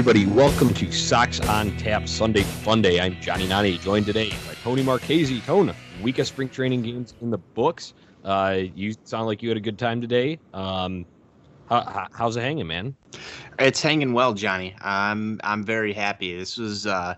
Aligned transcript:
Everybody. 0.00 0.24
Welcome 0.24 0.72
to 0.72 0.90
Sox 0.90 1.40
on 1.40 1.76
Tap 1.76 2.08
Sunday 2.08 2.40
Funday. 2.40 2.98
I'm 2.98 3.20
Johnny 3.20 3.46
Nani, 3.46 3.76
joined 3.76 4.06
today 4.06 4.30
by 4.30 4.54
Tony 4.62 4.82
Marchese. 4.82 5.42
Tone, 5.42 5.74
week 6.00 6.18
of 6.18 6.26
spring 6.26 6.48
training 6.48 6.80
games 6.80 7.12
in 7.20 7.28
the 7.28 7.36
books. 7.36 7.92
Uh, 8.24 8.60
you 8.74 8.94
sound 9.04 9.26
like 9.26 9.42
you 9.42 9.50
had 9.50 9.58
a 9.58 9.60
good 9.60 9.78
time 9.78 10.00
today. 10.00 10.38
Um, 10.54 11.04
how, 11.68 12.06
how's 12.12 12.38
it 12.38 12.40
hanging, 12.40 12.66
man? 12.66 12.96
It's 13.58 13.82
hanging 13.82 14.14
well, 14.14 14.32
Johnny. 14.32 14.74
I'm 14.80 15.38
I'm 15.44 15.64
very 15.64 15.92
happy. 15.92 16.34
This 16.34 16.56
was 16.56 16.86
uh, 16.86 17.14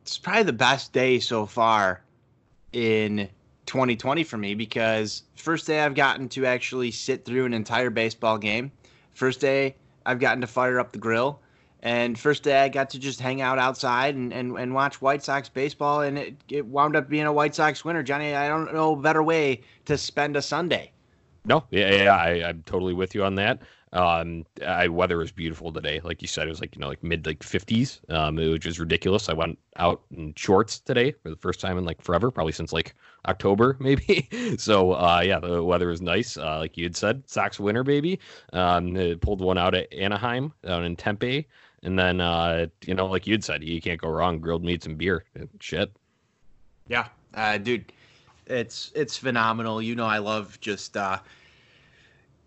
it's 0.00 0.18
probably 0.18 0.42
the 0.42 0.52
best 0.52 0.92
day 0.92 1.20
so 1.20 1.46
far 1.46 2.02
in 2.72 3.28
2020 3.66 4.24
for 4.24 4.38
me 4.38 4.56
because 4.56 5.22
first 5.36 5.68
day 5.68 5.82
I've 5.82 5.94
gotten 5.94 6.28
to 6.30 6.46
actually 6.46 6.90
sit 6.90 7.24
through 7.24 7.46
an 7.46 7.54
entire 7.54 7.90
baseball 7.90 8.38
game. 8.38 8.72
First 9.14 9.38
day 9.40 9.76
I've 10.04 10.18
gotten 10.18 10.40
to 10.40 10.48
fire 10.48 10.80
up 10.80 10.90
the 10.90 10.98
grill. 10.98 11.38
And 11.82 12.16
first 12.18 12.44
day 12.44 12.60
I 12.60 12.68
got 12.68 12.90
to 12.90 12.98
just 12.98 13.20
hang 13.20 13.40
out 13.40 13.58
outside 13.58 14.14
and, 14.14 14.32
and, 14.32 14.56
and 14.56 14.72
watch 14.72 15.02
White 15.02 15.22
Sox 15.22 15.48
baseball, 15.48 16.02
and 16.02 16.16
it, 16.16 16.36
it 16.48 16.64
wound 16.64 16.94
up 16.94 17.08
being 17.08 17.24
a 17.24 17.32
White 17.32 17.54
Sox 17.54 17.84
winner. 17.84 18.02
Johnny, 18.04 18.34
I 18.34 18.48
don't 18.48 18.72
know 18.72 18.92
a 18.92 18.96
better 18.96 19.22
way 19.22 19.62
to 19.86 19.98
spend 19.98 20.36
a 20.36 20.42
Sunday. 20.42 20.92
No, 21.44 21.64
yeah, 21.70 22.04
yeah 22.04 22.16
I, 22.16 22.48
I'm 22.48 22.62
totally 22.66 22.94
with 22.94 23.14
you 23.14 23.24
on 23.24 23.34
that. 23.34 23.62
Um, 23.92 24.46
I 24.66 24.88
weather 24.88 25.18
was 25.18 25.32
beautiful 25.32 25.70
today. 25.70 26.00
Like 26.02 26.22
you 26.22 26.28
said, 26.28 26.46
it 26.46 26.50
was 26.50 26.60
like 26.60 26.74
you 26.74 26.80
know 26.80 26.88
like 26.88 27.02
mid 27.02 27.26
like 27.26 27.40
50s. 27.40 28.00
Um, 28.10 28.36
was 28.36 28.58
just 28.60 28.78
ridiculous. 28.78 29.28
I 29.28 29.34
went 29.34 29.58
out 29.76 30.02
in 30.16 30.32
shorts 30.34 30.78
today 30.78 31.12
for 31.22 31.28
the 31.28 31.36
first 31.36 31.60
time 31.60 31.76
in 31.76 31.84
like 31.84 32.00
forever, 32.00 32.30
probably 32.30 32.52
since 32.52 32.72
like 32.72 32.94
October 33.26 33.76
maybe. 33.80 34.28
so 34.56 34.92
uh, 34.92 35.20
yeah, 35.24 35.40
the 35.40 35.62
weather 35.62 35.88
was 35.88 36.00
nice. 36.00 36.38
Uh, 36.38 36.58
like 36.58 36.78
you 36.78 36.84
had 36.84 36.96
said, 36.96 37.22
Sox 37.28 37.60
winter 37.60 37.84
baby. 37.84 38.18
Um, 38.52 39.18
pulled 39.20 39.40
one 39.40 39.58
out 39.58 39.74
at 39.74 39.92
Anaheim 39.92 40.52
down 40.64 40.84
in 40.84 40.96
Tempe, 40.96 41.46
and 41.82 41.98
then 41.98 42.20
uh, 42.20 42.66
you 42.86 42.94
know 42.94 43.06
like 43.06 43.26
you'd 43.26 43.44
said, 43.44 43.62
you 43.62 43.80
can't 43.80 44.00
go 44.00 44.08
wrong. 44.08 44.38
Grilled 44.40 44.64
meats 44.64 44.86
and 44.86 44.98
beer. 44.98 45.24
And 45.34 45.48
shit. 45.60 45.92
Yeah, 46.88 47.08
uh, 47.34 47.58
dude, 47.58 47.92
it's 48.46 48.92
it's 48.94 49.16
phenomenal. 49.16 49.80
You 49.80 49.94
know, 49.94 50.06
I 50.06 50.18
love 50.18 50.58
just. 50.60 50.96
Uh, 50.96 51.18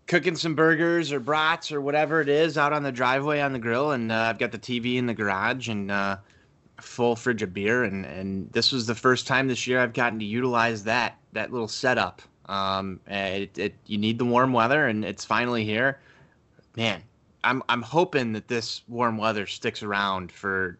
cooking 0.06 0.36
some 0.36 0.54
burgers 0.54 1.12
or 1.12 1.20
brats 1.20 1.72
or 1.72 1.80
whatever 1.80 2.20
it 2.20 2.28
is 2.28 2.56
out 2.56 2.72
on 2.72 2.82
the 2.82 2.92
driveway 2.92 3.40
on 3.40 3.52
the 3.52 3.58
grill, 3.58 3.92
and 3.92 4.12
uh, 4.12 4.14
I've 4.14 4.38
got 4.38 4.52
the 4.52 4.58
TV 4.58 4.96
in 4.96 5.06
the 5.06 5.14
garage 5.14 5.68
and 5.68 5.90
uh, 5.90 6.18
full 6.80 7.16
fridge 7.16 7.42
of 7.42 7.52
beer, 7.52 7.84
and 7.84 8.04
and 8.06 8.50
this 8.52 8.72
was 8.72 8.86
the 8.86 8.94
first 8.94 9.26
time 9.26 9.48
this 9.48 9.66
year 9.66 9.80
I've 9.80 9.92
gotten 9.92 10.18
to 10.18 10.24
utilize 10.24 10.84
that 10.84 11.18
that 11.32 11.52
little 11.52 11.68
setup. 11.68 12.22
Um, 12.46 13.00
it, 13.06 13.58
it 13.58 13.74
you 13.86 13.98
need 13.98 14.18
the 14.18 14.24
warm 14.24 14.52
weather, 14.52 14.86
and 14.86 15.04
it's 15.04 15.24
finally 15.24 15.64
here. 15.64 15.98
Man, 16.76 17.02
I'm 17.46 17.62
I'm 17.68 17.82
hoping 17.82 18.32
that 18.32 18.48
this 18.48 18.82
warm 18.88 19.16
weather 19.16 19.46
sticks 19.46 19.82
around 19.82 20.32
for 20.32 20.78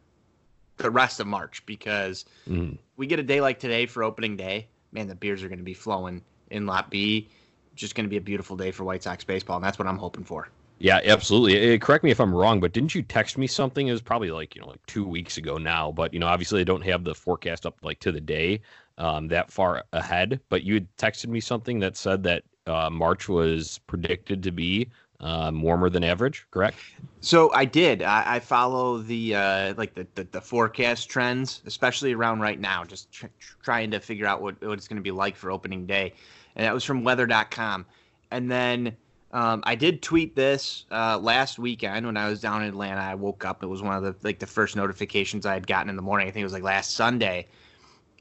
the 0.77 0.91
rest 0.91 1.21
of 1.21 1.27
March 1.27 1.65
because 1.65 2.25
mm. 2.49 2.77
we 2.97 3.07
get 3.07 3.19
a 3.19 3.23
day 3.23 3.41
like 3.41 3.59
today 3.59 3.87
for 3.87 4.03
opening 4.03 4.37
day. 4.37 4.67
Man, 4.93 5.09
the 5.09 5.15
beers 5.15 5.43
are 5.43 5.49
going 5.49 5.59
to 5.59 5.65
be 5.65 5.75
flowing 5.75 6.23
in 6.51 6.67
Lot 6.67 6.91
B 6.91 7.29
just 7.77 7.95
going 7.95 8.05
to 8.05 8.11
be 8.11 8.17
a 8.17 8.21
beautiful 8.23 8.57
day 8.57 8.71
for 8.71 8.85
White 8.85 9.03
Sox 9.03 9.23
baseball, 9.23 9.57
and 9.57 9.65
that's 9.65 9.79
what 9.79 9.87
I'm 9.87 9.99
hoping 9.99 10.25
for. 10.25 10.49
Yeah, 10.79 11.01
absolutely. 11.05 11.75
Uh, 11.75 11.79
correct 11.79 12.05
me 12.05 12.11
if 12.11 12.21
I'm 12.21 12.35
wrong, 12.35 12.61
but 12.61 12.73
didn't 12.73 12.95
you 12.95 13.03
text 13.03 13.39
me 13.39 13.47
something? 13.47 13.89
It 13.89 13.93
was 13.93 14.03
probably 14.03 14.31
like 14.31 14.55
you 14.55 14.61
know 14.61 14.69
like 14.69 14.85
two 14.87 15.07
weeks 15.07 15.37
ago 15.37 15.57
now. 15.57 15.93
But 15.93 16.13
you 16.13 16.19
know, 16.19 16.27
obviously, 16.27 16.61
I 16.61 16.65
don't 16.65 16.85
have 16.85 17.05
the 17.05 17.15
forecast 17.15 17.65
up 17.65 17.79
like 17.83 18.01
to 18.01 18.13
the 18.13 18.21
day 18.21 18.61
um, 18.99 19.29
that 19.29 19.51
far 19.51 19.85
ahead. 19.93 20.41
But 20.49 20.65
you 20.65 20.75
had 20.75 20.97
texted 20.97 21.29
me 21.29 21.41
something 21.41 21.79
that 21.81 21.97
said 21.97 22.23
that 22.25 22.43
uh, 22.67 22.91
March 22.91 23.29
was 23.29 23.79
predicted 23.87 24.43
to 24.43 24.51
be 24.51 24.89
um, 25.21 25.63
warmer 25.63 25.91
than 25.91 26.05
average. 26.05 26.47
Correct? 26.51 26.77
So 27.21 27.53
I 27.53 27.65
did. 27.65 28.03
I, 28.03 28.37
I 28.37 28.41
follow 28.41 28.99
the 28.99 29.35
uh, 29.35 29.75
like 29.77 29.95
the, 29.95 30.07
the, 30.15 30.25
the 30.31 30.41
forecast 30.41 31.09
trends, 31.09 31.63
especially 31.67 32.13
around 32.13 32.41
right 32.41 32.61
now. 32.61 32.85
Just 32.85 33.11
tr- 33.11 33.27
trying 33.63 33.91
to 33.91 34.01
figure 34.01 34.27
out 34.27 34.43
what, 34.43 34.61
what 34.63 34.79
it's 34.79 34.89
going 34.89 34.97
to 34.97 35.03
be 35.03 35.11
like 35.11 35.37
for 35.37 35.51
opening 35.51 35.87
day 35.87 36.13
and 36.57 36.65
that 36.65 36.75
was 36.75 36.83
from 36.83 37.05
weather.com. 37.05 37.87
And 38.31 38.51
then 38.51 38.97
um, 39.33 39.63
I 39.65 39.75
did 39.75 40.03
tweet 40.03 40.35
this 40.35 40.87
uh, 40.91 41.19
last 41.19 41.59
weekend 41.59 42.07
when 42.07 42.17
I 42.17 42.29
was 42.29 42.41
down 42.41 42.63
in 42.63 42.69
Atlanta. 42.69 43.01
I 43.01 43.15
woke 43.15 43.45
up. 43.45 43.63
It 43.63 43.67
was 43.67 43.83
one 43.83 43.95
of 43.95 44.03
the 44.03 44.17
like 44.27 44.39
the 44.39 44.47
first 44.47 44.75
notifications 44.75 45.47
I 45.47 45.55
had 45.55 45.67
gotten 45.67 45.91
in 45.91 45.97
the 45.97 46.03
morning. 46.03 46.27
I 46.27 46.31
think 46.31 46.41
it 46.41 46.47
was 46.47 46.53
like 46.55 46.63
last 46.63 46.95
Sunday, 46.95 47.47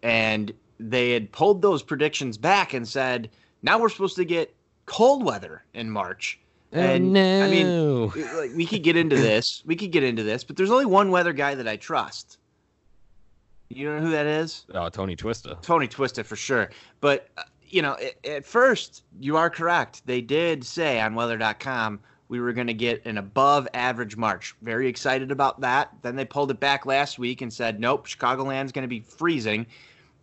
and 0.03 0.53
they 0.79 1.11
had 1.11 1.31
pulled 1.31 1.61
those 1.61 1.81
predictions 1.81 2.37
back 2.37 2.73
and 2.73 2.87
said 2.87 3.29
now 3.63 3.79
we're 3.79 3.89
supposed 3.89 4.17
to 4.17 4.25
get 4.25 4.53
cold 4.85 5.23
weather 5.23 5.63
in 5.73 5.89
March. 5.89 6.39
Oh, 6.75 6.79
and 6.79 7.13
no. 7.13 7.43
I 7.43 7.49
mean, 7.49 8.09
like, 8.37 8.51
we 8.55 8.65
could 8.65 8.83
get 8.83 8.97
into 8.97 9.15
this. 9.15 9.63
We 9.65 9.75
could 9.75 9.91
get 9.91 10.03
into 10.03 10.23
this, 10.23 10.43
but 10.43 10.57
there's 10.57 10.71
only 10.71 10.85
one 10.85 11.09
weather 11.09 11.33
guy 11.33 11.55
that 11.55 11.67
I 11.67 11.77
trust. 11.77 12.37
You 13.69 13.89
know 13.89 13.99
who 13.99 14.11
that 14.11 14.27
is? 14.27 14.65
Oh, 14.73 14.89
Tony 14.89 15.15
Twista. 15.15 15.61
Tony 15.61 15.87
Twista 15.87 16.25
for 16.25 16.35
sure. 16.35 16.69
But 17.01 17.29
uh, 17.37 17.43
you 17.67 17.81
know, 17.81 17.97
at 18.23 18.45
first, 18.45 19.03
you 19.19 19.37
are 19.37 19.49
correct. 19.49 20.05
They 20.05 20.21
did 20.21 20.63
say 20.63 20.99
on 20.99 21.15
weather.com 21.15 21.99
we 22.27 22.39
were 22.39 22.53
going 22.53 22.67
to 22.67 22.73
get 22.73 23.05
an 23.05 23.17
above 23.17 23.67
average 23.73 24.17
March. 24.17 24.55
Very 24.61 24.87
excited 24.87 25.31
about 25.31 25.61
that. 25.61 25.91
Then 26.01 26.15
they 26.15 26.25
pulled 26.25 26.51
it 26.51 26.59
back 26.59 26.85
last 26.85 27.19
week 27.19 27.41
and 27.41 27.53
said, 27.53 27.79
nope, 27.79 28.07
Chicagoland's 28.07 28.71
going 28.71 28.83
to 28.83 28.87
be 28.87 29.01
freezing. 29.01 29.67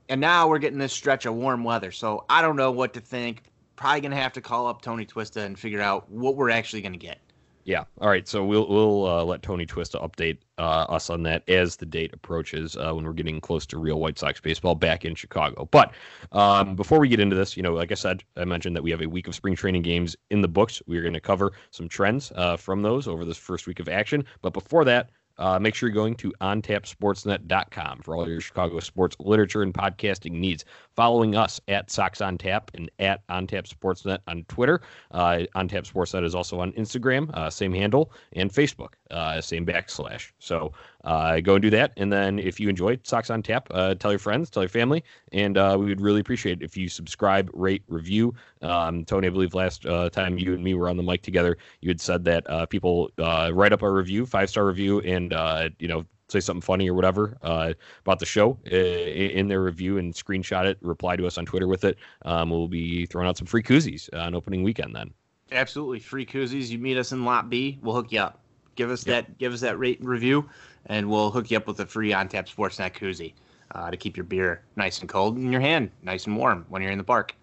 And 0.09 0.21
now 0.21 0.49
we're 0.49 0.59
getting 0.59 0.79
this 0.79 0.93
stretch 0.93 1.27
of 1.27 1.35
warm 1.35 1.63
weather. 1.63 1.93
So 1.93 2.25
I 2.29 2.43
don't 2.43 2.57
know 2.57 2.73
what 2.73 2.93
to 2.95 3.01
think. 3.01 3.45
Probably 3.83 4.01
going 4.01 4.13
to 4.13 4.17
have 4.17 4.33
to 4.35 4.41
call 4.41 4.69
up 4.69 4.81
Tony 4.81 5.05
Twista 5.05 5.45
and 5.45 5.59
figure 5.59 5.81
out 5.81 6.09
what 6.09 6.37
we're 6.37 6.51
actually 6.51 6.83
going 6.83 6.93
to 6.93 6.99
get. 7.01 7.19
Yeah. 7.65 7.83
All 8.01 8.09
right. 8.09 8.29
So 8.29 8.45
we'll 8.45 8.69
we'll 8.69 9.09
uh, 9.09 9.25
let 9.25 9.43
Tony 9.43 9.67
Twista 9.67 10.01
update 10.01 10.39
uh, 10.57 10.87
us 10.89 11.11
on 11.11 11.25
that 11.25 11.43
as 11.49 11.75
the 11.75 11.85
date 11.85 12.15
approaches 12.15 12.77
uh, 12.77 12.93
when 12.93 13.05
we're 13.05 13.13
getting 13.13 13.41
close 13.41 13.67
to 13.67 13.79
real 13.79 13.99
White 13.99 14.21
Sox 14.21 14.41
baseball 14.41 14.77
back 14.77 15.05
in 15.05 15.17
Chicago. 15.17 15.67
But 15.73 15.95
um, 16.31 16.77
before 16.77 17.01
we 17.01 17.09
get 17.09 17.19
into 17.19 17.35
this, 17.35 17.57
you 17.57 17.63
know, 17.65 17.75
like 17.75 17.91
I 17.91 17.97
said, 17.97 18.23
I 18.37 18.45
mentioned 18.45 18.77
that 18.77 18.85
we 18.85 18.93
have 18.93 19.03
a 19.03 19.09
week 19.09 19.27
of 19.27 19.35
spring 19.35 19.57
training 19.57 19.83
games 19.83 20.15
in 20.31 20.43
the 20.43 20.49
books. 20.49 20.81
We're 20.87 21.03
going 21.03 21.15
to 21.15 21.21
cover 21.21 21.51
some 21.73 21.89
trends 21.89 22.31
uh, 22.37 22.57
from 22.57 22.83
those 22.83 23.09
over 23.09 23.25
this 23.25 23.37
first 23.37 23.67
week 23.67 23.81
of 23.81 23.89
action. 23.89 24.25
But 24.43 24.53
before 24.53 24.85
that, 24.85 25.11
uh, 25.39 25.59
make 25.59 25.75
sure 25.75 25.89
you're 25.89 25.95
going 25.95 26.15
to 26.17 26.33
ontapsportsnet.com 26.41 28.01
for 28.03 28.17
all 28.17 28.29
your 28.29 28.41
Chicago 28.41 28.81
sports 28.81 29.17
literature 29.19 29.63
and 29.63 29.75
podcasting 29.75 30.33
needs. 30.33 30.65
Following 30.95 31.35
us 31.35 31.61
at 31.69 31.91
Sox 31.91 32.21
on 32.21 32.39
Tap 32.39 32.71
and 32.75 32.91
at 32.99 33.27
OnTap 33.29 33.67
Sportsnet 33.67 34.19
on 34.27 34.45
Twitter. 34.49 34.83
Uh, 35.11 35.41
OnTap 35.57 35.91
Sportsnet 35.91 36.25
is 36.25 36.35
also 36.35 36.61
on 36.61 36.73
Instagram, 36.73 37.31
uh, 37.35 37.51
same 37.51 37.73
handle, 37.73 38.13
and 38.35 38.53
Facebook, 38.53 38.95
uh, 39.11 39.41
same 39.41 39.65
backslash. 39.65 40.33
So 40.39 40.73
uh, 41.05 41.41
go 41.41 41.55
and 41.55 41.63
do 41.63 41.71
that. 41.71 41.93
And 41.97 42.13
then 42.13 42.39
if 42.39 42.61
you 42.61 42.69
enjoyed 42.69 43.07
Sox 43.07 43.31
on 43.31 43.43
Tap, 43.43 43.69
uh, 43.71 43.95
tell 43.95 44.13
your 44.13 44.19
friends, 44.19 44.51
tell 44.51 44.63
your 44.63 44.71
family, 44.71 45.03
and 45.33 45.59
uh, 45.59 45.77
we 45.79 45.87
would 45.87 46.01
really 46.01 46.21
appreciate 46.21 46.63
it 46.63 46.65
if 46.65 46.77
you 46.77 46.89
subscribe, 46.89 47.51
rate, 47.53 47.83
review. 47.89 48.35
Um, 48.61 49.05
Tony, 49.05 49.27
I 49.27 49.31
believe 49.31 49.55
last 49.55 49.87
uh, 49.87 50.11
time 50.11 50.39
you 50.39 50.55
and 50.55 50.63
me 50.63 50.75
were 50.75 50.89
on 50.89 50.97
the 50.97 51.03
mic 51.03 51.23
together, 51.23 51.59
you 51.81 51.89
had 51.89 52.01
said 52.01 52.25
that 52.25 52.49
uh, 52.49 52.67
people 52.67 53.11
uh, 53.19 53.51
write 53.53 53.73
up 53.73 53.83
a 53.83 53.91
review, 53.91 54.27
five 54.27 54.51
star 54.51 54.65
review, 54.67 55.01
and 55.01 55.33
you 55.79 55.89
know 55.89 56.05
say 56.33 56.41
something 56.41 56.63
funny 56.63 56.91
or 56.91 56.95
whatever 56.95 57.37
uh, 57.43 57.73
about 58.01 58.19
the 58.19 58.27
show 58.27 58.59
uh, 58.73 58.75
in 58.75 59.49
their 59.49 59.63
review 59.63 59.99
and 59.99 60.15
screenshot 60.15 60.65
it, 60.65 60.79
reply 60.81 61.15
to 61.15 61.27
us 61.27 61.39
on 61.39 61.45
Twitter 61.45 61.69
with 61.69 61.85
it. 61.85 61.99
Um, 62.25 62.51
we'll 62.51 62.69
be 62.69 63.07
throwing 63.07 63.29
out 63.29 63.37
some 63.37 63.47
free 63.47 63.63
koozies 63.63 64.09
on 64.19 64.35
opening 64.35 64.63
weekend 64.63 64.97
then. 64.97 65.13
Absolutely, 65.53 66.01
free 66.01 66.25
koozies. 66.25 66.71
You 66.71 66.79
meet 66.79 66.97
us 66.97 67.13
in 67.13 67.25
Lot 67.25 67.51
B, 67.51 67.79
we'll 67.83 67.95
hook 67.95 68.11
you 68.11 68.21
up. 68.21 68.42
Give 68.77 68.91
us 68.91 69.07
yep. 69.07 69.27
that. 69.27 69.39
Give 69.39 69.53
us 69.53 69.61
that 69.61 69.79
rate 69.79 70.01
and 70.01 70.09
review 70.09 70.49
and 70.87 71.09
we'll 71.09 71.31
hook 71.31 71.51
you 71.51 71.57
up 71.57 71.67
with 71.67 71.81
a 71.81 71.87
free 71.87 72.13
on 72.13 72.29
tap 72.29 72.49
Sportsnet 72.49 72.95
koozie 72.95 73.33
uh, 73.75 73.91
to 73.91 73.97
keep 73.97 74.17
your 74.17 74.25
beer 74.25 74.63
nice 74.77 75.01
and 75.01 75.09
cold 75.09 75.37
in 75.37 75.53
your 75.53 75.61
hand, 75.61 75.91
nice 76.03 76.27
and 76.27 76.37
warm 76.37 76.67
when 76.69 76.83
you're 76.83 76.93
in 76.93 76.99
the 76.99 77.05
park. 77.05 77.35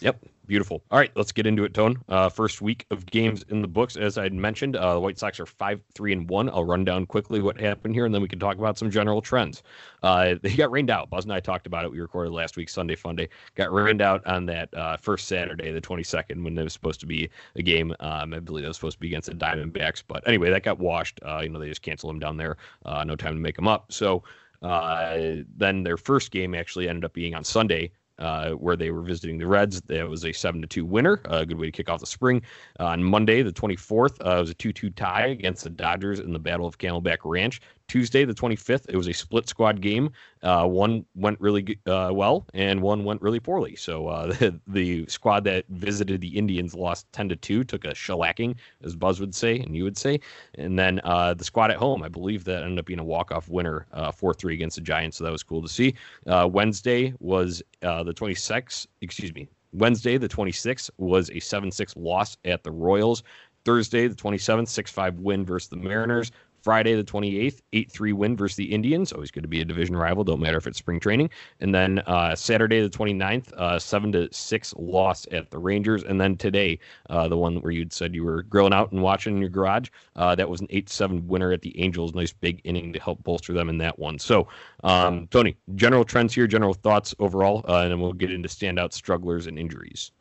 Yep. 0.00 0.18
Beautiful. 0.46 0.82
All 0.90 0.98
right, 0.98 1.10
let's 1.16 1.32
get 1.32 1.46
into 1.46 1.64
it, 1.64 1.72
Tone. 1.72 2.02
Uh, 2.06 2.28
first 2.28 2.60
week 2.60 2.84
of 2.90 3.06
games 3.06 3.44
in 3.48 3.62
the 3.62 3.68
books, 3.68 3.96
as 3.96 4.18
I 4.18 4.24
had 4.24 4.34
mentioned, 4.34 4.76
uh, 4.76 4.92
the 4.92 5.00
White 5.00 5.18
Sox 5.18 5.40
are 5.40 5.46
five, 5.46 5.80
three, 5.94 6.12
and 6.12 6.28
one. 6.28 6.50
I'll 6.50 6.64
run 6.64 6.84
down 6.84 7.06
quickly 7.06 7.40
what 7.40 7.58
happened 7.58 7.94
here, 7.94 8.04
and 8.04 8.14
then 8.14 8.20
we 8.20 8.28
can 8.28 8.38
talk 8.38 8.58
about 8.58 8.76
some 8.76 8.90
general 8.90 9.22
trends. 9.22 9.62
Uh, 10.02 10.34
they 10.42 10.54
got 10.54 10.70
rained 10.70 10.90
out. 10.90 11.08
Buzz 11.08 11.24
and 11.24 11.32
I 11.32 11.40
talked 11.40 11.66
about 11.66 11.86
it. 11.86 11.90
We 11.90 11.98
recorded 11.98 12.32
last 12.32 12.58
week, 12.58 12.68
Sunday 12.68 12.94
Fun 12.94 13.16
Day. 13.16 13.30
Got 13.54 13.72
rained 13.72 14.02
out 14.02 14.26
on 14.26 14.44
that 14.46 14.72
uh, 14.74 14.98
first 14.98 15.28
Saturday, 15.28 15.72
the 15.72 15.80
22nd, 15.80 16.44
when 16.44 16.58
it 16.58 16.62
was 16.62 16.74
supposed 16.74 17.00
to 17.00 17.06
be 17.06 17.30
a 17.56 17.62
game. 17.62 17.94
Um, 18.00 18.34
I 18.34 18.38
believe 18.40 18.64
it 18.64 18.68
was 18.68 18.76
supposed 18.76 18.96
to 18.96 19.00
be 19.00 19.08
against 19.08 19.30
the 19.30 19.36
Diamondbacks, 19.36 20.02
but 20.06 20.26
anyway, 20.28 20.50
that 20.50 20.62
got 20.62 20.78
washed. 20.78 21.20
Uh, 21.24 21.40
you 21.42 21.48
know, 21.48 21.58
they 21.58 21.68
just 21.68 21.82
canceled 21.82 22.12
them 22.12 22.20
down 22.20 22.36
there. 22.36 22.58
Uh, 22.84 23.02
no 23.02 23.16
time 23.16 23.34
to 23.34 23.40
make 23.40 23.56
them 23.56 23.68
up. 23.68 23.92
So. 23.92 24.22
then 24.60 25.82
their 25.82 25.96
first 25.98 26.30
game 26.30 26.54
actually 26.54 26.88
ended 26.88 27.04
up 27.04 27.12
being 27.12 27.34
on 27.34 27.44
Sunday, 27.44 27.90
uh, 28.18 28.50
where 28.52 28.76
they 28.76 28.90
were 28.90 29.02
visiting 29.02 29.38
the 29.38 29.46
Reds. 29.46 29.80
That 29.82 30.08
was 30.08 30.24
a 30.24 30.32
seven 30.32 30.60
to 30.62 30.66
two 30.66 30.84
winner. 30.84 31.20
A 31.26 31.44
good 31.44 31.58
way 31.58 31.66
to 31.66 31.72
kick 31.72 31.88
off 31.88 32.00
the 32.00 32.06
spring. 32.06 32.42
Uh, 32.78 32.86
on 32.86 33.02
Monday, 33.02 33.42
the 33.42 33.52
24th, 33.52 34.24
uh, 34.24 34.36
it 34.36 34.40
was 34.40 34.50
a 34.50 34.54
two 34.54 34.72
two 34.72 34.90
tie 34.90 35.26
against 35.26 35.64
the 35.64 35.70
Dodgers 35.70 36.20
in 36.20 36.32
the 36.32 36.38
Battle 36.38 36.66
of 36.66 36.78
Camelback 36.78 37.18
Ranch. 37.24 37.60
Tuesday, 37.88 38.24
the 38.24 38.34
25th, 38.34 38.86
it 38.88 38.96
was 38.96 39.08
a 39.08 39.12
split 39.12 39.48
squad 39.48 39.80
game. 39.80 40.10
Uh, 40.42 40.66
one 40.66 41.04
went 41.14 41.40
really 41.40 41.78
uh, 41.86 42.10
well, 42.12 42.46
and 42.54 42.80
one 42.80 43.04
went 43.04 43.20
really 43.22 43.40
poorly. 43.40 43.76
So 43.76 44.08
uh, 44.08 44.26
the, 44.32 44.60
the, 44.66 45.06
squad 45.06 45.44
that 45.44 45.64
visited 45.68 46.20
the 46.20 46.36
Indians 46.36 46.74
lost 46.74 47.10
10 47.12 47.28
to 47.30 47.36
two, 47.36 47.64
took 47.64 47.84
a 47.84 47.88
shellacking, 47.88 48.56
as 48.82 48.96
Buzz 48.96 49.20
would 49.20 49.34
say, 49.34 49.58
and 49.60 49.76
you 49.76 49.84
would 49.84 49.98
say. 49.98 50.20
And 50.54 50.78
then 50.78 51.00
uh, 51.04 51.34
the 51.34 51.44
squad 51.44 51.70
at 51.70 51.76
home, 51.76 52.02
I 52.02 52.08
believe 52.08 52.44
that 52.44 52.62
ended 52.62 52.78
up 52.78 52.86
being 52.86 53.00
a 53.00 53.04
walk 53.04 53.32
off 53.32 53.48
winner, 53.48 53.86
uh, 53.92 54.10
four 54.10 54.34
three 54.34 54.54
against 54.54 54.76
the 54.76 54.82
Giants. 54.82 55.18
So 55.18 55.24
that 55.24 55.32
was 55.32 55.42
cool 55.42 55.62
to 55.62 55.68
see. 55.68 55.94
Wednesday 56.26 57.14
was 57.20 57.62
the 57.80 58.14
26th. 58.14 58.86
Excuse 59.00 59.34
me. 59.34 59.48
Wednesday, 59.74 60.16
the 60.16 60.28
26th, 60.28 60.88
was 60.98 61.30
a 61.30 61.40
7 61.40 61.70
6 61.70 61.96
loss 61.96 62.36
at 62.44 62.62
the 62.62 62.70
Royals. 62.70 63.24
Thursday, 63.64 64.06
the 64.06 64.14
27th, 64.14 64.68
6 64.68 64.90
5 64.90 65.18
win 65.20 65.44
versus 65.44 65.68
the 65.68 65.76
Mariners. 65.76 66.30
Friday, 66.64 66.94
the 66.94 67.04
28th, 67.04 67.60
8 67.74 67.92
3 67.92 68.12
win 68.14 68.36
versus 68.38 68.56
the 68.56 68.72
Indians. 68.72 69.12
Always 69.12 69.30
good 69.30 69.42
to 69.42 69.48
be 69.48 69.60
a 69.60 69.66
division 69.66 69.94
rival. 69.94 70.24
Don't 70.24 70.40
matter 70.40 70.56
if 70.56 70.66
it's 70.66 70.78
spring 70.78 70.98
training. 70.98 71.28
And 71.60 71.74
then 71.74 71.98
uh, 72.06 72.34
Saturday, 72.34 72.80
the 72.80 72.88
29th, 72.88 73.52
uh, 73.52 73.78
7 73.78 74.12
to 74.12 74.32
6 74.32 74.74
loss 74.78 75.26
at 75.30 75.50
the 75.50 75.58
Rangers. 75.58 76.04
And 76.04 76.18
then 76.18 76.38
today, 76.38 76.78
uh, 77.10 77.28
the 77.28 77.36
one 77.36 77.60
where 77.60 77.70
you'd 77.70 77.92
said 77.92 78.14
you 78.14 78.24
were 78.24 78.44
grilling 78.44 78.72
out 78.72 78.92
and 78.92 79.02
watching 79.02 79.34
in 79.34 79.40
your 79.42 79.50
garage, 79.50 79.90
uh, 80.16 80.34
that 80.36 80.48
was 80.48 80.62
an 80.62 80.68
8 80.70 80.88
7 80.88 81.28
winner 81.28 81.52
at 81.52 81.60
the 81.60 81.78
Angels. 81.78 82.14
Nice 82.14 82.32
big 82.32 82.62
inning 82.64 82.94
to 82.94 82.98
help 82.98 83.22
bolster 83.22 83.52
them 83.52 83.68
in 83.68 83.76
that 83.78 83.98
one. 83.98 84.18
So, 84.18 84.48
um, 84.84 85.26
Tony, 85.26 85.58
general 85.74 86.02
trends 86.02 86.34
here, 86.34 86.46
general 86.46 86.72
thoughts 86.72 87.14
overall, 87.18 87.62
uh, 87.68 87.82
and 87.82 87.90
then 87.90 88.00
we'll 88.00 88.14
get 88.14 88.32
into 88.32 88.48
standout 88.48 88.94
strugglers 88.94 89.46
and 89.46 89.58
injuries. 89.58 90.12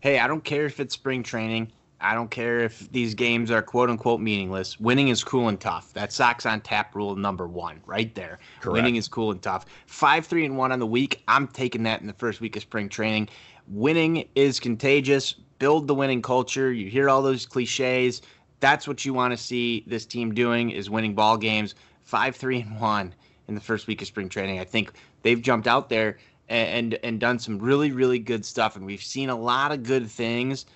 Hey, 0.00 0.18
I 0.18 0.26
don't 0.26 0.42
care 0.42 0.66
if 0.66 0.80
it's 0.80 0.94
spring 0.94 1.22
training. 1.22 1.70
I 2.02 2.14
don't 2.14 2.30
care 2.30 2.60
if 2.60 2.90
these 2.90 3.14
games 3.14 3.50
are 3.50 3.62
quote 3.62 3.88
unquote 3.88 4.20
meaningless. 4.20 4.78
Winning 4.80 5.08
is 5.08 5.22
cool 5.22 5.48
and 5.48 5.60
tough. 5.60 5.92
That 5.92 6.12
Sox 6.12 6.44
on 6.44 6.60
tap 6.60 6.94
rule 6.96 7.14
number 7.14 7.46
one, 7.46 7.80
right 7.86 8.12
there. 8.14 8.40
Correct. 8.60 8.72
Winning 8.72 8.96
is 8.96 9.06
cool 9.06 9.30
and 9.30 9.40
tough. 9.40 9.66
Five, 9.86 10.26
three, 10.26 10.44
and 10.44 10.58
one 10.58 10.72
on 10.72 10.80
the 10.80 10.86
week. 10.86 11.22
I'm 11.28 11.46
taking 11.46 11.84
that 11.84 12.00
in 12.00 12.08
the 12.08 12.12
first 12.12 12.40
week 12.40 12.56
of 12.56 12.62
spring 12.62 12.88
training. 12.88 13.28
Winning 13.68 14.28
is 14.34 14.58
contagious. 14.58 15.32
Build 15.60 15.86
the 15.86 15.94
winning 15.94 16.22
culture. 16.22 16.72
You 16.72 16.90
hear 16.90 17.08
all 17.08 17.22
those 17.22 17.46
cliches. 17.46 18.20
That's 18.58 18.88
what 18.88 19.04
you 19.04 19.14
want 19.14 19.32
to 19.32 19.36
see 19.36 19.84
this 19.86 20.04
team 20.04 20.34
doing 20.34 20.70
is 20.70 20.90
winning 20.90 21.14
ball 21.14 21.36
games. 21.36 21.76
Five, 22.02 22.34
three, 22.34 22.62
and 22.62 22.80
one 22.80 23.14
in 23.46 23.54
the 23.54 23.60
first 23.60 23.86
week 23.86 24.02
of 24.02 24.08
spring 24.08 24.28
training. 24.28 24.58
I 24.58 24.64
think 24.64 24.92
they've 25.22 25.40
jumped 25.40 25.68
out 25.68 25.88
there 25.88 26.18
and 26.48 26.68
and, 26.92 26.98
and 27.04 27.20
done 27.20 27.38
some 27.38 27.60
really, 27.60 27.92
really 27.92 28.18
good 28.18 28.44
stuff. 28.44 28.74
And 28.74 28.84
we've 28.84 29.02
seen 29.02 29.30
a 29.30 29.38
lot 29.38 29.70
of 29.70 29.84
good 29.84 30.10
things 30.10 30.66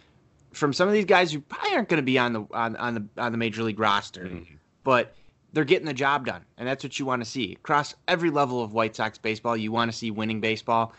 from 0.56 0.72
some 0.72 0.88
of 0.88 0.94
these 0.94 1.04
guys 1.04 1.32
who 1.32 1.40
probably 1.40 1.74
aren't 1.74 1.88
going 1.88 1.98
to 1.98 2.04
be 2.04 2.18
on 2.18 2.32
the 2.32 2.46
on, 2.52 2.76
on 2.76 2.94
the 2.94 3.22
on 3.22 3.32
the 3.32 3.38
major 3.38 3.62
league 3.62 3.78
roster, 3.78 4.24
mm-hmm. 4.24 4.54
but 4.84 5.14
they're 5.52 5.64
getting 5.64 5.86
the 5.86 5.94
job 5.94 6.26
done, 6.26 6.44
and 6.58 6.66
that's 6.66 6.82
what 6.82 6.98
you 6.98 7.06
want 7.06 7.22
to 7.22 7.28
see 7.28 7.52
across 7.52 7.94
every 8.08 8.30
level 8.30 8.62
of 8.62 8.72
White 8.72 8.96
Sox 8.96 9.18
baseball. 9.18 9.56
You 9.56 9.72
want 9.72 9.90
to 9.90 9.96
see 9.96 10.10
winning 10.10 10.40
baseball. 10.40 10.92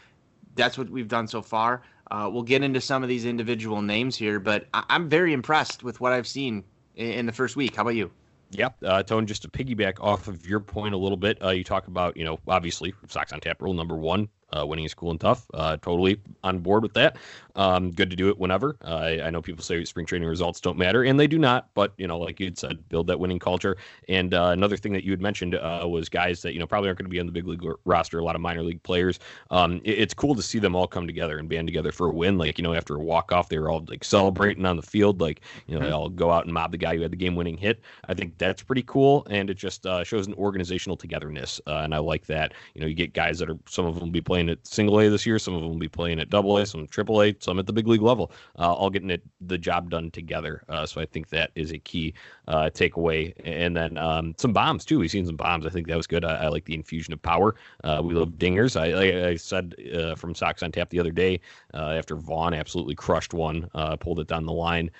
That's 0.55 0.77
what 0.77 0.89
we've 0.89 1.07
done 1.07 1.27
so 1.27 1.41
far. 1.41 1.83
Uh, 2.09 2.29
we'll 2.31 2.43
get 2.43 2.63
into 2.63 2.79
some 2.81 3.03
of 3.03 3.09
these 3.09 3.25
individual 3.25 3.81
names 3.81 4.15
here, 4.15 4.39
but 4.39 4.67
I- 4.73 4.85
am 4.89 5.09
very 5.09 5.33
impressed 5.33 5.83
with 5.83 5.99
what 5.99 6.13
I've 6.13 6.27
seen 6.27 6.63
in, 6.95 7.11
in 7.11 7.25
the 7.25 7.33
first 7.33 7.55
week. 7.55 7.75
How 7.75 7.81
about 7.81 7.95
you? 7.95 8.11
Yep, 8.51 8.77
uh, 8.83 9.03
Tone. 9.03 9.27
Just 9.27 9.41
to 9.41 9.49
piggyback 9.49 9.99
off 9.99 10.27
of 10.27 10.47
your 10.47 10.61
point 10.61 10.93
a 10.93 10.97
little 10.97 11.17
bit, 11.17 11.43
uh, 11.43 11.49
you 11.49 11.63
talk 11.63 11.87
about 11.87 12.15
you 12.15 12.23
know 12.23 12.39
obviously 12.47 12.93
Sox 13.07 13.33
on 13.33 13.39
tap 13.39 13.61
rule 13.61 13.73
number 13.73 13.95
one, 13.95 14.29
uh, 14.55 14.65
winning 14.65 14.85
is 14.85 14.93
cool 14.93 15.11
and 15.11 15.19
tough. 15.19 15.45
Uh, 15.53 15.77
totally 15.77 16.19
on 16.43 16.59
board 16.59 16.83
with 16.83 16.93
that. 16.93 17.17
Um, 17.57 17.91
good 17.91 18.09
to 18.11 18.15
do 18.15 18.29
it 18.29 18.37
whenever. 18.37 18.77
Uh, 18.83 18.95
I, 18.95 19.25
I, 19.25 19.29
know 19.31 19.41
people 19.41 19.63
say 19.63 19.83
spring 19.83 20.05
training 20.05 20.29
results 20.29 20.61
don't 20.61 20.77
matter, 20.77 21.03
and 21.03 21.19
they 21.19 21.25
do 21.25 21.39
not. 21.39 21.69
But 21.73 21.91
you 21.97 22.07
know, 22.07 22.19
like 22.19 22.39
you 22.39 22.45
had 22.45 22.57
said, 22.57 22.87
build 22.87 23.07
that 23.07 23.19
winning 23.19 23.39
culture. 23.39 23.77
And 24.07 24.33
uh, 24.35 24.49
another 24.53 24.77
thing 24.77 24.93
that 24.93 25.03
you 25.03 25.11
had 25.11 25.21
mentioned 25.21 25.55
uh, 25.55 25.85
was 25.89 26.07
guys 26.07 26.43
that 26.43 26.53
you 26.53 26.59
know 26.59 26.67
probably 26.67 26.87
aren't 26.87 26.99
going 26.99 27.07
to 27.07 27.09
be 27.09 27.19
on 27.19 27.25
the 27.25 27.31
big 27.31 27.47
league 27.47 27.63
roster. 27.85 28.19
A 28.19 28.23
lot 28.23 28.35
of 28.35 28.41
minor 28.41 28.61
league 28.61 28.83
players. 28.83 29.19
Um, 29.49 29.81
it, 29.83 29.99
it's 29.99 30.13
cool 30.13 30.35
to 30.35 30.43
see 30.43 30.59
them 30.59 30.75
all 30.75 30.87
come 30.87 31.07
together 31.07 31.39
and 31.39 31.49
band 31.49 31.67
together 31.67 31.91
for 31.91 32.07
a 32.07 32.13
win. 32.13 32.37
Like 32.37 32.59
you 32.59 32.63
know, 32.63 32.75
after 32.75 32.95
a 32.95 32.99
walk 32.99 33.31
off, 33.31 33.49
they 33.49 33.57
were 33.57 33.71
all 33.71 33.83
like 33.87 34.03
celebrating 34.03 34.65
on 34.65 34.75
the 34.75 34.83
field. 34.83 35.19
Like 35.19 35.41
you 35.65 35.73
know, 35.73 35.79
mm-hmm. 35.79 35.87
they 35.87 35.93
all 35.93 36.09
go 36.09 36.31
out 36.31 36.45
and 36.45 36.53
mob 36.53 36.71
the 36.71 36.77
guy 36.77 36.95
who 36.95 37.01
had 37.01 37.11
the 37.11 37.17
game 37.17 37.35
winning 37.35 37.57
hit. 37.57 37.81
I 38.07 38.13
think 38.13 38.37
that's 38.37 38.61
pretty 38.61 38.83
cool, 38.83 39.25
and 39.31 39.49
it 39.49 39.55
just 39.55 39.87
uh, 39.87 40.03
shows 40.03 40.27
an 40.27 40.35
organizational 40.35 40.95
togetherness. 40.95 41.59
and 41.65 41.95
I 41.95 41.97
like 41.97 42.27
that. 42.27 42.53
You 42.75 42.81
know, 42.81 42.87
you 42.87 42.93
get 42.93 43.13
guys 43.13 43.39
that 43.39 43.49
are 43.49 43.57
some 43.67 43.87
of 43.87 43.95
them 43.95 44.03
will 44.03 44.11
be 44.11 44.21
playing 44.21 44.36
at 44.49 44.65
single 44.65 44.99
A 44.99 45.09
this 45.09 45.25
year, 45.25 45.39
some 45.39 45.53
of 45.53 45.61
them 45.61 45.69
will 45.71 45.79
be 45.79 45.87
playing 45.87 46.19
at 46.19 46.29
double 46.29 46.57
A, 46.57 46.65
some 46.65 46.87
triple 46.87 47.21
A, 47.21 47.35
some 47.39 47.59
at 47.59 47.65
the 47.65 47.73
big 47.73 47.87
league 47.87 48.01
level, 48.01 48.31
uh, 48.59 48.73
all 48.73 48.89
getting 48.89 49.09
it 49.09 49.23
the 49.41 49.57
job 49.57 49.89
done 49.89 50.11
together. 50.11 50.63
Uh, 50.69 50.85
so 50.85 51.01
I 51.01 51.05
think 51.05 51.29
that 51.29 51.51
is 51.55 51.71
a 51.71 51.77
key 51.79 52.13
uh, 52.47 52.69
takeaway. 52.73 53.33
And 53.43 53.75
then 53.75 53.97
um, 53.97 54.35
some 54.37 54.53
bombs 54.53 54.85
too. 54.85 54.99
We've 54.99 55.11
seen 55.11 55.25
some 55.25 55.35
bombs. 55.35 55.65
I 55.65 55.69
think 55.69 55.87
that 55.87 55.97
was 55.97 56.07
good. 56.07 56.23
I, 56.23 56.45
I 56.45 56.47
like 56.47 56.65
the 56.65 56.75
infusion 56.75 57.13
of 57.13 57.21
power. 57.21 57.55
Uh, 57.83 58.01
we 58.03 58.13
love 58.13 58.29
dingers. 58.37 58.79
I, 58.79 59.29
I 59.29 59.35
said 59.35 59.75
uh, 59.93 60.15
from 60.15 60.35
Sox 60.35 60.61
on 60.63 60.71
Tap 60.71 60.89
the 60.89 60.99
other 60.99 61.11
day 61.11 61.39
uh, 61.73 61.91
after 61.91 62.15
Vaughn 62.15 62.53
absolutely 62.53 62.95
crushed 62.95 63.33
one, 63.33 63.69
pulled 63.99 64.19
it 64.19 64.27
down 64.27 64.45
the 64.45 64.53
line. 64.53 64.91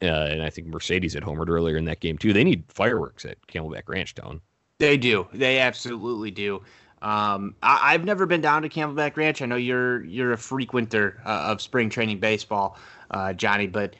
and 0.00 0.42
I 0.42 0.50
think 0.50 0.66
Mercedes 0.68 1.14
had 1.14 1.22
homered 1.22 1.48
earlier 1.48 1.76
in 1.76 1.84
that 1.86 2.00
game 2.00 2.18
too. 2.18 2.32
They 2.32 2.44
need 2.44 2.64
fireworks 2.68 3.24
at 3.24 3.38
Camelback 3.46 3.88
Ranch 3.88 4.14
Town. 4.14 4.40
They 4.78 4.96
do. 4.96 5.28
They 5.34 5.58
absolutely 5.58 6.30
do. 6.30 6.62
Um, 7.02 7.54
I, 7.62 7.92
have 7.92 8.04
never 8.04 8.26
been 8.26 8.42
down 8.42 8.62
to 8.62 8.68
Camelback 8.68 9.16
Ranch. 9.16 9.40
I 9.40 9.46
know 9.46 9.56
you're 9.56 10.04
you're 10.04 10.32
a 10.32 10.36
frequenter 10.36 11.20
uh, 11.24 11.46
of 11.50 11.62
spring 11.62 11.88
training 11.88 12.20
baseball, 12.20 12.76
uh, 13.10 13.32
Johnny, 13.32 13.66
but 13.66 13.96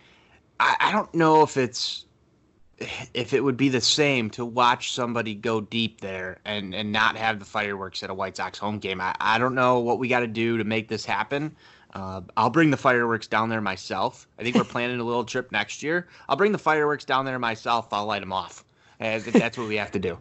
I, 0.59 0.77
I, 0.79 0.93
don't 0.93 1.13
know 1.15 1.43
if 1.43 1.57
it's 1.57 2.05
if 3.15 3.33
it 3.33 3.43
would 3.43 3.57
be 3.57 3.71
the 3.71 3.81
same 3.81 4.29
to 4.31 4.45
watch 4.45 4.93
somebody 4.93 5.35
go 5.35 5.63
deep 5.63 6.03
there 6.03 6.41
and 6.45 6.75
and 6.75 6.93
not 6.93 7.17
have 7.17 7.39
the 7.39 7.47
fireworks 7.47 8.03
at 8.03 8.11
a 8.11 8.15
White 8.15 8.37
Sox 8.37 8.59
home 8.59 8.79
game. 8.79 9.01
I, 9.01 9.15
I 9.19 9.39
don't 9.39 9.55
know 9.55 9.79
what 9.79 9.99
we 9.99 10.07
got 10.07 10.21
to 10.21 10.27
do 10.27 10.59
to 10.59 10.65
make 10.65 10.89
this 10.89 11.07
happen. 11.07 11.57
Uh, 11.95 12.21
I'll 12.37 12.51
bring 12.51 12.71
the 12.71 12.77
fireworks 12.77 13.27
down 13.27 13.49
there 13.49 13.63
myself. 13.63 14.29
I 14.39 14.43
think 14.43 14.57
we're 14.57 14.65
planning 14.77 15.01
a 15.01 15.05
little 15.05 15.25
trip 15.25 15.51
next 15.53 15.83
year. 15.83 16.09
I'll 16.29 16.37
bring 16.37 16.53
the 16.53 16.59
fireworks 16.59 17.07
down 17.07 17.25
there 17.25 17.39
myself. 17.39 17.89
I'll 17.93 18.07
light 18.07 18.21
them 18.21 18.33
off. 18.33 18.65
If 19.01 19.25
that's 19.33 19.57
what 19.57 19.69
we 19.69 19.77
have 19.77 19.91
to 19.93 19.99
do. 19.99 20.19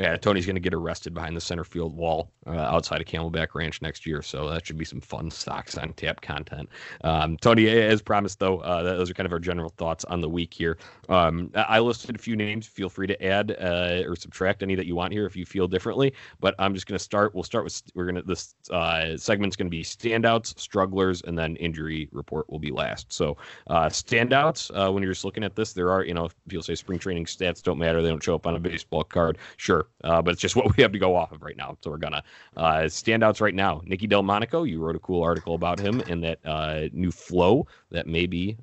Yeah, 0.00 0.16
Tony's 0.16 0.46
going 0.46 0.56
to 0.56 0.60
get 0.60 0.72
arrested 0.72 1.12
behind 1.12 1.36
the 1.36 1.42
center 1.42 1.62
field 1.62 1.94
wall 1.94 2.32
uh, 2.46 2.52
outside 2.52 3.02
of 3.02 3.06
Camelback 3.06 3.48
Ranch 3.54 3.82
next 3.82 4.06
year, 4.06 4.22
so 4.22 4.48
that 4.48 4.64
should 4.64 4.78
be 4.78 4.84
some 4.86 5.02
fun 5.02 5.30
Sox 5.30 5.76
on 5.76 5.92
tap 5.92 6.22
content. 6.22 6.70
Um, 7.04 7.36
Tony, 7.36 7.68
as 7.68 8.00
promised, 8.00 8.38
though, 8.38 8.60
uh, 8.60 8.82
those 8.82 9.10
are 9.10 9.14
kind 9.14 9.26
of 9.26 9.32
our 9.32 9.38
general 9.38 9.68
thoughts 9.76 10.06
on 10.06 10.22
the 10.22 10.28
week 10.28 10.54
here. 10.54 10.78
Um, 11.10 11.50
I 11.54 11.80
listed 11.80 12.16
a 12.16 12.18
few 12.18 12.34
names. 12.34 12.66
Feel 12.66 12.88
free 12.88 13.08
to 13.08 13.22
add 13.22 13.54
uh, 13.60 14.02
or 14.06 14.16
subtract 14.16 14.62
any 14.62 14.74
that 14.74 14.86
you 14.86 14.96
want 14.96 15.12
here 15.12 15.26
if 15.26 15.36
you 15.36 15.44
feel 15.44 15.68
differently. 15.68 16.14
But 16.40 16.54
I'm 16.58 16.72
just 16.72 16.86
going 16.86 16.96
to 16.96 17.04
start. 17.04 17.34
We'll 17.34 17.44
start 17.44 17.64
with 17.64 17.82
we're 17.94 18.06
going 18.06 18.14
to 18.14 18.22
this 18.22 18.54
uh, 18.70 19.18
segment's 19.18 19.54
going 19.54 19.66
to 19.66 19.70
be 19.70 19.82
standouts, 19.82 20.58
strugglers, 20.58 21.20
and 21.26 21.36
then 21.36 21.56
injury 21.56 22.08
report 22.10 22.48
will 22.48 22.58
be 22.58 22.70
last. 22.70 23.12
So 23.12 23.36
uh, 23.66 23.90
standouts. 23.90 24.70
Uh, 24.74 24.90
when 24.90 25.02
you're 25.02 25.12
just 25.12 25.26
looking 25.26 25.44
at 25.44 25.56
this, 25.56 25.74
there 25.74 25.90
are 25.90 26.06
you 26.06 26.14
know 26.14 26.30
people 26.48 26.62
say 26.62 26.74
spring 26.74 26.98
training 26.98 27.26
stats 27.26 27.62
don't 27.62 27.78
matter. 27.78 28.00
They 28.00 28.08
don't 28.08 28.22
show 28.22 28.34
up 28.34 28.46
on 28.46 28.56
a 28.56 28.60
baseball 28.60 29.04
card. 29.04 29.36
Sure, 29.58 29.89
uh, 30.04 30.22
but 30.22 30.32
it's 30.32 30.40
just 30.40 30.56
what 30.56 30.76
we 30.76 30.82
have 30.82 30.92
to 30.92 30.98
go 30.98 31.16
off 31.16 31.32
of 31.32 31.42
right 31.42 31.56
now. 31.56 31.76
So 31.82 31.90
we're 31.90 31.98
gonna 31.98 32.22
uh, 32.56 32.82
standouts 32.84 33.40
right 33.40 33.54
now. 33.54 33.82
Nicky 33.84 34.06
Delmonico, 34.06 34.62
you 34.64 34.80
wrote 34.80 34.96
a 34.96 35.00
cool 35.00 35.22
article 35.22 35.54
about 35.54 35.78
him 35.78 36.00
and 36.08 36.22
that 36.24 36.38
uh, 36.44 36.88
new 36.92 37.10
flow 37.10 37.66
that 37.90 38.06
may 38.06 38.26
be 38.26 38.56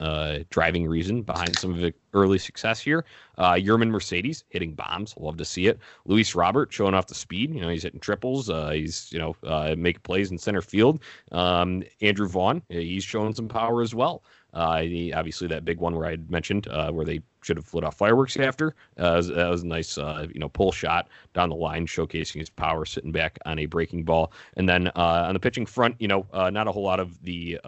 a 0.00 0.44
driving 0.50 0.86
reason 0.86 1.22
behind 1.22 1.58
some 1.58 1.70
of 1.72 1.78
the 1.78 1.94
early 2.12 2.38
success 2.38 2.80
here. 2.80 3.04
Uh, 3.38 3.52
Yermin 3.52 3.88
Mercedes 3.88 4.44
hitting 4.50 4.74
bombs, 4.74 5.14
love 5.16 5.36
to 5.38 5.44
see 5.44 5.66
it. 5.66 5.78
Luis 6.04 6.34
Robert 6.34 6.72
showing 6.72 6.94
off 6.94 7.06
the 7.06 7.14
speed. 7.14 7.54
You 7.54 7.60
know 7.60 7.68
he's 7.68 7.82
hitting 7.82 8.00
triples. 8.00 8.50
Uh, 8.50 8.70
he's 8.70 9.10
you 9.12 9.18
know 9.18 9.36
uh, 9.44 9.74
making 9.76 10.02
plays 10.02 10.30
in 10.30 10.38
center 10.38 10.62
field. 10.62 11.02
Um, 11.32 11.82
Andrew 12.00 12.28
Vaughn, 12.28 12.62
he's 12.68 13.04
showing 13.04 13.34
some 13.34 13.48
power 13.48 13.82
as 13.82 13.94
well. 13.94 14.22
Uh, 14.54 14.82
obviously, 15.14 15.48
that 15.48 15.64
big 15.64 15.78
one 15.78 15.96
where 15.96 16.06
I 16.06 16.16
mentioned 16.28 16.68
uh, 16.68 16.90
where 16.90 17.06
they 17.06 17.20
should 17.42 17.56
have 17.56 17.72
lit 17.74 17.82
off 17.84 17.96
fireworks 17.96 18.36
after. 18.36 18.74
Uh, 18.98 19.14
was, 19.16 19.28
that 19.28 19.48
was 19.48 19.62
a 19.62 19.66
nice, 19.66 19.98
uh, 19.98 20.28
you 20.32 20.38
know, 20.38 20.48
pull 20.48 20.70
shot 20.70 21.08
down 21.34 21.48
the 21.48 21.56
line, 21.56 21.86
showcasing 21.86 22.38
his 22.38 22.50
power, 22.50 22.84
sitting 22.84 23.10
back 23.10 23.38
on 23.46 23.58
a 23.58 23.66
breaking 23.66 24.04
ball. 24.04 24.32
And 24.56 24.68
then 24.68 24.88
uh, 24.88 25.24
on 25.26 25.34
the 25.34 25.40
pitching 25.40 25.66
front, 25.66 25.96
you 25.98 26.06
know, 26.06 26.26
uh, 26.32 26.50
not 26.50 26.68
a 26.68 26.72
whole 26.72 26.84
lot 26.84 27.00
of 27.00 27.20
the 27.22 27.58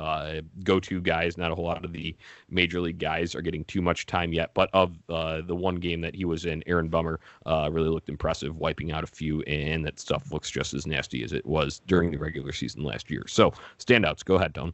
go-to 0.62 1.00
guys, 1.00 1.36
not 1.36 1.50
a 1.50 1.54
whole 1.54 1.64
lot 1.64 1.84
of 1.84 1.92
the 1.92 2.14
major 2.50 2.80
league 2.80 2.98
guys 2.98 3.34
are 3.34 3.42
getting 3.42 3.64
too 3.64 3.82
much 3.82 4.06
time 4.06 4.32
yet. 4.32 4.52
But 4.54 4.70
of 4.72 4.96
the 5.08 5.56
one 5.56 5.76
game 5.76 6.00
that 6.02 6.14
he 6.14 6.24
was 6.24 6.44
in, 6.44 6.62
Aaron 6.66 6.88
Bummer 6.88 7.18
really 7.46 7.88
looked 7.88 8.08
impressive, 8.08 8.56
wiping 8.56 8.92
out 8.92 9.02
a 9.02 9.08
few, 9.08 9.42
and 9.42 9.84
that 9.86 9.98
stuff 9.98 10.30
looks 10.30 10.50
just 10.50 10.74
as 10.74 10.86
nasty 10.86 11.24
as 11.24 11.32
it 11.32 11.44
was 11.44 11.80
during 11.86 12.10
the 12.10 12.18
regular 12.18 12.52
season 12.52 12.84
last 12.84 13.10
year. 13.10 13.24
So 13.26 13.52
standouts, 13.78 14.24
go 14.24 14.36
ahead, 14.36 14.52
Don. 14.52 14.72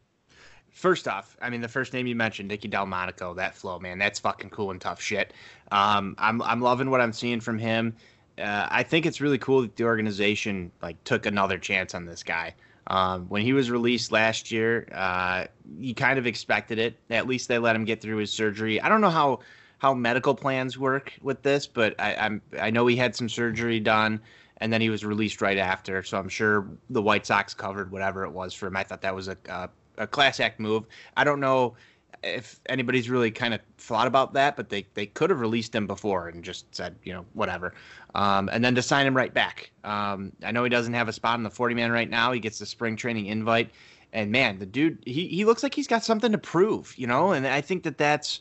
First 0.73 1.09
off, 1.09 1.37
I 1.41 1.51
mean 1.51 1.61
the 1.61 1.69
first 1.69 1.93
name 1.93 2.07
you 2.07 2.15
mentioned, 2.15 2.49
Nicky 2.49 2.69
Delmonico, 2.69 3.35
that 3.35 3.55
flow, 3.55 3.79
man, 3.79 3.99
that's 3.99 4.19
fucking 4.19 4.51
cool 4.51 4.71
and 4.71 4.81
tough 4.81 5.01
shit. 5.01 5.33
Um, 5.73 6.15
I'm 6.19 6.41
I'm 6.43 6.61
loving 6.61 6.91
what 6.91 7.01
I'm 7.01 7.13
seeing 7.13 7.41
from 7.41 7.59
him. 7.59 7.95
Uh, 8.39 8.67
I 8.71 8.83
think 8.83 9.07
it's 9.07 9.21
really 9.21 9.39
cool 9.39 9.63
that 9.63 9.77
the 9.77 9.85
organization 9.85 10.71
like 10.81 11.03
took 11.05 11.27
another 11.27 11.59
chance 11.59 11.95
on 11.95 12.07
this 12.07 12.23
guy. 12.23 12.55
Um, 12.87 13.27
when 13.29 13.43
he 13.43 13.53
was 13.53 13.71
released 13.71 14.11
last 14.11 14.51
year, 14.51 14.89
uh, 14.93 15.45
you 15.79 15.95
kind 15.95 16.19
of 16.19 16.27
expected 16.27 16.79
it. 16.79 16.97
At 17.11 17.27
least 17.27 17.49
they 17.49 17.59
let 17.59 17.77
him 17.77 17.85
get 17.85 18.01
through 18.01 18.17
his 18.17 18.33
surgery. 18.33 18.81
I 18.81 18.89
don't 18.89 19.01
know 19.01 19.11
how 19.11 19.41
how 19.79 19.95
medical 19.95 20.35
plans 20.35 20.79
work 20.79 21.13
with 21.23 21.43
this, 21.43 21.67
but 21.67 21.95
I, 21.99 22.15
I'm 22.15 22.43
I 22.59 22.71
know 22.71 22.87
he 22.87 22.97
had 22.97 23.15
some 23.15 23.29
surgery 23.29 23.81
done 23.81 24.21
and 24.59 24.73
then 24.73 24.81
he 24.81 24.91
was 24.91 25.05
released 25.05 25.41
right 25.41 25.59
after. 25.59 26.03
So 26.03 26.19
I'm 26.19 26.29
sure 26.29 26.67
the 26.91 27.03
White 27.03 27.27
Sox 27.27 27.55
covered 27.55 27.91
whatever 27.91 28.25
it 28.25 28.31
was 28.31 28.55
for 28.55 28.67
him. 28.67 28.77
I 28.77 28.85
thought 28.85 29.03
that 29.03 29.15
was 29.15 29.29
a 29.29 29.37
a, 29.49 29.71
a 30.01 30.07
class 30.07 30.41
act 30.41 30.59
move. 30.59 30.87
I 31.17 31.23
don't 31.23 31.39
know 31.39 31.77
if 32.23 32.61
anybody's 32.67 33.09
really 33.09 33.31
kind 33.31 33.55
of 33.55 33.61
thought 33.79 34.07
about 34.07 34.35
that, 34.35 34.57
but 34.57 34.69
they, 34.69 34.87
they 34.95 35.07
could 35.07 35.31
have 35.31 35.41
released 35.41 35.75
him 35.75 35.87
before 35.87 36.29
and 36.29 36.43
just 36.45 36.75
said, 36.75 36.97
you 37.05 37.13
know, 37.13 37.25
whatever. 37.35 37.75
Um, 38.15 38.51
and 38.53 38.65
then 38.65 38.75
to 38.75 38.83
sign 38.83 39.07
him 39.07 39.17
right 39.17 39.33
back. 39.33 39.71
Um, 39.85 40.33
I 40.45 40.51
know 40.51 40.65
he 40.65 40.71
doesn't 40.71 40.95
have 40.95 41.09
a 41.09 41.13
spot 41.13 41.39
in 41.39 41.45
the 41.45 41.51
40 41.51 41.75
man 41.75 41.93
right 41.93 42.11
now. 42.11 42.33
He 42.33 42.41
gets 42.41 42.59
the 42.59 42.67
spring 42.67 42.97
training 42.97 43.27
invite. 43.27 43.71
And 44.13 44.33
man, 44.33 44.59
the 44.59 44.67
dude, 44.67 45.03
he, 45.07 45.29
he 45.29 45.45
looks 45.45 45.63
like 45.63 45.75
he's 45.75 45.87
got 45.87 46.05
something 46.05 46.33
to 46.33 46.39
prove, 46.39 46.93
you 46.99 47.07
know? 47.07 47.33
And 47.33 47.47
I 47.47 47.61
think 47.61 47.85
that 47.85 47.97
that's, 47.97 48.41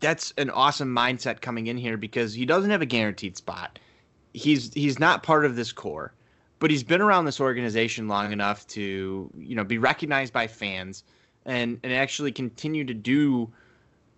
that's 0.00 0.34
an 0.36 0.50
awesome 0.50 0.94
mindset 0.94 1.40
coming 1.40 1.68
in 1.68 1.78
here 1.78 1.96
because 1.96 2.34
he 2.34 2.44
doesn't 2.44 2.70
have 2.70 2.82
a 2.82 2.86
guaranteed 2.86 3.36
spot. 3.36 3.78
He's, 4.34 4.74
he's 4.74 4.98
not 4.98 5.22
part 5.22 5.46
of 5.46 5.56
this 5.56 5.72
core, 5.72 6.12
but 6.58 6.70
he's 6.70 6.82
been 6.82 7.00
around 7.00 7.24
this 7.24 7.40
organization 7.40 8.08
long 8.08 8.32
enough 8.32 8.66
to, 8.68 9.30
you 9.36 9.54
know, 9.54 9.64
be 9.64 9.78
recognized 9.78 10.32
by 10.32 10.46
fans 10.46 11.04
and 11.44 11.78
and 11.82 11.92
actually 11.92 12.32
continue 12.32 12.84
to 12.84 12.94
do 12.94 13.50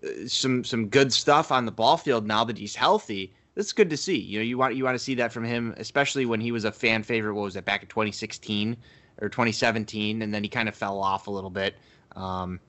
uh, 0.05 0.27
some 0.27 0.65
some 0.65 0.89
good 0.89 1.13
stuff 1.13 1.53
on 1.53 1.67
the 1.67 1.73
ball 1.73 1.97
field 1.97 2.27
now 2.27 2.45
that 2.45 2.59
he's 2.59 2.75
healthy. 2.75 3.33
That's 3.55 3.73
good 3.73 3.91
to 3.91 3.97
see. 3.97 4.19
You 4.19 4.39
know, 4.39 4.45
you 4.45 4.57
want 4.57 4.77
you 4.77 4.85
want 4.85 4.95
to 4.95 5.03
see 5.03 5.15
that 5.17 5.33
from 5.33 5.45
him, 5.45 5.75
especially 5.79 6.27
when 6.27 6.41
he 6.41 6.53
was 6.53 6.65
a 6.65 6.73
fan 6.73 7.03
favorite. 7.03 7.35
What 7.35 7.43
was 7.43 7.57
it 7.57 7.65
back 7.65 7.83
in 7.83 7.89
2016 7.89 8.77
or 9.21 9.29
2017, 9.29 10.23
and 10.23 10.33
then 10.33 10.43
he 10.43 10.49
kind 10.49 10.69
of 10.69 10.75
fell 10.75 11.01
off 11.01 11.27
a 11.27 11.31
little 11.31 11.51
bit. 11.51 11.75
Um, 12.15 12.61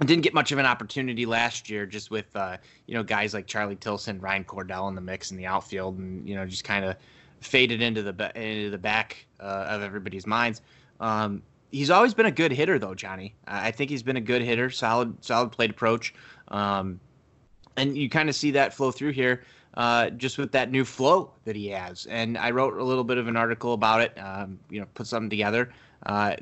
didn't 0.00 0.22
get 0.22 0.34
much 0.34 0.50
of 0.52 0.58
an 0.58 0.66
opportunity 0.66 1.26
last 1.26 1.68
year, 1.68 1.86
just 1.86 2.10
with 2.10 2.34
uh, 2.34 2.56
you 2.86 2.94
know 2.94 3.02
guys 3.02 3.34
like 3.34 3.46
Charlie 3.46 3.76
Tilson, 3.76 4.20
Ryan 4.20 4.44
Cordell 4.44 4.88
in 4.88 4.94
the 4.94 5.00
mix 5.00 5.30
in 5.30 5.36
the 5.36 5.46
outfield, 5.46 5.98
and 5.98 6.26
you 6.28 6.34
know 6.34 6.46
just 6.46 6.64
kind 6.64 6.84
of 6.84 6.96
faded 7.42 7.82
into 7.82 8.02
the 8.02 8.32
into 8.34 8.70
the 8.70 8.78
back 8.78 9.26
uh, 9.40 9.66
of 9.68 9.82
everybody's 9.82 10.26
minds. 10.26 10.62
Um, 11.00 11.42
he's 11.70 11.90
always 11.90 12.14
been 12.14 12.26
a 12.26 12.32
good 12.32 12.52
hitter 12.52 12.78
though, 12.78 12.94
Johnny. 12.94 13.34
I 13.46 13.70
think 13.70 13.90
he's 13.90 14.02
been 14.02 14.16
a 14.16 14.20
good 14.20 14.42
hitter, 14.42 14.70
solid 14.70 15.22
solid 15.24 15.52
plate 15.52 15.70
approach, 15.70 16.14
um, 16.48 17.00
and 17.76 17.96
you 17.96 18.08
kind 18.08 18.28
of 18.28 18.34
see 18.34 18.52
that 18.52 18.72
flow 18.74 18.90
through 18.90 19.12
here. 19.12 19.44
Uh, 19.74 20.10
just 20.10 20.36
with 20.36 20.52
that 20.52 20.70
new 20.70 20.84
flow 20.84 21.30
that 21.44 21.56
he 21.56 21.68
has, 21.68 22.04
and 22.06 22.36
I 22.36 22.50
wrote 22.50 22.76
a 22.76 22.84
little 22.84 23.04
bit 23.04 23.16
of 23.16 23.26
an 23.26 23.38
article 23.38 23.72
about 23.72 24.02
it. 24.02 24.12
Um, 24.18 24.58
you 24.68 24.80
know, 24.80 24.86
put 24.94 25.06
something 25.06 25.30
together. 25.30 25.72
Uh, 26.04 26.36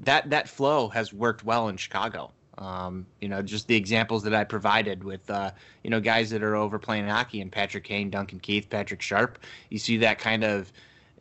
that 0.00 0.30
that 0.30 0.48
flow 0.48 0.88
has 0.88 1.12
worked 1.12 1.44
well 1.44 1.68
in 1.68 1.76
Chicago. 1.76 2.30
Um, 2.58 3.06
you 3.20 3.28
know, 3.28 3.40
just 3.40 3.68
the 3.68 3.76
examples 3.76 4.24
that 4.24 4.34
I 4.34 4.42
provided 4.42 5.04
with, 5.04 5.30
uh, 5.30 5.52
you 5.84 5.90
know, 5.90 6.00
guys 6.00 6.30
that 6.30 6.42
are 6.42 6.56
over 6.56 6.78
playing 6.78 7.06
hockey 7.06 7.40
and 7.40 7.52
Patrick 7.52 7.84
Kane, 7.84 8.10
Duncan 8.10 8.40
Keith, 8.40 8.68
Patrick 8.68 9.00
Sharp. 9.00 9.38
You 9.70 9.78
see 9.78 9.96
that 9.98 10.18
kind 10.18 10.42
of, 10.42 10.72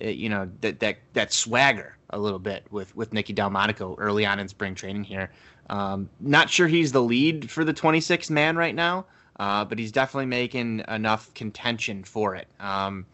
uh, 0.03 0.07
you 0.07 0.29
know, 0.29 0.49
that 0.61 0.79
that 0.79 0.97
that 1.13 1.31
swagger 1.31 1.95
a 2.09 2.17
little 2.17 2.39
bit 2.39 2.65
with 2.71 2.95
with 2.95 3.13
Nicky 3.13 3.33
Delmonico 3.33 3.95
early 3.99 4.25
on 4.25 4.39
in 4.39 4.47
spring 4.47 4.73
training 4.73 5.03
here. 5.03 5.29
Um, 5.69 6.09
not 6.19 6.49
sure 6.49 6.67
he's 6.67 6.91
the 6.91 7.03
lead 7.03 7.51
for 7.51 7.63
the 7.63 7.73
26th 7.73 8.29
man 8.29 8.55
right 8.55 8.73
now, 8.73 9.05
uh, 9.39 9.65
but 9.65 9.77
he's 9.77 9.91
definitely 9.91 10.27
making 10.27 10.83
enough 10.87 11.33
contention 11.33 12.03
for 12.03 12.35
it. 12.35 12.47
Um, 12.59 13.05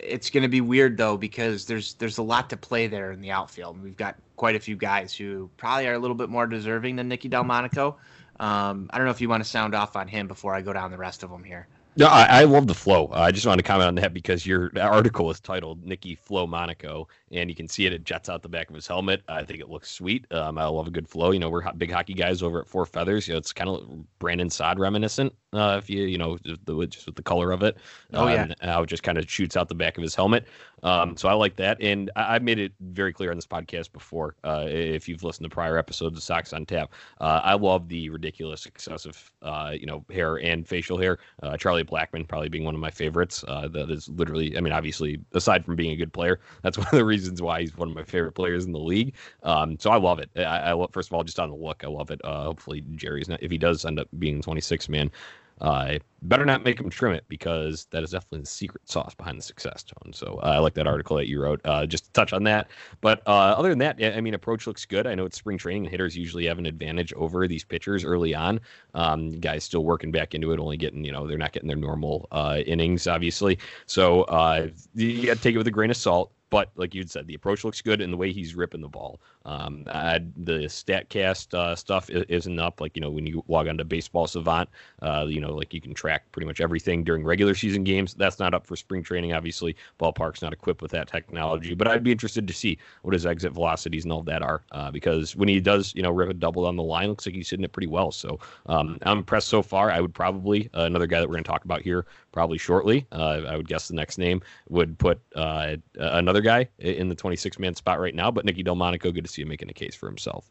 it's 0.00 0.30
going 0.30 0.42
to 0.42 0.48
be 0.48 0.60
weird 0.60 0.96
though 0.96 1.16
because 1.16 1.66
there's 1.66 1.94
there's 1.94 2.18
a 2.18 2.22
lot 2.22 2.50
to 2.50 2.56
play 2.56 2.86
there 2.86 3.12
in 3.12 3.20
the 3.20 3.30
outfield. 3.30 3.82
We've 3.82 3.96
got 3.96 4.16
quite 4.36 4.56
a 4.56 4.60
few 4.60 4.76
guys 4.76 5.14
who 5.14 5.50
probably 5.56 5.86
are 5.88 5.94
a 5.94 5.98
little 5.98 6.16
bit 6.16 6.28
more 6.28 6.46
deserving 6.46 6.96
than 6.96 7.08
Nicky 7.08 7.28
Delmonico. 7.28 7.96
Um, 8.40 8.90
I 8.90 8.98
don't 8.98 9.04
know 9.04 9.12
if 9.12 9.20
you 9.20 9.28
want 9.28 9.42
to 9.42 9.48
sound 9.48 9.74
off 9.74 9.94
on 9.94 10.08
him 10.08 10.26
before 10.26 10.54
I 10.54 10.62
go 10.62 10.72
down 10.72 10.90
the 10.90 10.98
rest 10.98 11.22
of 11.22 11.30
them 11.30 11.44
here. 11.44 11.68
No, 11.96 12.06
I, 12.06 12.40
I 12.40 12.44
love 12.44 12.66
the 12.66 12.74
flow. 12.74 13.08
Uh, 13.12 13.20
I 13.20 13.32
just 13.32 13.46
want 13.46 13.58
to 13.58 13.62
comment 13.62 13.88
on 13.88 13.94
that 13.96 14.14
because 14.14 14.46
your 14.46 14.72
article 14.80 15.30
is 15.30 15.40
titled 15.40 15.84
"Nicky 15.84 16.14
Flow 16.14 16.46
Monaco," 16.46 17.08
and 17.32 17.50
you 17.50 17.56
can 17.56 17.68
see 17.68 17.86
it. 17.86 17.92
It 17.92 18.04
jets 18.04 18.28
out 18.28 18.42
the 18.42 18.48
back 18.48 18.68
of 18.68 18.74
his 18.74 18.86
helmet. 18.86 19.22
I 19.28 19.44
think 19.44 19.60
it 19.60 19.68
looks 19.68 19.90
sweet. 19.90 20.26
Um, 20.32 20.58
I 20.58 20.66
love 20.66 20.86
a 20.86 20.90
good 20.90 21.08
flow. 21.08 21.30
You 21.30 21.38
know, 21.38 21.50
we're 21.50 21.70
big 21.72 21.90
hockey 21.90 22.14
guys 22.14 22.42
over 22.42 22.60
at 22.60 22.68
Four 22.68 22.86
Feathers. 22.86 23.26
You 23.26 23.34
know, 23.34 23.38
it's 23.38 23.52
kind 23.52 23.70
of 23.70 24.18
Brandon 24.18 24.50
Saad 24.50 24.78
reminiscent. 24.78 25.32
Uh, 25.52 25.76
if 25.78 25.90
you 25.90 26.04
you 26.04 26.16
know 26.16 26.38
the, 26.44 26.86
just 26.86 27.06
with 27.06 27.16
the 27.16 27.22
color 27.22 27.52
of 27.52 27.62
it. 27.62 27.76
Oh 28.12 28.28
yeah. 28.28 28.44
Um, 28.44 28.54
how 28.62 28.82
it 28.82 28.86
just 28.86 29.02
kind 29.02 29.18
of 29.18 29.30
shoots 29.30 29.56
out 29.56 29.68
the 29.68 29.74
back 29.74 29.96
of 29.96 30.02
his 30.02 30.14
helmet. 30.14 30.46
Um, 30.82 31.16
so 31.16 31.28
I 31.28 31.34
like 31.34 31.56
that, 31.56 31.80
and 31.80 32.10
I, 32.16 32.32
have 32.34 32.42
made 32.42 32.58
it 32.58 32.72
very 32.80 33.12
clear 33.12 33.30
on 33.30 33.36
this 33.36 33.46
podcast 33.46 33.92
before. 33.92 34.34
Uh, 34.42 34.64
if 34.66 35.08
you've 35.08 35.22
listened 35.22 35.44
to 35.48 35.54
prior 35.54 35.78
episodes 35.78 36.16
of 36.16 36.24
Sox 36.24 36.52
on 36.52 36.66
Tap, 36.66 36.92
uh, 37.20 37.40
I 37.44 37.54
love 37.54 37.88
the 37.88 38.10
ridiculous, 38.10 38.66
excessive, 38.66 39.30
uh, 39.42 39.74
you 39.78 39.86
know, 39.86 40.04
hair 40.10 40.36
and 40.36 40.66
facial 40.66 40.98
hair. 40.98 41.18
Uh, 41.40 41.56
Charlie 41.56 41.84
Blackmon 41.84 42.26
probably 42.26 42.48
being 42.48 42.64
one 42.64 42.74
of 42.74 42.80
my 42.80 42.90
favorites. 42.90 43.44
Uh, 43.46 43.68
that 43.68 43.90
is 43.90 44.08
literally, 44.08 44.56
I 44.56 44.60
mean, 44.60 44.72
obviously, 44.72 45.20
aside 45.34 45.64
from 45.64 45.76
being 45.76 45.92
a 45.92 45.96
good 45.96 46.12
player, 46.12 46.40
that's 46.62 46.76
one 46.78 46.88
of 46.88 46.98
the 46.98 47.04
reasons 47.04 47.21
why 47.30 47.60
he's 47.60 47.76
one 47.76 47.88
of 47.88 47.94
my 47.94 48.04
favorite 48.04 48.32
players 48.32 48.64
in 48.64 48.72
the 48.72 48.78
league. 48.78 49.14
Um, 49.42 49.78
so 49.78 49.90
I 49.90 49.96
love 49.96 50.18
it. 50.18 50.30
I, 50.36 50.42
I 50.42 50.72
love, 50.72 50.90
first 50.92 51.08
of 51.08 51.14
all, 51.14 51.24
just 51.24 51.38
on 51.38 51.50
the 51.50 51.56
look, 51.56 51.84
I 51.84 51.88
love 51.88 52.10
it. 52.10 52.20
Uh, 52.24 52.44
hopefully, 52.44 52.84
Jerry's 52.94 53.28
not 53.28 53.42
if 53.42 53.50
he 53.50 53.58
does 53.58 53.84
end 53.84 53.98
up 53.98 54.08
being 54.18 54.42
26 54.42 54.88
man. 54.88 55.10
Uh, 55.62 55.96
better 56.22 56.44
not 56.44 56.64
make 56.64 56.80
him 56.80 56.90
trim 56.90 57.12
it 57.12 57.24
because 57.28 57.86
that 57.92 58.02
is 58.02 58.10
definitely 58.10 58.40
the 58.40 58.46
secret 58.46 58.82
sauce 58.88 59.14
behind 59.14 59.38
the 59.38 59.42
success 59.42 59.84
tone. 59.84 60.12
So 60.12 60.40
uh, 60.42 60.46
I 60.46 60.58
like 60.58 60.74
that 60.74 60.88
article 60.88 61.16
that 61.16 61.28
you 61.28 61.40
wrote. 61.40 61.60
Uh, 61.64 61.86
just 61.86 62.06
to 62.06 62.12
touch 62.12 62.32
on 62.32 62.42
that. 62.44 62.68
But 63.00 63.22
uh, 63.28 63.54
other 63.56 63.68
than 63.68 63.78
that, 63.78 64.02
I 64.02 64.20
mean, 64.20 64.34
approach 64.34 64.66
looks 64.66 64.84
good. 64.84 65.06
I 65.06 65.14
know 65.14 65.24
it's 65.24 65.36
spring 65.38 65.58
training, 65.58 65.84
and 65.84 65.90
hitters 65.90 66.16
usually 66.16 66.46
have 66.46 66.58
an 66.58 66.66
advantage 66.66 67.12
over 67.12 67.46
these 67.46 67.62
pitchers 67.64 68.04
early 68.04 68.34
on. 68.34 68.60
Um, 68.94 69.38
guys 69.38 69.62
still 69.62 69.84
working 69.84 70.10
back 70.10 70.34
into 70.34 70.50
it, 70.50 70.58
only 70.58 70.76
getting 70.76 71.04
you 71.04 71.12
know 71.12 71.28
they're 71.28 71.38
not 71.38 71.52
getting 71.52 71.68
their 71.68 71.76
normal 71.76 72.26
uh, 72.32 72.58
innings, 72.66 73.06
obviously. 73.06 73.58
So 73.86 74.22
uh, 74.22 74.68
you 74.94 75.26
got 75.26 75.36
to 75.36 75.42
take 75.42 75.54
it 75.54 75.58
with 75.58 75.68
a 75.68 75.72
grain 75.72 75.90
of 75.90 75.96
salt. 75.96 76.32
But 76.52 76.70
like 76.76 76.94
you 76.94 77.02
said, 77.06 77.26
the 77.26 77.34
approach 77.34 77.64
looks 77.64 77.80
good, 77.80 78.02
and 78.02 78.12
the 78.12 78.16
way 78.18 78.30
he's 78.30 78.54
ripping 78.54 78.82
the 78.82 78.88
ball. 78.88 79.22
Um, 79.44 79.84
I, 79.88 80.20
the 80.36 80.64
Statcast 80.64 81.54
uh, 81.54 81.74
stuff 81.74 82.10
isn't 82.10 82.58
up. 82.58 82.80
Like 82.80 82.96
you 82.96 83.00
know, 83.00 83.10
when 83.10 83.26
you 83.26 83.44
log 83.48 83.68
onto 83.68 83.84
Baseball 83.84 84.26
Savant, 84.26 84.68
uh, 85.00 85.26
you 85.28 85.40
know, 85.40 85.54
like 85.54 85.72
you 85.74 85.80
can 85.80 85.94
track 85.94 86.30
pretty 86.32 86.46
much 86.46 86.60
everything 86.60 87.04
during 87.04 87.24
regular 87.24 87.54
season 87.54 87.84
games. 87.84 88.14
That's 88.14 88.38
not 88.38 88.54
up 88.54 88.66
for 88.66 88.76
spring 88.76 89.02
training, 89.02 89.32
obviously. 89.32 89.76
Ballpark's 90.00 90.42
not 90.42 90.52
equipped 90.52 90.82
with 90.82 90.90
that 90.92 91.08
technology. 91.08 91.74
But 91.74 91.88
I'd 91.88 92.04
be 92.04 92.12
interested 92.12 92.46
to 92.46 92.54
see 92.54 92.78
what 93.02 93.14
his 93.14 93.26
exit 93.26 93.52
velocities 93.52 94.04
and 94.04 94.12
all 94.12 94.22
that 94.22 94.42
are, 94.42 94.62
uh, 94.72 94.90
because 94.90 95.36
when 95.36 95.48
he 95.48 95.60
does, 95.60 95.94
you 95.94 96.02
know, 96.02 96.10
rip 96.10 96.30
a 96.30 96.34
double 96.34 96.66
on 96.66 96.76
the 96.76 96.82
line, 96.82 97.08
looks 97.08 97.26
like 97.26 97.34
he's 97.34 97.50
hitting 97.50 97.64
it 97.64 97.72
pretty 97.72 97.88
well. 97.88 98.12
So 98.12 98.38
um, 98.66 98.98
I'm 99.02 99.18
impressed 99.18 99.48
so 99.48 99.62
far. 99.62 99.90
I 99.90 100.00
would 100.00 100.14
probably 100.14 100.70
uh, 100.74 100.82
another 100.82 101.06
guy 101.06 101.20
that 101.20 101.28
we're 101.28 101.34
going 101.34 101.44
to 101.44 101.50
talk 101.50 101.64
about 101.64 101.82
here 101.82 102.06
probably 102.32 102.58
shortly. 102.58 103.06
Uh, 103.12 103.42
I 103.46 103.56
would 103.56 103.68
guess 103.68 103.88
the 103.88 103.94
next 103.94 104.18
name 104.18 104.42
would 104.68 104.98
put 104.98 105.20
uh, 105.36 105.76
another 105.96 106.40
guy 106.40 106.68
in 106.78 107.08
the 107.08 107.14
26 107.14 107.58
man 107.58 107.74
spot 107.74 108.00
right 108.00 108.14
now. 108.14 108.30
But 108.30 108.44
Nicky 108.44 108.62
Delmonico, 108.62 109.12
good 109.12 109.24
to 109.24 109.30
him 109.40 109.48
making 109.48 109.70
a 109.70 109.72
case 109.72 109.94
for 109.94 110.06
himself. 110.06 110.50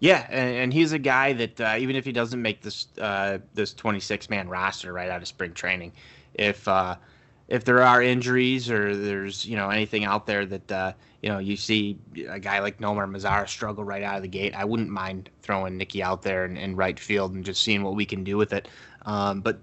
Yeah, 0.00 0.26
and, 0.30 0.56
and 0.56 0.72
he's 0.72 0.92
a 0.92 0.98
guy 0.98 1.32
that 1.34 1.60
uh, 1.60 1.76
even 1.78 1.94
if 1.94 2.04
he 2.04 2.12
doesn't 2.12 2.40
make 2.40 2.62
this 2.62 2.88
uh, 2.98 3.38
this 3.54 3.72
26 3.72 4.28
man 4.28 4.48
roster 4.48 4.92
right 4.92 5.08
out 5.08 5.22
of 5.22 5.28
spring 5.28 5.52
training, 5.52 5.92
if 6.34 6.66
uh, 6.66 6.96
if 7.48 7.64
there 7.64 7.82
are 7.82 8.02
injuries 8.02 8.70
or 8.70 8.96
there's 8.96 9.44
you 9.44 9.56
know 9.56 9.68
anything 9.68 10.04
out 10.04 10.26
there 10.26 10.46
that 10.46 10.72
uh, 10.72 10.92
you 11.22 11.28
know 11.28 11.38
you 11.38 11.56
see 11.56 11.98
a 12.28 12.40
guy 12.40 12.60
like 12.60 12.78
Nomar 12.78 13.08
Mazara 13.08 13.48
struggle 13.48 13.84
right 13.84 14.02
out 14.02 14.16
of 14.16 14.22
the 14.22 14.28
gate, 14.28 14.54
I 14.54 14.64
wouldn't 14.64 14.88
mind 14.88 15.28
throwing 15.42 15.76
Nicky 15.76 16.02
out 16.02 16.22
there 16.22 16.46
in, 16.46 16.56
in 16.56 16.74
right 16.76 16.98
field 16.98 17.34
and 17.34 17.44
just 17.44 17.62
seeing 17.62 17.82
what 17.82 17.94
we 17.94 18.06
can 18.06 18.24
do 18.24 18.36
with 18.36 18.52
it. 18.52 18.68
Um, 19.02 19.40
but 19.40 19.60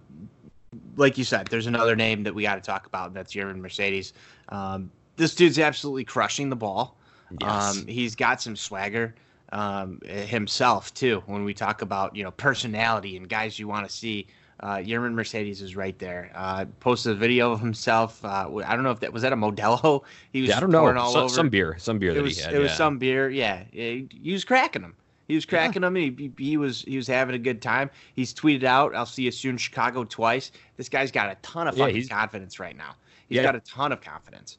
like 0.98 1.18
you 1.18 1.24
said, 1.24 1.48
there's 1.48 1.68
another 1.68 1.96
name 1.96 2.24
that 2.24 2.36
we 2.36 2.44
got 2.44 2.56
to 2.56 2.62
talk 2.62 2.86
about, 2.86 3.08
and 3.08 3.16
that's 3.16 3.34
Yermin 3.34 3.58
Mercedes. 3.58 4.14
Um, 4.50 4.92
this 5.16 5.34
dude's 5.34 5.58
absolutely 5.58 6.04
crushing 6.04 6.50
the 6.50 6.56
ball. 6.56 6.98
Yes. 7.42 7.78
Um, 7.78 7.88
he's 7.88 8.16
got 8.16 8.42
some 8.42 8.56
swagger 8.56 9.16
um, 9.52 10.02
himself 10.06 10.94
too. 10.94 11.24
When 11.26 11.44
we 11.44 11.54
talk 11.54 11.82
about 11.82 12.16
you 12.16 12.24
know 12.24 12.32
personality 12.32 13.18
and 13.18 13.28
guys 13.28 13.60
you 13.60 13.68
want 13.68 13.88
to 13.88 13.94
see, 13.94 14.28
uh, 14.62 14.78
Yermin 14.78 15.14
Mercedes 15.14 15.62
is 15.62 15.76
right 15.76 15.98
there. 16.00 16.32
Uh, 16.36 16.66
posted 16.80 17.14
a 17.14 17.16
video 17.16 17.52
of 17.52 17.60
himself. 17.60 18.24
Uh, 18.24 18.50
I 18.66 18.76
don't 18.76 18.84
know 18.84 18.92
if 18.92 19.00
that 19.02 19.14
was 19.14 19.22
that 19.22 19.34
a 19.34 19.38
Modelo. 19.38 20.04
He 20.32 20.42
was 20.42 20.50
yeah, 20.50 20.58
I 20.58 20.60
don't 20.60 20.72
know. 20.72 20.86
All 20.86 21.12
so, 21.12 21.20
over. 21.22 21.34
Some 21.34 21.50
beer, 21.50 21.76
some 21.80 22.00
beer 22.00 22.12
it 22.12 22.16
that 22.16 22.24
was, 22.24 22.38
he 22.38 22.44
had. 22.44 22.54
It 22.54 22.58
yeah. 22.58 22.64
was 22.64 22.74
some 22.74 22.98
beer. 22.98 23.30
Yeah, 23.30 23.64
he, 23.72 24.08
he 24.22 24.32
was 24.32 24.44
cracking 24.44 24.82
them. 24.82 24.96
He 25.28 25.36
was 25.36 25.46
cracking 25.46 25.82
yeah. 25.82 25.90
them. 25.90 25.96
He, 25.96 26.32
he, 26.38 26.56
was 26.56 26.84
he 26.84 26.96
was 26.96 27.06
having 27.06 27.36
a 27.36 27.40
good 27.40 27.62
time. 27.62 27.90
He's 28.16 28.34
tweeted 28.34 28.64
out, 28.64 28.96
"I'll 28.96 29.06
see 29.06 29.24
you 29.24 29.32
soon, 29.32 29.58
Chicago." 29.58 30.06
Twice. 30.06 30.52
This 30.78 30.90
guy's 30.90 31.12
got 31.12 31.30
a 31.30 31.36
ton 31.42 31.68
of 31.68 31.78
fucking 31.78 31.96
yeah, 31.96 32.08
confidence 32.08 32.60
right 32.60 32.78
now. 32.78 32.96
He's 33.28 33.38
yeah. 33.38 33.44
got 33.44 33.56
a 33.56 33.60
ton 33.60 33.92
of 33.92 34.00
confidence. 34.02 34.58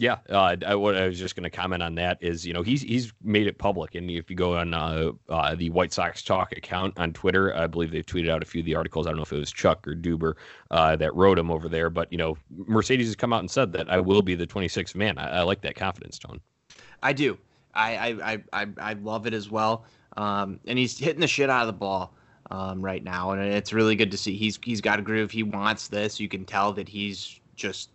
Yeah, 0.00 0.18
uh, 0.30 0.54
I, 0.64 0.76
what 0.76 0.96
I 0.96 1.08
was 1.08 1.18
just 1.18 1.34
going 1.34 1.42
to 1.42 1.50
comment 1.50 1.82
on 1.82 1.96
that 1.96 2.18
is, 2.20 2.46
you 2.46 2.52
know, 2.52 2.62
he's 2.62 2.82
he's 2.82 3.12
made 3.24 3.48
it 3.48 3.58
public, 3.58 3.96
and 3.96 4.08
if 4.08 4.30
you 4.30 4.36
go 4.36 4.56
on 4.56 4.72
uh, 4.72 5.10
uh, 5.28 5.56
the 5.56 5.70
White 5.70 5.92
Sox 5.92 6.22
Talk 6.22 6.56
account 6.56 6.96
on 6.98 7.12
Twitter, 7.12 7.52
I 7.56 7.66
believe 7.66 7.90
they've 7.90 8.06
tweeted 8.06 8.30
out 8.30 8.40
a 8.40 8.46
few 8.46 8.60
of 8.60 8.64
the 8.64 8.76
articles. 8.76 9.08
I 9.08 9.10
don't 9.10 9.16
know 9.16 9.24
if 9.24 9.32
it 9.32 9.38
was 9.38 9.50
Chuck 9.50 9.88
or 9.88 9.96
Duber 9.96 10.34
uh, 10.70 10.94
that 10.94 11.12
wrote 11.16 11.36
him 11.36 11.50
over 11.50 11.68
there, 11.68 11.90
but 11.90 12.12
you 12.12 12.18
know, 12.18 12.36
Mercedes 12.68 13.08
has 13.08 13.16
come 13.16 13.32
out 13.32 13.40
and 13.40 13.50
said 13.50 13.72
that 13.72 13.90
I 13.90 13.98
will 13.98 14.22
be 14.22 14.36
the 14.36 14.46
26th 14.46 14.94
man. 14.94 15.18
I, 15.18 15.40
I 15.40 15.42
like 15.42 15.62
that 15.62 15.74
confidence 15.74 16.16
tone. 16.16 16.40
I 17.02 17.12
do. 17.12 17.36
I 17.74 18.16
I 18.22 18.42
I 18.52 18.68
I, 18.80 18.92
love 18.92 19.26
it 19.26 19.34
as 19.34 19.50
well. 19.50 19.84
Um, 20.16 20.60
and 20.68 20.78
he's 20.78 20.96
hitting 20.96 21.20
the 21.20 21.26
shit 21.26 21.50
out 21.50 21.62
of 21.62 21.66
the 21.66 21.72
ball. 21.72 22.14
um, 22.52 22.80
right 22.80 23.02
now, 23.02 23.32
and 23.32 23.42
it's 23.42 23.72
really 23.72 23.96
good 23.96 24.12
to 24.12 24.16
see. 24.16 24.36
He's 24.36 24.60
he's 24.62 24.80
got 24.80 25.00
a 25.00 25.02
groove. 25.02 25.32
He 25.32 25.42
wants 25.42 25.88
this. 25.88 26.20
You 26.20 26.28
can 26.28 26.44
tell 26.44 26.72
that 26.74 26.88
he's 26.88 27.40
just 27.56 27.90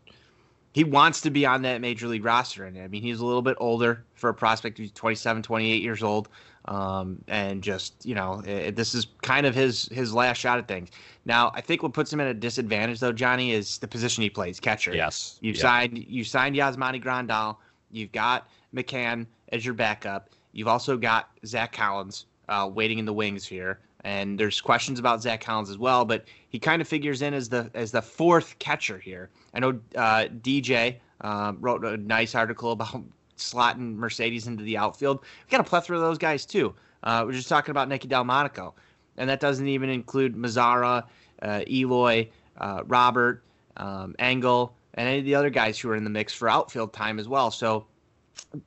he 0.74 0.84
wants 0.84 1.22
to 1.22 1.30
be 1.30 1.46
on 1.46 1.62
that 1.62 1.82
major 1.82 2.08
league 2.08 2.26
roster. 2.26 2.66
And 2.66 2.78
I 2.80 2.88
mean, 2.88 3.04
he's 3.04 3.20
a 3.20 3.26
little 3.26 3.44
bit 3.44 3.56
older 3.60 4.04
for 4.16 4.30
a 4.30 4.34
prospect. 4.34 4.78
He's 4.78 4.92
27, 4.92 5.44
28 5.44 5.82
years 5.82 6.02
old. 6.02 6.30
Um, 6.66 7.24
and 7.28 7.62
just, 7.62 8.06
you 8.06 8.16
know, 8.16 8.42
it, 8.46 8.76
this 8.76 8.96
is 8.96 9.08
kind 9.22 9.46
of 9.46 9.54
his, 9.54 9.88
his 9.90 10.14
last 10.14 10.38
shot 10.38 10.58
at 10.58 10.68
things. 10.68 10.90
Now, 11.26 11.52
I 11.54 11.62
think 11.62 11.84
what 11.84 11.94
puts 11.94 12.12
him 12.12 12.20
at 12.22 12.28
a 12.28 12.34
disadvantage 12.34 13.00
though, 13.00 13.12
Johnny, 13.12 13.52
is 13.52 13.78
the 13.78 13.88
position 13.88 14.24
he 14.24 14.30
plays, 14.30 14.60
catcher. 14.60 14.96
Yes. 14.96 15.38
You've 15.42 15.58
signed, 15.58 15.98
you 16.08 16.24
signed 16.24 16.56
Yasmani 16.56 17.04
Grandal. 17.04 17.58
You've 17.92 18.12
got 18.12 18.48
McCann 18.74 19.28
as 19.50 19.64
your 19.64 19.76
backup. 19.76 20.30
You've 20.54 20.68
also 20.68 20.98
got 20.98 21.30
Zach 21.46 21.74
Collins 21.74 22.26
uh, 22.50 22.70
waiting 22.74 22.98
in 22.98 23.06
the 23.06 23.14
wings 23.14 23.46
here 23.46 23.80
and 24.04 24.40
there's 24.40 24.60
questions 24.60 25.00
about 25.00 25.22
Zach 25.22 25.42
Collins 25.42 25.70
as 25.70 25.78
well, 25.78 26.06
but 26.06 26.26
he 26.50 26.60
kind 26.60 26.82
of 26.82 26.88
figures 26.88 27.22
in 27.22 27.34
as 27.34 27.50
the 27.50 27.72
as 27.74 27.92
the 27.92 28.02
fourth 28.02 28.58
catcher 28.60 29.00
here. 29.00 29.30
I 29.54 29.60
know 29.60 29.80
uh, 29.96 30.26
DJ 30.42 30.98
uh, 31.22 31.54
wrote 31.60 31.86
a 31.86 31.98
nice 31.98 32.36
article 32.36 32.72
about 32.72 33.02
slotting 33.38 33.96
Mercedes 33.96 34.48
into 34.48 34.64
the 34.64 34.78
outfield. 34.78 35.22
We've 35.22 35.52
got 35.52 35.62
a 35.62 35.70
plethora 35.70 35.98
of 35.98 36.04
those 36.04 36.18
guys 36.18 36.46
too. 36.46 36.74
Uh, 37.04 37.24
we're 37.26 37.34
just 37.34 37.50
talking 37.50 37.72
about 37.72 37.90
Nicky 37.90 38.08
Delmonico, 38.08 38.74
and 39.18 39.30
that 39.30 39.40
doesn't 39.40 39.68
even 39.68 39.90
include 39.90 40.36
Mazara, 40.36 41.04
uh, 41.42 41.62
Eloy, 41.70 42.30
uh, 42.58 42.84
Robert, 42.86 43.44
um, 43.78 44.16
Engel, 44.20 44.74
and 44.94 45.08
any 45.08 45.20
of 45.20 45.26
the 45.26 45.36
other 45.36 45.50
guys 45.50 45.80
who 45.80 45.90
are 45.90 45.96
in 45.96 46.04
the 46.04 46.10
mix 46.10 46.34
for 46.34 46.50
outfield 46.50 46.94
time 46.94 47.20
as 47.20 47.28
well. 47.28 47.52
So 47.52 47.86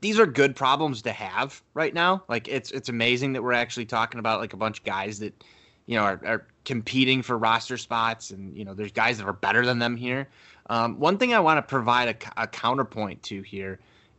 these 0.00 0.18
are 0.18 0.26
good 0.26 0.56
problems 0.56 1.02
to 1.02 1.12
have 1.12 1.62
right 1.74 1.94
now. 1.94 2.22
Like 2.28 2.48
it's 2.48 2.70
it's 2.70 2.88
amazing 2.88 3.32
that 3.34 3.42
we're 3.42 3.52
actually 3.52 3.86
talking 3.86 4.18
about 4.18 4.40
like 4.40 4.52
a 4.52 4.56
bunch 4.56 4.78
of 4.78 4.84
guys 4.84 5.18
that 5.20 5.44
you 5.86 5.96
know 5.96 6.02
are, 6.02 6.20
are 6.24 6.46
competing 6.64 7.22
for 7.22 7.38
roster 7.38 7.76
spots, 7.76 8.30
and 8.30 8.56
you 8.56 8.64
know 8.64 8.74
there's 8.74 8.92
guys 8.92 9.18
that 9.18 9.26
are 9.26 9.32
better 9.32 9.64
than 9.64 9.78
them 9.78 9.96
here. 9.96 10.28
Um, 10.68 10.98
one 10.98 11.16
thing 11.18 11.32
I 11.32 11.40
want 11.40 11.58
to 11.58 11.62
provide 11.62 12.08
a, 12.08 12.42
a, 12.42 12.46
counterpoint 12.48 13.22
to 13.24 13.40
here 13.42 13.78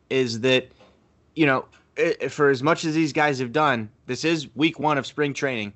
is 0.09 0.39
that 0.41 0.69
you 1.35 1.45
know 1.45 1.65
it, 1.97 2.31
for 2.31 2.49
as 2.49 2.63
much 2.63 2.85
as 2.85 2.95
these 2.95 3.11
guys 3.11 3.39
have 3.39 3.51
done, 3.51 3.89
this 4.05 4.23
is 4.23 4.53
week 4.55 4.79
one 4.79 4.97
of 4.97 5.05
spring 5.05 5.33
training. 5.33 5.73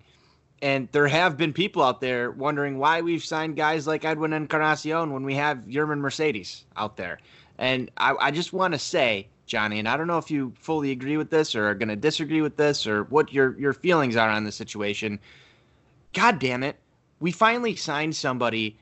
And 0.63 0.87
there 0.91 1.07
have 1.07 1.37
been 1.37 1.53
people 1.53 1.81
out 1.81 2.01
there 2.01 2.29
wondering 2.29 2.77
why 2.77 3.01
we've 3.01 3.23
signed 3.23 3.55
guys 3.55 3.87
like 3.87 4.05
Edwin 4.05 4.31
Encarnacion 4.31 5.11
when 5.11 5.23
we 5.23 5.33
have 5.33 5.57
Yermin 5.67 5.97
Mercedes 5.97 6.65
out 6.77 6.97
there. 6.97 7.17
And 7.57 7.89
I, 7.97 8.15
I 8.19 8.31
just 8.31 8.53
want 8.53 8.75
to 8.75 8.79
say 8.79 9.27
Johnny, 9.51 9.79
and 9.79 9.87
I 9.89 9.97
don't 9.97 10.07
know 10.07 10.17
if 10.17 10.31
you 10.31 10.53
fully 10.57 10.91
agree 10.91 11.17
with 11.17 11.29
this 11.29 11.55
or 11.55 11.67
are 11.67 11.75
going 11.75 11.89
to 11.89 11.97
disagree 11.97 12.41
with 12.41 12.55
this 12.55 12.87
or 12.87 13.03
what 13.03 13.33
your 13.33 13.59
your 13.59 13.73
feelings 13.73 14.15
are 14.15 14.29
on 14.29 14.45
the 14.45 14.51
situation. 14.51 15.19
God 16.13 16.39
damn 16.39 16.63
it. 16.63 16.77
We 17.19 17.33
finally 17.33 17.75
signed 17.75 18.15
somebody 18.15 18.77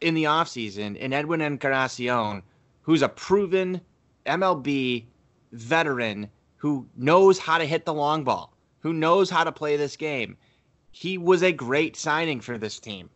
in 0.00 0.14
the 0.14 0.24
offseason 0.24 0.96
in 0.96 1.12
Edwin 1.12 1.42
Encarnacion 1.42 2.42
who's 2.80 3.02
a 3.02 3.08
proven 3.10 3.82
MLB 4.24 5.04
veteran 5.52 6.30
who 6.56 6.86
knows 6.96 7.38
how 7.38 7.58
to 7.58 7.66
hit 7.66 7.84
the 7.84 7.92
long 7.92 8.24
ball, 8.24 8.56
who 8.80 8.94
knows 8.94 9.28
how 9.28 9.44
to 9.44 9.52
play 9.52 9.76
this 9.76 9.94
game. 9.94 10.38
He 10.90 11.18
was 11.18 11.42
a 11.42 11.52
great 11.52 11.96
signing 11.96 12.40
for 12.40 12.56
this 12.56 12.80
team. 12.80 13.10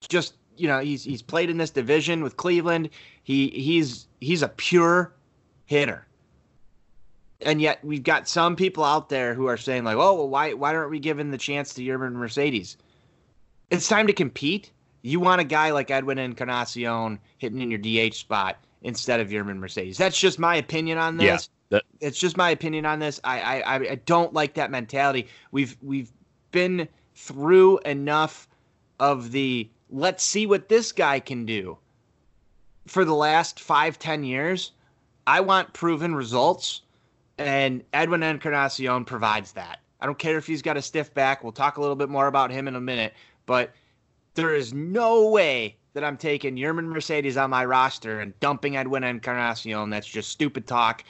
Just, 0.00 0.34
you 0.56 0.66
know, 0.66 0.80
he's 0.80 1.04
he's 1.04 1.22
played 1.22 1.50
in 1.50 1.58
this 1.58 1.70
division 1.70 2.24
with 2.24 2.36
Cleveland. 2.36 2.90
He 3.22 3.50
he's 3.50 4.08
he's 4.20 4.42
a 4.42 4.48
pure 4.48 5.14
hitter. 5.66 6.06
And 7.40 7.60
yet 7.60 7.84
we've 7.84 8.02
got 8.02 8.28
some 8.28 8.56
people 8.56 8.84
out 8.84 9.08
there 9.08 9.34
who 9.34 9.46
are 9.46 9.56
saying 9.56 9.84
like, 9.84 9.96
"Oh, 9.96 10.14
well, 10.14 10.28
why 10.28 10.54
why 10.54 10.74
aren't 10.74 10.90
we 10.90 10.98
giving 10.98 11.30
the 11.30 11.38
chance 11.38 11.74
to 11.74 11.82
Yermin 11.82 12.12
Mercedes?" 12.12 12.76
It's 13.70 13.88
time 13.88 14.06
to 14.06 14.12
compete. 14.12 14.70
You 15.02 15.20
want 15.20 15.40
a 15.40 15.44
guy 15.44 15.70
like 15.70 15.90
Edwin 15.90 16.18
Encarnacion 16.18 17.18
hitting 17.38 17.60
in 17.60 17.70
your 17.70 17.78
DH 17.78 18.14
spot 18.14 18.56
instead 18.82 19.20
of 19.20 19.28
Yermin 19.28 19.58
Mercedes. 19.58 19.98
That's 19.98 20.18
just 20.18 20.38
my 20.38 20.56
opinion 20.56 20.96
on 20.96 21.16
this. 21.16 21.50
Yeah, 21.70 21.78
that... 21.78 21.82
It's 22.00 22.18
just 22.18 22.36
my 22.36 22.50
opinion 22.50 22.86
on 22.86 23.00
this. 23.00 23.20
I, 23.24 23.62
I 23.62 23.74
I 23.74 23.94
don't 24.06 24.32
like 24.32 24.54
that 24.54 24.70
mentality. 24.70 25.26
We've 25.50 25.76
we've 25.82 26.12
been 26.52 26.88
through 27.14 27.78
enough 27.80 28.48
of 29.00 29.32
the 29.32 29.68
let's 29.90 30.24
see 30.24 30.46
what 30.46 30.68
this 30.68 30.92
guy 30.92 31.20
can 31.20 31.44
do 31.44 31.78
for 32.86 33.04
the 33.04 33.14
last 33.14 33.60
five 33.60 33.98
ten 33.98 34.24
years 34.24 34.72
I 35.26 35.40
want 35.40 35.72
proven 35.72 36.14
results, 36.14 36.82
and 37.38 37.82
Edwin 37.92 38.22
Encarnacion 38.22 39.04
provides 39.04 39.52
that. 39.52 39.80
I 40.00 40.06
don't 40.06 40.18
care 40.18 40.36
if 40.36 40.46
he's 40.46 40.62
got 40.62 40.76
a 40.76 40.82
stiff 40.82 41.14
back. 41.14 41.42
We'll 41.42 41.52
talk 41.52 41.78
a 41.78 41.80
little 41.80 41.96
bit 41.96 42.10
more 42.10 42.26
about 42.26 42.50
him 42.50 42.68
in 42.68 42.76
a 42.76 42.80
minute, 42.80 43.14
but 43.46 43.72
there 44.34 44.54
is 44.54 44.74
no 44.74 45.28
way 45.30 45.76
that 45.94 46.04
I'm 46.04 46.16
taking 46.16 46.56
Yermin 46.56 46.86
Mercedes 46.86 47.36
on 47.36 47.50
my 47.50 47.64
roster 47.64 48.20
and 48.20 48.38
dumping 48.40 48.76
Edwin 48.76 49.04
Encarnacion. 49.04 49.90
That's 49.90 50.06
just 50.06 50.30
stupid 50.30 50.66
talk. 50.66 51.04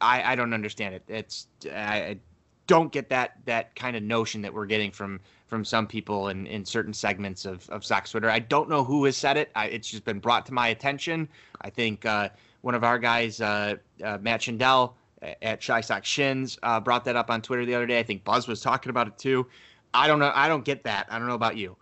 I, 0.00 0.32
I 0.32 0.34
don't 0.34 0.52
understand 0.52 0.94
it. 0.94 1.04
It's 1.08 1.46
I 1.72 2.18
don't 2.66 2.92
get 2.92 3.08
that 3.08 3.36
that 3.46 3.74
kind 3.74 3.96
of 3.96 4.02
notion 4.02 4.42
that 4.42 4.52
we're 4.52 4.66
getting 4.66 4.90
from 4.90 5.20
from 5.46 5.64
some 5.64 5.86
people 5.86 6.28
in, 6.28 6.46
in 6.46 6.64
certain 6.64 6.94
segments 6.94 7.44
of, 7.44 7.68
of 7.70 7.84
Sox 7.84 8.10
Twitter. 8.10 8.30
I 8.30 8.38
don't 8.38 8.68
know 8.68 8.84
who 8.84 9.04
has 9.04 9.16
said 9.16 9.36
it. 9.36 9.50
I, 9.56 9.66
it's 9.66 9.90
just 9.90 10.04
been 10.04 10.20
brought 10.20 10.46
to 10.46 10.54
my 10.54 10.68
attention. 10.68 11.28
I 11.62 11.70
think 11.70 12.06
uh, 12.06 12.28
one 12.62 12.74
of 12.74 12.84
our 12.84 12.98
guys, 12.98 13.40
uh, 13.40 13.76
uh, 14.04 14.18
Matt 14.20 14.40
Schindel 14.40 14.94
at 15.42 15.62
Shy 15.62 15.80
Sox 15.80 16.08
Shins, 16.08 16.58
uh, 16.62 16.80
brought 16.80 17.04
that 17.04 17.16
up 17.16 17.30
on 17.30 17.42
Twitter 17.42 17.64
the 17.64 17.74
other 17.74 17.86
day. 17.86 17.98
I 17.98 18.02
think 18.02 18.24
Buzz 18.24 18.48
was 18.48 18.60
talking 18.60 18.90
about 18.90 19.06
it 19.06 19.18
too. 19.18 19.46
I 19.92 20.06
don't 20.06 20.18
know. 20.18 20.32
I 20.34 20.48
don't 20.48 20.64
get 20.64 20.84
that. 20.84 21.06
I 21.10 21.18
don't 21.18 21.28
know 21.28 21.34
about 21.34 21.56
you. 21.56 21.76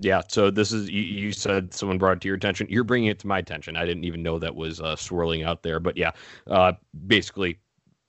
Yeah. 0.00 0.22
So 0.28 0.50
this 0.50 0.72
is 0.72 0.90
you, 0.90 1.02
you 1.02 1.32
said 1.32 1.72
someone 1.72 1.98
brought 1.98 2.18
it 2.18 2.20
to 2.22 2.28
your 2.28 2.36
attention. 2.36 2.66
You're 2.68 2.84
bringing 2.84 3.10
it 3.10 3.18
to 3.20 3.26
my 3.26 3.38
attention. 3.38 3.76
I 3.76 3.86
didn't 3.86 4.04
even 4.04 4.22
know 4.22 4.38
that 4.38 4.54
was 4.54 4.80
uh, 4.80 4.96
swirling 4.96 5.44
out 5.44 5.62
there. 5.62 5.80
But 5.80 5.96
yeah, 5.96 6.10
uh, 6.46 6.72
basically, 7.06 7.58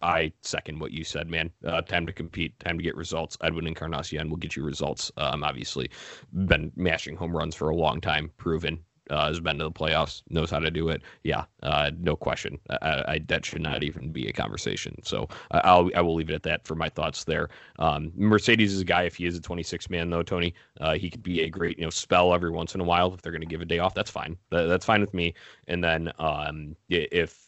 I 0.01 0.33
second 0.41 0.79
what 0.79 0.91
you 0.91 1.03
said, 1.03 1.29
man. 1.29 1.51
Uh, 1.63 1.81
time 1.81 2.05
to 2.05 2.13
compete, 2.13 2.59
time 2.59 2.77
to 2.77 2.83
get 2.83 2.95
results. 2.95 3.37
Edwin 3.43 3.67
Encarnacion 3.67 4.29
will 4.29 4.37
get 4.37 4.55
you 4.55 4.63
results. 4.63 5.11
Um, 5.17 5.43
obviously, 5.43 5.89
been 6.33 6.71
mashing 6.75 7.15
home 7.15 7.35
runs 7.35 7.55
for 7.55 7.69
a 7.69 7.75
long 7.75 8.01
time, 8.01 8.31
proven 8.37 8.79
uh, 9.09 9.27
has 9.27 9.39
been 9.39 9.57
to 9.59 9.65
the 9.65 9.71
playoffs, 9.71 10.23
knows 10.29 10.51
how 10.51 10.59
to 10.59 10.71
do 10.71 10.89
it. 10.89 11.01
Yeah, 11.23 11.45
uh, 11.63 11.91
no 11.99 12.15
question. 12.15 12.59
I, 12.69 13.03
I, 13.07 13.19
that 13.27 13.45
should 13.45 13.61
not 13.61 13.83
even 13.83 14.11
be 14.11 14.27
a 14.27 14.33
conversation. 14.33 14.95
So 15.03 15.27
I'll 15.51 15.89
I 15.95 16.01
will 16.01 16.15
leave 16.15 16.29
it 16.29 16.35
at 16.35 16.43
that 16.43 16.65
for 16.65 16.75
my 16.75 16.89
thoughts 16.89 17.23
there. 17.23 17.49
Um, 17.79 18.11
Mercedes 18.15 18.73
is 18.73 18.81
a 18.81 18.85
guy. 18.85 19.03
If 19.03 19.15
he 19.15 19.25
is 19.25 19.37
a 19.37 19.41
26 19.41 19.89
man 19.89 20.09
though, 20.09 20.23
Tony, 20.23 20.53
uh, 20.79 20.95
he 20.95 21.09
could 21.09 21.23
be 21.23 21.41
a 21.41 21.49
great 21.49 21.77
you 21.77 21.83
know 21.83 21.89
spell 21.89 22.33
every 22.33 22.51
once 22.51 22.75
in 22.75 22.81
a 22.81 22.85
while. 22.85 23.13
If 23.13 23.21
they're 23.21 23.31
going 23.31 23.41
to 23.41 23.47
give 23.47 23.61
a 23.61 23.65
day 23.65 23.79
off, 23.79 23.93
that's 23.93 24.11
fine. 24.11 24.37
That, 24.49 24.63
that's 24.65 24.85
fine 24.85 25.01
with 25.01 25.13
me. 25.13 25.33
And 25.67 25.83
then 25.83 26.11
um, 26.19 26.75
if 26.89 27.44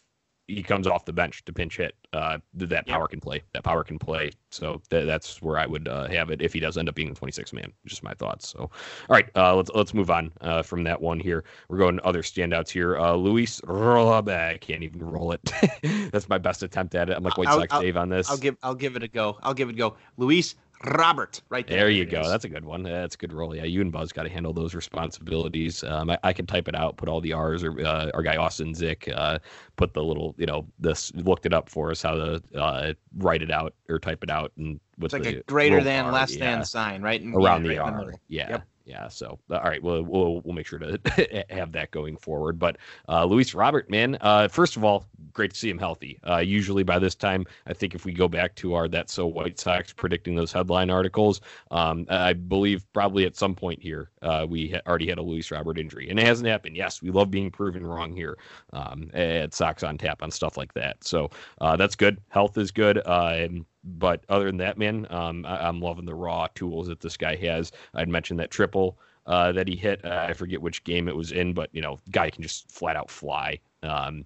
he 0.48 0.64
comes 0.64 0.88
off 0.88 1.04
the 1.06 1.14
bench 1.14 1.44
to 1.46 1.54
pinch 1.54 1.78
hit. 1.78 1.94
Uh, 2.14 2.38
that 2.54 2.88
power 2.88 3.08
can 3.08 3.20
play. 3.20 3.44
That 3.54 3.64
power 3.64 3.84
can 3.84 4.00
play. 4.00 4.32
So 4.50 4.82
th- 4.90 5.06
that's 5.06 5.42
where 5.42 5.58
I 5.58 5.66
would 5.66 5.90
uh, 5.90 6.08
have 6.08 6.30
it 6.30 6.42
if 6.42 6.54
he 6.54 6.62
does 6.62 6.78
end 6.78 6.88
up 6.88 6.96
being 6.96 7.10
a 7.10 7.14
26 7.14 7.52
man. 7.52 7.74
Just 7.86 8.02
my 8.02 8.14
thoughts. 8.14 8.50
So, 8.50 8.60
all 8.60 8.72
right, 9.10 9.30
uh, 9.36 9.56
let's 9.56 9.70
let's 9.76 9.94
move 9.94 10.10
on 10.10 10.32
uh, 10.40 10.62
from 10.64 10.84
that 10.84 11.02
one 11.02 11.20
here. 11.20 11.44
We're 11.68 11.78
going 11.78 12.00
other 12.04 12.22
standouts 12.22 12.70
here. 12.70 12.98
Uh, 12.98 13.14
Luis 13.16 13.62
Rolla, 13.66 14.24
I 14.24 14.58
can't 14.58 14.84
even 14.84 15.04
roll 15.04 15.34
it. 15.34 15.42
that's 16.12 16.30
my 16.30 16.38
best 16.38 16.64
attempt 16.64 16.96
at 16.96 17.10
it. 17.10 17.18
I'm 17.18 17.24
like 17.24 17.38
White 17.38 17.50
Sox 17.50 17.80
Dave 17.80 17.98
on 17.98 18.08
this. 18.08 18.30
I'll 18.30 18.38
give 18.38 18.56
I'll 18.64 18.76
give 18.76 18.96
it 18.96 19.04
a 19.04 19.08
go. 19.10 19.38
I'll 19.44 19.54
give 19.54 19.68
it 19.68 19.76
a 19.76 19.78
go. 19.78 19.98
Luis 20.16 20.56
Robert, 20.86 21.42
right 21.50 21.66
there. 21.66 21.80
There 21.80 21.90
you 21.90 22.06
go. 22.06 22.22
Is. 22.22 22.30
That's 22.30 22.46
a 22.46 22.50
good 22.50 22.64
one. 22.64 22.84
That's 22.84 23.16
a 23.16 23.18
good 23.18 23.34
role. 23.34 23.56
Yeah, 23.56 23.64
you 23.64 23.82
and 23.82 23.92
Buzz 23.92 24.12
got 24.12 24.24
to 24.24 24.30
handle 24.30 24.54
those 24.54 24.76
responsibilities. 24.76 25.84
Um, 25.84 26.12
I, 26.12 26.20
I, 26.24 26.34
can 26.34 26.46
type 26.46 26.68
it 26.68 26.76
out, 26.76 26.98
put 26.98 27.10
all 27.10 27.20
the 27.20 27.34
R's, 27.34 27.64
or 27.64 27.80
uh, 27.82 28.12
our 28.14 28.22
guy 28.22 28.38
Austin 28.38 28.76
Zick 28.76 29.10
uh, 29.16 29.40
put 29.76 29.94
the 29.94 30.04
little, 30.04 30.36
you 30.38 30.46
know, 30.46 30.68
this 30.80 31.14
looked 31.16 31.48
it 31.48 31.54
up 31.54 31.70
for 31.70 31.90
us 31.90 32.04
how 32.04 32.14
to 32.14 32.42
uh, 32.56 32.94
write 33.18 33.42
it 33.42 33.50
out 33.50 33.74
or 33.90 33.98
type 33.98 34.24
it 34.24 34.30
out, 34.30 34.52
and 34.58 34.80
with 35.00 35.16
it's 35.16 35.26
like 35.26 35.36
a 35.36 35.44
greater 35.44 35.84
than, 35.84 36.06
R, 36.06 36.12
less 36.12 36.36
yeah. 36.36 36.56
than 36.56 36.66
sign, 36.66 37.02
right? 37.02 37.22
Around 37.22 37.66
yeah, 37.66 37.74
the 37.74 37.80
right 37.80 37.94
R. 37.94 38.14
Yeah. 38.28 38.50
Yep 38.50 38.68
yeah. 38.88 39.10
So 39.10 39.38
uh, 39.52 39.58
all 39.58 39.70
right, 39.70 39.84
we'll 39.84 40.04
we'll 40.04 40.42
we'll 40.42 40.56
make 40.56 40.66
sure 40.66 40.80
to 40.80 41.46
have 41.50 41.74
that 41.74 41.92
going 41.92 42.16
forward. 42.16 42.58
But 42.58 42.78
uh, 43.10 43.26
Luis 43.26 43.54
Robert, 43.54 43.90
man, 43.90 44.18
uh, 44.22 44.48
first 44.48 44.78
of 44.78 44.84
all, 44.84 45.06
great 45.34 45.52
to 45.52 45.58
see 45.58 45.70
him 45.70 45.78
healthy. 45.78 46.20
Uh, 46.28 46.38
usually 46.38 46.84
by 46.84 46.98
this 46.98 47.14
time, 47.14 47.46
I 47.68 47.74
think 47.74 47.94
if 47.94 48.06
we 48.06 48.14
go 48.14 48.30
back 48.30 48.56
to 48.56 48.74
our 48.74 48.88
that's 48.88 49.14
so 49.14 49.28
White 49.28 49.60
Sox 49.60 49.92
predicting 49.92 50.36
those 50.36 50.54
headline 50.54 50.90
articles, 50.90 51.42
um, 51.70 52.06
I 52.10 52.32
believe 52.34 52.86
probably 52.94 53.26
at 53.26 53.36
some 53.36 53.54
point 53.54 53.82
here 53.82 54.10
uh, 54.22 54.46
we 54.50 54.70
ha- 54.70 54.82
already 54.88 55.08
had 55.10 55.18
a 55.18 55.22
Luis 55.24 55.52
Robert 55.52 55.78
injury, 55.78 56.10
and 56.10 56.18
it 56.18 56.26
hasn't 56.26 56.48
happened. 56.48 56.78
Yes, 56.78 57.02
we 57.02 57.12
love 57.12 57.30
being 57.30 57.52
proven 57.52 57.86
wrong 57.86 58.16
here 58.16 58.38
um, 58.72 59.12
at 59.14 59.54
Sox 59.54 59.84
on 59.84 59.98
Tap 59.98 60.24
on 60.24 60.32
stuff 60.32 60.56
like 60.56 60.74
that. 60.76 61.04
So 61.04 61.30
uh, 61.60 61.76
that's 61.76 61.96
good. 61.96 62.22
Health 62.30 62.58
is 62.58 62.72
good. 62.72 63.06
and 63.06 63.66
but 63.88 64.24
other 64.30 64.46
than 64.46 64.58
that, 64.58 64.78
man, 64.78 65.08
um, 65.10 65.46
I, 65.46 65.68
am 65.68 65.80
loving 65.80 66.06
the 66.06 66.16
raw 66.16 66.48
tools 66.54 66.88
that 66.88 67.00
this 67.00 67.18
guy 67.18 67.36
has. 67.38 67.72
I'd 67.94 68.10
mentioned 68.10 68.40
that 68.40 68.52
triple 68.52 68.98
uh, 69.26 69.52
that 69.54 69.68
he 69.68 69.76
hit. 69.76 70.04
Uh, 70.04 70.26
I 70.30 70.34
forget 70.34 70.62
which 70.62 70.84
game 70.84 71.08
it 71.08 71.16
was 71.16 71.32
in, 71.32 71.54
but 71.54 71.70
you 71.74 71.82
know, 71.82 71.98
guy 72.12 72.30
can 72.30 72.44
just 72.44 72.72
flat 72.72 72.96
out 72.96 73.10
fly. 73.10 73.60
Um, 73.84 74.26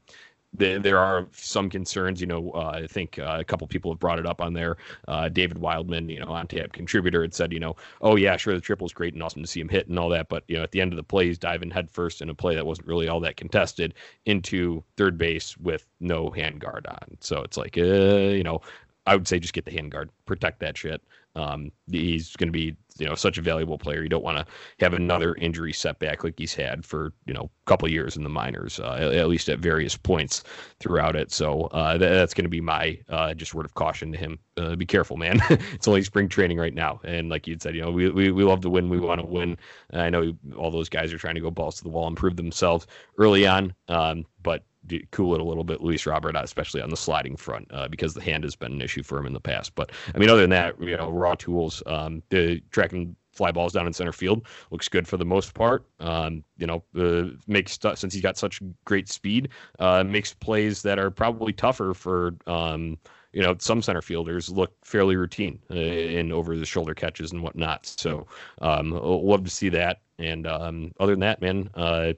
there, 0.53 0.79
there 0.79 0.97
are 0.97 1.27
some 1.31 1.69
concerns. 1.69 2.19
You 2.19 2.27
know, 2.27 2.51
uh, 2.51 2.81
I 2.83 2.87
think 2.87 3.17
uh, 3.19 3.37
a 3.39 3.43
couple 3.43 3.67
people 3.67 3.91
have 3.91 3.99
brought 3.99 4.19
it 4.19 4.25
up 4.25 4.41
on 4.41 4.53
there. 4.53 4.77
Uh, 5.07 5.29
David 5.29 5.57
Wildman, 5.57 6.09
you 6.09 6.19
know, 6.19 6.27
on 6.27 6.47
tap 6.47 6.73
contributor, 6.73 7.21
had 7.21 7.33
said, 7.33 7.53
you 7.53 7.59
know, 7.59 7.75
oh 8.01 8.15
yeah, 8.15 8.35
sure, 8.37 8.53
the 8.53 8.61
triple 8.61 8.85
is 8.85 8.93
great 8.93 9.13
and 9.13 9.23
awesome 9.23 9.41
to 9.41 9.47
see 9.47 9.61
him 9.61 9.69
hit 9.69 9.87
and 9.87 9.97
all 9.97 10.09
that, 10.09 10.29
but 10.29 10.43
you 10.47 10.57
know, 10.57 10.63
at 10.63 10.71
the 10.71 10.81
end 10.81 10.91
of 10.93 10.97
the 10.97 11.03
play, 11.03 11.27
he's 11.27 11.37
diving 11.37 11.71
headfirst 11.71 12.21
in 12.21 12.29
a 12.29 12.35
play 12.35 12.55
that 12.55 12.65
wasn't 12.65 12.87
really 12.87 13.07
all 13.07 13.19
that 13.21 13.37
contested 13.37 13.93
into 14.25 14.83
third 14.97 15.17
base 15.17 15.57
with 15.57 15.87
no 15.99 16.29
hand 16.29 16.59
guard 16.59 16.85
on. 16.87 17.17
So 17.21 17.41
it's 17.41 17.57
like, 17.57 17.77
uh, 17.77 17.81
you 17.81 18.43
know, 18.43 18.61
I 19.05 19.15
would 19.15 19.27
say 19.27 19.39
just 19.39 19.53
get 19.53 19.65
the 19.65 19.71
hand 19.71 19.91
guard, 19.91 20.09
protect 20.25 20.59
that 20.59 20.77
shit. 20.77 21.01
Um, 21.35 21.71
he's 21.89 22.35
going 22.35 22.49
to 22.49 22.53
be, 22.53 22.75
you 22.97 23.07
know, 23.07 23.15
such 23.15 23.37
a 23.37 23.41
valuable 23.41 23.77
player. 23.77 24.03
You 24.03 24.09
don't 24.09 24.23
want 24.23 24.37
to 24.37 24.45
have 24.79 24.93
another 24.93 25.33
injury 25.35 25.71
setback 25.71 26.23
like 26.23 26.37
he's 26.37 26.53
had 26.53 26.85
for, 26.85 27.13
you 27.25 27.33
know, 27.33 27.49
a 27.65 27.65
couple 27.65 27.89
years 27.89 28.17
in 28.17 28.23
the 28.23 28.29
minors, 28.29 28.79
uh, 28.79 28.97
at, 28.99 29.13
at, 29.13 29.29
least 29.29 29.49
at 29.49 29.59
various 29.59 29.95
points 29.95 30.43
throughout 30.79 31.15
it. 31.15 31.31
So 31.31 31.63
uh, 31.67 31.97
that, 31.97 32.09
that's 32.09 32.33
going 32.33 32.43
to 32.43 32.49
be 32.49 32.61
my 32.61 32.99
uh, 33.09 33.33
just 33.33 33.53
word 33.53 33.65
of 33.65 33.73
caution 33.75 34.11
to 34.11 34.17
him. 34.17 34.39
Uh, 34.57 34.75
be 34.75 34.85
careful, 34.85 35.15
man. 35.15 35.41
it's 35.49 35.87
only 35.87 36.03
spring 36.03 36.27
training 36.27 36.57
right 36.57 36.73
now, 36.73 36.99
and 37.05 37.29
like 37.29 37.47
you 37.47 37.57
said, 37.59 37.73
you 37.75 37.81
know, 37.81 37.91
we 37.91 38.09
we, 38.09 38.31
we 38.31 38.43
love 38.43 38.59
to 38.61 38.69
win. 38.69 38.89
We 38.89 38.99
want 38.99 39.21
to 39.21 39.25
win. 39.25 39.57
I 39.93 40.09
know 40.09 40.33
all 40.57 40.69
those 40.69 40.89
guys 40.89 41.13
are 41.13 41.17
trying 41.17 41.35
to 41.35 41.41
go 41.41 41.49
balls 41.49 41.77
to 41.77 41.83
the 41.83 41.89
wall 41.89 42.07
and 42.07 42.17
prove 42.17 42.35
themselves 42.35 42.85
early 43.17 43.47
on, 43.47 43.73
um, 43.87 44.25
but 44.43 44.63
cool 45.11 45.33
it 45.35 45.41
a 45.41 45.43
little 45.43 45.63
bit, 45.63 45.81
Luis 45.81 46.05
Robert, 46.05 46.35
especially 46.35 46.81
on 46.81 46.89
the 46.89 46.97
sliding 46.97 47.35
front, 47.35 47.67
uh, 47.71 47.87
because 47.87 48.13
the 48.13 48.21
hand 48.21 48.43
has 48.43 48.55
been 48.55 48.73
an 48.73 48.81
issue 48.81 49.03
for 49.03 49.17
him 49.17 49.25
in 49.25 49.33
the 49.33 49.39
past. 49.39 49.75
But 49.75 49.91
I 50.13 50.17
mean, 50.17 50.29
other 50.29 50.41
than 50.41 50.49
that, 50.51 50.81
you 50.81 50.97
know, 50.97 51.09
raw 51.09 51.35
tools, 51.35 51.83
um, 51.85 52.23
the 52.29 52.61
tracking 52.71 53.15
fly 53.33 53.51
balls 53.51 53.73
down 53.73 53.87
in 53.87 53.93
center 53.93 54.11
field 54.11 54.45
looks 54.71 54.89
good 54.89 55.07
for 55.07 55.17
the 55.17 55.25
most 55.25 55.53
part. 55.53 55.85
Um, 55.99 56.43
you 56.57 56.67
know, 56.67 56.83
uh, 56.97 57.35
makes 57.47 57.79
since 57.95 58.13
he's 58.13 58.21
got 58.21 58.37
such 58.37 58.61
great 58.85 59.09
speed, 59.09 59.49
uh, 59.79 60.03
makes 60.03 60.33
plays 60.33 60.81
that 60.83 60.99
are 60.99 61.11
probably 61.11 61.53
tougher 61.53 61.93
for. 61.93 62.35
Um, 62.47 62.97
you 63.33 63.41
know, 63.41 63.55
some 63.59 63.81
center 63.81 64.01
fielders 64.01 64.49
look 64.49 64.73
fairly 64.83 65.15
routine 65.15 65.57
uh, 65.71 65.75
in 65.75 66.33
over 66.33 66.57
the 66.57 66.65
shoulder 66.65 66.93
catches 66.93 67.31
and 67.31 67.41
whatnot. 67.41 67.85
So, 67.85 68.27
um, 68.61 68.91
love 68.91 69.45
to 69.45 69.49
see 69.49 69.69
that. 69.69 70.01
And 70.19 70.45
um, 70.45 70.91
other 70.99 71.13
than 71.13 71.21
that, 71.21 71.41
man, 71.41 71.69
uh, 71.75 72.11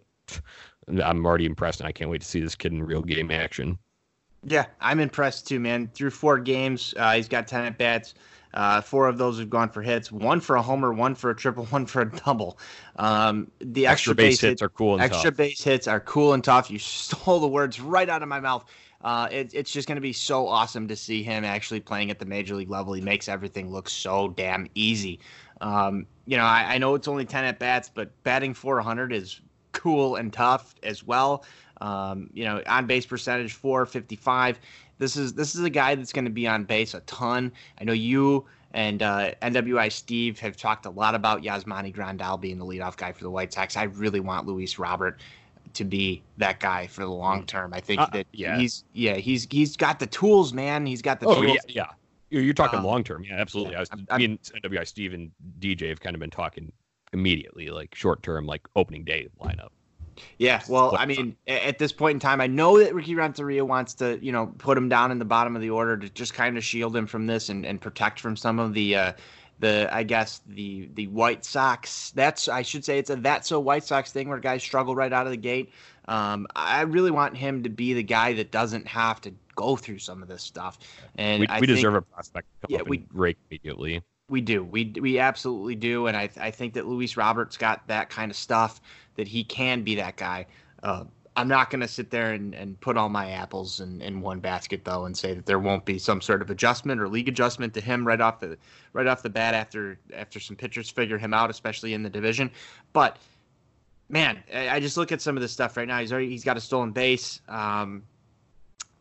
I'm 0.88 1.26
already 1.26 1.46
impressed, 1.46 1.80
and 1.80 1.88
I 1.88 1.92
can't 1.92 2.10
wait 2.10 2.22
to 2.22 2.28
see 2.28 2.42
this 2.42 2.56
kid 2.56 2.72
in 2.72 2.84
real 2.84 3.02
game 3.02 3.32
action. 3.32 3.78
Yeah, 4.46 4.66
I'm 4.82 5.00
impressed 5.00 5.48
too, 5.48 5.60
man. 5.60 5.90
Through 5.94 6.12
four 6.12 6.38
games, 6.40 6.94
uh, 6.98 7.14
he's 7.14 7.28
got 7.28 7.48
ten 7.48 7.66
at 7.66 7.78
bats. 7.78 8.14
Uh, 8.54 8.82
four 8.82 9.08
of 9.08 9.18
those 9.18 9.40
have 9.40 9.50
gone 9.50 9.70
for 9.70 9.82
hits. 9.82 10.12
One 10.12 10.40
for 10.40 10.58
a 10.58 10.62
homer, 10.62 10.94
one 10.94 11.16
for 11.16 11.32
a 11.32 11.36
triple, 11.36 11.66
one 11.70 11.86
for 11.86 12.02
a 12.02 12.12
double. 12.12 12.58
Um, 12.98 13.52
the 13.60 13.88
extra, 13.88 14.12
extra 14.12 14.16
base, 14.16 14.42
base 14.42 14.42
hits, 14.42 14.62
are 14.62 14.70
cool. 14.70 15.02
extra 15.02 15.32
tough. 15.32 15.38
base 15.38 15.64
hits 15.64 15.88
are 15.88 16.00
cool 16.00 16.34
and 16.34 16.44
tough. 16.44 16.70
You 16.70 16.80
stole 16.80 17.40
the 17.40 17.48
words 17.48 17.80
right 17.80 18.10
out 18.10 18.22
of 18.22 18.30
my 18.30 18.40
mouth. 18.40 18.66
Uh, 19.04 19.28
it, 19.32 19.54
it's 19.54 19.72
just 19.72 19.88
going 19.88 19.98
to 19.98 20.02
be 20.02 20.14
so 20.14 20.48
awesome 20.48 20.88
to 20.88 20.96
see 20.96 21.24
him 21.24 21.44
actually 21.44 21.82
playing 21.82 22.10
at 22.10 22.20
the 22.20 22.26
major 22.26 22.56
league 22.56 22.70
level. 22.70 22.94
He 22.94 23.02
makes 23.02 23.28
everything 23.28 23.70
look 23.70 23.90
so 23.90 24.30
damn 24.30 24.68
easy. 24.76 25.20
Um, 25.60 26.08
you 26.26 26.38
know, 26.38 26.44
I, 26.44 26.76
I, 26.76 26.78
know 26.78 26.96
it's 26.96 27.08
only 27.08 27.26
10 27.26 27.44
at 27.44 27.60
bats, 27.60 27.92
but 27.94 28.12
batting 28.24 28.54
400 28.54 29.12
is 29.12 29.42
cool 29.84 30.16
and 30.16 30.32
tough 30.32 30.76
as 30.82 31.04
well. 31.04 31.44
Um, 31.82 32.30
you 32.34 32.46
know, 32.46 32.64
on 32.68 32.88
base 32.88 33.06
percentage 33.06 33.54
455. 33.54 34.60
This 34.98 35.18
is 35.18 35.34
this 35.34 35.56
is 35.56 35.64
a 35.64 35.70
guy 35.70 35.96
that's 35.96 36.14
going 36.14 36.26
to 36.26 36.32
be 36.32 36.48
on 36.48 36.64
base 36.64 36.94
a 36.94 37.02
ton. 37.02 37.52
I 37.82 37.84
know 37.84 37.94
you 37.94 38.46
and 38.74 39.04
uh, 39.04 39.32
NWI 39.42 39.92
Steve 39.92 40.40
have 40.40 40.56
talked 40.56 40.86
a 40.86 40.90
lot 40.90 41.14
about 41.14 41.44
Yasmani 41.44 41.94
Grandal 41.94 42.40
being 42.40 42.58
the 42.58 42.66
leadoff 42.66 42.96
guy 42.96 43.12
for 43.12 43.24
the 43.24 43.30
White 43.30 43.52
Sox. 43.52 43.76
I 43.76 43.84
really 43.84 44.22
want 44.22 44.48
Luis 44.48 44.80
Robert 44.80 45.20
to 45.74 45.84
be 45.84 46.22
that 46.38 46.60
guy 46.60 46.88
for 46.88 47.02
the 47.02 47.12
long 47.12 47.44
mm. 47.44 47.48
term. 47.48 47.74
I 47.74 47.82
think 47.82 48.00
uh, 48.00 48.08
that 48.14 48.28
yeah. 48.32 48.58
he's 48.58 48.86
yeah 48.94 49.16
he's 49.16 49.48
he's 49.52 49.76
got 49.76 50.00
the 50.00 50.08
tools, 50.08 50.54
man. 50.54 50.86
He's 50.86 51.02
got 51.02 51.20
the 51.20 51.28
oh, 51.28 51.42
tools. 51.42 51.58
yeah, 51.68 51.88
yeah. 52.30 52.40
You're 52.40 52.54
talking 52.54 52.80
uh, 52.80 52.84
long 52.84 53.04
term, 53.04 53.24
yeah, 53.24 53.36
absolutely. 53.36 53.74
Yeah, 53.74 53.80
I 53.80 53.82
was, 53.82 53.90
I'm, 54.10 54.18
me 54.18 54.26
and 54.26 54.42
NWI 54.42 54.88
Steve 54.88 55.14
and 55.14 55.32
DJ 55.60 55.90
have 55.90 56.00
kind 56.00 56.16
of 56.16 56.20
been 56.20 56.32
talking 56.32 56.72
immediately, 57.14 57.70
like 57.70 57.96
short 57.96 58.24
term, 58.24 58.46
like 58.46 58.68
opening 58.76 59.04
day 59.04 59.30
lineup. 59.42 59.70
Yeah, 60.38 60.62
well, 60.70 60.96
I 60.96 61.08
mean, 61.08 61.36
at 61.48 61.80
this 61.80 61.92
point 61.92 62.18
in 62.18 62.20
time, 62.20 62.40
I 62.40 62.46
know 62.46 62.78
that 62.78 62.94
Ricky 62.94 63.16
Renteria 63.16 63.66
wants 63.66 63.96
to, 63.96 64.24
you 64.24 64.32
know, 64.32 64.54
put 64.60 64.78
him 64.78 64.88
down 64.88 65.12
in 65.12 65.18
the 65.18 65.26
bottom 65.26 65.56
of 65.56 65.62
the 65.62 65.72
order 65.72 65.98
to 65.98 66.10
just 66.10 66.36
kind 66.36 66.56
of 66.56 66.64
shield 66.64 66.96
him 66.96 67.08
from 67.08 67.26
this 67.26 67.50
and, 67.50 67.66
and 67.66 67.82
protect 67.82 68.20
from 68.20 68.36
some 68.36 68.60
of 68.60 68.74
the, 68.76 68.96
uh, 68.96 69.14
the 69.60 69.88
I 69.92 70.04
guess 70.04 70.42
the 70.48 70.90
the 70.94 71.08
White 71.08 71.46
Sox. 71.46 72.12
That's 72.12 72.48
I 72.48 72.62
should 72.62 72.84
say 72.84 73.00
it's 73.00 73.10
a 73.10 73.16
that's 73.16 73.48
so 73.48 73.60
White 73.60 73.84
Sox 73.84 74.12
thing 74.12 74.28
where 74.28 74.40
guys 74.40 74.62
struggle 74.62 74.96
right 74.96 75.14
out 75.14 75.26
of 75.26 75.32
the 75.32 75.38
gate. 75.38 75.72
Um, 76.08 76.48
I 76.56 76.82
really 76.82 77.12
want 77.12 77.38
him 77.38 77.64
to 77.64 77.70
be 77.70 77.94
the 77.94 78.04
guy 78.04 78.34
that 78.34 78.52
doesn't 78.52 78.86
have 78.88 79.22
to 79.22 79.34
go 79.56 79.76
through 79.76 80.00
some 80.00 80.22
of 80.22 80.28
this 80.28 80.44
stuff. 80.44 80.80
And 81.16 81.42
we, 81.42 81.48
we 81.48 81.54
think, 81.54 81.68
deserve 81.68 81.96
a 81.96 82.02
prospect. 82.02 82.48
yeah, 82.68 82.82
we 82.86 83.06
rake 83.14 83.38
immediately. 83.50 84.02
We 84.30 84.42
do. 84.42 84.64
We 84.64 84.94
we 85.00 85.20
absolutely 85.20 85.76
do, 85.76 86.08
and 86.08 86.16
I 86.16 86.30
I 86.40 86.52
think 86.52 86.74
that 86.76 86.88
Luis 86.88 87.18
Roberts 87.18 87.58
got 87.58 87.86
that 87.88 88.10
kind 88.10 88.32
of 88.32 88.38
stuff 88.38 88.82
that 89.16 89.28
he 89.28 89.44
can 89.44 89.84
be 89.84 89.96
that 89.96 90.16
guy. 90.16 90.48
Uh, 90.82 91.04
I'm 91.36 91.48
not 91.48 91.70
going 91.70 91.82
to 91.82 91.88
sit 91.88 92.12
there 92.12 92.34
and, 92.34 92.54
and 92.54 92.80
put 92.80 92.96
all 92.96 93.10
my 93.10 93.32
apples 93.32 93.80
in, 93.80 94.02
in 94.02 94.22
one 94.22 94.40
basket 94.40 94.86
though, 94.86 95.06
and 95.06 95.18
say 95.18 95.34
that 95.34 95.46
there 95.46 95.60
won't 95.60 95.84
be 95.84 95.98
some 95.98 96.22
sort 96.22 96.42
of 96.42 96.50
adjustment 96.50 97.02
or 97.02 97.08
league 97.08 97.28
adjustment 97.28 97.74
to 97.74 97.82
him 97.82 98.06
right 98.06 98.22
off 98.22 98.40
the 98.40 98.58
right 98.94 99.08
off 99.08 99.24
the 99.24 99.30
bat 99.30 99.54
after 99.54 99.98
after 100.14 100.40
some 100.40 100.56
pitchers 100.56 100.90
figure 100.90 101.18
him 101.18 101.34
out, 101.34 101.50
especially 101.50 101.94
in 101.94 102.04
the 102.04 102.10
division. 102.10 102.52
But 102.94 103.18
man, 104.10 104.44
I, 104.54 104.80
just 104.80 104.96
look 104.96 105.12
at 105.12 105.22
some 105.22 105.36
of 105.36 105.42
this 105.42 105.52
stuff 105.52 105.76
right 105.76 105.88
now. 105.88 106.00
He's 106.00 106.12
already 106.12 106.30
he's 106.30 106.44
got 106.44 106.56
a 106.56 106.62
stolen 106.62 106.92
base. 106.92 107.42
Um, 107.48 108.04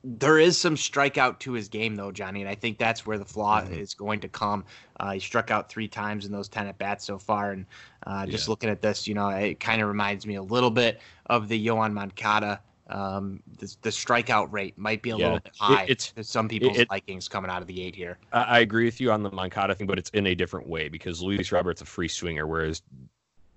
there 0.05 0.39
is 0.39 0.59
some 0.59 0.75
strikeout 0.75 1.39
to 1.41 1.53
his 1.53 1.69
game 1.69 1.95
though, 1.95 2.11
Johnny, 2.11 2.41
and 2.41 2.49
I 2.49 2.55
think 2.55 2.79
that's 2.79 3.07
where 3.07 3.19
the 3.19 3.25
flaw 3.25 3.61
mm-hmm. 3.61 3.75
is 3.75 3.95
going 3.95 4.21
to 4.21 4.29
come. 4.29 4.65
Uh, 4.99 5.13
he 5.13 5.21
struck 5.21 5.51
out 5.51 5.69
three 5.69 5.89
times 5.89 6.27
in 6.27 6.33
those 6.33 6.49
ten 6.49 6.67
at 6.67 6.79
bats 6.79 7.05
so 7.05 7.19
far, 7.19 7.53
and 7.53 7.67
uh, 8.07 8.27
just 8.27 8.47
yeah. 8.47 8.51
looking 8.51 8.71
at 8.71 8.83
this, 8.83 9.07
you 9.07 9.15
know, 9.15 9.29
it 9.29 9.61
kind 9.61 9.81
of 9.81 9.89
reminds 9.89 10.27
me 10.27 10.35
a 10.35 10.43
little 10.43 10.71
bit 10.71 11.01
of 11.27 11.49
the 11.49 11.67
Yoan 11.67 11.93
Moncada. 11.93 12.61
Um, 12.89 13.43
the, 13.59 13.75
the, 13.83 13.91
strikeout 13.91 14.53
rate 14.53 14.77
might 14.77 15.01
be 15.01 15.11
a 15.11 15.17
yeah. 15.17 15.25
little 15.25 15.41
bit 15.41 15.53
high. 15.59 15.85
It, 15.85 16.13
it's 16.15 16.29
some 16.29 16.47
people's 16.47 16.77
it, 16.77 16.91
likings 16.91 17.27
coming 17.27 17.51
out 17.51 17.63
of 17.63 17.69
the 17.69 17.81
eight 17.83 17.95
here. 17.95 18.19
I, 18.33 18.43
I 18.43 18.59
agree 18.59 18.85
with 18.85 19.01
you 19.01 19.13
on 19.13 19.23
the 19.23 19.31
Moncada 19.31 19.75
thing, 19.75 19.87
but 19.87 19.99
it's 19.99 20.11
in 20.11 20.27
a 20.27 20.35
different 20.35 20.69
way 20.69 20.89
because 20.89 21.23
Luis 21.23 21.53
Roberts 21.53 21.81
a 21.81 21.87
free 21.87 22.09
swinger, 22.09 22.47
whereas 22.47 22.83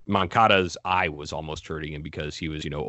Moncada's 0.08 0.78
eye 0.86 1.10
was 1.10 1.34
almost 1.34 1.68
hurting 1.68 1.94
him 1.94 2.02
because 2.02 2.38
he 2.38 2.48
was, 2.48 2.64
you 2.64 2.70
know, 2.70 2.82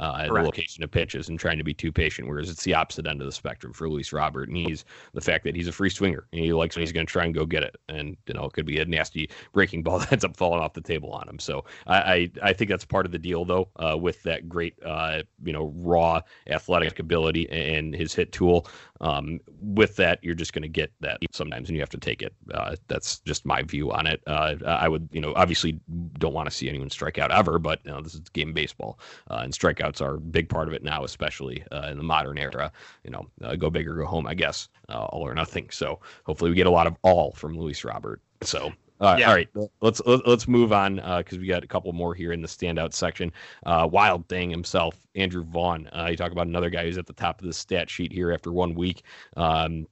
uh, 0.00 0.26
the 0.26 0.32
location 0.32 0.82
of 0.82 0.90
pitches 0.90 1.28
and 1.28 1.38
trying 1.38 1.58
to 1.58 1.64
be 1.64 1.74
too 1.74 1.92
patient. 1.92 2.28
Whereas 2.28 2.50
it's 2.50 2.64
the 2.64 2.74
opposite 2.74 3.06
end 3.06 3.20
of 3.20 3.26
the 3.26 3.32
spectrum 3.32 3.72
for 3.72 3.88
Luis 3.88 4.12
Robert, 4.12 4.48
and 4.48 4.56
he's 4.56 4.84
the 5.12 5.20
fact 5.20 5.44
that 5.44 5.54
he's 5.54 5.68
a 5.68 5.72
free 5.72 5.90
swinger 5.90 6.26
and 6.32 6.44
he 6.44 6.52
likes 6.52 6.76
when 6.76 6.82
he's 6.82 6.92
going 6.92 7.06
to 7.06 7.10
try 7.12 7.24
and 7.24 7.34
go 7.34 7.44
get 7.44 7.62
it, 7.62 7.76
and 7.88 8.16
you 8.26 8.34
know, 8.34 8.44
it 8.44 8.52
could 8.52 8.66
be 8.66 8.78
a 8.78 8.84
nasty 8.84 9.28
breaking 9.52 9.82
ball 9.84 9.98
that 9.98 10.12
ends 10.12 10.24
up 10.24 10.36
falling 10.36 10.60
off 10.60 10.72
the 10.72 10.80
table 10.80 11.10
on 11.10 11.28
him. 11.28 11.38
So 11.38 11.64
I 11.86 12.12
I, 12.12 12.30
I 12.42 12.52
think 12.52 12.70
that's 12.70 12.84
part 12.84 13.06
of 13.06 13.12
the 13.12 13.18
deal 13.18 13.44
though, 13.44 13.68
uh, 13.76 13.96
with 13.98 14.22
that 14.24 14.48
great 14.48 14.74
uh, 14.84 15.22
you 15.44 15.52
know 15.52 15.72
raw 15.76 16.20
athletic 16.48 16.98
ability 16.98 17.48
and 17.50 17.94
his 17.94 18.14
hit 18.14 18.32
tool. 18.32 18.66
Um, 19.02 19.40
with 19.60 19.96
that, 19.96 20.20
you're 20.22 20.36
just 20.36 20.52
going 20.52 20.62
to 20.62 20.68
get 20.68 20.92
that 21.00 21.18
sometimes, 21.32 21.68
and 21.68 21.76
you 21.76 21.82
have 21.82 21.90
to 21.90 21.98
take 21.98 22.22
it. 22.22 22.34
Uh, 22.54 22.76
that's 22.86 23.18
just 23.20 23.44
my 23.44 23.62
view 23.62 23.90
on 23.90 24.06
it. 24.06 24.22
Uh, 24.28 24.54
I 24.64 24.88
would, 24.88 25.08
you 25.12 25.20
know, 25.20 25.32
obviously 25.34 25.80
don't 26.18 26.32
want 26.32 26.48
to 26.48 26.54
see 26.54 26.68
anyone 26.68 26.88
strike 26.88 27.18
out 27.18 27.32
ever, 27.32 27.58
but 27.58 27.80
you 27.84 27.90
know, 27.90 28.00
this 28.00 28.14
is 28.14 28.20
game 28.20 28.52
baseball, 28.52 29.00
uh, 29.28 29.40
and 29.42 29.52
strikeouts 29.52 29.91
are 30.00 30.14
a 30.14 30.20
big 30.20 30.48
part 30.48 30.68
of 30.68 30.74
it 30.74 30.82
now, 30.82 31.04
especially 31.04 31.62
uh, 31.72 31.88
in 31.90 31.96
the 31.96 32.02
modern 32.04 32.38
era. 32.38 32.72
You 33.04 33.10
know, 33.10 33.26
uh, 33.42 33.56
go 33.56 33.70
big 33.70 33.88
or 33.88 33.94
go 33.94 34.06
home, 34.06 34.26
I 34.26 34.34
guess, 34.34 34.68
uh, 34.88 35.04
all 35.04 35.26
or 35.26 35.34
nothing. 35.34 35.68
So 35.70 36.00
hopefully 36.24 36.50
we 36.50 36.56
get 36.56 36.66
a 36.66 36.70
lot 36.70 36.86
of 36.86 36.96
all 37.02 37.32
from 37.32 37.58
Luis 37.58 37.84
Robert. 37.84 38.20
So 38.42 38.72
uh, 39.02 39.16
yeah. 39.18 39.28
All 39.28 39.34
right, 39.34 39.48
let's 39.80 40.00
let's 40.06 40.46
move 40.46 40.72
on 40.72 40.96
because 40.96 41.36
uh, 41.36 41.40
we 41.40 41.48
got 41.48 41.64
a 41.64 41.66
couple 41.66 41.92
more 41.92 42.14
here 42.14 42.30
in 42.30 42.40
the 42.40 42.46
standout 42.46 42.92
section. 42.92 43.32
Uh, 43.66 43.88
Wild 43.90 44.28
Thing 44.28 44.48
himself, 44.48 44.94
Andrew 45.16 45.42
Vaughn. 45.42 45.88
Uh, 45.92 46.06
you 46.08 46.16
talk 46.16 46.30
about 46.30 46.46
another 46.46 46.70
guy 46.70 46.84
who's 46.84 46.98
at 46.98 47.06
the 47.06 47.12
top 47.12 47.40
of 47.40 47.46
the 47.48 47.52
stat 47.52 47.90
sheet 47.90 48.12
here 48.12 48.32
after 48.32 48.52
one 48.52 48.76
week. 48.76 49.02
Um, 49.36 49.88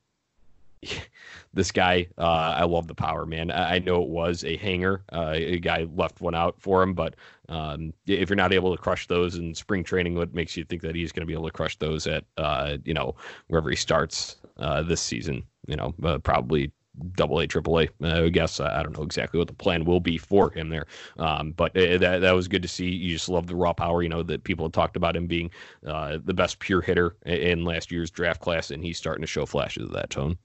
this 1.52 1.70
guy, 1.70 2.06
uh, 2.18 2.54
I 2.56 2.64
love 2.64 2.86
the 2.86 2.94
power, 2.94 3.26
man. 3.26 3.50
I, 3.50 3.76
I 3.76 3.78
know 3.80 4.02
it 4.02 4.08
was 4.08 4.44
a 4.44 4.56
hanger. 4.56 5.02
Uh, 5.12 5.32
a 5.34 5.58
guy 5.58 5.86
left 5.94 6.20
one 6.20 6.34
out 6.34 6.60
for 6.60 6.82
him, 6.82 6.94
but 6.94 7.16
um, 7.48 7.92
if 8.06 8.28
you're 8.28 8.36
not 8.36 8.52
able 8.52 8.74
to 8.74 8.80
crush 8.80 9.06
those 9.06 9.36
in 9.36 9.54
spring 9.54 9.84
training, 9.84 10.14
what 10.14 10.34
makes 10.34 10.56
you 10.56 10.64
think 10.64 10.82
that 10.82 10.94
he's 10.94 11.12
going 11.12 11.22
to 11.22 11.26
be 11.26 11.32
able 11.32 11.46
to 11.46 11.52
crush 11.52 11.76
those 11.78 12.06
at, 12.06 12.24
uh, 12.36 12.76
you 12.84 12.94
know, 12.94 13.14
wherever 13.48 13.70
he 13.70 13.76
starts 13.76 14.36
uh, 14.58 14.82
this 14.82 15.00
season? 15.00 15.42
You 15.66 15.76
know, 15.76 15.94
uh, 16.02 16.18
probably 16.18 16.72
double 17.14 17.40
A, 17.40 17.46
triple 17.46 17.80
A. 17.80 17.88
I 18.02 18.28
guess 18.30 18.58
I 18.60 18.82
don't 18.82 18.96
know 18.96 19.04
exactly 19.04 19.38
what 19.38 19.48
the 19.48 19.54
plan 19.54 19.84
will 19.84 20.00
be 20.00 20.18
for 20.18 20.50
him 20.50 20.70
there, 20.70 20.86
um, 21.18 21.52
but 21.52 21.76
uh, 21.76 21.98
that 21.98 22.20
that 22.20 22.32
was 22.32 22.48
good 22.48 22.62
to 22.62 22.68
see. 22.68 22.88
You 22.88 23.14
just 23.14 23.28
love 23.28 23.46
the 23.46 23.54
raw 23.54 23.72
power. 23.72 24.02
You 24.02 24.08
know 24.08 24.22
that 24.24 24.44
people 24.44 24.64
have 24.64 24.72
talked 24.72 24.96
about 24.96 25.14
him 25.14 25.26
being 25.26 25.50
uh, 25.86 26.18
the 26.24 26.34
best 26.34 26.58
pure 26.58 26.80
hitter 26.80 27.16
in 27.26 27.64
last 27.64 27.92
year's 27.92 28.10
draft 28.10 28.40
class, 28.40 28.70
and 28.70 28.82
he's 28.82 28.98
starting 28.98 29.22
to 29.22 29.26
show 29.26 29.46
flashes 29.46 29.84
of 29.84 29.92
that 29.92 30.10
tone. 30.10 30.36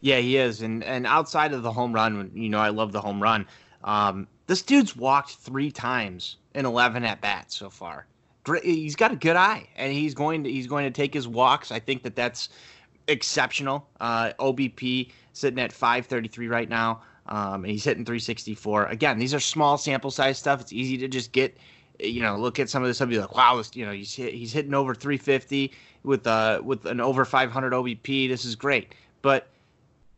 Yeah, 0.00 0.18
he 0.18 0.36
is, 0.36 0.62
and 0.62 0.82
and 0.84 1.06
outside 1.06 1.52
of 1.52 1.62
the 1.62 1.72
home 1.72 1.92
run, 1.92 2.30
you 2.34 2.48
know, 2.48 2.58
I 2.58 2.70
love 2.70 2.92
the 2.92 3.00
home 3.00 3.22
run. 3.22 3.46
Um, 3.84 4.26
this 4.46 4.62
dude's 4.62 4.96
walked 4.96 5.34
three 5.36 5.70
times 5.70 6.36
in 6.54 6.66
11 6.66 7.04
at 7.04 7.20
bats 7.20 7.56
so 7.56 7.70
far. 7.70 8.06
great. 8.44 8.64
He's 8.64 8.96
got 8.96 9.12
a 9.12 9.16
good 9.16 9.36
eye, 9.36 9.68
and 9.76 9.92
he's 9.92 10.14
going 10.14 10.44
to 10.44 10.50
he's 10.50 10.66
going 10.66 10.84
to 10.84 10.90
take 10.90 11.14
his 11.14 11.26
walks. 11.28 11.70
I 11.72 11.78
think 11.78 12.02
that 12.02 12.16
that's 12.16 12.48
exceptional. 13.08 13.88
Uh, 14.00 14.32
OBP 14.38 15.10
sitting 15.32 15.58
at 15.58 15.72
533 15.72 16.48
right 16.48 16.68
now. 16.68 17.02
Um, 17.26 17.64
and 17.64 17.66
he's 17.66 17.84
hitting 17.84 18.04
364. 18.04 18.86
Again, 18.86 19.18
these 19.18 19.32
are 19.32 19.40
small 19.40 19.78
sample 19.78 20.10
size 20.10 20.38
stuff. 20.38 20.60
It's 20.60 20.72
easy 20.72 20.98
to 20.98 21.08
just 21.08 21.30
get, 21.32 21.56
you 22.00 22.20
know, 22.20 22.36
look 22.36 22.58
at 22.58 22.68
some 22.68 22.82
of 22.82 22.88
this 22.88 22.96
stuff. 22.98 23.08
Be 23.08 23.18
like, 23.18 23.34
wow, 23.34 23.56
this, 23.56 23.74
you 23.76 23.86
know, 23.86 23.92
he's 23.92 24.14
hit, 24.14 24.34
he's 24.34 24.52
hitting 24.52 24.74
over 24.74 24.94
350 24.94 25.72
with 26.02 26.26
uh 26.26 26.60
with 26.64 26.84
an 26.86 27.00
over 27.00 27.24
500 27.24 27.72
OBP. 27.72 28.28
This 28.28 28.44
is 28.44 28.56
great, 28.56 28.94
but 29.22 29.48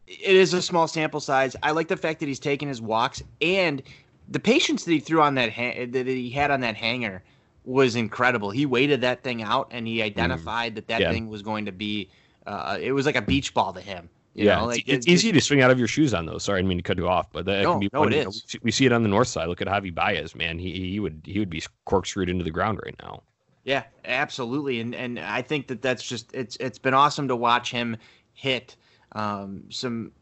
it 0.07 0.37
is 0.37 0.53
a 0.55 0.63
small 0.63 0.87
sample 0.87 1.21
size. 1.21 1.57
I 1.63 1.71
like 1.71 1.89
the 1.89 1.97
fact 1.97 2.21
that 2.21 2.27
he's 2.27 2.41
taking 2.41 2.69
his 2.69 2.81
walks 2.81 3.23
and 3.41 3.83
the 4.29 4.41
patience 4.41 4.85
that 4.85 4.93
he 4.93 5.01
threw 5.01 5.21
on 5.21 5.35
that 5.35 5.53
ha- 5.53 5.87
that 5.87 6.07
he 6.07 6.31
had 6.31 6.51
on 6.51 6.61
that 6.61 6.77
hanger 6.77 7.23
was 7.65 7.97
incredible. 7.97 8.51
He 8.51 8.67
waited 8.67 9.01
that 9.01 9.23
thing 9.23 9.43
out 9.43 9.69
and 9.71 9.87
he 9.87 10.03
identified 10.03 10.73
mm. 10.73 10.75
that 10.77 10.89
that 10.89 11.01
yeah. 11.01 11.13
thing 11.13 11.29
was 11.29 11.43
going 11.43 11.65
to 11.67 11.73
be. 11.73 12.09
Uh, 12.47 12.79
it 12.81 12.93
was 12.93 13.07
like 13.07 13.17
a 13.17 13.23
beach 13.23 13.55
ball 13.55 13.73
to 13.73 13.81
him. 13.81 14.09
You 14.35 14.47
yeah, 14.47 14.57
know, 14.57 14.67
like 14.67 14.89
it's, 14.89 15.07
it's 15.07 15.07
easy 15.07 15.31
to 15.31 15.41
swing 15.41 15.63
out 15.63 15.71
of 15.71 15.79
your 15.79 15.87
shoes 15.87 16.13
on 16.13 16.27
those. 16.27 16.43
Sorry, 16.43 16.59
I 16.59 16.61
didn't 16.61 16.71
mean 16.71 16.79
to 16.79 16.83
cut 16.83 16.99
you 16.99 17.09
off, 17.09 17.31
but 17.33 17.47
that 17.47 17.63
no, 17.63 17.73
can 17.73 17.81
be. 17.81 17.91
No, 17.93 18.03
it 18.03 18.13
is. 18.13 18.45
We 18.63 18.73
see 18.73 18.85
it 18.85 18.93
on 18.93 19.05
the 19.05 19.09
north 19.09 19.29
side. 19.29 19.49
Look 19.49 19.63
at 19.63 19.69
Javi 19.69 19.95
Baez, 19.95 20.35
man. 20.35 20.59
He 20.59 20.91
he 20.91 20.99
would 20.99 21.23
he 21.25 21.39
would 21.39 21.51
be 21.51 21.63
corkscrewed 21.85 22.29
into 22.29 22.43
the 22.43 22.51
ground 22.51 22.81
right 22.85 22.97
now. 23.01 23.23
Yeah, 23.63 23.85
absolutely, 24.05 24.81
and 24.81 24.93
and 24.93 25.21
I 25.21 25.41
think 25.41 25.69
that 25.69 25.83
that's 25.83 26.03
just 26.03 26.35
it's 26.35 26.57
it's 26.59 26.79
been 26.79 26.95
awesome 26.95 27.29
to 27.29 27.37
watch 27.37 27.71
him 27.71 27.97
hit 28.33 28.75
um, 29.15 29.65
some. 29.71 30.13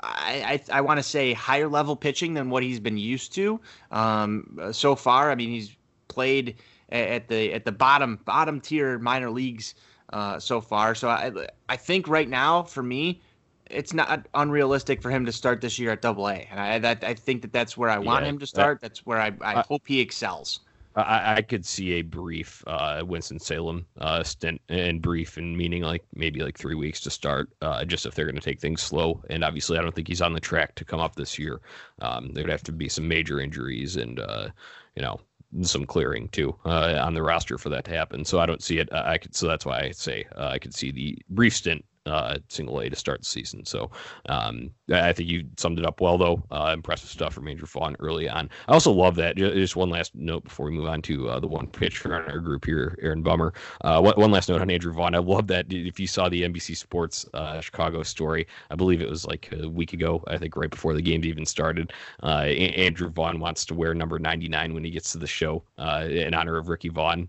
I 0.00 0.60
I, 0.70 0.78
I 0.78 0.80
want 0.80 0.98
to 0.98 1.02
say 1.02 1.32
higher 1.32 1.68
level 1.68 1.94
pitching 1.96 2.34
than 2.34 2.50
what 2.50 2.62
he's 2.62 2.80
been 2.80 2.98
used 2.98 3.34
to 3.34 3.60
um, 3.90 4.58
so 4.72 4.96
far. 4.96 5.30
I 5.30 5.34
mean, 5.34 5.50
he's 5.50 5.76
played 6.08 6.56
at 6.90 7.28
the 7.28 7.52
at 7.52 7.64
the 7.64 7.72
bottom 7.72 8.18
bottom 8.24 8.60
tier 8.60 8.98
minor 8.98 9.30
leagues 9.30 9.74
uh, 10.12 10.38
so 10.38 10.60
far. 10.60 10.94
So 10.94 11.08
I 11.08 11.32
I 11.68 11.76
think 11.76 12.08
right 12.08 12.28
now 12.28 12.62
for 12.62 12.82
me 12.82 13.22
it's 13.70 13.94
not 13.94 14.26
unrealistic 14.34 15.00
for 15.00 15.10
him 15.10 15.24
to 15.24 15.32
start 15.32 15.60
this 15.60 15.78
year 15.78 15.92
at 15.92 16.02
Double 16.02 16.28
A, 16.28 16.46
and 16.50 16.60
I 16.60 16.78
that 16.78 17.02
I 17.04 17.14
think 17.14 17.42
that 17.42 17.52
that's 17.52 17.76
where 17.76 17.90
I 17.90 17.98
want 17.98 18.24
yeah, 18.24 18.30
him 18.30 18.38
to 18.38 18.46
start. 18.46 18.80
That, 18.80 18.88
that's 18.88 19.06
where 19.06 19.18
I, 19.18 19.32
I 19.40 19.54
uh, 19.54 19.62
hope 19.62 19.82
he 19.86 20.00
excels. 20.00 20.60
I, 20.94 21.36
I, 21.36 21.42
could 21.42 21.64
see 21.64 21.92
a 21.92 22.02
brief 22.02 22.62
uh, 22.66 23.02
Winston 23.06 23.38
Salem 23.38 23.86
uh, 23.98 24.22
stint, 24.22 24.60
and 24.68 25.00
brief 25.00 25.36
and 25.36 25.56
meaning 25.56 25.82
like 25.82 26.04
maybe 26.14 26.40
like 26.40 26.58
three 26.58 26.74
weeks 26.74 27.00
to 27.00 27.10
start, 27.10 27.50
uh, 27.62 27.84
just 27.84 28.06
if 28.06 28.14
they're 28.14 28.26
going 28.26 28.34
to 28.36 28.40
take 28.40 28.60
things 28.60 28.82
slow. 28.82 29.22
And 29.30 29.44
obviously, 29.44 29.78
I 29.78 29.82
don't 29.82 29.94
think 29.94 30.08
he's 30.08 30.22
on 30.22 30.32
the 30.32 30.40
track 30.40 30.74
to 30.76 30.84
come 30.84 31.00
up 31.00 31.16
this 31.16 31.38
year. 31.38 31.60
Um, 32.00 32.32
there'd 32.32 32.50
have 32.50 32.62
to 32.64 32.72
be 32.72 32.88
some 32.88 33.08
major 33.08 33.40
injuries 33.40 33.96
and 33.96 34.20
uh, 34.20 34.48
you 34.96 35.02
know 35.02 35.20
some 35.60 35.84
clearing 35.84 36.28
too 36.28 36.56
uh, 36.64 36.98
on 37.02 37.14
the 37.14 37.22
roster 37.22 37.58
for 37.58 37.68
that 37.68 37.84
to 37.84 37.90
happen. 37.90 38.24
So 38.24 38.40
I 38.40 38.46
don't 38.46 38.62
see 38.62 38.78
it. 38.78 38.92
I 38.92 39.18
could 39.18 39.34
so 39.34 39.46
that's 39.46 39.66
why 39.66 39.80
I 39.80 39.90
say 39.90 40.24
uh, 40.36 40.48
I 40.48 40.58
could 40.58 40.74
see 40.74 40.90
the 40.90 41.18
brief 41.30 41.54
stint 41.54 41.84
uh, 42.06 42.38
single 42.48 42.80
A 42.80 42.88
to 42.88 42.96
start 42.96 43.20
the 43.20 43.26
season. 43.26 43.64
So 43.64 43.90
um, 44.26 44.70
I 44.92 45.12
think 45.12 45.28
you 45.28 45.44
summed 45.56 45.78
it 45.78 45.86
up 45.86 46.00
well, 46.00 46.18
though. 46.18 46.42
Uh, 46.50 46.72
impressive 46.74 47.08
stuff 47.08 47.32
from 47.32 47.48
Andrew 47.48 47.66
Vaughn 47.66 47.96
early 48.00 48.28
on. 48.28 48.50
I 48.68 48.72
also 48.72 48.92
love 48.92 49.14
that. 49.16 49.36
Just 49.36 49.76
one 49.76 49.90
last 49.90 50.14
note 50.14 50.44
before 50.44 50.66
we 50.66 50.72
move 50.72 50.86
on 50.86 51.02
to 51.02 51.28
uh, 51.28 51.40
the 51.40 51.46
one 51.46 51.66
pitcher 51.66 52.14
on 52.14 52.30
our 52.30 52.38
group 52.38 52.64
here, 52.64 52.98
Aaron 53.00 53.22
Bummer. 53.22 53.54
Uh, 53.82 54.00
one, 54.00 54.14
one, 54.16 54.30
last 54.30 54.48
note 54.48 54.60
on 54.60 54.70
Andrew 54.70 54.92
Vaughn. 54.92 55.14
I 55.14 55.18
love 55.18 55.46
that. 55.48 55.66
If 55.70 56.00
you 56.00 56.06
saw 56.06 56.28
the 56.28 56.42
NBC 56.42 56.76
Sports 56.76 57.26
uh, 57.34 57.60
Chicago 57.60 58.02
story, 58.02 58.46
I 58.70 58.74
believe 58.74 59.00
it 59.00 59.08
was 59.08 59.26
like 59.26 59.52
a 59.52 59.68
week 59.68 59.92
ago. 59.92 60.22
I 60.26 60.38
think 60.38 60.56
right 60.56 60.70
before 60.70 60.94
the 60.94 61.02
game 61.02 61.24
even 61.24 61.46
started. 61.46 61.92
Uh, 62.22 62.46
Andrew 62.46 63.10
Vaughn 63.10 63.38
wants 63.38 63.64
to 63.66 63.74
wear 63.74 63.94
number 63.94 64.18
99 64.18 64.74
when 64.74 64.84
he 64.84 64.90
gets 64.90 65.12
to 65.12 65.18
the 65.18 65.26
show 65.26 65.62
in 65.78 66.34
honor 66.34 66.56
of 66.56 66.68
Ricky 66.68 66.88
Vaughn. 66.88 67.28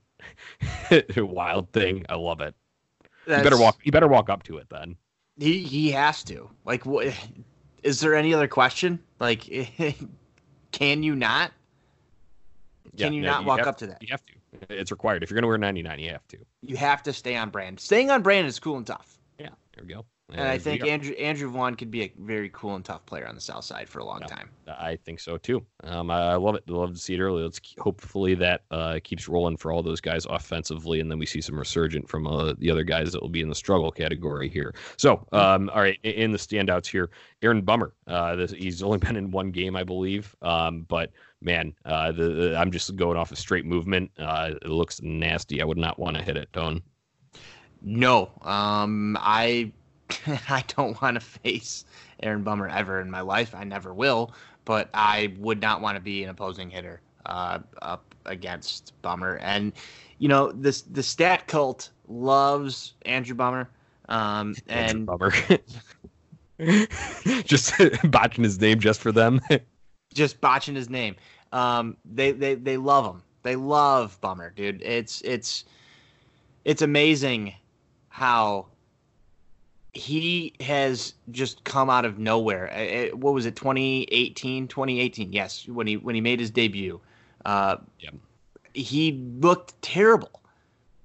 Wild 1.18 1.72
thing. 1.74 2.06
I 2.10 2.16
love 2.16 2.42
it. 2.42 2.56
That's, 3.26 3.44
you 3.44 3.50
better 3.50 3.62
walk. 3.62 3.80
You 3.84 3.92
better 3.92 4.08
walk 4.08 4.30
up 4.30 4.44
to 4.44 4.58
it 4.58 4.68
then. 4.70 4.96
He 5.38 5.60
he 5.60 5.92
has 5.92 6.24
to. 6.26 6.50
Like, 6.66 6.86
what? 6.86 7.08
Is 7.84 8.00
there 8.00 8.16
any 8.16 8.34
other 8.34 8.48
question? 8.48 9.00
Like, 9.20 9.42
can 10.72 11.04
you 11.04 11.16
not? 11.16 11.52
Can 12.98 13.14
yeah, 13.14 13.20
you 13.20 13.26
not 13.26 13.42
you 13.42 13.48
walk 13.48 13.60
have, 13.60 13.68
up 13.68 13.78
to 13.80 13.88
that? 13.88 14.02
You 14.02 14.10
have 14.12 14.26
to. 14.26 14.34
It's 14.70 14.92
required. 14.92 15.24
If 15.24 15.30
you're 15.30 15.36
going 15.36 15.44
to 15.44 15.48
wear 15.48 15.58
99, 15.58 16.00
you 16.00 16.12
have 16.12 16.28
to. 16.28 16.38
You 16.62 16.78
have 16.78 17.02
to 17.04 17.14
stay 17.14 17.36
on 17.36 17.50
brand. 17.50 17.80
Staying 17.80 18.12
on 18.12 18.22
brand 18.22 18.48
is 18.48 18.60
cool 18.60 18.78
and 18.78 18.86
tough. 18.86 19.18
Yeah, 19.40 19.50
there 19.76 19.84
we 19.84 19.94
go. 19.94 20.06
And, 20.34 20.42
and 20.42 20.50
I 20.50 20.58
think 20.58 20.84
Andrew 20.84 21.14
Andrew 21.14 21.48
Vaughn 21.48 21.76
could 21.76 21.92
be 21.92 22.04
a 22.04 22.14
very 22.18 22.50
cool 22.54 22.76
and 22.76 22.84
tough 22.84 23.06
player 23.06 23.28
on 23.28 23.36
the 23.36 23.42
South 23.42 23.64
Side 23.64 23.88
for 23.88 24.00
a 24.00 24.04
long 24.04 24.22
yeah, 24.22 24.28
time. 24.28 24.50
I 24.68 24.96
think 24.96 25.20
so 25.20 25.38
too. 25.38 25.64
Um, 25.84 26.10
I, 26.10 26.32
I, 26.32 26.36
love 26.36 26.56
it. 26.56 26.68
Love 26.68 26.94
to 26.94 27.00
see 27.00 27.14
it 27.14 27.20
early. 27.20 27.44
Let's 27.44 27.62
hopefully 27.78 28.34
that 28.36 28.64
uh, 28.72 29.00
keeps 29.04 29.28
rolling 29.28 29.58
for 29.58 29.72
all 29.72 29.84
those 29.84 30.02
guys 30.02 30.26
offensively, 30.26 31.02
and 31.02 31.12
then 31.12 31.20
we 31.20 31.28
see 31.28 31.40
some 31.40 31.58
resurgent 31.58 32.10
from 32.10 32.26
uh, 32.26 32.54
the 32.58 32.72
other 32.72 32.84
guys 32.84 33.12
that 33.12 33.22
will 33.22 33.30
be 33.30 33.42
in 33.42 33.50
the 33.50 33.54
struggle 33.54 33.92
category 33.92 34.50
here. 34.50 34.74
So, 34.98 35.18
mm-hmm. 35.18 35.36
um, 35.36 35.70
all 35.70 35.82
right, 35.82 36.00
in 36.02 36.32
the 36.32 36.40
standouts 36.40 36.88
here, 36.88 37.12
Aaron 37.44 37.62
Bummer. 37.62 37.94
Uh, 38.08 38.36
this, 38.36 38.52
he's 38.52 38.82
only 38.82 38.98
been 39.06 39.16
in 39.16 39.30
one 39.30 39.52
game, 39.52 39.76
I 39.76 39.84
believe, 39.84 40.36
um, 40.42 40.88
but 40.90 41.12
man, 41.42 41.76
uh, 41.86 42.12
the, 42.12 42.30
the, 42.30 42.58
I'm 42.58 42.72
just 42.72 42.96
going 42.96 43.18
off 43.18 43.32
a 43.32 43.36
straight 43.36 43.66
movement. 43.66 44.10
Uh, 44.18 44.54
it 44.64 44.70
looks 44.70 45.00
nasty. 45.04 45.62
I 45.62 45.66
would 45.66 45.78
not 45.78 46.00
want 46.00 46.18
to 46.18 46.24
hit 46.24 46.38
it, 46.38 46.52
Tone. 46.54 46.82
No, 47.84 48.32
um, 48.42 49.18
I 49.20 49.74
I 50.50 50.64
don't 50.76 51.00
want 51.02 51.16
to 51.16 51.22
face 51.22 51.86
Aaron 52.22 52.44
Bummer 52.44 52.68
ever 52.68 53.00
in 53.02 53.10
my 53.10 53.22
life. 53.22 53.54
I 53.56 53.64
never 53.64 53.94
will, 53.94 54.34
but 54.66 54.90
I 54.94 55.34
would 55.40 55.62
not 55.62 55.82
want 55.82 55.96
to 55.96 56.02
be 56.02 56.24
an 56.24 56.30
opposing 56.30 56.70
hitter 56.70 57.02
uh, 57.26 57.60
up 57.82 58.14
against 58.26 58.94
Bummer. 59.02 59.38
And 59.38 59.74
you 60.20 60.28
know, 60.28 60.52
this 60.52 60.82
the 60.82 61.04
stat 61.04 61.48
cult 61.48 61.90
loves 62.08 62.94
Andrew 63.06 63.36
Bummer. 63.36 63.70
Um, 64.10 64.56
and 64.68 65.06
Bummer. 65.06 65.34
just 67.44 67.74
botching 68.12 68.44
his 68.44 68.60
name 68.60 68.80
just 68.80 69.02
for 69.02 69.12
them. 69.12 69.42
just 70.14 70.40
botching 70.42 70.76
his 70.76 70.90
name. 70.90 71.16
Um, 71.52 71.98
they 72.06 72.32
they 72.32 72.56
they 72.56 72.78
love 72.78 73.06
him. 73.06 73.24
They 73.44 73.56
love 73.56 74.20
Bummer, 74.22 74.52
dude. 74.56 74.82
It's 74.82 75.22
it's 75.22 75.66
it's 76.66 76.82
amazing 76.82 77.54
how 78.10 78.68
he 79.94 80.54
has 80.60 81.14
just 81.32 81.64
come 81.64 81.90
out 81.90 82.04
of 82.04 82.18
nowhere. 82.18 82.66
It, 82.68 83.18
what 83.18 83.34
was 83.34 83.46
it, 83.46 83.56
2018? 83.56 84.68
2018, 84.68 85.32
yes, 85.32 85.68
when 85.68 85.88
he 85.88 85.98
when 85.98 86.16
he 86.16 86.22
made 86.22 86.40
his 86.40 86.50
debut. 86.50 87.00
Uh, 87.46 87.78
yeah. 88.00 88.10
He 88.74 89.24
looked 89.40 89.80
terrible, 89.84 90.42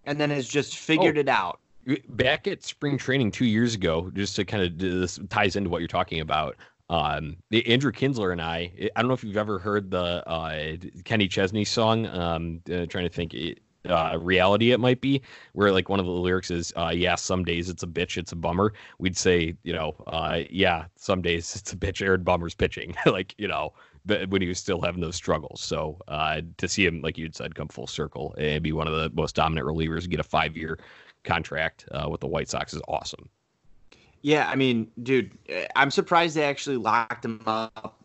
and 0.07 0.19
then 0.19 0.31
has 0.31 0.49
just 0.49 0.79
figured 0.79 1.19
oh, 1.19 1.21
it 1.21 1.29
out. 1.29 1.61
Back 2.09 2.47
at 2.47 2.65
spring 2.65 2.97
training 2.97 3.31
two 3.31 3.45
years 3.45 3.75
ago, 3.75 4.11
just 4.15 4.37
to 4.37 4.45
kind 4.45 4.63
of 4.63 4.79
this 4.79 5.21
ties 5.29 5.57
into 5.57 5.69
what 5.69 5.81
you're 5.81 5.89
talking 5.89 6.21
about. 6.21 6.57
Um, 6.91 7.37
Andrew 7.67 7.93
Kinsler 7.93 8.33
and 8.33 8.41
I, 8.41 8.73
I 8.97 9.03
don't 9.03 9.09
know 9.09 9.15
if 9.15 9.23
you've 9.23 9.37
ever 9.37 9.59
heard 9.59 9.91
the 9.91 10.27
uh, 10.27 10.77
Kenny 11.05 11.29
Chesney 11.29 11.67
song. 11.67 12.07
Um, 12.07 12.63
uh, 12.73 12.87
trying 12.87 13.05
to 13.05 13.11
think. 13.11 13.35
It, 13.35 13.61
uh, 13.89 14.19
reality 14.21 14.73
it 14.73 14.81
might 14.81 15.01
be, 15.01 15.23
where 15.53 15.73
like 15.73 15.89
one 15.89 16.01
of 16.01 16.07
the 16.07 16.13
lyrics 16.13 16.51
is, 16.51 16.73
uh, 16.77 16.93
"Yeah, 16.95 17.15
some 17.15 17.45
days 17.45 17.69
it's 17.69 17.83
a 17.83 17.87
bitch, 17.87 18.17
it's 18.17 18.33
a 18.33 18.37
bummer." 18.37 18.73
We'd 18.99 19.17
say, 19.17 19.55
you 19.63 19.73
know, 19.73 19.95
uh, 20.07 20.43
"Yeah, 20.51 20.87
some 20.97 21.23
days 21.23 21.55
it's 21.57 21.73
a 21.73 21.77
bitch." 21.77 22.03
Aaron 22.03 22.23
Bummer's 22.23 22.55
pitching, 22.55 22.95
like 23.07 23.35
you 23.39 23.49
know, 23.49 23.73
when 24.29 24.43
he 24.43 24.49
was 24.49 24.59
still 24.59 24.81
having 24.81 25.01
those 25.01 25.17
struggles. 25.17 25.61
So 25.61 25.99
uh, 26.09 26.43
to 26.57 26.69
see 26.69 26.87
him, 26.87 27.03
like 27.03 27.19
you'd 27.19 27.37
said, 27.37 27.55
come 27.55 27.69
full 27.69 27.87
circle 27.87 28.35
and 28.39 28.63
be 28.63 28.73
one 28.73 28.87
of 28.87 28.95
the 28.95 29.11
most 29.15 29.35
dominant 29.35 29.67
relievers, 29.67 30.09
get 30.09 30.21
a 30.21 30.25
five-year 30.25 30.79
contract 31.25 31.87
uh, 31.93 32.09
with 32.09 32.21
the 32.21 32.27
White 32.27 32.49
Sox 32.49 32.73
is 32.73 32.83
awesome. 32.89 33.29
Yeah, 34.23 34.49
I 34.49 34.57
mean, 34.57 34.91
dude, 35.03 35.37
I'm 35.77 35.91
surprised 35.91 36.37
they 36.37 36.45
actually 36.45 36.77
locked 36.77 37.25
him 37.25 37.41
up 37.47 38.03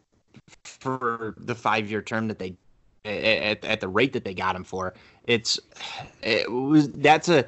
for 0.64 1.36
the 1.38 1.56
five-year 1.56 2.02
term 2.02 2.28
that 2.28 2.38
they 2.38 2.56
at, 3.06 3.64
at 3.64 3.80
the 3.80 3.88
rate 3.88 4.14
that 4.14 4.24
they 4.24 4.34
got 4.34 4.56
him 4.56 4.64
for. 4.64 4.94
It's 5.26 5.60
it 6.22 6.52
was 6.52 6.90
that's 6.90 7.30
a 7.30 7.46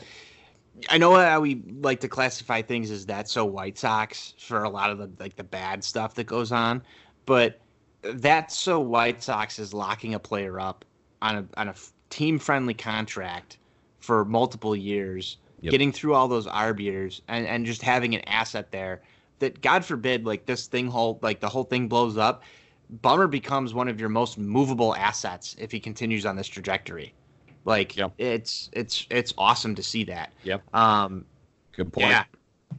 I 0.89 0.97
know 0.97 1.15
how 1.15 1.39
we 1.39 1.61
like 1.81 2.01
to 2.01 2.07
classify 2.07 2.61
things 2.61 2.91
as 2.91 3.05
that's 3.05 3.31
so 3.31 3.45
White 3.45 3.77
Sox 3.77 4.33
for 4.37 4.63
a 4.63 4.69
lot 4.69 4.89
of 4.89 4.97
the 4.97 5.09
like 5.19 5.35
the 5.35 5.43
bad 5.43 5.83
stuff 5.83 6.15
that 6.15 6.25
goes 6.25 6.51
on, 6.51 6.83
but 7.25 7.59
that's 8.01 8.57
so 8.57 8.79
White 8.79 9.23
Sox 9.23 9.57
is 9.59 9.73
locking 9.73 10.13
a 10.13 10.19
player 10.19 10.59
up 10.59 10.85
on 11.21 11.37
a 11.37 11.45
on 11.57 11.69
a 11.69 11.75
team 12.09 12.39
friendly 12.39 12.73
contract 12.73 13.57
for 13.99 14.25
multiple 14.25 14.75
years, 14.75 15.37
yep. 15.61 15.71
getting 15.71 15.91
through 15.91 16.13
all 16.13 16.27
those 16.27 16.47
arb 16.47 16.79
years, 16.79 17.21
and 17.27 17.47
and 17.47 17.65
just 17.65 17.81
having 17.81 18.13
an 18.13 18.21
asset 18.27 18.71
there 18.71 19.01
that 19.39 19.61
God 19.61 19.83
forbid 19.83 20.25
like 20.25 20.45
this 20.45 20.67
thing 20.67 20.87
whole 20.87 21.19
like 21.21 21.39
the 21.39 21.49
whole 21.49 21.63
thing 21.63 21.87
blows 21.87 22.17
up, 22.17 22.43
Bummer 22.89 23.27
becomes 23.27 23.73
one 23.73 23.87
of 23.87 23.99
your 23.99 24.09
most 24.09 24.37
movable 24.37 24.95
assets 24.95 25.55
if 25.59 25.71
he 25.71 25.79
continues 25.79 26.25
on 26.25 26.35
this 26.35 26.47
trajectory. 26.47 27.13
Like 27.65 27.97
yep. 27.97 28.13
it's 28.17 28.69
it's 28.73 29.07
it's 29.09 29.33
awesome 29.37 29.75
to 29.75 29.83
see 29.83 30.03
that. 30.05 30.33
Yep. 30.43 30.63
Um, 30.73 31.25
Good 31.71 31.91
point. 31.91 32.09
Yeah. 32.09 32.23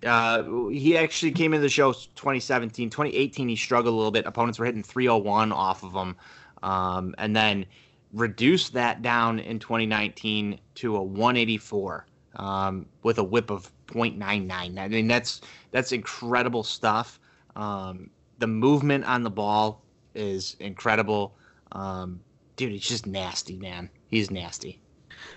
Uh, 0.05 0.69
he 0.69 0.97
actually 0.97 1.33
came 1.33 1.55
into 1.55 1.63
the 1.63 1.69
show 1.69 1.93
2017, 1.93 2.91
2018. 2.91 3.49
He 3.49 3.57
struggled 3.57 3.93
a 3.93 3.97
little 3.97 4.11
bit. 4.11 4.27
Opponents 4.27 4.59
were 4.59 4.67
hitting 4.67 4.83
301 4.83 5.53
off 5.53 5.83
of 5.83 5.93
him, 5.93 6.17
um, 6.63 7.15
and 7.19 7.35
then 7.35 7.67
reduced 8.13 8.73
that 8.75 9.03
down 9.03 9.39
in 9.41 9.59
2019 9.59 10.59
to 10.77 10.97
a 10.97 11.03
184 11.03 12.07
um, 12.37 12.87
with 13.03 13.19
a 13.19 13.25
whip 13.25 13.51
of 13.51 13.71
0.99. 13.87 14.79
I 14.79 14.89
mean, 14.89 15.09
that's 15.09 15.41
that's 15.71 15.93
incredible 15.93 16.63
stuff. 16.63 17.19
Um, 17.57 18.11
the 18.39 18.47
movement 18.47 19.05
on 19.07 19.23
the 19.23 19.31
ball 19.31 19.83
is 20.17 20.57
incredible. 20.61 21.35
Um, 21.73 22.21
dude, 22.57 22.73
he's 22.73 22.89
just 22.89 23.07
nasty, 23.07 23.57
man. 23.57 23.91
He's 24.09 24.31
nasty 24.31 24.81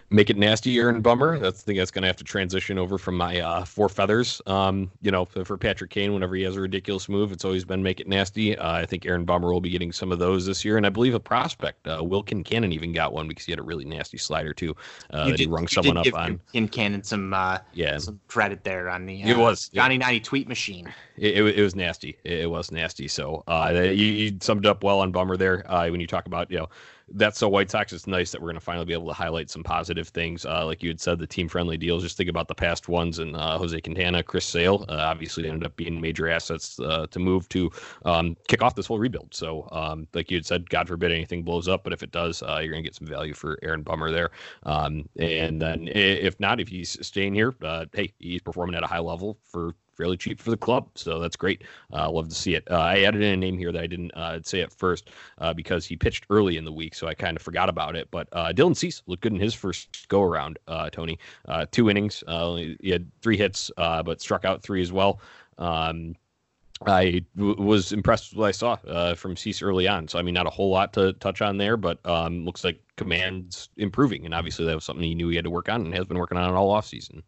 make 0.10 0.30
it 0.30 0.38
nasty, 0.38 0.78
Aaron 0.78 1.02
Bummer. 1.02 1.38
That's 1.39 1.60
the 1.60 1.65
thing 1.65 1.78
that's 1.78 1.91
going 1.91 2.02
to 2.02 2.08
have 2.08 2.17
to 2.17 2.24
transition 2.24 2.78
over 2.78 2.98
from 2.98 3.15
my 3.15 3.39
uh, 3.39 3.65
four 3.65 3.89
feathers. 3.89 4.41
Um, 4.45 4.89
you 5.02 5.12
know, 5.12 5.26
for 5.26 5.58
Patrick 5.58 5.91
Kane, 5.91 6.13
whenever 6.13 6.36
he 6.36 6.43
has 6.43 6.56
a 6.56 6.62
ridiculous 6.62 7.10
move, 7.10 7.32
it's 7.32 7.45
always 7.45 7.65
been 7.65 7.84
make 7.84 8.00
it 8.00 8.08
nasty. 8.08 8.58
Uh, 8.58 8.74
I 8.74 8.86
think 8.86 9.06
Aaron 9.06 9.26
Bummer 9.26 9.52
will 9.52 9.62
be 9.62 9.69
getting 9.69 9.91
some 9.91 10.12
of 10.12 10.19
those 10.19 10.45
this 10.45 10.65
year, 10.65 10.78
and 10.78 10.86
I 10.86 10.89
believe 10.89 11.13
a 11.13 11.19
prospect, 11.19 11.88
uh, 11.88 12.04
Will 12.04 12.24
Kincanon, 12.24 12.72
even 12.72 12.91
got 12.91 13.13
one 13.13 13.28
because 13.28 13.45
he 13.45 13.52
had 13.52 13.60
a 13.60 13.63
really 13.63 13.86
nasty 13.86 14.17
slider 14.17 14.54
too 14.54 14.76
uh, 15.12 15.26
that 15.26 15.32
did, 15.32 15.39
he 15.41 15.48
rung 15.48 15.67
someone 15.67 15.98
up 15.98 16.13
on. 16.13 16.39
Kincanon 16.54 17.06
some 17.06 17.34
uh, 17.34 17.60
yeah 17.74 17.98
some 17.98 18.19
credit 18.28 18.63
there 18.63 18.89
on 18.89 19.06
the 19.06 19.24
uh, 19.24 19.28
it 19.28 19.38
was 19.38 19.69
Johnny 19.69 19.95
yeah. 19.95 20.00
Ninety 20.00 20.19
tweet 20.19 20.48
machine. 20.48 20.91
It, 21.17 21.38
it, 21.38 21.60
it, 21.60 21.62
was 21.62 21.76
nasty. 21.76 22.17
It, 22.24 22.39
it 22.39 22.50
was 22.50 22.72
nasty. 22.72 23.08
So 23.08 23.43
uh, 23.48 23.72
you, 23.74 23.91
you, 23.91 24.38
summed 24.41 24.65
up 24.65 24.84
well 24.84 25.02
on 25.02 25.12
Bummer 25.12 25.38
there 25.38 25.69
uh, 25.72 25.89
when 25.89 26.00
you 26.00 26.08
talk 26.08 26.26
about 26.26 26.50
you 26.50 26.58
know 26.58 26.69
that's 27.13 27.39
so 27.39 27.50
White 27.50 27.69
Sox. 27.72 27.93
It's 27.93 28.08
nice 28.08 28.32
that 28.32 28.41
we're 28.41 28.48
going 28.48 28.56
to 28.56 28.62
finally 28.62 28.86
be 28.86 28.93
able 28.93 29.08
to 29.08 29.13
highlight 29.13 29.50
some 29.50 29.63
positive 29.63 30.08
things. 30.10 30.45
Uh, 30.45 30.65
like 30.65 30.84
you 30.84 30.89
had 30.89 31.00
said, 31.00 31.19
the 31.19 31.28
team 31.28 31.48
friendly 31.48 31.78
deals. 31.78 32.04
Just 32.04 32.17
think 32.17 32.30
about 32.30 32.48
the 32.48 32.56
past 32.56 32.88
ones 32.88 33.19
and 33.19 33.36
uh, 33.36 33.58
Jose 33.58 33.80
Quintana, 33.82 34.24
Chris 34.24 34.45
Sale. 34.45 34.86
Uh, 34.89 34.95
obviously, 34.95 35.48
ended 35.48 35.65
up 35.65 35.76
being 35.76 36.00
major 36.00 36.30
assets 36.30 36.80
uh, 36.80 37.08
to 37.08 37.19
move 37.19 37.48
to 37.50 37.72
um, 38.06 38.36
kick 38.48 38.62
off 38.62 38.76
this 38.76 38.86
whole 38.88 39.00
rebuild. 39.00 39.34
So, 39.34 39.67
um, 39.72 40.08
like 40.13 40.32
you 40.32 40.38
had 40.38 40.45
said, 40.45 40.69
God 40.69 40.88
forbid 40.88 41.12
anything 41.12 41.43
blows 41.43 41.67
up, 41.67 41.84
but 41.84 41.93
if 41.93 42.04
it 42.04 42.12
does, 42.12 42.41
uh, 42.43 42.60
you're 42.62 42.72
going 42.72 42.84
to 42.84 42.88
get 42.88 42.95
some 42.95 43.08
value 43.08 43.34
for 43.34 43.58
Aaron 43.63 43.84
Bummer 43.84 44.12
there. 44.12 44.32
Um, 44.63 45.08
and 45.17 45.62
then 45.62 45.88
if 45.88 46.39
not, 46.39 46.60
if 46.60 46.67
he's 46.67 46.98
staying 47.06 47.34
here, 47.34 47.56
uh, 47.63 47.86
hey, 47.93 48.13
he's 48.19 48.41
performing 48.41 48.76
at 48.76 48.84
a 48.84 48.88
high 48.88 49.00
level 49.00 49.38
for 49.43 49.76
fairly 49.99 50.17
cheap 50.17 50.39
for 50.39 50.49
the 50.49 50.57
club. 50.57 50.88
So 50.95 51.19
that's 51.19 51.35
great. 51.35 51.65
Uh, 51.91 52.09
love 52.09 52.29
to 52.29 52.35
see 52.35 52.55
it. 52.55 52.63
Uh, 52.71 52.79
I 52.79 53.01
added 53.01 53.21
in 53.21 53.33
a 53.33 53.38
name 53.38 53.57
here 53.57 53.73
that 53.73 53.81
I 53.83 53.88
didn't 53.88 54.12
uh, 54.15 54.39
say 54.41 54.62
at 54.62 54.71
first 54.71 55.09
uh, 55.39 55.53
because 55.53 55.85
he 55.85 55.97
pitched 55.97 56.25
early 56.29 56.55
in 56.55 56.63
the 56.63 56.71
week, 56.71 56.95
so 56.95 57.05
I 57.07 57.13
kind 57.13 57.35
of 57.35 57.43
forgot 57.43 57.67
about 57.67 57.97
it. 57.97 58.07
But 58.09 58.29
uh, 58.31 58.53
Dylan 58.53 58.77
Cease 58.77 59.03
looked 59.07 59.23
good 59.23 59.33
in 59.33 59.39
his 59.39 59.53
first 59.53 60.07
go 60.07 60.23
around. 60.23 60.57
Uh, 60.67 60.89
Tony, 60.89 61.19
two 61.71 61.89
innings, 61.89 62.23
he 62.79 62.89
had 62.89 63.12
three 63.21 63.38
hits, 63.38 63.69
but 63.77 64.21
struck 64.21 64.45
out 64.45 64.63
three 64.63 64.81
as 64.81 64.91
well. 64.91 65.19
Um, 65.57 66.15
I 66.88 67.25
w- 67.35 67.62
was 67.62 67.91
impressed 67.91 68.31
with 68.31 68.39
what 68.39 68.47
I 68.47 68.51
saw 68.51 68.77
uh, 68.88 69.15
from 69.15 69.35
Cease 69.35 69.62
early 69.62 69.85
on. 69.85 70.07
So, 70.07 70.17
I 70.17 70.21
mean, 70.21 70.33
not 70.33 70.47
a 70.47 70.49
whole 70.49 70.69
lot 70.69 70.93
to 70.93 71.12
touch 71.13 71.41
on 71.41 71.57
there, 71.57 71.75
but 71.75 71.99
um, 72.05 72.45
looks 72.45 72.63
like 72.63 72.79
command's 72.95 73.67
improving. 73.75 74.23
And 74.23 74.33
obviously, 74.33 74.65
that 74.65 74.75
was 74.75 74.85
something 74.85 75.03
he 75.03 75.13
knew 75.13 75.27
he 75.27 75.35
had 75.35 75.43
to 75.43 75.51
work 75.51 75.67
on 75.67 75.81
and 75.81 75.93
has 75.93 76.05
been 76.05 76.17
working 76.17 76.38
on 76.38 76.49
it 76.49 76.55
all 76.55 76.73
offseason. 76.73 77.21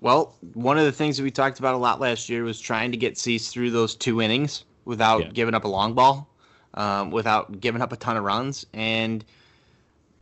Well, 0.00 0.34
one 0.54 0.78
of 0.78 0.84
the 0.84 0.92
things 0.92 1.18
that 1.18 1.22
we 1.22 1.30
talked 1.30 1.58
about 1.58 1.74
a 1.74 1.78
lot 1.78 2.00
last 2.00 2.28
year 2.28 2.42
was 2.42 2.58
trying 2.58 2.90
to 2.90 2.96
get 2.96 3.18
Cease 3.18 3.52
through 3.52 3.70
those 3.70 3.94
two 3.94 4.22
innings 4.22 4.64
without 4.86 5.20
yeah. 5.20 5.28
giving 5.28 5.54
up 5.54 5.64
a 5.64 5.68
long 5.68 5.94
ball, 5.94 6.28
um, 6.74 7.10
without 7.10 7.60
giving 7.60 7.82
up 7.82 7.92
a 7.92 7.96
ton 7.96 8.16
of 8.16 8.24
runs. 8.24 8.64
And 8.72 9.24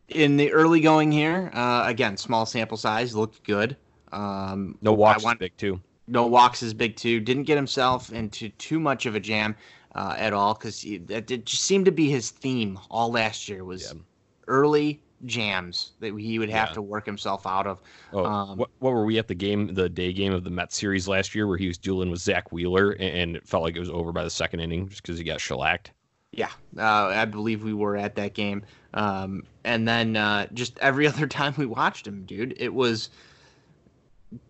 in 0.08 0.36
the 0.36 0.52
early 0.52 0.80
going 0.80 1.12
here, 1.12 1.50
uh, 1.54 1.84
again, 1.86 2.16
small 2.16 2.44
sample 2.44 2.76
size, 2.76 3.14
looked 3.14 3.44
good. 3.44 3.76
Um, 4.10 4.76
no 4.82 4.92
walks 4.92 5.22
want, 5.22 5.38
big 5.38 5.56
too. 5.56 5.80
No 6.08 6.26
walks 6.26 6.62
is 6.62 6.74
big 6.74 6.96
too. 6.96 7.20
Didn't 7.20 7.44
get 7.44 7.56
himself 7.56 8.12
into 8.12 8.48
too 8.50 8.80
much 8.80 9.06
of 9.06 9.14
a 9.14 9.20
jam 9.20 9.54
uh, 9.94 10.14
at 10.18 10.32
all 10.32 10.54
because 10.54 10.84
that 11.06 11.26
just 11.26 11.62
seemed 11.62 11.84
to 11.84 11.92
be 11.92 12.10
his 12.10 12.30
theme 12.30 12.80
all 12.90 13.12
last 13.12 13.48
year 13.48 13.64
was 13.64 13.92
yeah. 13.92 14.00
early 14.48 15.00
jams 15.24 15.92
that 16.00 16.16
he 16.16 16.38
would 16.38 16.50
have 16.50 16.68
yeah. 16.68 16.74
to 16.74 16.82
work 16.82 17.06
himself 17.06 17.46
out 17.46 17.66
of. 17.66 17.80
Oh, 18.12 18.24
um, 18.24 18.58
what, 18.58 18.70
what 18.78 18.92
were 18.92 19.04
we 19.04 19.18
at 19.18 19.28
the 19.28 19.34
game, 19.34 19.74
the 19.74 19.88
day 19.88 20.12
game 20.12 20.32
of 20.32 20.44
the 20.44 20.50
Mets 20.50 20.76
series 20.76 21.08
last 21.08 21.34
year, 21.34 21.46
where 21.46 21.56
he 21.56 21.66
was 21.66 21.78
dueling 21.78 22.10
with 22.10 22.20
Zack 22.20 22.52
Wheeler, 22.52 22.92
and 22.98 23.36
it 23.36 23.46
felt 23.46 23.62
like 23.62 23.76
it 23.76 23.80
was 23.80 23.90
over 23.90 24.12
by 24.12 24.24
the 24.24 24.30
second 24.30 24.60
inning 24.60 24.88
just 24.88 25.02
because 25.02 25.18
he 25.18 25.24
got 25.24 25.40
shellacked. 25.40 25.92
Yeah, 26.32 26.50
uh, 26.76 27.06
I 27.06 27.24
believe 27.24 27.64
we 27.64 27.72
were 27.72 27.96
at 27.96 28.14
that 28.16 28.34
game, 28.34 28.62
um, 28.94 29.44
and 29.64 29.88
then 29.88 30.16
uh, 30.16 30.46
just 30.52 30.78
every 30.78 31.06
other 31.08 31.26
time 31.26 31.54
we 31.56 31.66
watched 31.66 32.06
him, 32.06 32.24
dude, 32.24 32.54
it 32.58 32.72
was 32.72 33.10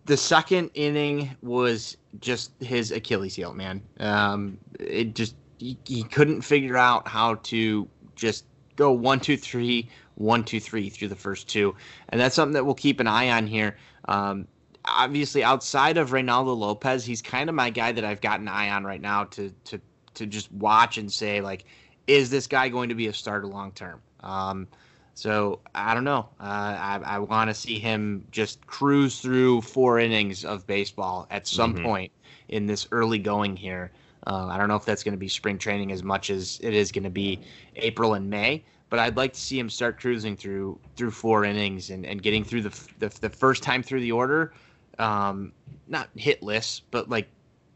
the 0.07 0.17
second 0.17 0.71
inning 0.75 1.31
was 1.43 1.97
just 2.21 2.51
his 2.61 2.91
Achilles 2.91 3.35
heel, 3.35 3.55
man. 3.55 3.81
Um, 4.01 4.59
it 4.81 5.15
just 5.15 5.37
he, 5.59 5.79
he 5.85 6.03
couldn't 6.03 6.43
figure 6.43 6.77
out 6.77 7.07
how 7.07 7.37
to 7.37 7.89
just 8.17 8.45
go 8.77 8.93
one, 8.93 9.21
two, 9.21 9.37
three, 9.37 9.89
one, 10.19 10.45
two, 10.45 10.61
three 10.61 10.91
through 10.91 11.09
the 11.09 11.17
first 11.17 11.49
two, 11.49 11.75
and 12.11 12.21
that's 12.21 12.35
something 12.35 12.55
that 12.55 12.65
we'll 12.65 12.75
keep 12.75 13.01
an 13.01 13.07
eye 13.07 13.31
on 13.31 13.47
here. 13.47 13.77
Um, 14.07 14.47
obviously, 14.85 15.43
outside 15.43 15.97
of 15.97 16.11
Reynaldo 16.11 16.57
Lopez, 16.57 17.05
he's 17.05 17.23
kind 17.23 17.49
of 17.49 17.55
my 17.55 17.71
guy 17.71 17.93
that 17.93 18.05
I've 18.05 18.21
got 18.21 18.41
an 18.41 18.49
eye 18.49 18.71
on 18.71 18.85
right 18.85 19.01
now 19.01 19.25
to 19.25 19.53
to 19.65 19.81
to 20.15 20.27
just 20.27 20.51
watch 20.53 20.99
and 20.99 21.11
say 21.11 21.41
like, 21.41 21.65
is 22.07 22.31
this 22.31 22.47
guy 22.47 22.69
going 22.69 22.89
to 22.89 22.95
be 22.95 23.07
a 23.07 23.13
starter 23.13 23.47
long 23.47 23.73
term? 23.73 24.01
Um, 24.21 24.67
so 25.15 25.61
I 25.75 25.95
don't 25.95 26.05
know. 26.05 26.29
Uh, 26.41 26.45
I, 26.45 27.01
I 27.05 27.19
want 27.19 27.51
to 27.51 27.55
see 27.55 27.79
him 27.79 28.25
just 28.31 28.65
cruise 28.67 29.21
through 29.21 29.63
four 29.63 29.99
innings 29.99 30.45
of 30.45 30.67
baseball 30.67 31.27
at 31.31 31.47
some 31.47 31.75
mm-hmm. 31.75 31.85
point 31.85 32.13
in 32.49 32.67
this 32.67 32.87
early 32.93 33.19
going 33.19 33.57
here. 33.57 33.91
Uh, 34.27 34.47
I 34.47 34.59
don't 34.59 34.69
know 34.69 34.77
if 34.77 34.85
that's 34.85 35.03
going 35.03 35.15
to 35.15 35.19
be 35.19 35.29
spring 35.29 35.59
training 35.59 35.93
as 35.93 36.03
much 36.03 36.31
as 36.31 36.61
it 36.63 36.75
is 36.75 36.93
going 36.93 37.05
to 37.05 37.11
be 37.11 37.41
April 37.77 38.15
and 38.15 38.29
May 38.29 38.65
but 38.91 38.99
I'd 38.99 39.17
like 39.17 39.33
to 39.35 39.41
see 39.41 39.59
him 39.59 39.69
start 39.69 40.01
cruising 40.01 40.37
through 40.37 40.79
through 40.97 41.11
four 41.11 41.45
innings 41.45 41.91
and, 41.91 42.07
and 42.07 42.23
getting 42.23 42.45
through 42.45 42.63
the, 42.63 42.89
the, 42.99 43.09
the 43.21 43.29
first 43.29 43.63
time 43.63 43.83
through 43.83 44.01
the 44.01 44.13
order, 44.13 44.53
um, 44.99 45.53
not 45.87 46.09
hitless, 46.17 46.83
but 46.91 47.09
like 47.09 47.29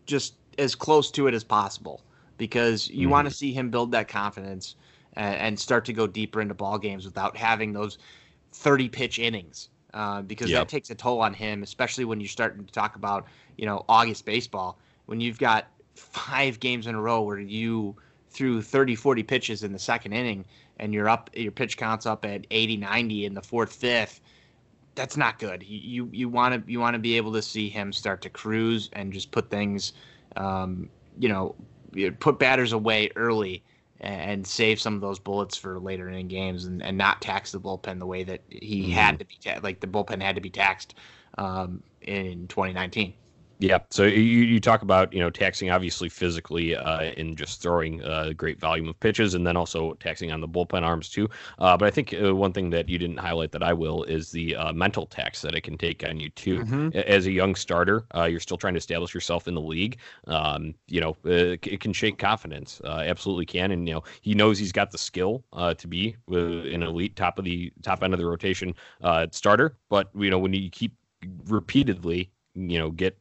just 0.06 0.34
as 0.58 0.74
close 0.74 1.10
to 1.10 1.26
it 1.26 1.34
as 1.34 1.44
possible 1.44 2.02
because 2.36 2.88
you 2.88 3.02
mm-hmm. 3.02 3.10
want 3.10 3.28
to 3.28 3.34
see 3.34 3.52
him 3.52 3.70
build 3.70 3.92
that 3.92 4.08
confidence 4.08 4.76
and, 5.14 5.34
and, 5.36 5.58
start 5.58 5.84
to 5.84 5.92
go 5.92 6.06
deeper 6.06 6.40
into 6.40 6.54
ball 6.54 6.78
games 6.78 7.04
without 7.04 7.36
having 7.36 7.72
those 7.72 7.98
30 8.52 8.88
pitch 8.88 9.18
innings 9.18 9.68
uh, 9.94 10.22
because 10.22 10.50
yep. 10.50 10.60
that 10.60 10.68
takes 10.68 10.90
a 10.90 10.94
toll 10.94 11.20
on 11.20 11.32
him, 11.32 11.62
especially 11.62 12.04
when 12.04 12.20
you're 12.20 12.28
starting 12.28 12.64
to 12.64 12.72
talk 12.72 12.96
about 12.96 13.26
you 13.56 13.66
know 13.66 13.84
August 13.88 14.24
baseball 14.24 14.78
when 15.06 15.20
you've 15.20 15.38
got 15.38 15.68
five 15.94 16.58
games 16.60 16.86
in 16.86 16.94
a 16.94 17.00
row 17.00 17.20
where 17.22 17.38
you 17.38 17.94
threw 18.30 18.62
30 18.62 18.94
40 18.94 19.22
pitches 19.22 19.62
in 19.62 19.72
the 19.72 19.78
second 19.78 20.12
inning 20.14 20.44
and 20.82 20.92
you're 20.92 21.08
up 21.08 21.30
your 21.32 21.52
pitch 21.52 21.76
counts 21.76 22.04
up 22.04 22.26
at 22.26 22.44
80 22.50 22.76
90 22.76 23.24
in 23.24 23.34
the 23.34 23.40
fourth 23.40 23.72
fifth 23.72 24.20
that's 24.94 25.16
not 25.16 25.38
good 25.38 25.62
you 25.62 26.10
you 26.12 26.28
want 26.28 26.54
to 26.66 26.70
you 26.70 26.80
want 26.80 26.94
to 26.94 26.98
be 26.98 27.16
able 27.16 27.32
to 27.32 27.40
see 27.40 27.68
him 27.70 27.92
start 27.92 28.20
to 28.22 28.28
cruise 28.28 28.90
and 28.92 29.12
just 29.12 29.30
put 29.30 29.48
things 29.48 29.94
um, 30.36 30.90
you 31.18 31.28
know 31.28 31.54
put 32.18 32.38
batters 32.38 32.72
away 32.72 33.10
early 33.16 33.62
and 34.00 34.44
save 34.44 34.80
some 34.80 34.94
of 34.94 35.00
those 35.00 35.20
bullets 35.20 35.56
for 35.56 35.78
later 35.78 36.08
in 36.08 36.26
games 36.26 36.64
and, 36.64 36.82
and 36.82 36.98
not 36.98 37.22
tax 37.22 37.52
the 37.52 37.60
bullpen 37.60 38.00
the 38.00 38.06
way 38.06 38.24
that 38.24 38.40
he 38.48 38.82
mm-hmm. 38.82 38.90
had 38.90 39.18
to 39.20 39.24
be 39.24 39.38
ta- 39.40 39.60
like 39.62 39.78
the 39.78 39.86
bullpen 39.86 40.20
had 40.20 40.34
to 40.34 40.40
be 40.40 40.50
taxed 40.50 40.96
um, 41.38 41.80
in 42.02 42.48
2019 42.48 43.14
yeah. 43.62 43.78
So 43.90 44.02
you, 44.02 44.20
you 44.20 44.58
talk 44.58 44.82
about, 44.82 45.12
you 45.12 45.20
know, 45.20 45.30
taxing 45.30 45.70
obviously 45.70 46.08
physically 46.08 46.74
uh, 46.74 47.12
in 47.16 47.36
just 47.36 47.62
throwing 47.62 48.02
uh, 48.02 48.24
a 48.28 48.34
great 48.34 48.58
volume 48.58 48.88
of 48.88 48.98
pitches 48.98 49.34
and 49.34 49.46
then 49.46 49.56
also 49.56 49.94
taxing 49.94 50.32
on 50.32 50.40
the 50.40 50.48
bullpen 50.48 50.82
arms 50.82 51.08
too. 51.08 51.28
Uh, 51.60 51.76
but 51.76 51.86
I 51.86 51.90
think 51.92 52.12
uh, 52.12 52.34
one 52.34 52.52
thing 52.52 52.70
that 52.70 52.88
you 52.88 52.98
didn't 52.98 53.18
highlight 53.18 53.52
that 53.52 53.62
I 53.62 53.72
will 53.72 54.02
is 54.02 54.32
the 54.32 54.56
uh, 54.56 54.72
mental 54.72 55.06
tax 55.06 55.42
that 55.42 55.54
it 55.54 55.60
can 55.60 55.78
take 55.78 56.04
on 56.04 56.18
you 56.18 56.28
too. 56.30 56.64
Mm-hmm. 56.64 56.88
As 57.06 57.26
a 57.26 57.30
young 57.30 57.54
starter, 57.54 58.04
uh, 58.16 58.24
you're 58.24 58.40
still 58.40 58.56
trying 58.56 58.74
to 58.74 58.78
establish 58.78 59.14
yourself 59.14 59.46
in 59.46 59.54
the 59.54 59.60
league. 59.60 59.98
Um, 60.26 60.74
you 60.88 61.00
know, 61.00 61.16
it 61.24 61.80
can 61.80 61.92
shake 61.92 62.18
confidence. 62.18 62.80
absolutely 62.84 63.46
can. 63.46 63.70
And, 63.70 63.86
you 63.86 63.94
know, 63.94 64.02
he 64.22 64.34
knows 64.34 64.58
he's 64.58 64.72
got 64.72 64.90
the 64.90 64.98
skill 64.98 65.44
to 65.56 65.86
be 65.86 66.16
an 66.28 66.82
elite 66.82 67.14
top 67.14 67.38
of 67.38 67.44
the 67.44 67.72
top 67.82 68.02
end 68.02 68.12
of 68.12 68.18
the 68.18 68.26
rotation 68.26 68.74
starter. 69.30 69.76
But, 69.88 70.10
you 70.16 70.30
know, 70.30 70.38
when 70.40 70.52
you 70.52 70.68
keep 70.68 70.96
repeatedly 71.46 72.32
you 72.54 72.78
know 72.78 72.90
get 72.90 73.18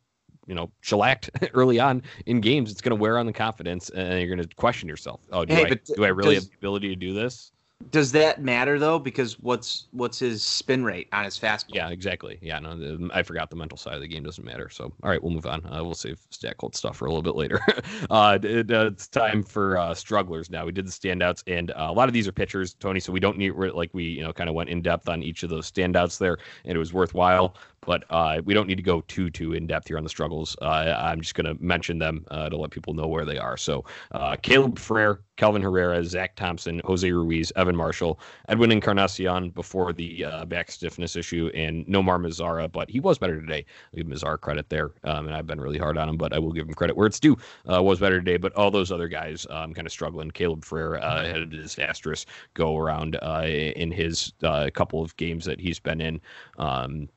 you 0.51 0.55
know 0.55 0.69
shellacked 0.81 1.29
early 1.53 1.79
on 1.79 2.03
in 2.25 2.41
games, 2.41 2.71
it's 2.71 2.81
going 2.81 2.89
to 2.89 3.01
wear 3.01 3.17
on 3.17 3.25
the 3.25 3.31
confidence, 3.31 3.89
and 3.91 4.19
you're 4.19 4.35
going 4.35 4.45
to 4.45 4.55
question 4.57 4.89
yourself. 4.89 5.21
Oh, 5.31 5.45
do, 5.45 5.55
hey, 5.55 5.63
I, 5.63 5.93
do 5.95 6.03
I 6.03 6.09
really 6.09 6.35
does, 6.35 6.43
have 6.43 6.51
the 6.51 6.57
ability 6.57 6.89
to 6.89 6.95
do 6.97 7.13
this? 7.13 7.53
Does 7.89 8.11
that 8.11 8.41
matter 8.41 8.77
though? 8.77 8.99
Because 8.99 9.39
what's 9.39 9.87
what's 9.91 10.19
his 10.19 10.43
spin 10.43 10.83
rate 10.83 11.07
on 11.13 11.23
his 11.23 11.39
fastball? 11.39 11.75
Yeah, 11.75 11.89
exactly. 11.89 12.37
Yeah, 12.41 12.59
no, 12.59 13.09
I 13.13 13.23
forgot 13.23 13.49
the 13.49 13.55
mental 13.55 13.77
side 13.77 13.95
of 13.95 14.01
the 14.01 14.09
game 14.09 14.23
doesn't 14.23 14.43
matter. 14.43 14.69
So, 14.69 14.91
all 15.01 15.09
right, 15.09 15.23
we'll 15.23 15.31
move 15.31 15.45
on. 15.45 15.65
Uh, 15.65 15.83
we'll 15.83 15.95
save 15.95 16.19
stat 16.31 16.57
cold 16.57 16.75
stuff 16.75 16.97
for 16.97 17.05
a 17.05 17.09
little 17.09 17.23
bit 17.23 17.35
later. 17.35 17.61
uh, 18.09 18.37
it, 18.43 18.71
uh, 18.71 18.87
it's 18.87 19.07
time 19.07 19.41
for 19.41 19.77
uh, 19.77 19.93
strugglers 19.93 20.49
now. 20.49 20.65
We 20.65 20.73
did 20.73 20.85
the 20.85 20.91
standouts, 20.91 21.43
and 21.47 21.71
uh, 21.71 21.87
a 21.89 21.93
lot 21.93 22.09
of 22.09 22.13
these 22.13 22.27
are 22.27 22.33
pitchers, 22.33 22.73
Tony. 22.73 22.99
So 22.99 23.13
we 23.13 23.21
don't 23.21 23.37
need 23.37 23.51
like 23.51 23.91
we 23.93 24.03
you 24.03 24.21
know 24.21 24.33
kind 24.33 24.49
of 24.49 24.55
went 24.55 24.69
in 24.69 24.81
depth 24.81 25.07
on 25.07 25.23
each 25.23 25.43
of 25.43 25.49
those 25.49 25.71
standouts 25.71 26.17
there, 26.17 26.37
and 26.65 26.75
it 26.75 26.79
was 26.79 26.91
worthwhile. 26.91 27.55
But 27.85 28.03
uh, 28.09 28.41
we 28.45 28.53
don't 28.53 28.67
need 28.67 28.75
to 28.75 28.83
go 28.83 29.01
too 29.01 29.29
too 29.29 29.53
in 29.53 29.67
depth 29.67 29.87
here 29.87 29.97
on 29.97 30.03
the 30.03 30.09
struggles. 30.09 30.55
Uh, 30.61 30.95
I'm 30.97 31.21
just 31.21 31.35
going 31.35 31.45
to 31.45 31.61
mention 31.63 31.97
them 31.99 32.25
uh, 32.31 32.49
to 32.49 32.57
let 32.57 32.71
people 32.71 32.93
know 32.93 33.07
where 33.07 33.25
they 33.25 33.37
are. 33.37 33.57
So 33.57 33.85
uh, 34.11 34.35
Caleb 34.41 34.77
Frare, 34.77 35.19
Kelvin 35.37 35.61
Herrera, 35.61 36.03
Zach 36.03 36.35
Thompson, 36.35 36.81
Jose 36.85 37.11
Ruiz, 37.11 37.51
Evan 37.55 37.75
Marshall, 37.75 38.19
Edwin 38.47 38.71
Encarnacion 38.71 39.49
before 39.49 39.93
the 39.93 40.25
uh, 40.25 40.45
back 40.45 40.69
stiffness 40.71 41.15
issue, 41.15 41.49
and 41.55 41.85
Nomar 41.87 42.19
Mazara, 42.19 42.71
but 42.71 42.89
he 42.89 42.99
was 42.99 43.17
better 43.17 43.39
today. 43.39 43.65
I'll 43.93 43.97
give 43.97 44.07
Mazara 44.07 44.39
credit 44.39 44.69
there, 44.69 44.91
um, 45.03 45.25
and 45.27 45.35
I've 45.35 45.47
been 45.47 45.59
really 45.59 45.79
hard 45.79 45.97
on 45.97 46.07
him, 46.07 46.17
but 46.17 46.33
I 46.33 46.39
will 46.39 46.51
give 46.51 46.67
him 46.67 46.73
credit 46.75 46.95
where 46.95 47.07
it's 47.07 47.19
due. 47.19 47.37
Uh, 47.71 47.81
was 47.81 47.99
better 47.99 48.19
today, 48.19 48.37
but 48.37 48.53
all 48.53 48.69
those 48.69 48.91
other 48.91 49.07
guys 49.07 49.47
um, 49.49 49.73
kind 49.73 49.87
of 49.87 49.91
struggling. 49.91 50.29
Caleb 50.29 50.63
Frare 50.63 51.01
uh, 51.01 51.25
had 51.25 51.37
a 51.37 51.45
disastrous 51.45 52.25
go 52.53 52.77
around 52.77 53.15
in 53.45 53.91
his 53.91 54.33
couple 54.73 55.01
of 55.01 55.15
games 55.17 55.45
that 55.45 55.59
he's 55.59 55.79
been 55.79 55.99
in. 55.99 56.21
Um, 56.57 57.09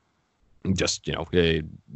just 0.73 1.07
you 1.07 1.13
know, 1.13 1.25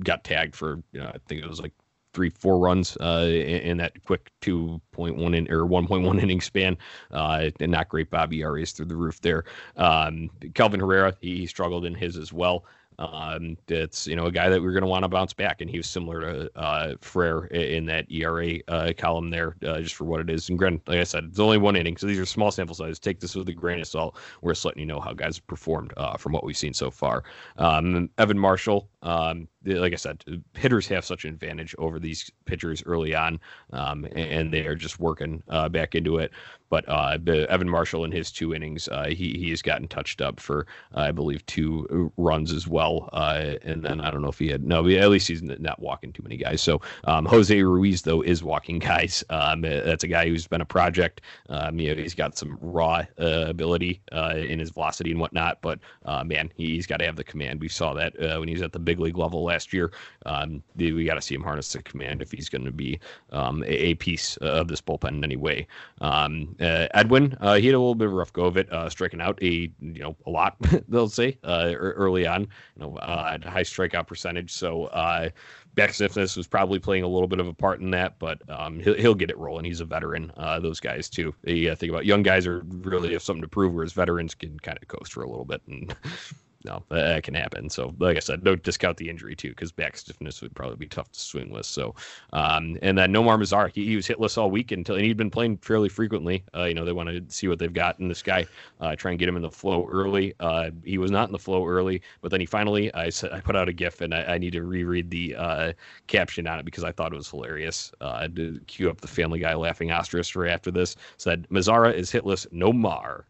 got 0.03 0.23
tagged 0.23 0.55
for 0.55 0.81
you 0.91 0.99
know, 0.99 1.07
I 1.07 1.17
think 1.27 1.41
it 1.41 1.47
was 1.47 1.61
like 1.61 1.73
three, 2.13 2.29
four 2.29 2.57
runs 2.57 2.97
uh, 2.97 3.25
in, 3.27 3.61
in, 3.61 3.77
that 3.77 4.03
quick 4.03 4.31
2.1 4.41 5.35
in, 5.35 5.51
or 5.51 5.65
1.1 5.65 6.21
inning 6.21 6.41
span. 6.41 6.77
Uh, 7.11 7.49
and 7.59 7.71
not 7.71 7.89
great 7.89 8.09
Bobby 8.09 8.41
ERAs 8.41 8.71
through 8.71 8.87
the 8.87 8.95
roof 8.95 9.21
there. 9.21 9.43
Um, 9.77 10.29
Kelvin 10.53 10.79
Herrera, 10.79 11.15
he, 11.21 11.37
he, 11.37 11.45
struggled 11.45 11.85
in 11.85 11.93
his 11.93 12.17
as 12.17 12.33
well. 12.33 12.65
Um, 12.99 13.57
it's 13.69 14.05
you 14.07 14.15
know 14.15 14.25
a 14.25 14.31
guy 14.31 14.49
that 14.49 14.61
we're 14.61 14.73
going 14.73 14.83
to 14.83 14.87
want 14.87 15.03
to 15.03 15.09
bounce 15.09 15.33
back, 15.33 15.61
and 15.61 15.69
he 15.69 15.77
was 15.77 15.87
similar 15.87 16.19
to 16.21 16.59
uh, 16.59 16.95
Frare 16.95 17.49
in 17.49 17.85
that 17.85 18.11
ERA 18.11 18.59
uh, 18.67 18.91
column 18.97 19.29
there, 19.29 19.55
uh, 19.65 19.79
just 19.79 19.95
for 19.95 20.03
what 20.03 20.19
it 20.19 20.29
is. 20.29 20.49
And 20.49 20.59
granted, 20.59 20.81
like 20.85 20.99
I 20.99 21.05
said, 21.05 21.23
it's 21.23 21.39
only 21.39 21.57
one 21.57 21.77
inning, 21.77 21.95
so 21.95 22.07
these 22.07 22.19
are 22.19 22.25
small 22.25 22.51
sample 22.51 22.75
sizes. 22.75 22.99
Take 22.99 23.21
this 23.21 23.35
with 23.35 23.47
a 23.47 23.53
grain 23.53 23.79
of 23.79 23.87
salt. 23.87 24.17
We're 24.41 24.51
just 24.51 24.65
letting 24.65 24.81
you 24.81 24.85
know 24.85 24.99
how 24.99 25.13
guys 25.13 25.37
have 25.37 25.47
performed 25.47 25.93
uh, 25.95 26.17
from 26.17 26.33
what 26.33 26.43
we've 26.43 26.57
seen 26.57 26.73
so 26.73 26.91
far. 26.91 27.23
Um, 27.57 28.09
Evan 28.17 28.37
Marshall, 28.37 28.89
um, 29.01 29.47
like 29.65 29.93
I 29.93 29.97
said, 29.97 30.23
hitters 30.53 30.87
have 30.87 31.05
such 31.05 31.25
an 31.25 31.33
advantage 31.33 31.75
over 31.77 31.99
these 31.99 32.31
pitchers 32.45 32.83
early 32.85 33.15
on, 33.15 33.39
um, 33.73 34.07
and 34.15 34.53
they 34.53 34.65
are 34.65 34.75
just 34.75 34.99
working 34.99 35.43
uh, 35.49 35.69
back 35.69 35.95
into 35.95 36.17
it. 36.17 36.31
But 36.69 36.87
uh, 36.87 37.17
Evan 37.49 37.67
Marshall 37.67 38.05
in 38.05 38.11
his 38.11 38.31
two 38.31 38.53
innings, 38.53 38.87
uh, 38.89 39.07
he 39.07 39.33
he 39.33 39.49
has 39.49 39.61
gotten 39.61 39.87
touched 39.87 40.21
up 40.21 40.39
for 40.39 40.67
uh, 40.95 40.99
I 40.99 41.11
believe 41.11 41.43
two 41.47 42.11
runs 42.15 42.53
as 42.53 42.67
well. 42.67 43.09
Uh, 43.11 43.55
and 43.63 43.83
then 43.83 43.99
I 43.99 44.11
don't 44.11 44.21
know 44.21 44.29
if 44.29 44.37
he 44.37 44.49
had 44.49 44.63
no, 44.63 44.87
at 44.87 45.09
least 45.09 45.27
he's 45.27 45.41
not 45.41 45.79
walking 45.79 46.13
too 46.13 46.21
many 46.21 46.37
guys. 46.37 46.61
So 46.61 46.79
um, 47.05 47.25
Jose 47.25 47.59
Ruiz 47.61 48.03
though 48.03 48.21
is 48.21 48.43
walking 48.43 48.77
guys. 48.79 49.23
Um, 49.31 49.61
that's 49.61 50.03
a 50.03 50.07
guy 50.07 50.27
who's 50.27 50.45
been 50.45 50.61
a 50.61 50.65
project. 50.65 51.21
Um, 51.49 51.79
you 51.79 51.93
know, 51.95 52.01
he's 52.01 52.13
got 52.15 52.37
some 52.37 52.57
raw 52.61 53.03
uh, 53.19 53.45
ability 53.47 54.01
in 54.11 54.59
his 54.59 54.69
velocity 54.69 55.11
and 55.11 55.19
whatnot. 55.19 55.61
But 55.61 55.79
man, 56.25 56.51
he's 56.55 56.85
got 56.85 56.97
to 56.97 57.05
have 57.05 57.15
the 57.15 57.23
command. 57.23 57.61
We 57.61 57.67
saw 57.67 57.95
that 57.95 58.13
when 58.19 58.47
he 58.47 58.53
was 58.53 58.61
at 58.61 58.73
the 58.73 58.79
big 58.89 58.99
league 58.99 59.17
level 59.17 59.43
last 59.43 59.71
year. 59.71 59.91
Um, 60.25 60.63
we 60.75 61.05
got 61.05 61.13
to 61.13 61.21
see 61.21 61.35
him 61.35 61.43
harness 61.43 61.73
the 61.73 61.83
command 61.83 62.23
if 62.23 62.31
he's 62.31 62.49
going 62.49 62.65
to 62.65 62.71
be 62.71 62.99
um, 63.31 63.63
a, 63.63 63.91
a, 63.91 63.93
piece 63.93 64.35
of 64.37 64.67
this 64.67 64.81
bullpen 64.81 65.09
in 65.09 65.23
any 65.23 65.35
way. 65.35 65.67
Um, 66.01 66.55
uh, 66.59 66.87
Edwin, 66.95 67.37
uh, 67.39 67.55
he 67.55 67.67
had 67.67 67.75
a 67.75 67.79
little 67.79 67.93
bit 67.93 68.07
of 68.07 68.13
a 68.13 68.15
rough 68.15 68.33
go 68.33 68.45
of 68.45 68.57
it, 68.57 68.71
uh, 68.73 68.89
striking 68.89 69.21
out 69.21 69.37
a 69.43 69.71
you 69.79 70.01
know 70.01 70.15
a 70.25 70.31
lot. 70.31 70.55
they'll 70.89 71.07
say 71.07 71.37
uh, 71.43 71.71
early 71.75 72.25
on, 72.25 72.41
you 72.41 72.81
know, 72.81 72.97
uh, 72.97 73.37
high 73.47 73.61
strikeout 73.61 74.07
percentage. 74.07 74.51
So 74.51 74.85
uh, 74.85 75.29
back 75.75 75.93
stiffness 75.93 76.35
was 76.35 76.47
probably 76.47 76.79
playing 76.79 77.03
a 77.03 77.07
little 77.07 77.27
bit 77.27 77.39
of 77.39 77.47
a 77.47 77.53
part 77.53 77.79
in 77.79 77.91
that, 77.91 78.17
but 78.17 78.41
um, 78.49 78.79
he'll, 78.79 78.95
he'll 78.95 79.15
get 79.15 79.29
it 79.29 79.37
rolling. 79.37 79.65
He's 79.65 79.81
a 79.81 79.85
veteran. 79.85 80.31
Uh, 80.35 80.59
those 80.59 80.79
guys 80.79 81.09
too. 81.09 81.35
You 81.43 81.75
think 81.75 81.91
about 81.91 82.07
young 82.07 82.23
guys 82.23 82.47
are 82.47 82.63
really 82.67 83.13
have 83.13 83.21
something 83.21 83.43
to 83.43 83.47
prove, 83.47 83.73
whereas 83.73 83.93
veterans 83.93 84.33
can 84.33 84.59
kind 84.59 84.79
of 84.81 84.87
coast 84.87 85.13
for 85.13 85.21
a 85.21 85.29
little 85.29 85.45
bit 85.45 85.61
and 85.67 85.95
no, 86.65 86.83
that 86.89 87.23
can 87.23 87.33
happen. 87.33 87.69
So, 87.69 87.95
like 87.99 88.17
I 88.17 88.19
said, 88.19 88.43
don't 88.43 88.61
discount 88.61 88.97
the 88.97 89.09
injury 89.09 89.33
too, 89.33 89.49
because 89.49 89.71
back 89.71 89.95
stiffness 89.95 90.41
would 90.41 90.53
probably 90.53 90.75
be 90.75 90.87
tough 90.87 91.09
to 91.11 91.19
swing 91.19 91.49
with. 91.49 91.65
So, 91.65 91.95
um, 92.33 92.77
and 92.81 92.97
then 92.97 93.13
Nomar 93.13 93.39
Mazar, 93.39 93.71
he, 93.73 93.85
he 93.85 93.95
was 93.95 94.07
hitless 94.07 94.37
all 94.37 94.51
week 94.51 94.73
until, 94.73 94.95
and 94.95 95.05
he'd 95.05 95.15
been 95.15 95.31
playing 95.31 95.57
fairly 95.57 95.87
frequently. 95.87 96.43
Uh, 96.53 96.65
you 96.65 96.73
know, 96.73 96.83
they 96.83 96.91
want 96.91 97.07
to 97.07 97.23
see 97.33 97.47
what 97.47 97.59
they've 97.59 97.71
got 97.71 97.99
in 97.99 98.09
this 98.09 98.21
guy, 98.21 98.45
uh, 98.81 98.93
try 98.93 99.11
and 99.11 99.19
get 99.19 99.29
him 99.29 99.37
in 99.37 99.41
the 99.41 99.49
flow 99.49 99.87
early. 99.89 100.33
Uh, 100.41 100.71
he 100.83 100.97
was 100.97 101.11
not 101.11 101.29
in 101.29 101.31
the 101.31 101.39
flow 101.39 101.65
early, 101.65 102.01
but 102.21 102.29
then 102.29 102.41
he 102.41 102.45
finally, 102.45 102.93
I 102.93 103.09
I 103.31 103.39
put 103.39 103.55
out 103.55 103.69
a 103.69 103.73
GIF, 103.73 104.01
and 104.01 104.13
I, 104.13 104.23
I 104.23 104.37
need 104.37 104.51
to 104.51 104.63
reread 104.63 105.09
the 105.09 105.35
uh, 105.35 105.73
caption 106.07 106.45
on 106.45 106.59
it 106.59 106.65
because 106.65 106.83
I 106.83 106.91
thought 106.91 107.13
it 107.13 107.17
was 107.17 107.29
hilarious. 107.29 107.93
Uh, 108.01 108.27
to 108.27 108.59
cue 108.67 108.89
up 108.89 108.99
the 108.99 109.07
Family 109.07 109.39
Guy 109.39 109.53
laughing 109.53 109.91
asterisk 109.91 110.35
right 110.35 110.51
after 110.51 110.71
this 110.71 110.97
said 111.17 111.47
Mazara 111.49 111.93
is 111.93 112.11
hitless, 112.11 112.47
no 112.51 112.73
mar, 112.73 113.25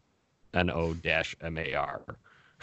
N 0.52 0.68
O 0.70 0.96
M 1.04 1.58
A 1.58 1.74
R. 1.74 2.02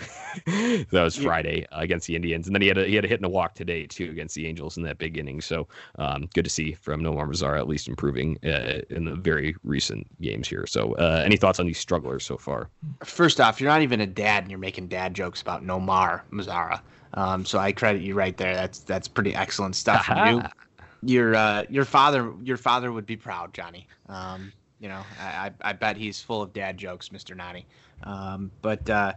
that 0.46 0.88
was 0.92 1.16
Friday 1.16 1.66
uh, 1.72 1.80
against 1.80 2.08
the 2.08 2.16
Indians, 2.16 2.48
and 2.48 2.56
then 2.56 2.62
he 2.62 2.68
had 2.68 2.78
a, 2.78 2.86
he 2.86 2.96
had 2.96 3.06
a 3.06 3.08
hit 3.08 3.20
and 3.20 3.26
a 3.26 3.30
walk 3.30 3.56
today 3.56 3.86
too 3.86 4.10
against 4.10 4.36
the 4.36 4.46
Angels 4.48 4.78
in 4.78 4.84
that 4.84 4.98
big 4.98 5.18
inning. 5.18 5.42
So 5.42 5.68
um, 5.98 6.30
good 6.34 6.44
to 6.44 6.50
see 6.50 6.74
from 6.74 7.02
Nomar 7.02 7.28
Mazara 7.28 7.58
at 7.58 7.68
least 7.68 7.88
improving 7.88 8.38
uh, 8.44 8.82
in 8.90 9.06
the 9.06 9.16
very 9.16 9.56
recent 9.64 10.08
games 10.22 10.48
here. 10.48 10.66
So 10.68 10.94
uh, 10.94 11.24
any 11.26 11.38
thoughts 11.38 11.60
on 11.60 11.66
these 11.66 11.80
strugglers 11.80 12.26
so 12.26 12.38
far? 12.38 12.70
First 13.04 13.42
off, 13.42 13.60
you're 13.60 13.70
not 13.70 13.82
even 13.82 14.02
a 14.02 14.08
dad, 14.08 14.44
and 14.44 14.52
you're 14.52 14.60
making 14.60 14.88
dad 14.88 15.14
jokes 15.14 15.42
about 15.42 15.66
Nomar 15.66 16.22
Mazara. 16.32 16.82
Um, 17.14 17.46
so 17.46 17.58
I 17.58 17.72
credit 17.72 18.02
you 18.02 18.14
right 18.14 18.36
there. 18.38 18.54
That's 18.54 18.80
that's 18.80 19.08
pretty 19.08 19.34
excellent 19.34 19.76
stuff 19.76 20.06
from 20.06 20.28
you. 20.28 20.44
Your 21.04 21.36
uh, 21.36 21.64
your 21.70 21.86
father 21.86 22.34
your 22.44 22.58
father 22.58 22.92
would 22.92 23.06
be 23.06 23.16
proud, 23.16 23.54
Johnny. 23.54 23.88
Um, 24.10 24.52
you 24.80 24.90
know, 24.90 25.04
I, 25.22 25.52
I 25.62 25.74
bet 25.74 25.96
he's 25.96 26.22
full 26.22 26.42
of 26.42 26.54
dad 26.54 26.76
jokes, 26.76 27.12
Mister 27.12 27.36
Nani. 27.36 27.68
Um, 28.04 28.52
but 28.64 28.90
uh, 28.90 29.14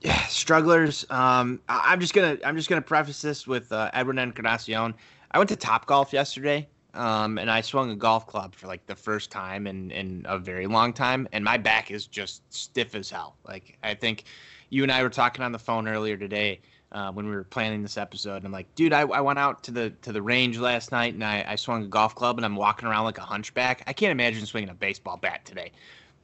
yeah, 0.00 0.20
strugglers. 0.26 1.04
Um, 1.10 1.60
I, 1.68 1.92
am 1.92 2.00
just 2.00 2.14
gonna 2.14 2.38
I'm 2.44 2.56
just 2.56 2.68
gonna 2.68 2.82
preface 2.82 3.22
this 3.22 3.46
with 3.46 3.72
uh, 3.72 3.90
Edwin 3.92 4.18
Encarnacion. 4.18 4.94
I 5.30 5.38
went 5.38 5.48
to 5.50 5.56
Top 5.56 5.86
Golf 5.86 6.12
yesterday, 6.12 6.68
um, 6.94 7.38
and 7.38 7.50
I 7.50 7.60
swung 7.60 7.90
a 7.90 7.96
golf 7.96 8.26
club 8.26 8.54
for 8.54 8.66
like 8.66 8.86
the 8.86 8.96
first 8.96 9.30
time 9.30 9.66
in 9.66 9.90
in 9.90 10.24
a 10.28 10.38
very 10.38 10.66
long 10.66 10.92
time, 10.92 11.28
and 11.32 11.44
my 11.44 11.56
back 11.56 11.90
is 11.90 12.06
just 12.06 12.42
stiff 12.52 12.94
as 12.94 13.10
hell. 13.10 13.36
Like 13.46 13.78
I 13.82 13.94
think 13.94 14.24
you 14.70 14.82
and 14.82 14.92
I 14.92 15.02
were 15.02 15.10
talking 15.10 15.44
on 15.44 15.52
the 15.52 15.58
phone 15.58 15.88
earlier 15.88 16.16
today 16.16 16.60
uh, 16.92 17.12
when 17.12 17.26
we 17.26 17.34
were 17.34 17.44
planning 17.44 17.82
this 17.82 17.96
episode. 17.96 18.36
And 18.36 18.46
I'm 18.46 18.52
like, 18.52 18.72
dude, 18.74 18.92
I, 18.92 19.00
I 19.02 19.20
went 19.20 19.38
out 19.38 19.62
to 19.64 19.70
the 19.70 19.90
to 20.02 20.12
the 20.12 20.22
range 20.22 20.58
last 20.58 20.92
night 20.92 21.14
and 21.14 21.24
I, 21.24 21.44
I 21.46 21.56
swung 21.56 21.84
a 21.84 21.88
golf 21.88 22.14
club 22.14 22.38
and 22.38 22.44
I'm 22.44 22.56
walking 22.56 22.88
around 22.88 23.04
like 23.04 23.18
a 23.18 23.22
hunchback. 23.22 23.82
I 23.86 23.92
can't 23.92 24.12
imagine 24.12 24.44
swinging 24.46 24.70
a 24.70 24.74
baseball 24.74 25.16
bat 25.16 25.44
today. 25.44 25.72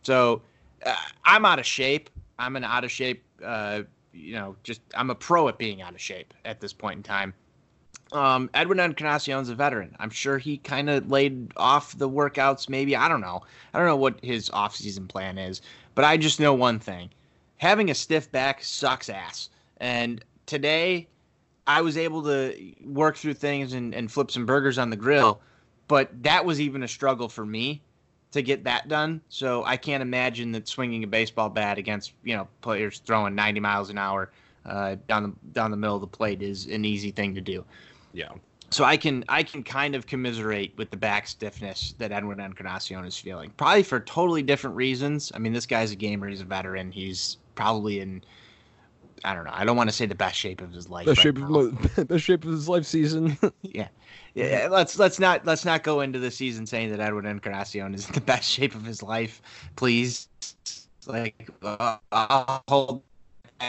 So 0.02 0.42
uh, 0.84 0.94
I'm 1.24 1.44
out 1.44 1.58
of 1.58 1.66
shape. 1.66 2.10
I'm 2.38 2.56
an 2.56 2.64
out 2.64 2.84
of 2.84 2.90
shape 2.90 3.24
uh, 3.44 3.82
you 4.12 4.34
know, 4.34 4.56
just 4.62 4.80
I'm 4.94 5.10
a 5.10 5.14
pro 5.14 5.48
at 5.48 5.58
being 5.58 5.82
out 5.82 5.94
of 5.94 6.00
shape 6.00 6.32
at 6.44 6.60
this 6.60 6.72
point 6.72 6.98
in 6.98 7.02
time. 7.02 7.34
Um, 8.12 8.48
Edwin 8.54 8.78
Encarnacion's 8.78 9.48
a 9.48 9.54
veteran. 9.54 9.96
I'm 9.98 10.10
sure 10.10 10.38
he 10.38 10.58
kind 10.58 10.88
of 10.88 11.10
laid 11.10 11.52
off 11.56 11.98
the 11.98 12.08
workouts. 12.08 12.68
Maybe 12.68 12.94
I 12.94 13.08
don't 13.08 13.20
know. 13.20 13.42
I 13.72 13.78
don't 13.78 13.88
know 13.88 13.96
what 13.96 14.22
his 14.22 14.50
offseason 14.50 15.08
plan 15.08 15.36
is, 15.38 15.62
but 15.94 16.04
I 16.04 16.16
just 16.16 16.38
know 16.38 16.54
one 16.54 16.78
thing: 16.78 17.10
having 17.56 17.90
a 17.90 17.94
stiff 17.94 18.30
back 18.30 18.62
sucks 18.62 19.08
ass. 19.08 19.50
And 19.78 20.24
today, 20.46 21.08
I 21.66 21.80
was 21.80 21.96
able 21.96 22.22
to 22.24 22.72
work 22.84 23.16
through 23.16 23.34
things 23.34 23.72
and, 23.72 23.94
and 23.94 24.10
flip 24.10 24.30
some 24.30 24.46
burgers 24.46 24.78
on 24.78 24.90
the 24.90 24.96
grill, 24.96 25.40
but 25.88 26.10
that 26.22 26.44
was 26.44 26.60
even 26.60 26.82
a 26.82 26.88
struggle 26.88 27.28
for 27.28 27.44
me 27.44 27.82
to 28.34 28.42
get 28.42 28.64
that 28.64 28.88
done. 28.88 29.20
So 29.28 29.64
I 29.64 29.76
can't 29.76 30.02
imagine 30.02 30.52
that 30.52 30.68
swinging 30.68 31.02
a 31.04 31.06
baseball 31.06 31.48
bat 31.48 31.78
against 31.78 32.12
you 32.22 32.36
know 32.36 32.46
players 32.60 32.98
throwing 32.98 33.34
90 33.34 33.60
miles 33.60 33.90
an 33.90 33.98
hour 33.98 34.30
uh, 34.66 34.96
down 35.08 35.22
the 35.22 35.32
down 35.52 35.70
the 35.70 35.76
middle 35.76 35.96
of 35.96 36.00
the 36.00 36.06
plate 36.06 36.42
is 36.42 36.66
an 36.66 36.84
easy 36.84 37.10
thing 37.10 37.34
to 37.34 37.40
do. 37.40 37.64
Yeah. 38.12 38.30
So 38.70 38.82
I 38.84 38.96
can 38.96 39.24
I 39.28 39.44
can 39.44 39.62
kind 39.62 39.94
of 39.94 40.06
commiserate 40.06 40.76
with 40.76 40.90
the 40.90 40.96
back 40.96 41.28
stiffness 41.28 41.94
that 41.98 42.10
Edwin 42.10 42.40
Encarnacion 42.40 43.04
is 43.04 43.16
feeling, 43.16 43.50
probably 43.56 43.84
for 43.84 44.00
totally 44.00 44.42
different 44.42 44.74
reasons. 44.74 45.30
I 45.34 45.38
mean, 45.38 45.52
this 45.52 45.66
guy's 45.66 45.92
a 45.92 45.96
gamer. 45.96 46.28
He's 46.28 46.40
a 46.40 46.44
veteran. 46.44 46.90
He's 46.90 47.36
probably 47.54 48.00
in 48.00 48.24
I 49.24 49.34
don't 49.34 49.44
know. 49.44 49.52
I 49.52 49.64
don't 49.64 49.76
want 49.76 49.88
to 49.90 49.94
say 49.94 50.06
the 50.06 50.14
best 50.14 50.36
shape 50.36 50.60
of 50.60 50.72
his 50.72 50.88
life. 50.88 51.06
Best 51.06 51.24
right 51.24 51.36
shape 51.36 51.38
of 51.38 52.08
best 52.08 52.24
shape 52.24 52.44
of 52.44 52.50
his 52.50 52.68
life 52.68 52.84
season. 52.84 53.38
yeah, 53.62 53.88
yeah, 54.34 54.68
let's 54.70 54.98
let's 54.98 55.18
not 55.18 55.44
let's 55.46 55.64
not 55.64 55.82
go 55.82 56.00
into 56.00 56.18
the 56.18 56.30
season 56.30 56.66
saying 56.66 56.90
that 56.90 57.00
Edwin 57.00 57.26
Encarnacion 57.26 57.94
is 57.94 58.06
in 58.06 58.14
the 58.14 58.20
best 58.32 58.50
shape 58.50 58.74
of 58.74 58.84
his 58.84 59.02
life, 59.02 59.42
please. 59.76 60.28
Like, 61.06 61.50
uh, 61.62 61.98
I'll 62.12 62.64
hold. 62.68 63.02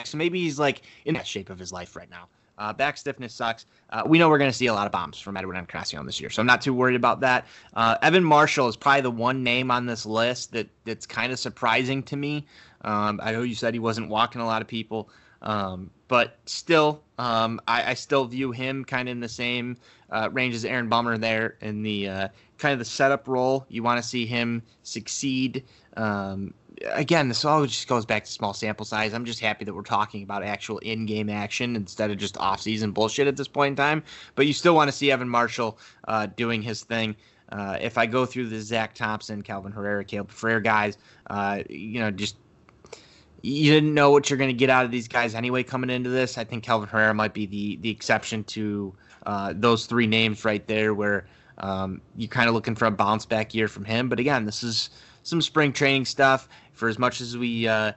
So 0.03 0.17
maybe 0.17 0.41
he's 0.41 0.57
like 0.57 0.81
in 1.05 1.13
that 1.13 1.27
shape 1.27 1.49
of 1.49 1.59
his 1.59 1.71
life 1.71 1.95
right 1.95 2.09
now. 2.09 2.27
Uh, 2.57 2.71
back 2.71 2.97
stiffness 2.97 3.33
sucks. 3.33 3.65
Uh, 3.89 4.03
we 4.05 4.17
know 4.17 4.29
we're 4.29 4.37
going 4.37 4.49
to 4.49 4.57
see 4.57 4.67
a 4.67 4.73
lot 4.73 4.85
of 4.85 4.91
bombs 4.91 5.19
from 5.19 5.35
Edwin 5.35 5.57
Encarnacion 5.57 6.05
this 6.05 6.21
year, 6.21 6.29
so 6.29 6.41
I'm 6.41 6.47
not 6.47 6.61
too 6.61 6.73
worried 6.73 6.95
about 6.95 7.19
that. 7.19 7.45
Uh, 7.73 7.97
Evan 8.01 8.23
Marshall 8.23 8.69
is 8.69 8.77
probably 8.77 9.01
the 9.01 9.11
one 9.11 9.43
name 9.43 9.71
on 9.71 9.85
this 9.85 10.05
list 10.05 10.53
that 10.53 10.69
that's 10.85 11.05
kind 11.05 11.33
of 11.33 11.39
surprising 11.39 12.01
to 12.03 12.15
me. 12.15 12.45
Um, 12.81 13.19
I 13.21 13.31
know 13.31 13.41
you 13.41 13.55
said 13.55 13.73
he 13.73 13.79
wasn't 13.79 14.09
walking 14.09 14.41
a 14.41 14.45
lot 14.45 14.61
of 14.61 14.67
people. 14.67 15.09
Um, 15.45 15.91
but 16.07 16.37
still, 16.45 17.01
um, 17.17 17.61
I, 17.67 17.91
I, 17.91 17.93
still 17.93 18.25
view 18.25 18.51
him 18.51 18.83
kind 18.83 19.07
of 19.07 19.13
in 19.13 19.19
the 19.19 19.29
same 19.29 19.77
uh, 20.11 20.29
range 20.31 20.55
as 20.55 20.65
Aaron 20.65 20.89
Bummer 20.89 21.17
there 21.17 21.55
in 21.61 21.81
the 21.81 22.09
uh, 22.09 22.27
kind 22.57 22.73
of 22.73 22.79
the 22.79 22.85
setup 22.85 23.27
role. 23.27 23.65
You 23.69 23.83
want 23.83 24.01
to 24.01 24.07
see 24.07 24.25
him 24.25 24.61
succeed. 24.83 25.63
Um, 25.97 26.53
again, 26.91 27.27
this 27.27 27.45
all 27.45 27.65
just 27.65 27.87
goes 27.87 28.05
back 28.05 28.25
to 28.25 28.31
small 28.31 28.53
sample 28.53 28.85
size. 28.85 29.13
I'm 29.13 29.25
just 29.25 29.39
happy 29.39 29.65
that 29.65 29.73
we're 29.73 29.81
talking 29.83 30.23
about 30.23 30.43
actual 30.43 30.79
in-game 30.79 31.29
action 31.29 31.75
instead 31.75 32.11
of 32.11 32.17
just 32.17 32.37
off-season 32.37 32.91
bullshit 32.91 33.27
at 33.27 33.37
this 33.37 33.47
point 33.47 33.71
in 33.71 33.75
time. 33.75 34.03
But 34.35 34.47
you 34.47 34.53
still 34.53 34.75
want 34.75 34.89
to 34.89 34.91
see 34.91 35.11
Evan 35.11 35.29
Marshall 35.29 35.77
uh, 36.07 36.27
doing 36.35 36.61
his 36.61 36.83
thing. 36.83 37.15
Uh, 37.49 37.77
if 37.79 37.97
I 37.97 38.05
go 38.07 38.25
through 38.25 38.49
the 38.49 38.59
Zach 38.59 38.95
Thompson, 38.95 39.41
Kelvin 39.41 39.71
Herrera, 39.71 40.03
Caleb 40.03 40.31
Frare 40.31 40.63
guys, 40.63 40.97
uh, 41.29 41.59
you 41.69 41.99
know, 41.99 42.09
just 42.09 42.35
you 43.45 43.71
didn't 43.71 43.93
know 43.93 44.09
what 44.09 44.29
you're 44.29 44.37
going 44.37 44.49
to 44.49 44.55
get 44.55 44.71
out 44.71 44.85
of 44.85 44.91
these 44.91 45.07
guys 45.07 45.35
anyway 45.35 45.61
coming 45.61 45.91
into 45.91 46.09
this. 46.09 46.37
I 46.37 46.43
think 46.43 46.63
Kelvin 46.63 46.89
Herrera 46.89 47.13
might 47.13 47.33
be 47.33 47.45
the 47.45 47.77
the 47.77 47.89
exception 47.89 48.43
to 48.45 48.93
uh, 49.25 49.53
those 49.55 49.85
three 49.85 50.07
names 50.07 50.43
right 50.43 50.65
there, 50.67 50.95
where 50.95 51.27
um, 51.59 52.01
you're 52.17 52.27
kind 52.27 52.49
of 52.49 52.55
looking 52.55 52.73
for 52.73 52.85
a 52.85 52.91
bounce 52.91 53.25
back 53.25 53.53
year 53.53 53.67
from 53.67 53.85
him. 53.85 54.09
But 54.09 54.19
again, 54.19 54.45
this 54.45 54.63
is 54.63 54.89
some 55.21 55.41
spring 55.41 55.73
training 55.73 56.05
stuff. 56.05 56.49
For 56.73 56.89
as 56.89 56.97
much 56.97 57.21
as 57.21 57.37
we 57.37 57.67
uh, 57.67 57.91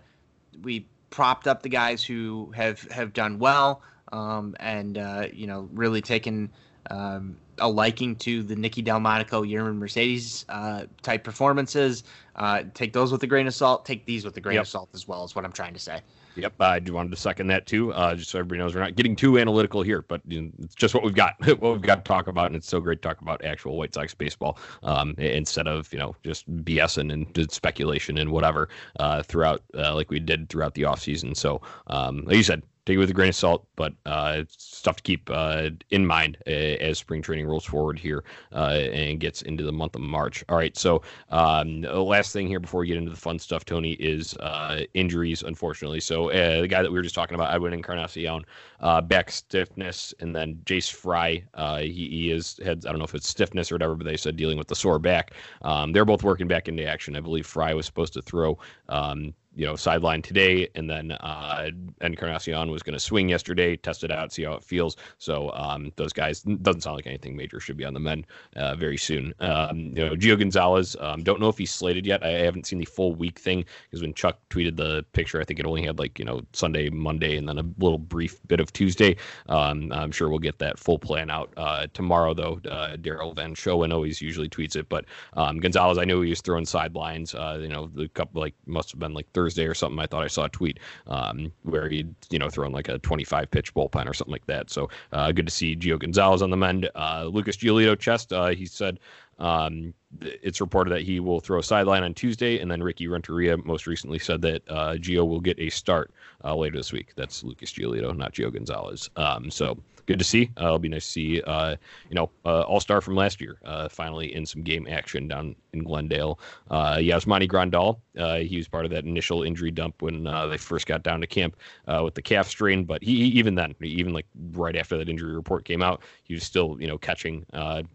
we 0.63 0.87
propped 1.09 1.47
up 1.47 1.63
the 1.63 1.71
guys 1.71 2.05
who 2.05 2.53
have 2.55 2.83
have 2.91 3.15
done 3.15 3.39
well 3.39 3.83
um, 4.13 4.55
and 4.61 4.99
uh, 4.99 5.29
you 5.33 5.47
know 5.47 5.69
really 5.73 6.03
taken 6.03 6.51
um, 6.91 7.39
a 7.59 7.69
liking 7.69 8.17
to 8.17 8.43
the 8.43 8.57
Nicky 8.57 8.83
Delmonico, 8.83 9.43
Yermin 9.43 9.77
Mercedes 9.77 10.45
uh, 10.49 10.85
type 11.03 11.25
performances. 11.25 12.05
Uh, 12.39 12.63
take 12.73 12.93
those 12.93 13.13
with 13.13 13.23
a 13.25 13.27
grain 13.27 13.47
of 13.47 13.55
salt. 13.55 13.85
Take 13.85 14.07
these 14.07 14.25
with 14.25 14.37
a 14.37 14.41
grain 14.41 14.55
Yep. 14.55 14.63
of 14.63 14.69
salt 14.69 14.89
as 14.95 15.07
well. 15.07 15.25
Is 15.25 15.35
what 15.35 15.45
I'm 15.45 15.53
trying 15.53 15.75
to 15.75 15.81
say. 15.81 16.01
Yep, 16.37 16.61
I 16.61 16.79
do 16.79 16.93
wanted 16.93 17.11
to 17.11 17.17
second 17.17 17.49
that 17.49 17.67
too. 17.67 17.93
Uh, 17.93 18.15
just 18.15 18.31
so 18.31 18.39
everybody 18.39 18.61
knows, 18.61 18.73
we're 18.73 18.81
not 18.81 18.95
getting 18.95 19.17
too 19.17 19.39
analytical 19.41 19.83
here, 19.83 20.03
but 20.03 20.21
you 20.25 20.43
know, 20.43 20.51
it's 20.63 20.75
just 20.77 20.95
what 20.95 21.03
we've 21.03 21.15
got, 21.15 21.35
what 21.61 21.73
we've 21.73 21.83
got 21.83 22.05
to 22.05 22.09
talk 22.09 22.29
about, 22.29 22.47
and 22.47 22.55
it's 22.55 22.69
so 22.69 22.79
great 22.81 23.03
to 23.03 23.09
talk 23.09 23.21
about 23.21 23.45
actual 23.45 23.77
White 23.77 23.93
Sox 23.93 24.15
baseball 24.15 24.57
um, 24.85 25.15
instead 25.19 25.67
of 25.67 25.93
you 25.93 25.99
know 25.99 26.15
just 26.23 26.49
BSing 26.65 27.13
and 27.13 27.51
speculation 27.53 28.19
and 28.19 28.31
whatever 28.31 28.69
uh, 29.01 29.23
throughout, 29.25 29.63
uh, 29.75 29.95
like 29.95 30.11
we 30.11 30.21
did 30.21 30.49
throughout 30.49 30.75
the 30.75 30.83
offseason. 30.83 31.37
So, 31.37 31.61
um, 31.89 32.23
like 32.25 32.37
you 32.37 32.43
said, 32.45 32.63
take 32.89 32.95
it 32.95 32.99
with 32.99 33.11
a 33.11 33.15
grain 33.15 33.29
of 33.29 33.35
salt, 33.35 33.67
but 33.77 33.93
uh, 34.07 34.37
it's 34.39 34.65
stuff 34.65 34.97
to 34.97 35.03
keep 35.03 35.29
uh, 35.31 35.69
in 35.91 36.07
mind 36.07 36.39
as 36.47 36.99
spring 36.99 37.21
training 37.21 37.47
rolls 37.47 37.67
forward 37.67 37.99
here 37.99 38.25
uh, 38.55 38.81
and 38.93 39.21
gets 39.21 39.43
into 39.43 39.63
the 39.63 39.73
month 39.73 39.95
of 39.95 40.01
March. 40.01 40.43
All 40.49 40.57
right, 40.57 40.75
so 40.75 41.03
um, 41.29 41.83
the 41.83 42.03
last 42.03 42.33
thing 42.33 42.49
here 42.49 42.61
before 42.61 42.81
we 42.81 42.87
get 42.87 42.97
into 42.97 43.11
the 43.11 43.17
fun 43.17 43.39
stuff, 43.39 43.67
Tony, 43.67 43.93
is 43.93 44.35
uh, 44.39 44.85
injuries, 44.95 45.43
unfortunately. 45.43 46.01
So 46.01 46.31
uh, 46.31 46.63
the 46.63 46.69
guy 46.69 46.81
that 46.81 46.91
we 46.91 46.99
were 46.99 47.03
just 47.03 47.15
talking 47.15 47.35
about, 47.35 47.53
Edwin 47.53 47.75
Encarnacion, 47.75 48.47
uh, 48.81 49.03
back 49.03 49.31
stiffness, 49.31 50.15
and 50.21 50.35
then 50.35 50.55
Jace 50.65 50.91
Fry, 50.91 51.45
he, 51.83 52.09
he 52.09 52.31
is 52.31 52.59
had 52.65 52.87
I 52.87 52.91
don't 52.91 52.99
know 52.99 53.05
if 53.05 53.15
it's 53.15 53.29
stiffness 53.29 53.71
or 53.71 53.75
whatever, 53.75 53.97
but 53.97 54.07
they 54.07 54.17
said 54.17 54.37
dealing 54.37 54.57
with 54.57 54.69
the 54.69 54.77
sore 54.77 54.99
back. 54.99 55.33
Um, 55.61 55.93
they're 55.93 56.07
both 56.07 56.23
working 56.23 56.49
back 56.49 56.69
into 56.69 56.87
action. 56.87 57.17
I 57.17 57.21
believe 57.21 57.47
Fry 57.47 57.75
was 57.75 57.85
supposed 57.85 58.15
to 58.15 58.23
throw. 58.23 58.59
Um, 58.89 59.35
you 59.59 59.67
know, 59.67 59.75
sideline 59.75 60.23
today, 60.23 60.69
and 60.77 60.89
then 60.89 61.11
uh, 61.11 61.69
Encarnacion 62.01 62.71
was 62.71 62.85
going 62.85 62.93
to 62.93 63.01
swing 63.01 63.29
yesterday, 63.29 63.77
test 63.77 64.05
it 64.05 64.13
out, 64.13 64.33
see 64.33 64.45
how 64.45 64.53
it 64.53 64.63
feels. 64.63 64.97
So 65.19 65.51
um, 65.51 65.93
those 65.97 66.13
guys 66.13 66.43
doesn't 66.43 66.83
sound 66.83 66.95
like 66.95 67.09
anything 67.09 67.37
major 67.37 67.59
should 67.59 67.77
be 67.77 67.85
on 67.85 67.93
the 67.93 67.99
men 67.99 68.25
uh, 68.55 68.77
very 68.77 68.97
soon. 68.97 69.35
Um, 69.41 69.79
you 69.97 70.07
know, 70.07 70.15
Gio 70.15 70.39
Gonzalez, 70.39 70.95
um, 71.01 71.25
don't 71.25 71.41
know 71.41 71.49
if 71.49 71.59
he's 71.59 71.73
slated 71.73 72.07
yet. 72.07 72.23
I 72.25 72.29
haven't 72.29 72.69
seen 72.69 72.79
the 72.79 72.85
full 72.85 73.17
week 73.17 73.37
thing 73.41 73.65
because 73.91 74.01
when 74.01 74.15
Chuck 74.15 74.39
tweeted 74.49 74.77
the 74.77 75.05
picture, 75.13 75.41
I 75.41 75.45
think 75.45 75.59
it 75.59 75.67
only 75.67 75.85
had 75.85 75.99
like 75.99 76.21
you 76.21 76.25
know 76.25 76.43
Sunday, 76.53 76.89
Monday, 76.89 77.37
and 77.37 77.49
then 77.49 77.59
a 77.59 77.65
little 77.79 77.99
brief 77.99 78.39
bit 78.47 78.61
of 78.61 78.73
Tuesday. 78.73 79.17
Um, 79.49 79.91
I'm 79.93 80.13
sure 80.13 80.29
we'll 80.29 80.39
get 80.39 80.61
that 80.61 80.79
full 80.79 81.01
plan 81.01 81.31
out 81.31 81.53
uh, 81.57 81.89
tomorrow, 81.95 82.33
though. 82.33 82.61
Uh, 82.71 82.97
Daryl 82.97 83.35
Van 83.35 83.57
Schouwen 83.57 83.93
always 83.93 84.23
usually 84.23 84.49
tweets 84.49 84.77
it, 84.77 84.89
but 84.89 85.07
um, 85.33 85.59
Gonzalez, 85.59 85.99
I 85.99 86.05
knew 86.05 86.21
he 86.21 86.31
was 86.31 86.43
throwing 86.43 86.65
sidelines. 86.65 87.35
Uh, 87.35 87.59
you 87.61 87.69
know, 87.69 87.91
the 87.93 88.07
couple 88.11 88.41
like 88.41 88.55
must 88.65 88.93
have 88.93 89.01
been 89.01 89.15
like 89.15 89.29
Thursday 89.33 89.48
or 89.57 89.75
something. 89.75 89.99
I 89.99 90.07
thought 90.07 90.25
I 90.25 90.29
saw 90.29 90.45
a 90.45 90.49
tweet 90.49 90.79
um, 91.07 91.53
where 91.63 91.89
he'd 91.89 92.15
you 92.31 92.39
know 92.39 92.51
thrown 92.51 92.73
like 92.73 92.89
a 92.89 92.99
25 92.99 93.51
pitch 93.51 93.75
bullpen 93.75 94.09
or 94.09 94.15
something 94.15 94.33
like 94.33 94.47
that. 94.47 94.71
So 94.71 94.91
uh, 95.13 95.33
good 95.33 95.47
to 95.47 95.53
see 95.53 95.77
Gio 95.77 95.99
Gonzalez 95.99 96.43
on 96.43 96.51
the 96.51 96.57
mend. 96.57 96.91
Uh, 96.95 97.29
Lucas 97.33 97.57
Giolito 97.57 97.99
chest. 97.99 98.33
Uh, 98.33 98.49
he 98.49 98.67
said 98.67 98.99
um, 99.39 99.95
it's 100.21 100.61
reported 100.61 100.91
that 100.91 101.03
he 101.03 101.21
will 101.21 101.41
throw 101.41 101.61
a 101.61 101.63
sideline 101.63 102.03
on 102.03 102.15
Tuesday, 102.15 102.59
and 102.59 102.71
then 102.71 102.83
Ricky 102.83 103.07
Renteria 103.07 103.57
most 103.59 103.87
recently 103.87 104.19
said 104.19 104.43
that 104.43 104.63
uh, 104.69 104.95
Gio 104.95 105.27
will 105.27 105.41
get 105.41 105.59
a 105.59 105.71
start 105.71 106.11
uh, 106.45 106.57
later 106.57 106.77
this 106.77 106.93
week. 106.93 107.13
That's 107.15 107.45
Lucas 107.45 107.73
Giolito, 107.73 108.17
not 108.17 108.33
Gio 108.33 108.53
Gonzalez. 108.53 109.11
Um, 109.17 109.51
so 109.51 109.79
good 110.09 110.19
to 110.19 110.25
see. 110.25 110.51
Uh, 110.59 110.65
it'll 110.65 110.79
be 110.79 110.89
nice 110.89 111.05
to 111.05 111.11
see, 111.11 111.43
uh, 111.43 111.77
you 112.09 112.15
know, 112.15 112.31
uh, 112.47 112.63
All 112.63 112.81
Star 112.81 113.03
from 113.03 113.15
last 113.15 113.43
year, 113.43 113.61
uh, 113.67 113.91
finally 113.91 114.35
in 114.35 114.47
some 114.47 114.63
game 114.63 114.89
action 114.89 115.29
down 115.29 115.55
in 115.75 115.85
Glendale. 115.85 116.41
Uh, 116.71 116.97
Yasmani 116.97 117.47
Grandal, 117.47 118.01
uh, 118.19 118.39
he 118.39 118.57
was 118.57 118.67
part 118.67 118.87
of 118.87 118.91
that 118.91 119.05
initial 119.05 119.43
injury 119.43 119.71
dump 119.71 120.01
when 120.01 120.27
uh, 120.27 120.47
they 120.47 120.57
first 120.57 120.87
got 120.87 121.03
down 121.03 121.21
to 121.21 121.27
camp 121.27 121.57
with 122.03 122.15
the 122.15 122.23
calf 122.23 122.49
strain. 122.49 122.85
But 122.85 123.03
he 123.03 123.13
even 123.13 123.55
then, 123.55 123.75
even 123.83 124.15
like 124.15 124.27
right 124.53 124.77
after 124.77 124.97
that 124.97 125.11
injury 125.11 125.35
report 125.35 125.67
came 125.67 125.83
out, 125.83 126.03
he 126.25 126.33
was 126.33 126.43
still, 126.43 126.79
you 126.81 126.87
know, 126.87 126.97
catching, 126.97 127.45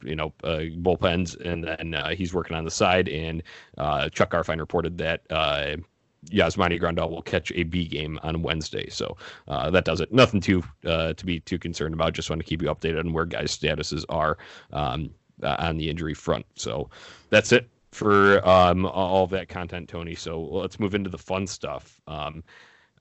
you 0.03 0.16
know, 0.16 0.32
bullpens, 0.43 1.36
and 1.43 1.64
then 1.64 2.16
he's 2.16 2.32
working 2.32 2.55
on 2.55 2.64
the 2.64 2.72
side. 2.72 3.09
And 3.09 3.41
Chuck 4.14 4.30
Garfien 4.30 4.59
reported 4.59 4.99
that. 4.99 5.84
Yasmani 6.32 6.80
Grandal 6.80 7.10
will 7.10 7.22
catch 7.22 7.52
a 7.54 7.64
B 7.64 7.88
game 7.88 8.20
on 8.24 8.42
Wednesday, 8.42 8.90
so 8.90 9.18
uh, 9.48 9.70
that 9.70 9.86
does 9.86 10.02
it. 10.02 10.12
Nothing 10.12 10.42
too 10.42 10.64
uh, 10.86 11.14
to 11.14 11.26
be 11.26 11.40
too 11.40 11.60
concerned 11.60 11.94
about. 11.94 12.14
Just 12.14 12.30
want 12.30 12.42
to 12.42 12.48
keep 12.48 12.62
you 12.62 12.70
updated 12.70 13.00
on 13.00 13.14
where 13.14 13.26
guys' 13.26 13.58
statuses 13.58 14.06
are 14.10 14.38
um, 14.72 15.10
uh, 15.42 15.56
on 15.60 15.78
the 15.78 15.90
injury 15.90 16.14
front. 16.14 16.46
So 16.56 16.90
that's 17.30 17.52
it 17.52 17.70
for 17.92 18.48
um, 18.48 18.86
all 18.86 19.24
of 19.24 19.30
that 19.32 19.50
content, 19.50 19.88
Tony. 19.88 20.16
So 20.16 20.42
let's 20.42 20.80
move 20.80 20.96
into 20.96 21.10
the 21.10 21.18
fun 21.18 21.48
stuff. 21.48 22.00
Um, 22.08 22.44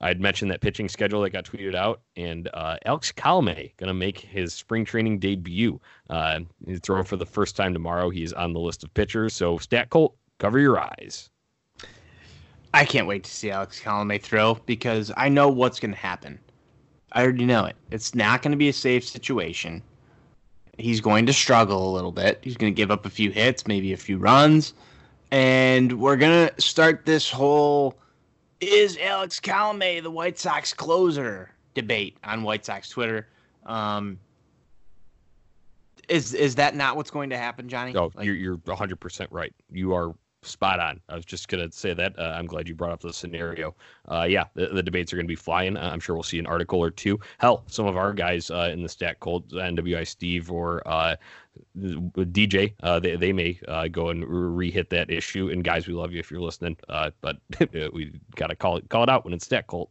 I'd 0.01 0.19
mentioned 0.19 0.51
that 0.51 0.59
pitching 0.59 0.89
schedule 0.89 1.21
that 1.21 1.29
got 1.29 1.45
tweeted 1.45 1.75
out, 1.75 2.01
and 2.17 2.49
uh, 2.53 2.77
Alex 2.85 3.11
Colome 3.11 3.71
going 3.77 3.87
to 3.87 3.93
make 3.93 4.19
his 4.19 4.53
spring 4.53 4.83
training 4.83 5.19
debut. 5.19 5.79
Uh, 6.09 6.41
he's 6.65 6.79
throwing 6.81 7.05
for 7.05 7.15
the 7.15 7.25
first 7.25 7.55
time 7.55 7.73
tomorrow. 7.73 8.09
He's 8.09 8.33
on 8.33 8.51
the 8.51 8.59
list 8.59 8.83
of 8.83 8.93
pitchers. 8.93 9.33
So, 9.33 9.57
Stat 9.57 9.89
Colt, 9.89 10.17
cover 10.39 10.59
your 10.59 10.79
eyes. 10.79 11.29
I 12.73 12.85
can't 12.85 13.05
wait 13.07 13.23
to 13.25 13.31
see 13.31 13.51
Alex 13.51 13.79
Colome 13.79 14.19
throw 14.21 14.55
because 14.65 15.11
I 15.15 15.29
know 15.29 15.47
what's 15.47 15.79
going 15.79 15.91
to 15.93 15.97
happen. 15.99 16.39
I 17.11 17.21
already 17.23 17.45
know 17.45 17.65
it. 17.65 17.75
It's 17.91 18.15
not 18.15 18.41
going 18.41 18.51
to 18.51 18.57
be 18.57 18.69
a 18.69 18.73
safe 18.73 19.07
situation. 19.07 19.83
He's 20.79 20.99
going 20.99 21.27
to 21.27 21.33
struggle 21.33 21.91
a 21.91 21.93
little 21.93 22.11
bit. 22.11 22.39
He's 22.41 22.57
going 22.57 22.73
to 22.73 22.75
give 22.75 22.89
up 22.89 23.05
a 23.05 23.09
few 23.09 23.29
hits, 23.29 23.67
maybe 23.67 23.93
a 23.93 23.97
few 23.97 24.17
runs. 24.17 24.73
And 25.31 25.99
we're 25.99 26.15
going 26.15 26.47
to 26.49 26.61
start 26.61 27.05
this 27.05 27.29
whole 27.29 27.95
is 28.59 28.97
Alex 29.01 29.39
Colome 29.39 30.01
the 30.01 30.09
White 30.09 30.39
Sox 30.39 30.73
closer 30.73 31.51
debate 31.75 32.17
on 32.23 32.43
White 32.43 32.65
Sox 32.65 32.89
Twitter. 32.89 33.27
Um, 33.65 34.19
is 36.09 36.33
is 36.33 36.55
that 36.55 36.75
not 36.75 36.95
what's 36.95 37.11
going 37.11 37.29
to 37.29 37.37
happen, 37.37 37.69
Johnny? 37.69 37.95
Oh, 37.95 38.11
Like- 38.15 38.25
you're 38.25 38.35
you're 38.35 38.55
100 38.55 38.99
percent 38.99 39.31
right. 39.31 39.53
You 39.71 39.93
are 39.93 40.13
spot 40.45 40.79
on. 40.79 40.99
I 41.09 41.15
was 41.15 41.25
just 41.25 41.47
gonna 41.47 41.71
say 41.71 41.93
that. 41.93 42.17
Uh, 42.17 42.33
I'm 42.35 42.45
glad 42.45 42.67
you 42.67 42.75
brought 42.75 42.91
up 42.91 43.01
the 43.01 43.13
scenario. 43.13 43.75
Uh, 44.07 44.25
yeah, 44.29 44.45
the, 44.53 44.67
the 44.67 44.83
debates 44.83 45.13
are 45.13 45.15
gonna 45.15 45.27
be 45.27 45.35
flying. 45.35 45.77
Uh, 45.77 45.89
I'm 45.91 45.99
sure 45.99 46.15
we'll 46.15 46.23
see 46.23 46.39
an 46.39 46.47
article 46.47 46.79
or 46.79 46.91
two. 46.91 47.19
Hell, 47.39 47.63
some 47.67 47.85
of 47.85 47.97
our 47.97 48.13
guys 48.13 48.51
uh, 48.51 48.69
in 48.71 48.83
the 48.83 48.89
stat 48.89 49.19
cold, 49.19 49.49
NWI 49.51 50.07
Steve 50.07 50.51
or 50.51 50.81
uh, 50.87 51.15
DJ, 51.77 52.73
uh, 52.83 52.99
they 52.99 53.15
they 53.15 53.33
may 53.33 53.59
uh, 53.67 53.87
go 53.87 54.09
and 54.09 54.25
re-hit 54.27 54.89
that 54.89 55.09
issue. 55.09 55.49
And 55.49 55.63
guys, 55.63 55.87
we 55.87 55.93
love 55.93 56.11
you 56.11 56.19
if 56.19 56.31
you're 56.31 56.41
listening. 56.41 56.77
Uh, 56.89 57.11
but 57.21 57.37
we 57.71 58.19
gotta 58.35 58.55
call 58.55 58.77
it 58.77 58.89
call 58.89 59.03
it 59.03 59.09
out 59.09 59.25
when 59.25 59.33
it's 59.33 59.45
stat 59.45 59.67
cold. 59.67 59.89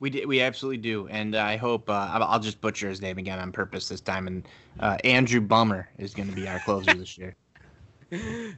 We 0.00 0.24
we 0.24 0.40
absolutely 0.40 0.78
do, 0.78 1.08
and 1.08 1.36
I 1.36 1.56
hope 1.58 1.90
uh, 1.90 2.08
I'll, 2.10 2.40
just 2.40 2.62
butcher 2.62 2.88
his 2.88 3.02
name 3.02 3.18
again 3.18 3.38
on 3.38 3.52
purpose 3.52 3.88
this 3.88 4.00
time. 4.00 4.26
And 4.26 4.48
uh, 4.80 4.96
Andrew 5.04 5.42
Bummer 5.42 5.90
is 5.98 6.14
going 6.14 6.28
to 6.28 6.34
be 6.34 6.48
our 6.48 6.58
closer 6.60 6.94
this 6.94 7.18
year. 7.18 7.36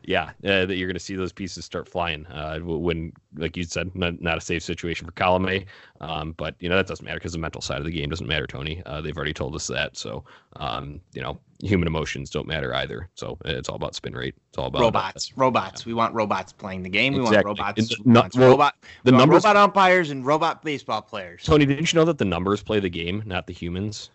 Yeah, 0.05 0.31
uh, 0.45 0.67
that 0.67 0.77
you're 0.77 0.89
going 0.89 0.95
to 0.95 1.01
see 1.01 1.15
those 1.17 1.33
pieces 1.33 1.65
start 1.65 1.89
flying 1.89 2.27
uh, 2.27 2.59
when, 2.61 3.13
like 3.37 3.57
you 3.57 3.65
said, 3.65 3.95
not, 3.95 4.21
not 4.21 4.39
a 4.39 4.41
safe 4.41 4.63
situation 4.63 5.07
for 5.07 5.13
Colome. 5.13 5.67
Um, 6.01 6.33
but 6.33 6.57
you 6.59 6.69
know 6.69 6.77
that 6.77 6.87
doesn't 6.87 7.05
matter 7.05 7.19
because 7.19 7.33
the 7.33 7.39
mental 7.39 7.61
side 7.61 7.79
of 7.79 7.85
the 7.85 7.91
game 7.91 8.11
doesn't 8.11 8.27
matter, 8.27 8.47
Tony. 8.47 8.83
Uh, 8.87 9.01
they've 9.01 9.17
already 9.17 9.33
told 9.33 9.55
us 9.55 9.67
that. 9.69 9.97
So 9.97 10.25
um, 10.57 11.01
you 11.13 11.23
know, 11.23 11.39
human 11.63 11.87
emotions 11.87 12.29
don't 12.31 12.47
matter 12.49 12.75
either. 12.75 13.09
So 13.15 13.39
it's 13.45 13.69
all 13.69 13.77
about 13.77 13.95
spin 13.95 14.15
rate. 14.15 14.35
It's 14.49 14.59
all 14.59 14.67
about 14.67 14.81
robots, 14.81 15.33
robots. 15.37 15.87
We 15.87 15.95
want 15.95 16.13
robots 16.15 16.53
playing 16.53 16.83
the 16.83 16.89
game. 16.89 17.15
We 17.15 17.21
Exactly. 17.21 17.49
want 17.51 17.59
robots. 17.61 17.89
The- 17.89 18.03
we 18.05 18.13
no- 18.13 18.21
want 18.23 18.35
well, 18.35 18.51
robot, 18.51 18.75
the 19.05 19.13
numbers- 19.13 19.45
robot 19.45 19.57
umpires 19.57 20.11
and 20.11 20.27
robot 20.27 20.63
baseball 20.63 21.03
players. 21.03 21.43
Tony, 21.45 21.65
didn't 21.67 21.93
you 21.93 21.99
know 21.99 22.05
that 22.07 22.19
the 22.19 22.25
numbers 22.25 22.63
play 22.63 22.81
the 22.81 22.91
game, 22.91 23.23
not 23.27 23.47
the 23.47 23.53
humans? 23.53 24.11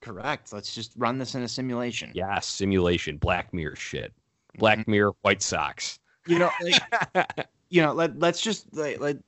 Correct. 0.00 0.52
Let's 0.52 0.74
just 0.74 0.92
run 0.96 1.18
this 1.18 1.34
in 1.34 1.42
a 1.42 1.48
simulation. 1.48 2.10
Yeah, 2.14 2.38
simulation, 2.40 3.16
Black 3.18 3.52
Mirror 3.54 3.76
shit. 3.76 4.12
Black 4.58 4.78
mm-hmm. 4.80 4.90
Mirror, 4.90 5.12
White 5.22 5.42
Sox. 5.42 5.98
You 6.26 6.38
know, 6.38 6.50
like, 6.62 7.48
you 7.70 7.82
know, 7.82 7.92
let 7.92 8.18
let's 8.18 8.40
just 8.40 8.74
like, 8.74 9.00
like 9.00 9.18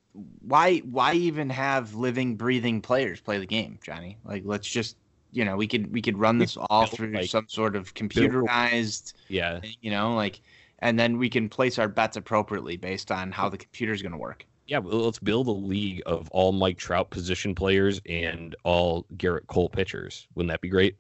why 0.43 0.79
why 0.79 1.15
even 1.15 1.51
have 1.51 1.95
living 1.95 2.37
breathing 2.37 2.81
players 2.81 3.21
play 3.21 3.39
the 3.39 3.47
game, 3.47 3.79
Johnny? 3.83 4.17
Like 4.25 4.43
let's 4.45 4.69
just 4.69 4.97
you 5.33 5.45
know, 5.45 5.57
we 5.57 5.67
could 5.67 5.93
we 5.93 6.01
could 6.01 6.17
run 6.17 6.39
this 6.39 6.57
all 6.57 6.87
through 6.87 7.13
like, 7.13 7.29
some 7.29 7.47
sort 7.49 7.75
of 7.75 7.93
computerized, 7.95 9.15
Yeah, 9.29 9.61
you 9.81 9.91
know, 9.91 10.15
like 10.15 10.41
and 10.79 10.99
then 10.99 11.19
we 11.19 11.29
can 11.29 11.49
place 11.49 11.79
our 11.79 11.89
bets 11.89 12.17
appropriately 12.17 12.77
based 12.77 13.11
on 13.11 13.33
how 13.33 13.49
the 13.49 13.59
computer 13.59 13.93
is 13.93 14.03
going 14.03 14.13
to 14.13 14.19
work. 14.19 14.47
Yeah, 14.67 14.79
well, 14.79 15.05
let's 15.05 15.19
build 15.19 15.49
a 15.49 15.53
league 15.53 16.03
of 16.07 16.31
all 16.31 16.53
Mike 16.53 16.79
Trout 16.79 17.11
position 17.11 17.55
players 17.55 18.01
and 18.09 18.57
all 18.65 19.05
Gerrit 19.17 19.47
Cole 19.47 19.69
pitchers. 19.69 20.27
Wouldn't 20.35 20.51
that 20.51 20.61
be 20.61 20.69
great? 20.69 20.97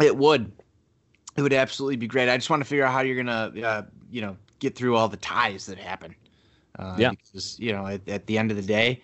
It 0.00 0.16
would. 0.16 0.52
It 1.38 1.42
would 1.42 1.52
absolutely 1.52 1.94
be 1.94 2.08
great. 2.08 2.28
I 2.28 2.36
just 2.36 2.50
want 2.50 2.62
to 2.62 2.68
figure 2.68 2.84
out 2.84 2.92
how 2.92 3.00
you're 3.00 3.16
gonna, 3.16 3.52
uh, 3.64 3.82
you 4.10 4.20
know, 4.20 4.36
get 4.58 4.74
through 4.74 4.96
all 4.96 5.08
the 5.08 5.16
ties 5.18 5.66
that 5.66 5.78
happen. 5.78 6.12
Uh, 6.76 6.96
yeah. 6.98 7.10
Because 7.10 7.56
you 7.60 7.72
know, 7.72 7.86
at, 7.86 8.08
at 8.08 8.26
the 8.26 8.36
end 8.36 8.50
of 8.50 8.56
the 8.56 8.62
day, 8.62 9.00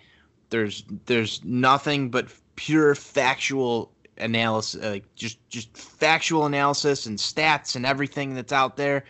there's 0.49 0.83
there's 1.05 1.41
nothing 1.45 2.09
but 2.09 2.27
pure 2.57 2.93
factual 2.93 3.89
analysis, 4.17 4.83
like 4.83 5.03
uh, 5.03 5.07
just 5.15 5.49
just 5.49 5.77
factual 5.77 6.45
analysis 6.45 7.05
and 7.05 7.17
stats 7.17 7.77
and 7.77 7.85
everything 7.85 8.35
that's 8.35 8.51
out 8.51 8.75
there, 8.75 9.05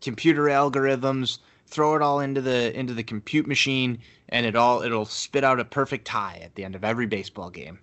computer 0.00 0.44
algorithms. 0.44 1.38
Throw 1.66 1.96
it 1.96 2.02
all 2.02 2.20
into 2.20 2.40
the 2.40 2.72
into 2.78 2.94
the 2.94 3.02
compute 3.02 3.48
machine, 3.48 3.98
and 4.28 4.46
it 4.46 4.54
all 4.54 4.82
it'll 4.82 5.04
spit 5.04 5.42
out 5.42 5.58
a 5.58 5.64
perfect 5.64 6.06
tie 6.06 6.40
at 6.44 6.54
the 6.54 6.64
end 6.64 6.76
of 6.76 6.84
every 6.84 7.06
baseball 7.06 7.50
game. 7.50 7.80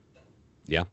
Yeah, 0.67 0.85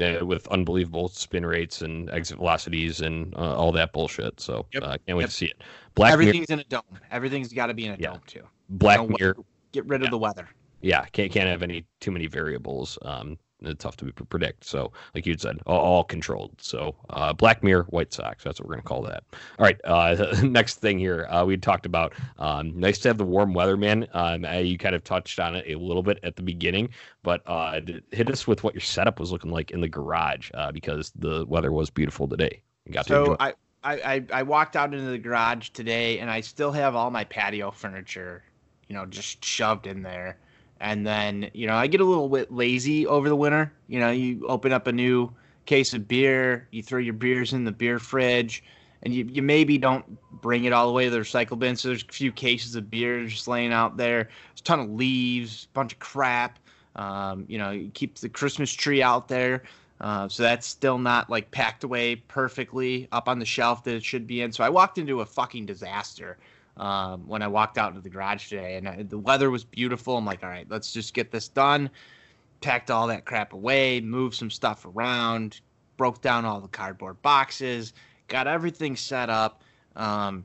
uh, 0.00 0.24
with 0.24 0.46
unbelievable 0.48 1.08
spin 1.08 1.44
rates 1.44 1.82
and 1.82 2.10
exit 2.10 2.38
velocities 2.38 3.00
and 3.00 3.34
uh, 3.36 3.56
all 3.56 3.72
that 3.72 3.92
bullshit. 3.92 4.40
So 4.40 4.66
yep. 4.72 4.82
uh, 4.82 4.96
can't 5.06 5.18
wait 5.18 5.22
yep. 5.22 5.30
to 5.30 5.36
see 5.36 5.46
it. 5.46 5.62
Black 5.94 6.12
Everything's 6.12 6.48
Mirror, 6.48 6.60
in 6.60 6.66
a 6.66 6.68
dome. 6.68 7.00
Everything's 7.10 7.52
got 7.52 7.66
to 7.66 7.74
be 7.74 7.86
in 7.86 7.92
a 7.92 7.96
yeah. 7.96 8.08
dome 8.08 8.20
too. 8.26 8.42
Black 8.70 9.00
know, 9.00 9.14
Mirror. 9.18 9.36
Get 9.72 9.86
rid 9.86 10.00
of 10.00 10.06
yeah. 10.06 10.10
the 10.10 10.18
weather. 10.18 10.48
Yeah, 10.80 11.04
can't 11.06 11.30
can't 11.30 11.48
have 11.48 11.62
any 11.62 11.84
too 12.00 12.10
many 12.10 12.26
variables. 12.26 12.98
Um, 13.02 13.38
tough 13.78 13.96
to 13.98 14.12
predict. 14.12 14.64
So, 14.64 14.92
like 15.14 15.26
you 15.26 15.36
said, 15.38 15.58
all, 15.66 15.80
all 15.80 16.04
controlled. 16.04 16.52
So, 16.58 16.94
uh, 17.10 17.32
Black 17.32 17.62
Mirror 17.62 17.84
White 17.90 18.12
Sox. 18.12 18.44
That's 18.44 18.60
what 18.60 18.68
we're 18.68 18.74
going 18.74 18.82
to 18.82 18.88
call 18.88 19.02
that. 19.02 19.24
All 19.58 19.64
right. 19.64 19.80
Uh, 19.84 20.36
next 20.42 20.76
thing 20.76 20.98
here, 20.98 21.26
uh, 21.30 21.44
we 21.44 21.56
talked 21.56 21.86
about. 21.86 22.12
Um, 22.38 22.78
nice 22.78 22.98
to 23.00 23.08
have 23.08 23.18
the 23.18 23.24
warm 23.24 23.54
weather, 23.54 23.76
man. 23.76 24.06
Um, 24.12 24.44
you 24.44 24.78
kind 24.78 24.94
of 24.94 25.04
touched 25.04 25.38
on 25.40 25.54
it 25.56 25.64
a 25.68 25.78
little 25.78 26.02
bit 26.02 26.18
at 26.22 26.36
the 26.36 26.42
beginning, 26.42 26.88
but 27.22 27.42
uh, 27.46 27.80
hit 28.10 28.30
us 28.30 28.46
with 28.46 28.64
what 28.64 28.74
your 28.74 28.80
setup 28.80 29.20
was 29.20 29.32
looking 29.32 29.50
like 29.50 29.70
in 29.70 29.80
the 29.80 29.88
garage 29.88 30.50
uh, 30.54 30.72
because 30.72 31.12
the 31.16 31.44
weather 31.46 31.72
was 31.72 31.90
beautiful 31.90 32.28
today. 32.28 32.62
You 32.86 32.92
got 32.92 33.06
so 33.06 33.36
to 33.36 33.42
I, 33.42 33.54
I, 33.84 34.24
I 34.32 34.42
walked 34.44 34.76
out 34.76 34.94
into 34.94 35.10
the 35.10 35.18
garage 35.18 35.70
today, 35.70 36.20
and 36.20 36.30
I 36.30 36.40
still 36.40 36.72
have 36.72 36.94
all 36.94 37.10
my 37.10 37.24
patio 37.24 37.70
furniture, 37.70 38.44
you 38.88 38.94
know, 38.94 39.06
just 39.06 39.44
shoved 39.44 39.86
in 39.86 40.02
there 40.02 40.38
and 40.82 41.06
then 41.06 41.48
you 41.54 41.66
know 41.66 41.74
I 41.74 41.86
get 41.86 42.02
a 42.02 42.04
little 42.04 42.28
bit 42.28 42.52
lazy 42.52 43.06
over 43.06 43.28
the 43.28 43.36
winter. 43.36 43.72
You 43.86 44.00
know, 44.00 44.10
you 44.10 44.46
open 44.48 44.72
up 44.72 44.86
a 44.86 44.92
new 44.92 45.32
case 45.64 45.94
of 45.94 46.06
beer, 46.06 46.68
you 46.72 46.82
throw 46.82 46.98
your 46.98 47.14
beers 47.14 47.52
in 47.52 47.64
the 47.64 47.72
beer 47.72 48.00
fridge, 48.00 48.64
and 49.04 49.14
you, 49.14 49.24
you 49.24 49.42
maybe 49.42 49.78
don't 49.78 50.04
bring 50.42 50.64
it 50.64 50.72
all 50.72 50.88
the 50.88 50.92
way 50.92 51.04
to 51.04 51.10
the 51.10 51.20
recycle 51.20 51.58
bin. 51.58 51.76
So 51.76 51.88
there's 51.88 52.02
a 52.02 52.12
few 52.12 52.32
cases 52.32 52.74
of 52.74 52.90
beer 52.90 53.24
just 53.26 53.46
laying 53.46 53.72
out 53.72 53.96
there. 53.96 54.24
There's 54.24 54.60
a 54.60 54.64
ton 54.64 54.80
of 54.80 54.90
leaves, 54.90 55.68
a 55.70 55.74
bunch 55.74 55.92
of 55.92 56.00
crap. 56.00 56.58
Um, 56.96 57.46
you 57.48 57.58
know, 57.58 57.70
you 57.70 57.90
keep 57.94 58.16
the 58.16 58.28
Christmas 58.28 58.72
tree 58.72 59.02
out 59.02 59.28
there. 59.28 59.62
Uh, 60.00 60.28
so 60.28 60.42
that's 60.42 60.66
still 60.66 60.98
not 60.98 61.30
like 61.30 61.48
packed 61.52 61.84
away 61.84 62.16
perfectly 62.16 63.06
up 63.12 63.28
on 63.28 63.38
the 63.38 63.44
shelf 63.44 63.84
that 63.84 63.94
it 63.94 64.04
should 64.04 64.26
be 64.26 64.42
in. 64.42 64.50
So 64.50 64.64
I 64.64 64.68
walked 64.68 64.98
into 64.98 65.20
a 65.20 65.24
fucking 65.26 65.64
disaster 65.64 66.38
um, 66.76 67.26
when 67.26 67.42
I 67.42 67.48
walked 67.48 67.78
out 67.78 67.90
into 67.90 68.00
the 68.00 68.08
garage 68.08 68.48
today, 68.48 68.76
and 68.76 68.88
I, 68.88 69.02
the 69.02 69.18
weather 69.18 69.50
was 69.50 69.64
beautiful. 69.64 70.16
I'm 70.16 70.24
like, 70.24 70.42
all 70.42 70.48
right, 70.48 70.66
let's 70.68 70.92
just 70.92 71.14
get 71.14 71.30
this 71.30 71.48
done. 71.48 71.90
Packed 72.60 72.90
all 72.90 73.06
that 73.08 73.24
crap 73.24 73.52
away, 73.52 74.00
moved 74.00 74.36
some 74.36 74.50
stuff 74.50 74.86
around, 74.86 75.60
broke 75.96 76.22
down 76.22 76.44
all 76.44 76.60
the 76.60 76.68
cardboard 76.68 77.20
boxes, 77.22 77.92
got 78.28 78.46
everything 78.46 78.96
set 78.96 79.28
up. 79.28 79.62
Um, 79.96 80.44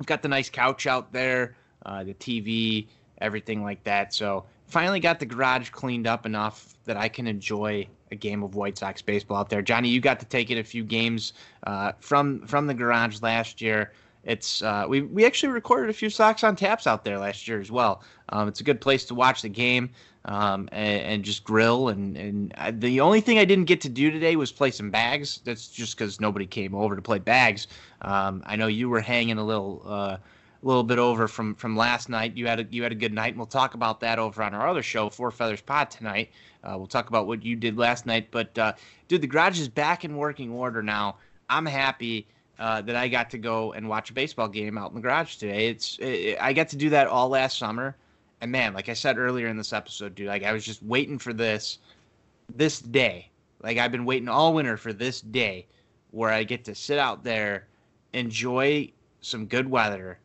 I've 0.00 0.06
got 0.06 0.22
the 0.22 0.28
nice 0.28 0.50
couch 0.50 0.86
out 0.86 1.12
there, 1.12 1.56
uh, 1.86 2.02
the 2.04 2.14
TV, 2.14 2.86
everything 3.18 3.62
like 3.62 3.84
that. 3.84 4.12
So 4.14 4.44
finally 4.66 4.98
got 4.98 5.20
the 5.20 5.26
garage 5.26 5.70
cleaned 5.70 6.06
up 6.06 6.26
enough 6.26 6.74
that 6.84 6.96
I 6.96 7.08
can 7.08 7.26
enjoy 7.26 7.86
a 8.10 8.16
game 8.16 8.42
of 8.42 8.54
White 8.54 8.78
Sox 8.78 9.00
baseball 9.00 9.38
out 9.38 9.50
there. 9.50 9.62
Johnny, 9.62 9.88
you 9.88 10.00
got 10.00 10.18
to 10.20 10.26
take 10.26 10.50
it 10.50 10.58
a 10.58 10.64
few 10.64 10.82
games 10.84 11.34
uh, 11.66 11.92
from 12.00 12.46
from 12.46 12.66
the 12.66 12.74
garage 12.74 13.22
last 13.22 13.60
year 13.60 13.92
it's 14.24 14.62
uh, 14.62 14.86
we 14.88 15.02
we 15.02 15.24
actually 15.24 15.52
recorded 15.52 15.90
a 15.90 15.92
few 15.92 16.08
Sox 16.08 16.44
on 16.44 16.54
taps 16.56 16.86
out 16.86 17.04
there 17.04 17.18
last 17.18 17.48
year 17.48 17.60
as 17.60 17.70
well. 17.70 18.02
Um, 18.28 18.48
it's 18.48 18.60
a 18.60 18.64
good 18.64 18.80
place 18.80 19.04
to 19.06 19.14
watch 19.14 19.42
the 19.42 19.48
game 19.48 19.90
um, 20.24 20.68
and, 20.72 21.02
and, 21.02 21.24
just 21.24 21.42
grill. 21.44 21.88
And 21.88 22.16
and 22.16 22.54
I, 22.56 22.70
the 22.70 23.00
only 23.00 23.20
thing 23.20 23.38
I 23.38 23.44
didn't 23.44 23.64
get 23.64 23.80
to 23.82 23.88
do 23.88 24.10
today 24.10 24.36
was 24.36 24.52
play 24.52 24.70
some 24.70 24.90
bags. 24.90 25.40
That's 25.44 25.68
just 25.68 25.96
because 25.96 26.20
nobody 26.20 26.46
came 26.46 26.74
over 26.74 26.94
to 26.94 27.02
play 27.02 27.18
bags. 27.18 27.66
Um, 28.02 28.42
I 28.46 28.56
know 28.56 28.68
you 28.68 28.88
were 28.88 29.00
hanging 29.00 29.38
a 29.38 29.44
little. 29.44 29.82
Uh, 29.84 30.16
a 30.62 30.68
little 30.68 30.84
bit 30.84 31.00
over 31.00 31.26
from 31.26 31.56
from 31.56 31.76
last 31.76 32.08
night. 32.08 32.36
You 32.36 32.46
had 32.46 32.60
a 32.60 32.66
you 32.70 32.84
had 32.84 32.92
a 32.92 32.94
good 32.94 33.12
night, 33.12 33.30
and 33.30 33.36
we'll 33.36 33.46
talk 33.46 33.74
about 33.74 33.98
that 33.98 34.20
over 34.20 34.44
on 34.44 34.54
our 34.54 34.68
other 34.68 34.80
show, 34.80 35.10
Four 35.10 35.32
Feathers 35.32 35.60
Pod 35.60 35.90
tonight. 35.90 36.30
Uh, 36.62 36.74
we'll 36.76 36.86
talk 36.86 37.08
about 37.08 37.26
what 37.26 37.44
you 37.44 37.56
did 37.56 37.76
last 37.76 38.06
night. 38.06 38.28
But 38.30 38.56
uh, 38.56 38.74
dude, 39.08 39.22
the 39.22 39.26
garage 39.26 39.58
is 39.58 39.68
back 39.68 40.04
in 40.04 40.16
working 40.16 40.52
order 40.52 40.80
now. 40.80 41.16
I'm 41.50 41.66
happy 41.66 42.28
uh, 42.62 42.80
that 42.80 42.94
I 42.94 43.08
got 43.08 43.28
to 43.30 43.38
go 43.38 43.72
and 43.72 43.88
watch 43.88 44.10
a 44.10 44.12
baseball 44.12 44.46
game 44.46 44.78
out 44.78 44.90
in 44.90 44.94
the 44.94 45.00
garage 45.00 45.34
today. 45.34 45.66
It's 45.66 45.98
it, 46.00 46.38
I 46.40 46.52
got 46.52 46.68
to 46.68 46.76
do 46.76 46.90
that 46.90 47.08
all 47.08 47.28
last 47.28 47.58
summer, 47.58 47.96
and 48.40 48.52
man, 48.52 48.72
like 48.72 48.88
I 48.88 48.92
said 48.92 49.18
earlier 49.18 49.48
in 49.48 49.56
this 49.56 49.72
episode, 49.72 50.14
dude, 50.14 50.28
like 50.28 50.44
I 50.44 50.52
was 50.52 50.64
just 50.64 50.80
waiting 50.80 51.18
for 51.18 51.32
this 51.32 51.78
this 52.54 52.78
day. 52.78 53.28
Like 53.64 53.78
I've 53.78 53.90
been 53.90 54.04
waiting 54.04 54.28
all 54.28 54.54
winter 54.54 54.76
for 54.76 54.92
this 54.92 55.20
day 55.20 55.66
where 56.12 56.30
I 56.30 56.44
get 56.44 56.64
to 56.66 56.74
sit 56.76 57.00
out 57.00 57.24
there, 57.24 57.66
enjoy 58.12 58.92
some 59.22 59.46
good 59.46 59.68
weather, 59.68 60.20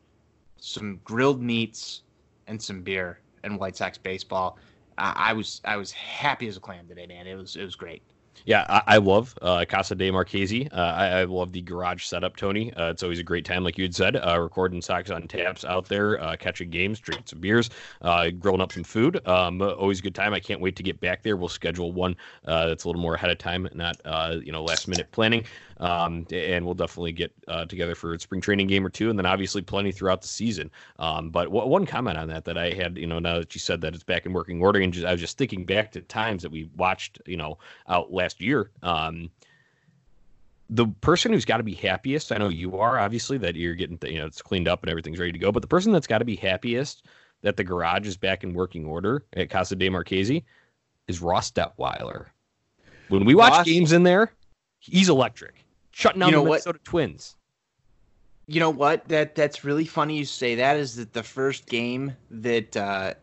some 0.58 1.00
grilled 1.02 1.42
meats, 1.42 2.02
and 2.46 2.62
some 2.62 2.82
beer 2.82 3.18
and 3.42 3.58
White 3.58 3.74
Sox 3.74 3.98
baseball. 3.98 4.58
I 4.96 5.32
was 5.32 5.60
I 5.64 5.76
was 5.76 5.90
happy 5.90 6.46
as 6.46 6.56
a 6.56 6.60
clam 6.60 6.86
today, 6.86 7.06
man. 7.08 7.26
It 7.26 7.34
was 7.34 7.56
it 7.56 7.64
was 7.64 7.74
great. 7.74 8.02
Yeah, 8.44 8.64
I, 8.68 8.82
I 8.94 8.96
love 8.98 9.34
uh, 9.42 9.64
Casa 9.68 9.94
de 9.94 10.10
Marchese. 10.10 10.68
Uh, 10.70 10.76
I, 10.76 11.06
I, 11.08 11.24
love 11.24 11.52
the 11.52 11.60
garage 11.60 12.04
setup, 12.04 12.36
Tony. 12.36 12.72
Uh, 12.74 12.90
it's 12.90 13.02
always 13.02 13.18
a 13.18 13.22
great 13.24 13.44
time, 13.44 13.64
like 13.64 13.78
you 13.78 13.84
had 13.84 13.94
said, 13.94 14.16
uh, 14.16 14.38
recording 14.40 14.80
Sox 14.80 15.10
on 15.10 15.28
taps 15.28 15.64
out 15.64 15.86
there, 15.86 16.20
uh, 16.22 16.36
catching 16.36 16.70
games, 16.70 16.98
drinking 16.98 17.26
some 17.26 17.40
beers, 17.40 17.70
uh, 18.02 18.30
grilling 18.30 18.60
up 18.60 18.72
some 18.72 18.84
food. 18.84 19.26
Um, 19.26 19.60
always 19.62 20.00
a 20.00 20.02
good 20.02 20.14
time. 20.14 20.34
I 20.34 20.40
can't 20.40 20.60
wait 20.60 20.76
to 20.76 20.82
get 20.82 21.00
back 21.00 21.22
there. 21.22 21.36
We'll 21.36 21.48
schedule 21.48 21.92
one 21.92 22.16
that's 22.44 22.84
a 22.84 22.88
little 22.88 23.02
more 23.02 23.14
ahead 23.14 23.30
of 23.30 23.38
time, 23.38 23.68
not 23.74 23.96
you 24.44 24.52
know 24.52 24.62
last 24.62 24.88
minute 24.88 25.10
planning. 25.12 25.44
Um, 25.80 26.26
and 26.30 26.64
we'll 26.64 26.74
definitely 26.74 27.12
get 27.12 27.32
together 27.68 27.96
for 27.96 28.14
a 28.14 28.20
spring 28.20 28.40
training 28.40 28.68
game 28.68 28.86
or 28.86 28.90
two, 28.90 29.10
and 29.10 29.18
then 29.18 29.26
obviously 29.26 29.62
plenty 29.62 29.90
throughout 29.90 30.22
the 30.22 30.28
season. 30.28 30.70
Um, 30.98 31.30
but 31.30 31.44
w- 31.44 31.66
one 31.66 31.86
comment 31.86 32.18
on 32.18 32.28
that 32.28 32.44
that 32.44 32.56
I 32.56 32.70
had, 32.70 32.96
you 32.96 33.06
know, 33.06 33.18
now 33.18 33.38
that 33.38 33.54
you 33.54 33.58
said 33.58 33.80
that 33.80 33.94
it's 33.94 34.04
back 34.04 34.26
in 34.26 34.32
working 34.32 34.62
order, 34.62 34.80
and 34.80 34.92
just, 34.92 35.06
I 35.06 35.12
was 35.12 35.20
just 35.20 35.38
thinking 35.38 35.64
back 35.64 35.92
to 35.92 36.02
times 36.02 36.42
that 36.42 36.52
we 36.52 36.70
watched, 36.76 37.20
you 37.26 37.36
know, 37.36 37.58
out 37.88 38.12
last 38.12 38.28
last 38.28 38.40
year. 38.40 38.70
Um, 38.82 39.30
the 40.70 40.86
person 41.00 41.32
who's 41.32 41.46
got 41.46 41.56
to 41.56 41.62
be 41.62 41.74
happiest, 41.74 42.30
I 42.30 42.36
know 42.36 42.48
you 42.48 42.78
are 42.78 42.98
obviously 42.98 43.38
that 43.38 43.56
you're 43.56 43.74
getting, 43.74 43.98
you 44.02 44.18
know, 44.18 44.26
it's 44.26 44.42
cleaned 44.42 44.68
up 44.68 44.82
and 44.82 44.90
everything's 44.90 45.18
ready 45.18 45.32
to 45.32 45.38
go. 45.38 45.50
But 45.50 45.62
the 45.62 45.68
person 45.68 45.92
that's 45.92 46.06
got 46.06 46.18
to 46.18 46.26
be 46.26 46.36
happiest 46.36 47.06
that 47.40 47.56
the 47.56 47.64
garage 47.64 48.06
is 48.06 48.16
back 48.18 48.44
in 48.44 48.52
working 48.52 48.84
order 48.84 49.24
at 49.34 49.48
Casa 49.48 49.76
de 49.76 49.88
Marchese 49.88 50.44
is 51.06 51.22
Ross 51.22 51.50
Detwiler. 51.50 52.26
When 53.08 53.24
we 53.24 53.34
watch 53.34 53.52
Ross, 53.52 53.66
games 53.66 53.92
in 53.92 54.02
there, 54.02 54.30
he's 54.78 55.08
electric, 55.08 55.64
shutting 55.98 56.20
down 56.20 56.28
you 56.28 56.36
know 56.36 56.44
the 56.44 56.50
Minnesota 56.50 56.78
what? 56.78 56.84
Twins. 56.84 57.36
You 58.46 58.60
know 58.60 58.70
what? 58.70 59.08
That 59.08 59.34
that's 59.34 59.64
really 59.64 59.84
funny 59.84 60.16
you 60.16 60.24
say 60.24 60.54
that. 60.54 60.76
Is 60.76 60.96
that 60.96 61.12
the 61.12 61.22
first 61.22 61.66
game 61.66 62.16
that 62.30 62.76
uh, 62.76 63.14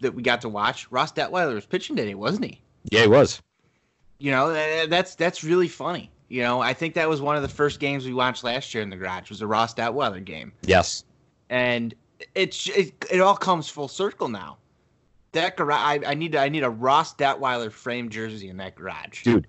that 0.00 0.14
we 0.14 0.22
got 0.22 0.40
to 0.40 0.48
watch? 0.48 0.90
Ross 0.90 1.12
Detwiler 1.12 1.54
was 1.54 1.66
pitching 1.66 1.96
today, 1.96 2.14
wasn't 2.14 2.46
he? 2.46 2.60
Yeah, 2.90 3.02
he 3.02 3.08
was. 3.08 3.42
You 4.18 4.30
know, 4.30 4.86
that's 4.86 5.14
that's 5.14 5.44
really 5.44 5.68
funny. 5.68 6.10
You 6.28 6.42
know, 6.42 6.60
I 6.60 6.72
think 6.72 6.94
that 6.94 7.08
was 7.08 7.20
one 7.20 7.36
of 7.36 7.42
the 7.42 7.48
first 7.48 7.78
games 7.78 8.06
we 8.06 8.14
watched 8.14 8.42
last 8.42 8.72
year 8.72 8.82
in 8.82 8.88
the 8.88 8.96
garage 8.96 9.28
was 9.28 9.42
a 9.42 9.46
Ross 9.46 9.74
Detwiler 9.74 10.24
game. 10.24 10.52
Yes. 10.62 11.04
And 11.50 11.94
it's 12.34 12.68
it, 12.70 12.92
it 13.12 13.20
all 13.20 13.36
comes 13.36 13.68
full 13.68 13.88
circle 13.88 14.28
now. 14.28 14.56
That 15.32 15.56
garage, 15.56 16.02
I, 16.04 16.10
I 16.10 16.14
need 16.14 16.34
I 16.34 16.48
need 16.48 16.64
a 16.64 16.70
Ross 16.70 17.14
Detwiler 17.14 17.70
frame 17.70 18.08
jersey 18.08 18.48
in 18.48 18.56
that 18.56 18.74
garage, 18.74 19.22
dude. 19.22 19.46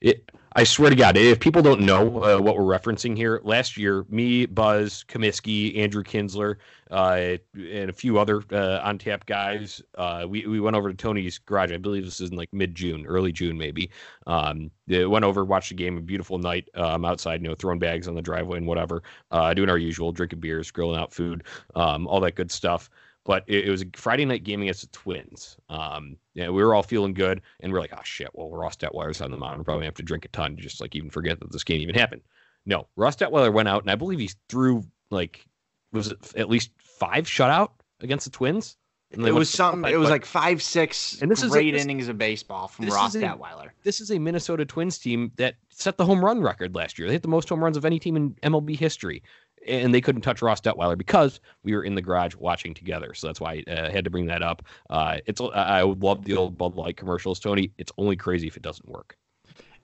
It, 0.00 0.30
I 0.56 0.62
swear 0.62 0.88
to 0.88 0.94
God, 0.94 1.16
if 1.16 1.40
people 1.40 1.62
don't 1.62 1.80
know 1.80 2.22
uh, 2.22 2.38
what 2.38 2.56
we're 2.56 2.78
referencing 2.78 3.16
here, 3.16 3.40
last 3.42 3.76
year, 3.76 4.06
me, 4.08 4.46
Buzz, 4.46 5.04
Comiskey, 5.08 5.76
Andrew 5.76 6.04
Kinsler, 6.04 6.58
uh, 6.92 7.38
and 7.56 7.90
a 7.90 7.92
few 7.92 8.20
other 8.20 8.40
uh, 8.52 8.78
on 8.84 8.98
tap 8.98 9.26
guys, 9.26 9.82
uh, 9.96 10.26
we, 10.28 10.46
we 10.46 10.60
went 10.60 10.76
over 10.76 10.90
to 10.90 10.96
Tony's 10.96 11.38
garage. 11.38 11.72
I 11.72 11.76
believe 11.78 12.04
this 12.04 12.20
is 12.20 12.30
in 12.30 12.36
like 12.36 12.52
mid 12.52 12.76
June, 12.76 13.04
early 13.04 13.32
June, 13.32 13.58
maybe. 13.58 13.90
Um, 14.28 14.70
went 14.86 15.24
over, 15.24 15.44
watched 15.44 15.70
the 15.70 15.74
game, 15.74 15.98
a 15.98 16.00
beautiful 16.00 16.38
night 16.38 16.68
um, 16.76 17.04
outside, 17.04 17.42
you 17.42 17.48
know, 17.48 17.56
throwing 17.56 17.80
bags 17.80 18.06
on 18.06 18.14
the 18.14 18.22
driveway 18.22 18.58
and 18.58 18.66
whatever, 18.68 19.02
uh, 19.32 19.54
doing 19.54 19.70
our 19.70 19.78
usual, 19.78 20.12
drinking 20.12 20.38
beers, 20.38 20.70
grilling 20.70 21.00
out 21.00 21.12
food, 21.12 21.42
um, 21.74 22.06
all 22.06 22.20
that 22.20 22.36
good 22.36 22.52
stuff 22.52 22.90
but 23.24 23.44
it, 23.46 23.66
it, 23.66 23.70
was 23.70 23.82
a 23.82 23.86
Friday 23.94 24.24
night 24.24 24.44
game 24.44 24.62
against 24.62 24.82
the 24.82 24.86
Twins. 24.88 25.56
Um, 25.68 26.16
yeah, 26.34 26.50
we 26.50 26.62
were 26.62 26.74
all 26.74 26.82
feeling 26.82 27.14
good, 27.14 27.40
and 27.60 27.72
we 27.72 27.78
are 27.78 27.80
like, 27.80 27.94
oh 27.94 28.02
shit, 28.04 28.30
well, 28.34 28.50
Ross 28.50 28.76
Detwiler's 28.76 29.20
on 29.20 29.30
the 29.30 29.36
mound. 29.36 29.58
we 29.58 29.64
probably 29.64 29.86
have 29.86 29.94
to 29.94 30.02
drink 30.02 30.24
a 30.24 30.28
ton 30.28 30.56
to 30.56 30.62
just 30.62 30.80
like 30.80 30.94
even 30.94 31.10
forget 31.10 31.40
that 31.40 31.50
this 31.52 31.64
game 31.64 31.80
even 31.80 31.94
happened. 31.94 32.22
No, 32.66 32.86
Ross 32.96 33.16
Detwiler 33.16 33.52
went 33.52 33.68
out, 33.68 33.82
and 33.82 33.90
I 33.90 33.94
believe 33.94 34.18
he 34.18 34.30
threw 34.48 34.84
like 35.10 35.46
was 35.92 36.08
it 36.08 36.18
at 36.36 36.48
least 36.48 36.70
five 36.78 37.24
shutout 37.24 37.70
against 38.00 38.24
the 38.24 38.30
Twins? 38.30 38.76
it 39.10 39.32
was 39.32 39.50
something. 39.50 39.92
It 39.92 39.96
was 39.96 40.10
like 40.10 40.24
five, 40.24 40.62
six 40.62 41.20
and 41.22 41.30
this 41.30 41.44
great 41.44 41.74
is 41.74 41.80
this, 41.80 41.84
innings 41.84 42.08
of 42.08 42.18
baseball 42.18 42.68
from 42.68 42.86
Ross 42.86 43.14
Detwiler. 43.14 43.70
This 43.82 44.00
is 44.00 44.10
a 44.10 44.18
Minnesota 44.18 44.64
Twins 44.64 44.98
team 44.98 45.32
that 45.36 45.54
set 45.70 45.96
the 45.96 46.04
home 46.04 46.24
run 46.24 46.40
record 46.40 46.74
last 46.74 46.98
year. 46.98 47.08
They 47.08 47.14
hit 47.14 47.22
the 47.22 47.28
most 47.28 47.48
home 47.48 47.62
runs 47.62 47.76
of 47.76 47.84
any 47.84 47.98
team 47.98 48.16
in 48.16 48.34
MLB 48.42 48.76
history, 48.76 49.22
and 49.66 49.94
they 49.94 50.00
couldn't 50.00 50.22
touch 50.22 50.42
Ross 50.42 50.60
Detwiler 50.60 50.96
because 50.96 51.40
we 51.62 51.74
were 51.74 51.84
in 51.84 51.94
the 51.94 52.02
garage 52.02 52.34
watching 52.36 52.74
together. 52.74 53.14
So 53.14 53.26
that's 53.26 53.40
why 53.40 53.64
I 53.66 53.70
uh, 53.70 53.90
had 53.90 54.04
to 54.04 54.10
bring 54.10 54.26
that 54.26 54.42
up. 54.42 54.62
Uh, 54.90 55.18
it's 55.26 55.40
I 55.40 55.82
would 55.84 56.02
love 56.02 56.24
the 56.24 56.36
old 56.36 56.56
Bud 56.58 56.76
Light 56.76 56.96
commercials, 56.96 57.40
Tony. 57.40 57.70
It's 57.78 57.92
only 57.98 58.16
crazy 58.16 58.46
if 58.46 58.56
it 58.56 58.62
doesn't 58.62 58.88
work. 58.88 59.16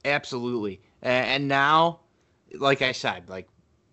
Absolutely, 0.05 0.81
and 1.03 1.47
now, 1.47 2.01
like 2.59 2.83
I 2.83 2.93
said, 2.93 3.29
like 3.29 3.49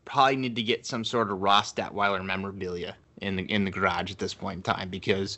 probably 0.05 0.37
need 0.37 0.55
to 0.55 0.63
get 0.63 0.85
some 0.85 1.03
sort 1.03 1.29
of 1.29 1.41
Ross 1.41 1.73
Detwiler 1.73 2.23
memorabilia 2.23 2.95
in 3.21 3.35
the 3.35 3.43
in 3.43 3.65
the 3.65 3.71
garage 3.71 4.11
at 4.11 4.19
this 4.19 4.33
point 4.33 4.57
in 4.57 4.63
time 4.63 4.89
because 4.89 5.37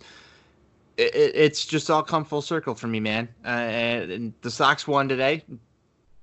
it, 0.97 1.11
it's 1.15 1.65
just 1.65 1.89
all 1.89 2.03
come 2.03 2.25
full 2.25 2.41
circle 2.41 2.75
for 2.75 2.87
me, 2.87 2.99
man. 2.99 3.27
Uh, 3.43 3.47
and 3.47 4.33
the 4.41 4.51
Sox 4.51 4.87
won 4.87 5.07
today. 5.07 5.43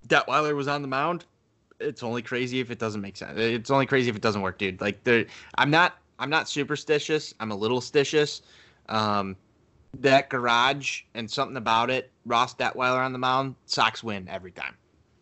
Detwiler 0.06 0.54
was 0.54 0.68
on 0.68 0.82
the 0.82 0.88
mound. 0.88 1.24
It's 1.78 2.02
only 2.02 2.22
crazy 2.22 2.60
if 2.60 2.70
it 2.70 2.78
doesn't 2.78 3.00
make 3.00 3.16
sense. 3.16 3.38
It's 3.38 3.70
only 3.70 3.86
crazy 3.86 4.08
if 4.08 4.16
it 4.16 4.22
doesn't 4.22 4.42
work, 4.42 4.58
dude. 4.58 4.80
Like 4.80 5.02
there, 5.04 5.26
I'm 5.58 5.70
not 5.70 5.98
I'm 6.18 6.30
not 6.30 6.48
superstitious. 6.48 7.34
I'm 7.40 7.52
a 7.52 7.56
little 7.56 7.80
stitious. 7.80 8.40
Um, 8.88 9.36
that 10.00 10.28
garage 10.28 11.02
and 11.14 11.30
something 11.30 11.56
about 11.56 11.90
it. 11.90 12.10
Ross 12.24 12.54
Detwiler 12.54 13.04
on 13.04 13.12
the 13.12 13.18
mound. 13.18 13.54
Sox 13.66 14.02
win 14.02 14.28
every 14.28 14.52
time 14.52 14.76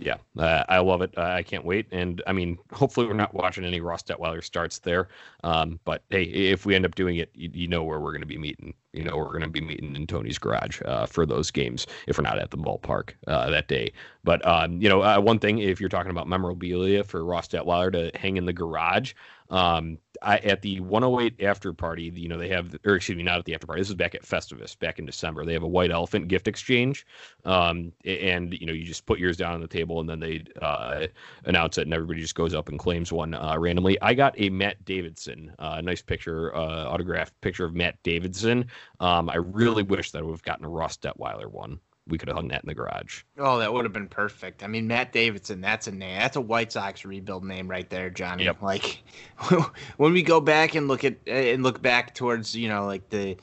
yeah, 0.04 0.16
uh, 0.38 0.64
I 0.68 0.78
love 0.80 1.00
it. 1.00 1.16
Uh, 1.16 1.22
I 1.22 1.42
can't 1.42 1.64
wait. 1.64 1.86
And 1.90 2.22
I 2.26 2.32
mean, 2.32 2.58
hopefully, 2.72 3.06
we're 3.06 3.14
not 3.14 3.32
watching 3.32 3.64
any 3.64 3.80
Ross 3.80 4.02
Detwiler 4.02 4.44
starts 4.44 4.78
there. 4.78 5.08
Um, 5.42 5.80
but 5.86 6.02
hey, 6.10 6.24
if 6.24 6.66
we 6.66 6.74
end 6.74 6.84
up 6.84 6.94
doing 6.94 7.16
it, 7.16 7.30
you, 7.34 7.50
you 7.54 7.68
know 7.68 7.82
where 7.82 7.98
we're 7.98 8.12
going 8.12 8.20
to 8.20 8.26
be 8.26 8.36
meeting. 8.36 8.74
You 8.92 9.02
know, 9.02 9.16
we're 9.16 9.30
going 9.30 9.40
to 9.40 9.48
be 9.48 9.62
meeting 9.62 9.96
in 9.96 10.06
Tony's 10.06 10.38
garage 10.38 10.82
uh, 10.84 11.06
for 11.06 11.24
those 11.24 11.50
games 11.50 11.86
if 12.06 12.18
we're 12.18 12.22
not 12.22 12.38
at 12.38 12.50
the 12.50 12.58
ballpark 12.58 13.12
uh, 13.26 13.48
that 13.48 13.66
day. 13.66 13.92
But 14.24 14.46
um, 14.46 14.80
you 14.80 14.90
know, 14.90 15.02
uh, 15.02 15.18
one 15.20 15.38
thing 15.38 15.58
if 15.58 15.80
you're 15.80 15.88
talking 15.88 16.10
about 16.10 16.28
memorabilia 16.28 17.02
for 17.02 17.24
Ross 17.24 17.48
Detwiler 17.48 17.90
to 17.92 18.18
hang 18.18 18.36
in 18.36 18.44
the 18.44 18.52
garage, 18.52 19.14
um, 19.50 19.98
I, 20.22 20.38
at 20.38 20.62
the 20.62 20.80
108 20.80 21.42
after 21.44 21.72
party, 21.72 22.10
you 22.14 22.28
know, 22.28 22.38
they 22.38 22.48
have, 22.48 22.74
or 22.84 22.94
excuse 22.96 23.16
me, 23.16 23.22
not 23.22 23.38
at 23.38 23.44
the 23.44 23.54
after 23.54 23.66
party. 23.66 23.80
This 23.80 23.90
is 23.90 23.94
back 23.94 24.14
at 24.14 24.22
Festivus 24.22 24.78
back 24.78 24.98
in 24.98 25.04
December. 25.04 25.44
They 25.44 25.52
have 25.52 25.62
a 25.62 25.68
white 25.68 25.90
elephant 25.90 26.28
gift 26.28 26.48
exchange, 26.48 27.06
um, 27.44 27.92
and 28.04 28.54
you 28.58 28.66
know, 28.66 28.72
you 28.72 28.84
just 28.84 29.06
put 29.06 29.18
yours 29.18 29.36
down 29.36 29.54
on 29.54 29.60
the 29.60 29.68
table, 29.68 30.00
and 30.00 30.08
then 30.08 30.20
they 30.20 30.44
uh, 30.62 31.06
announce 31.44 31.78
it, 31.78 31.82
and 31.82 31.92
everybody 31.92 32.20
just 32.20 32.34
goes 32.34 32.54
up 32.54 32.68
and 32.68 32.78
claims 32.78 33.12
one 33.12 33.34
uh, 33.34 33.56
randomly. 33.58 34.00
I 34.00 34.14
got 34.14 34.34
a 34.38 34.48
Matt 34.48 34.82
Davidson, 34.84 35.52
a 35.58 35.64
uh, 35.64 35.80
nice 35.80 36.00
picture, 36.00 36.54
uh, 36.54 36.86
autographed 36.86 37.38
picture 37.40 37.64
of 37.64 37.74
Matt 37.74 38.02
Davidson. 38.02 38.66
Um, 39.00 39.28
I 39.28 39.36
really 39.36 39.82
wish 39.82 40.10
that 40.12 40.20
I 40.20 40.22
would 40.22 40.32
have 40.32 40.42
gotten 40.42 40.64
a 40.64 40.70
Ross 40.70 40.96
Detwiler 40.96 41.50
one 41.50 41.80
we 42.06 42.18
could 42.18 42.28
have 42.28 42.36
hung 42.36 42.48
that 42.48 42.62
in 42.62 42.68
the 42.68 42.74
garage. 42.74 43.22
Oh, 43.38 43.58
that 43.58 43.72
would 43.72 43.84
have 43.84 43.92
been 43.92 44.08
perfect. 44.08 44.62
I 44.62 44.66
mean, 44.66 44.86
Matt 44.86 45.12
Davidson, 45.12 45.60
that's 45.60 45.86
a 45.86 45.92
name. 45.92 46.18
That's 46.18 46.36
a 46.36 46.40
White 46.40 46.72
Sox 46.72 47.04
rebuild 47.04 47.44
name 47.44 47.68
right 47.68 47.88
there, 47.88 48.10
Johnny. 48.10 48.44
Yep. 48.44 48.60
Like 48.62 49.02
when 49.96 50.12
we 50.12 50.22
go 50.22 50.40
back 50.40 50.74
and 50.74 50.86
look 50.86 51.04
at 51.04 51.16
and 51.26 51.62
look 51.62 51.80
back 51.80 52.14
towards, 52.14 52.54
you 52.54 52.68
know, 52.68 52.84
like 52.84 53.08
the 53.08 53.36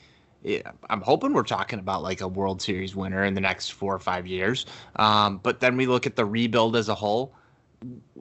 I'm 0.90 1.00
hoping 1.00 1.32
we're 1.32 1.42
talking 1.44 1.78
about 1.78 2.02
like 2.02 2.20
a 2.20 2.28
World 2.28 2.60
Series 2.60 2.96
winner 2.96 3.24
in 3.24 3.34
the 3.34 3.40
next 3.40 3.70
four 3.70 3.94
or 3.94 4.00
five 4.00 4.26
years. 4.26 4.66
Um, 4.96 5.38
but 5.42 5.60
then 5.60 5.76
we 5.76 5.86
look 5.86 6.06
at 6.06 6.16
the 6.16 6.24
rebuild 6.24 6.76
as 6.76 6.88
a 6.88 6.94
whole. 6.94 7.34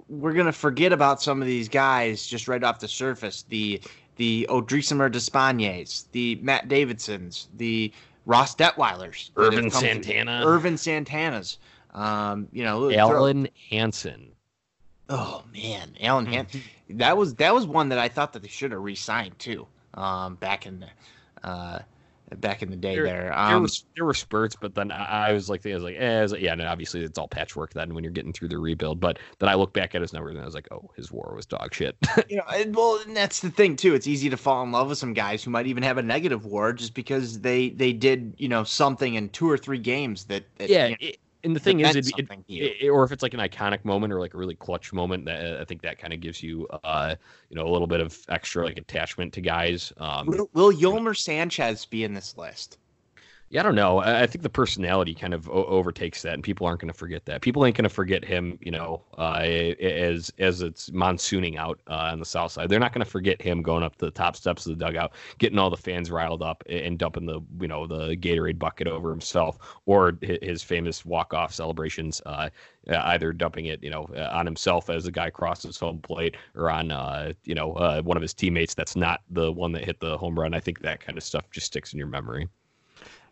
We're 0.07 0.33
gonna 0.33 0.51
forget 0.51 0.91
about 0.91 1.21
some 1.21 1.41
of 1.41 1.47
these 1.47 1.69
guys 1.69 2.25
just 2.25 2.47
right 2.47 2.63
off 2.63 2.79
the 2.79 2.87
surface. 2.87 3.43
The 3.49 3.81
the 4.17 4.45
Odrisamer 4.49 5.11
Despaignes, 5.11 6.05
the 6.11 6.39
Matt 6.41 6.67
Davidsons, 6.67 7.47
the 7.57 7.91
Ross 8.25 8.55
Detwiler's, 8.55 9.31
Ervin 9.37 9.71
Santana, 9.71 10.43
Ervin 10.45 10.77
Santana's, 10.77 11.57
um, 11.93 12.47
you 12.51 12.63
know, 12.63 12.81
Alen 12.81 13.49
Hanson. 13.69 14.31
Oh 15.09 15.43
man, 15.51 15.95
Alen 16.01 16.27
Hanson. 16.27 16.61
that 16.91 17.17
was 17.17 17.35
that 17.35 17.53
was 17.53 17.65
one 17.65 17.89
that 17.89 17.99
I 17.99 18.07
thought 18.07 18.33
that 18.33 18.41
they 18.41 18.47
should 18.47 18.71
have 18.71 18.81
re-signed 18.81 19.37
too. 19.39 19.67
Um, 19.93 20.35
back 20.35 20.65
in 20.65 20.79
the, 20.79 21.47
uh, 21.47 21.79
back 22.37 22.61
in 22.61 22.69
the 22.69 22.75
day 22.75 22.95
there. 22.95 23.05
There, 23.05 23.37
um, 23.37 23.49
there, 23.49 23.59
was, 23.61 23.85
there 23.95 24.05
were 24.05 24.13
spurts, 24.13 24.55
but 24.55 24.75
then 24.75 24.91
I, 24.91 25.29
I 25.29 25.33
was 25.33 25.49
like, 25.49 25.65
I 25.65 25.73
was 25.73 25.83
like, 25.83 25.95
eh, 25.97 26.21
was 26.21 26.31
like, 26.31 26.41
yeah, 26.41 26.53
and 26.53 26.61
obviously 26.61 27.03
it's 27.03 27.17
all 27.17 27.27
patchwork 27.27 27.73
then 27.73 27.93
when 27.93 28.03
you're 28.03 28.13
getting 28.13 28.33
through 28.33 28.49
the 28.49 28.57
rebuild. 28.57 28.99
But 28.99 29.19
then 29.39 29.49
I 29.49 29.55
look 29.55 29.73
back 29.73 29.95
at 29.95 30.01
his 30.01 30.13
numbers 30.13 30.35
and 30.35 30.41
I 30.41 30.45
was 30.45 30.55
like, 30.55 30.67
oh, 30.71 30.89
his 30.95 31.11
war 31.11 31.33
was 31.35 31.45
dog 31.45 31.73
shit. 31.73 31.95
you 32.29 32.37
know, 32.37 32.43
and, 32.53 32.75
well, 32.75 32.99
and 33.05 33.15
that's 33.15 33.39
the 33.39 33.49
thing 33.49 33.75
too. 33.75 33.93
It's 33.93 34.07
easy 34.07 34.29
to 34.29 34.37
fall 34.37 34.63
in 34.63 34.71
love 34.71 34.89
with 34.89 34.97
some 34.97 35.13
guys 35.13 35.43
who 35.43 35.51
might 35.51 35.67
even 35.67 35.83
have 35.83 35.97
a 35.97 36.03
negative 36.03 36.45
war 36.45 36.73
just 36.73 36.93
because 36.93 37.39
they 37.41 37.69
they 37.69 37.93
did 37.93 38.33
you 38.37 38.47
know 38.47 38.63
something 38.63 39.15
in 39.15 39.29
two 39.29 39.49
or 39.49 39.57
three 39.57 39.79
games 39.79 40.25
that, 40.25 40.43
that 40.57 40.69
yeah. 40.69 40.85
You 40.85 40.91
know, 40.91 40.97
it, 40.99 41.17
and 41.43 41.55
the 41.55 41.59
thing 41.59 41.79
is, 41.81 41.95
it, 41.95 42.11
it, 42.17 42.29
it, 42.47 42.89
or 42.89 43.03
if 43.03 43.11
it's 43.11 43.23
like 43.23 43.33
an 43.33 43.39
iconic 43.39 43.83
moment 43.85 44.13
or 44.13 44.19
like 44.19 44.33
a 44.33 44.37
really 44.37 44.55
clutch 44.55 44.93
moment, 44.93 45.25
that 45.25 45.59
I 45.59 45.65
think 45.65 45.81
that 45.81 45.97
kind 45.97 46.13
of 46.13 46.19
gives 46.19 46.41
you, 46.43 46.67
uh, 46.83 47.15
you 47.49 47.55
know, 47.55 47.65
a 47.65 47.71
little 47.71 47.87
bit 47.87 47.99
of 47.99 48.17
extra 48.29 48.65
like 48.65 48.77
attachment 48.77 49.33
to 49.33 49.41
guys. 49.41 49.91
Um, 49.97 50.27
will, 50.27 50.49
will 50.53 50.71
Yolmer 50.71 51.17
Sanchez 51.17 51.85
be 51.85 52.03
in 52.03 52.13
this 52.13 52.37
list? 52.37 52.77
Yeah, 53.51 53.59
I 53.59 53.63
don't 53.63 53.75
know. 53.75 53.99
I 53.99 54.25
think 54.27 54.43
the 54.43 54.49
personality 54.49 55.13
kind 55.13 55.33
of 55.33 55.49
o- 55.49 55.65
overtakes 55.65 56.21
that, 56.21 56.35
and 56.35 56.41
people 56.41 56.65
aren't 56.65 56.79
going 56.79 56.87
to 56.91 56.97
forget 56.97 57.25
that. 57.25 57.41
People 57.41 57.65
ain't 57.65 57.75
going 57.75 57.83
to 57.83 57.89
forget 57.89 58.23
him, 58.23 58.57
you 58.61 58.71
know, 58.71 59.03
uh, 59.17 59.39
as 59.41 60.31
as 60.39 60.61
it's 60.61 60.89
monsooning 60.91 61.57
out 61.57 61.77
uh, 61.89 62.11
on 62.13 62.19
the 62.19 62.25
south 62.25 62.53
side. 62.53 62.69
They're 62.69 62.79
not 62.79 62.93
going 62.93 63.03
to 63.03 63.11
forget 63.11 63.41
him 63.41 63.61
going 63.61 63.83
up 63.83 63.97
to 63.97 64.05
the 64.05 64.11
top 64.11 64.37
steps 64.37 64.65
of 64.65 64.77
the 64.79 64.85
dugout, 64.85 65.11
getting 65.37 65.59
all 65.59 65.69
the 65.69 65.75
fans 65.75 66.09
riled 66.09 66.41
up, 66.41 66.63
and 66.69 66.97
dumping 66.97 67.25
the 67.25 67.41
you 67.59 67.67
know 67.67 67.85
the 67.85 68.15
Gatorade 68.15 68.57
bucket 68.57 68.87
over 68.87 69.09
himself, 69.09 69.57
or 69.85 70.17
his 70.21 70.63
famous 70.63 71.03
walk 71.03 71.33
off 71.33 71.53
celebrations, 71.53 72.21
uh, 72.25 72.49
either 72.87 73.33
dumping 73.33 73.65
it, 73.65 73.83
you 73.83 73.89
know, 73.89 74.05
on 74.31 74.45
himself 74.45 74.89
as 74.89 75.03
the 75.03 75.11
guy 75.11 75.29
crosses 75.29 75.77
home 75.77 75.99
plate, 75.99 76.37
or 76.55 76.71
on 76.71 76.89
uh, 76.89 77.33
you 77.43 77.53
know 77.55 77.73
uh, 77.73 78.01
one 78.01 78.15
of 78.15 78.21
his 78.21 78.33
teammates 78.33 78.73
that's 78.75 78.95
not 78.95 79.23
the 79.29 79.51
one 79.51 79.73
that 79.73 79.83
hit 79.83 79.99
the 79.99 80.17
home 80.17 80.39
run. 80.39 80.53
I 80.53 80.61
think 80.61 80.79
that 80.79 81.01
kind 81.01 81.17
of 81.17 81.23
stuff 81.25 81.51
just 81.51 81.67
sticks 81.67 81.91
in 81.91 81.99
your 81.99 82.07
memory 82.07 82.47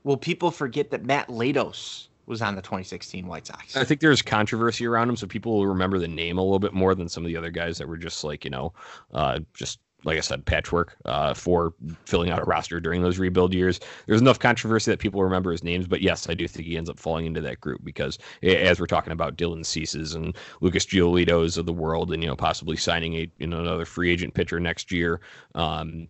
will 0.04 0.18
people 0.18 0.52
forget 0.52 0.92
that 0.92 1.06
Matt 1.06 1.28
Latos 1.28 2.08
was 2.26 2.42
on 2.42 2.56
the 2.56 2.62
2016 2.62 3.26
White 3.28 3.48
Sox? 3.48 3.76
I 3.76 3.84
think 3.84 4.02
there's 4.02 4.22
controversy 4.22 4.86
around 4.86 5.10
him, 5.10 5.16
so 5.16 5.28
people 5.28 5.58
will 5.58 5.68
remember 5.68 6.00
the 6.00 6.08
name 6.08 6.38
a 6.38 6.42
little 6.42 6.60
bit 6.60 6.74
more 6.74 6.96
than 6.96 7.10
some 7.10 7.24
of 7.24 7.28
the 7.28 7.36
other 7.38 7.50
guys 7.50 7.78
that 7.80 7.88
were 7.88 7.98
just 7.98 8.24
like, 8.24 8.46
you 8.46 8.52
know, 8.52 8.74
uh, 9.14 9.40
just 9.54 9.80
like 10.06 10.18
I 10.18 10.22
said, 10.22 10.46
patchwork 10.46 10.96
uh, 11.06 11.34
for 11.34 11.74
filling 12.06 12.30
out 12.30 12.40
a 12.40 12.46
roster 12.46 12.80
during 12.80 13.02
those 13.02 13.20
rebuild 13.20 13.54
years. 13.54 13.80
There's 14.06 14.22
enough 14.22 14.40
controversy 14.40 14.92
that 14.92 15.00
people 15.00 15.22
remember 15.24 15.52
his 15.52 15.64
names, 15.64 15.88
but 15.88 16.02
yes, 16.02 16.30
I 16.30 16.34
do 16.34 16.48
think 16.48 16.68
he 16.68 16.78
ends 16.78 16.90
up 16.90 17.00
falling 17.00 17.26
into 17.26 17.42
that 17.42 17.60
group 17.60 17.84
because 17.84 18.18
as 18.42 18.80
we're 18.80 18.86
talking 18.86 19.12
about 19.12 19.36
Dylan 19.36 19.66
Ceases 19.66 20.16
and 20.16 20.38
Lucas 20.62 20.86
Giolito's 20.86 21.58
of 21.58 21.66
the 21.66 21.74
world, 21.74 22.14
and 22.14 22.24
you 22.24 22.30
know 22.30 22.36
possibly 22.36 22.78
signing 22.78 23.16
a 23.16 23.30
you 23.40 23.48
know 23.48 23.60
another 23.60 23.86
free 23.86 24.12
agent 24.12 24.34
pitcher 24.34 24.60
next 24.60 24.92
year, 24.92 25.20
um, 25.56 26.08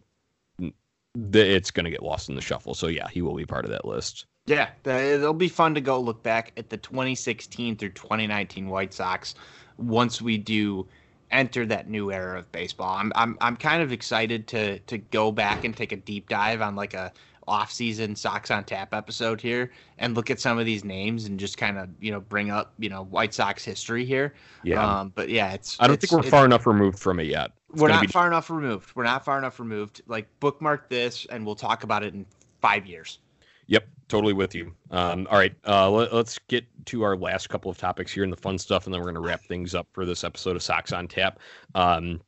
it's 1.15 1.71
going 1.71 1.85
to 1.85 1.91
get 1.91 2.03
lost 2.03 2.29
in 2.29 2.35
the 2.35 2.41
shuffle. 2.41 2.73
So 2.73 2.87
yeah, 2.87 3.07
he 3.07 3.21
will 3.21 3.35
be 3.35 3.45
part 3.45 3.65
of 3.65 3.71
that 3.71 3.85
list. 3.85 4.25
Yeah, 4.45 4.69
it'll 4.83 5.33
be 5.33 5.49
fun 5.49 5.75
to 5.75 5.81
go 5.81 5.99
look 5.99 6.23
back 6.23 6.53
at 6.57 6.69
the 6.69 6.77
2016 6.77 7.77
through 7.77 7.89
2019 7.89 8.67
White 8.67 8.93
Sox 8.93 9.35
once 9.77 10.21
we 10.21 10.37
do 10.37 10.87
enter 11.31 11.65
that 11.67 11.89
new 11.89 12.11
era 12.11 12.39
of 12.39 12.51
baseball. 12.51 12.95
I'm 12.97 13.11
I'm 13.15 13.37
I'm 13.41 13.55
kind 13.55 13.83
of 13.83 13.91
excited 13.91 14.47
to 14.47 14.79
to 14.79 14.97
go 14.97 15.31
back 15.31 15.63
and 15.63 15.75
take 15.75 15.91
a 15.91 15.97
deep 15.97 16.29
dive 16.29 16.61
on 16.61 16.75
like 16.75 16.93
a 16.93 17.11
off-season 17.49 18.15
Sox 18.15 18.51
on 18.51 18.63
Tap 18.63 18.93
episode 18.93 19.41
here 19.41 19.71
and 19.97 20.15
look 20.15 20.29
at 20.29 20.39
some 20.39 20.59
of 20.59 20.65
these 20.65 20.83
names 20.83 21.25
and 21.25 21.39
just 21.39 21.57
kind 21.57 21.77
of 21.77 21.89
you 21.99 22.11
know 22.11 22.21
bring 22.21 22.51
up 22.51 22.73
you 22.77 22.89
know 22.89 23.03
White 23.03 23.33
Sox 23.33 23.65
history 23.65 24.05
here. 24.05 24.33
Yeah. 24.63 24.99
Um, 24.99 25.11
but 25.15 25.29
yeah, 25.29 25.53
it's. 25.53 25.75
I 25.79 25.87
don't 25.87 25.95
it's, 25.95 26.09
think 26.09 26.23
we're 26.23 26.29
far 26.29 26.45
enough 26.45 26.65
removed 26.65 26.99
from 26.99 27.19
it 27.19 27.25
yet. 27.25 27.51
It's 27.71 27.81
we're 27.81 27.89
not 27.89 28.01
be... 28.01 28.07
far 28.07 28.27
enough 28.27 28.49
removed. 28.49 28.95
We're 28.95 29.03
not 29.03 29.25
far 29.25 29.37
enough 29.37 29.59
removed. 29.59 30.01
Like 30.07 30.27
bookmark 30.39 30.89
this, 30.89 31.25
and 31.31 31.45
we'll 31.45 31.55
talk 31.55 31.83
about 31.83 32.03
it 32.03 32.13
in 32.13 32.25
five 32.61 32.85
years. 32.85 33.19
Yep, 33.67 33.87
totally 34.07 34.33
with 34.33 34.55
you. 34.55 34.73
Um, 34.89 35.27
all 35.29 35.37
right, 35.37 35.53
uh, 35.67 35.89
let, 35.91 36.11
us 36.11 36.39
get 36.47 36.65
to 36.85 37.03
our 37.03 37.15
last 37.15 37.49
couple 37.49 37.69
of 37.69 37.77
topics 37.77 38.11
here 38.11 38.23
and 38.23 38.33
the 38.33 38.37
fun 38.37 38.57
stuff, 38.57 38.85
and 38.85 38.93
then 38.93 38.99
we're 38.99 39.11
going 39.11 39.21
to 39.23 39.27
wrap 39.27 39.43
things 39.43 39.75
up 39.75 39.87
for 39.93 40.05
this 40.05 40.23
episode 40.23 40.55
of 40.55 40.63
Sox 40.63 40.91
on 40.91 41.07
Tap. 41.07 41.39
Um, 41.75 42.19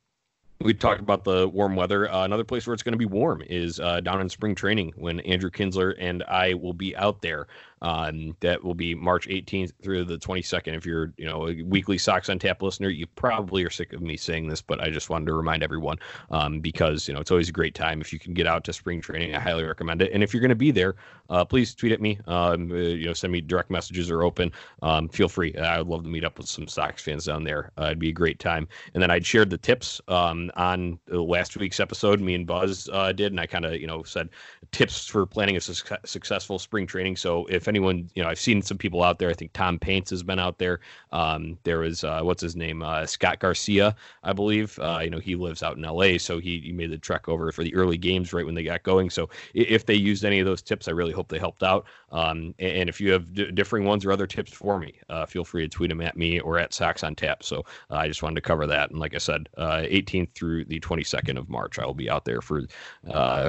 we 0.62 0.74
talked 0.74 1.00
about 1.00 1.24
the 1.24 1.48
warm 1.48 1.76
weather. 1.76 2.10
Uh, 2.10 2.24
another 2.24 2.44
place 2.44 2.66
where 2.66 2.74
it's 2.74 2.82
going 2.82 2.92
to 2.92 2.98
be 2.98 3.06
warm 3.06 3.42
is 3.46 3.80
uh, 3.80 4.00
down 4.00 4.20
in 4.20 4.28
spring 4.28 4.54
training 4.54 4.92
when 4.96 5.20
Andrew 5.20 5.50
Kinsler 5.50 5.94
and 5.98 6.22
I 6.24 6.54
will 6.54 6.72
be 6.72 6.96
out 6.96 7.22
there. 7.22 7.46
Um, 7.82 8.36
that 8.40 8.62
will 8.62 8.74
be 8.74 8.94
March 8.94 9.28
18th 9.28 9.72
through 9.82 10.04
the 10.04 10.16
22nd. 10.16 10.76
If 10.76 10.86
you're, 10.86 11.12
you 11.16 11.26
know, 11.26 11.48
a 11.48 11.62
weekly 11.62 11.98
Sox 11.98 12.28
on 12.28 12.38
Tap 12.38 12.62
listener, 12.62 12.88
you 12.88 13.06
probably 13.06 13.64
are 13.64 13.70
sick 13.70 13.92
of 13.92 14.00
me 14.00 14.16
saying 14.16 14.48
this, 14.48 14.62
but 14.62 14.80
I 14.80 14.88
just 14.88 15.10
wanted 15.10 15.26
to 15.26 15.34
remind 15.34 15.62
everyone 15.62 15.98
um, 16.30 16.60
because, 16.60 17.08
you 17.08 17.14
know, 17.14 17.20
it's 17.20 17.32
always 17.32 17.48
a 17.48 17.52
great 17.52 17.74
time. 17.74 18.00
If 18.00 18.12
you 18.12 18.20
can 18.20 18.34
get 18.34 18.46
out 18.46 18.62
to 18.64 18.72
spring 18.72 19.00
training, 19.00 19.34
I 19.34 19.40
highly 19.40 19.64
recommend 19.64 20.00
it. 20.00 20.12
And 20.12 20.22
if 20.22 20.32
you're 20.32 20.40
going 20.40 20.50
to 20.50 20.54
be 20.54 20.70
there, 20.70 20.94
uh, 21.28 21.44
please 21.44 21.74
tweet 21.74 21.92
at 21.92 22.00
me. 22.00 22.18
Um, 22.26 22.70
uh, 22.70 22.76
you 22.76 23.06
know, 23.06 23.14
send 23.14 23.32
me 23.32 23.40
direct 23.40 23.70
messages 23.70 24.10
are 24.10 24.22
open. 24.22 24.52
Um, 24.82 25.08
feel 25.08 25.28
free. 25.28 25.54
I 25.56 25.78
would 25.78 25.88
love 25.88 26.04
to 26.04 26.08
meet 26.08 26.24
up 26.24 26.38
with 26.38 26.48
some 26.48 26.68
Sox 26.68 27.02
fans 27.02 27.24
down 27.24 27.42
there. 27.42 27.72
Uh, 27.78 27.86
it'd 27.86 27.98
be 27.98 28.10
a 28.10 28.12
great 28.12 28.38
time. 28.38 28.68
And 28.94 29.02
then 29.02 29.10
I'd 29.10 29.26
shared 29.26 29.50
the 29.50 29.58
tips 29.58 30.00
um, 30.06 30.52
on 30.56 31.00
last 31.08 31.56
week's 31.56 31.80
episode. 31.80 32.20
Me 32.20 32.34
and 32.34 32.46
Buzz 32.46 32.88
uh, 32.92 33.10
did, 33.12 33.32
and 33.32 33.40
I 33.40 33.46
kind 33.46 33.64
of, 33.64 33.74
you 33.74 33.86
know, 33.86 34.02
said 34.04 34.28
tips 34.70 35.06
for 35.06 35.26
planning 35.26 35.56
a 35.56 35.60
su- 35.60 35.96
successful 36.04 36.58
spring 36.58 36.86
training. 36.86 37.16
So 37.16 37.46
if 37.46 37.68
anyone, 37.72 38.10
you 38.14 38.22
know, 38.22 38.28
I've 38.28 38.38
seen 38.38 38.60
some 38.60 38.76
people 38.76 39.02
out 39.02 39.18
there. 39.18 39.30
I 39.30 39.32
think 39.32 39.52
Tom 39.54 39.78
Paints 39.78 40.10
has 40.10 40.22
been 40.22 40.38
out 40.38 40.58
there. 40.58 40.80
Um, 41.10 41.58
there 41.64 41.78
was 41.78 42.04
uh, 42.04 42.20
what's 42.22 42.42
his 42.42 42.54
name, 42.54 42.82
uh, 42.82 43.06
Scott 43.06 43.38
Garcia, 43.38 43.96
I 44.22 44.32
believe. 44.32 44.78
Uh, 44.78 45.00
you 45.02 45.10
know, 45.10 45.18
he 45.18 45.34
lives 45.36 45.62
out 45.62 45.76
in 45.76 45.84
L.A., 45.84 46.18
so 46.18 46.38
he, 46.38 46.60
he 46.60 46.72
made 46.72 46.90
the 46.90 46.98
trek 46.98 47.28
over 47.28 47.50
for 47.50 47.64
the 47.64 47.74
early 47.74 47.96
games 47.96 48.32
right 48.32 48.44
when 48.44 48.54
they 48.54 48.62
got 48.62 48.82
going. 48.82 49.08
So 49.08 49.30
if 49.54 49.86
they 49.86 49.94
used 49.94 50.24
any 50.24 50.38
of 50.38 50.46
those 50.46 50.60
tips, 50.62 50.86
I 50.86 50.90
really 50.92 51.12
hope 51.12 51.28
they 51.28 51.38
helped 51.38 51.62
out. 51.62 51.86
Um, 52.10 52.54
and, 52.58 52.92
if 52.92 53.00
you 53.00 53.10
have 53.12 53.32
d- 53.32 53.50
differing 53.52 53.84
ones 53.84 54.04
or 54.04 54.12
other 54.12 54.26
tips 54.26 54.52
for 54.52 54.78
me, 54.78 54.94
uh, 55.08 55.24
feel 55.24 55.44
free 55.44 55.62
to 55.62 55.68
tweet 55.68 55.88
them 55.88 56.02
at 56.02 56.16
me 56.16 56.40
or 56.40 56.58
at 56.58 56.74
Sox 56.74 57.02
on 57.02 57.14
Tap. 57.14 57.42
So 57.42 57.64
uh, 57.90 57.94
I 57.94 58.08
just 58.08 58.22
wanted 58.22 58.34
to 58.34 58.42
cover 58.42 58.66
that. 58.66 58.90
And 58.90 58.98
like 58.98 59.14
I 59.14 59.18
said, 59.18 59.48
18th 59.56 60.22
uh, 60.24 60.30
through 60.34 60.64
the 60.66 60.78
22nd 60.80 61.38
of 61.38 61.48
March, 61.48 61.78
I 61.78 61.86
will 61.86 61.94
be 61.94 62.10
out 62.10 62.24
there 62.26 62.42
for 62.42 62.64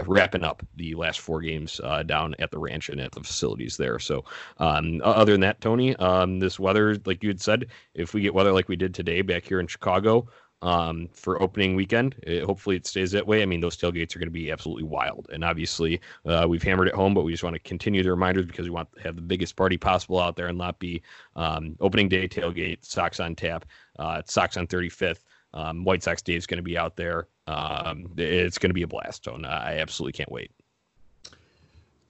wrapping 0.06 0.44
up 0.44 0.64
the 0.78 0.96
last 0.96 1.20
four 1.20 1.42
games 1.42 1.82
down 2.06 2.36
at 2.40 2.52
the 2.52 2.60
ranch 2.60 2.90
and 2.90 3.02
at 3.02 3.12
the 3.12 3.22
facilities 3.22 3.76
there. 3.76 4.00
So 4.00 4.13
um, 4.58 5.02
other 5.04 5.32
than 5.32 5.42
that, 5.42 5.62
Tony, 5.62 5.96
um, 5.98 6.40
this 6.40 6.60
weather, 6.60 6.98
like 7.06 7.24
you 7.24 7.30
had 7.30 7.42
said, 7.42 7.68
if 7.94 8.14
we 8.14 8.22
get 8.22 8.34
weather 8.34 8.52
like 8.52 8.68
we 8.68 8.76
did 8.76 8.94
today 8.94 9.22
back 9.22 9.46
here 9.46 9.60
in 9.60 9.68
Chicago, 9.68 10.28
um, 10.64 11.10
for 11.12 11.42
opening 11.42 11.76
weekend. 11.76 12.16
It, 12.24 12.44
hopefully, 12.44 12.78
it 12.78 12.88
stays 12.88 13.12
that 13.12 13.28
way. 13.28 13.42
I 13.42 13.46
mean, 13.46 13.60
those 13.60 13.78
tailgates 13.78 14.16
are 14.16 14.20
going 14.20 14.28
to 14.28 14.32
be 14.32 14.50
absolutely 14.50 14.84
wild. 14.84 15.28
And 15.32 15.44
obviously, 15.44 16.00
uh, 16.26 16.46
we've 16.48 16.64
hammered 16.64 16.88
it 16.88 16.96
home, 16.96 17.14
but 17.14 17.24
we 17.24 17.34
just 17.34 17.44
want 17.44 17.56
to 17.56 17.60
continue 17.60 18.02
the 18.02 18.10
reminders 18.10 18.46
because 18.46 18.66
we 18.66 18.72
want 18.72 18.90
to 18.96 19.02
have 19.02 19.18
the 19.18 19.22
biggest 19.22 19.58
party 19.58 19.78
possible 19.78 20.20
out 20.20 20.38
there 20.38 20.48
and 20.48 20.58
not 20.58 20.80
be 20.80 21.02
um, 21.36 21.76
opening 21.82 22.08
day 22.08 22.28
tailgate, 22.30 22.84
Sox 22.86 23.20
on 23.20 23.36
Tap, 23.36 23.66
uh, 24.00 24.22
Sox 24.26 24.56
on 24.56 24.66
35th. 24.66 25.20
Um, 25.54 25.84
White 25.84 26.02
Sox 26.02 26.22
Day 26.22 26.34
is 26.34 26.48
going 26.48 26.58
to 26.58 26.64
be 26.64 26.78
out 26.78 26.96
there. 26.96 27.28
Um, 27.46 28.12
it's 28.18 28.58
going 28.58 28.72
to 28.72 28.74
be 28.74 28.82
a 28.84 28.88
blast. 28.88 29.26
So 29.26 29.40
I 29.44 29.80
absolutely 29.80 30.14
can't 30.14 30.32
wait. 30.32 30.50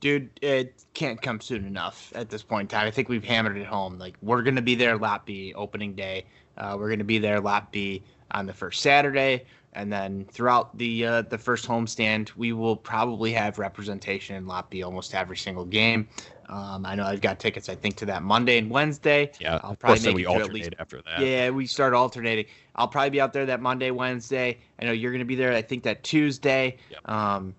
Dude, 0.03 0.37
it 0.41 0.83
can't 0.93 1.21
come 1.21 1.39
soon 1.39 1.65
enough 1.65 2.11
at 2.13 2.29
this 2.29 2.43
point 2.43 2.63
in 2.63 2.77
time. 2.77 2.85
I 2.85 2.91
think 2.91 3.07
we've 3.07 3.23
hammered 3.23 3.55
it 3.55 3.65
home. 3.65 3.97
Like, 3.97 4.17
we're 4.21 4.41
going 4.41 4.57
to 4.57 4.61
be 4.61 4.75
there 4.75 4.97
Lot 4.97 5.25
B 5.25 5.53
opening 5.53 5.93
day. 5.93 6.25
Uh, 6.57 6.75
we're 6.77 6.89
going 6.89 6.99
to 6.99 7.05
be 7.05 7.19
there 7.19 7.39
Lot 7.39 7.71
B 7.71 8.03
on 8.31 8.45
the 8.45 8.51
first 8.51 8.81
Saturday, 8.81 9.45
and 9.71 9.93
then 9.93 10.25
throughout 10.29 10.77
the 10.77 11.05
uh, 11.05 11.21
the 11.21 11.37
first 11.37 11.65
homestand, 11.65 12.35
we 12.35 12.51
will 12.51 12.75
probably 12.75 13.31
have 13.31 13.59
representation 13.59 14.35
in 14.35 14.45
Lot 14.45 14.69
B 14.69 14.83
almost 14.83 15.15
every 15.15 15.37
single 15.37 15.63
game. 15.63 16.09
Um, 16.49 16.85
I 16.85 16.95
know 16.95 17.05
I've 17.05 17.21
got 17.21 17.39
tickets. 17.39 17.69
I 17.69 17.75
think 17.75 17.95
to 17.95 18.05
that 18.07 18.23
Monday 18.23 18.57
and 18.57 18.69
Wednesday. 18.69 19.31
Yeah, 19.39 19.61
I'll 19.63 19.77
probably 19.77 20.05
make 20.05 20.15
we 20.15 20.25
alternate 20.25 20.53
least, 20.53 20.71
after 20.79 21.01
that. 21.03 21.21
Yeah, 21.21 21.49
we 21.49 21.65
start 21.65 21.93
alternating. 21.93 22.47
I'll 22.75 22.89
probably 22.89 23.11
be 23.11 23.21
out 23.21 23.31
there 23.31 23.45
that 23.45 23.61
Monday, 23.61 23.89
Wednesday. 23.89 24.57
I 24.79 24.83
know 24.83 24.91
you're 24.91 25.11
going 25.11 25.19
to 25.19 25.25
be 25.25 25.35
there. 25.35 25.53
I 25.53 25.61
think 25.61 25.83
that 25.83 26.03
Tuesday. 26.03 26.75
Yep. 26.91 27.09
Um, 27.09 27.55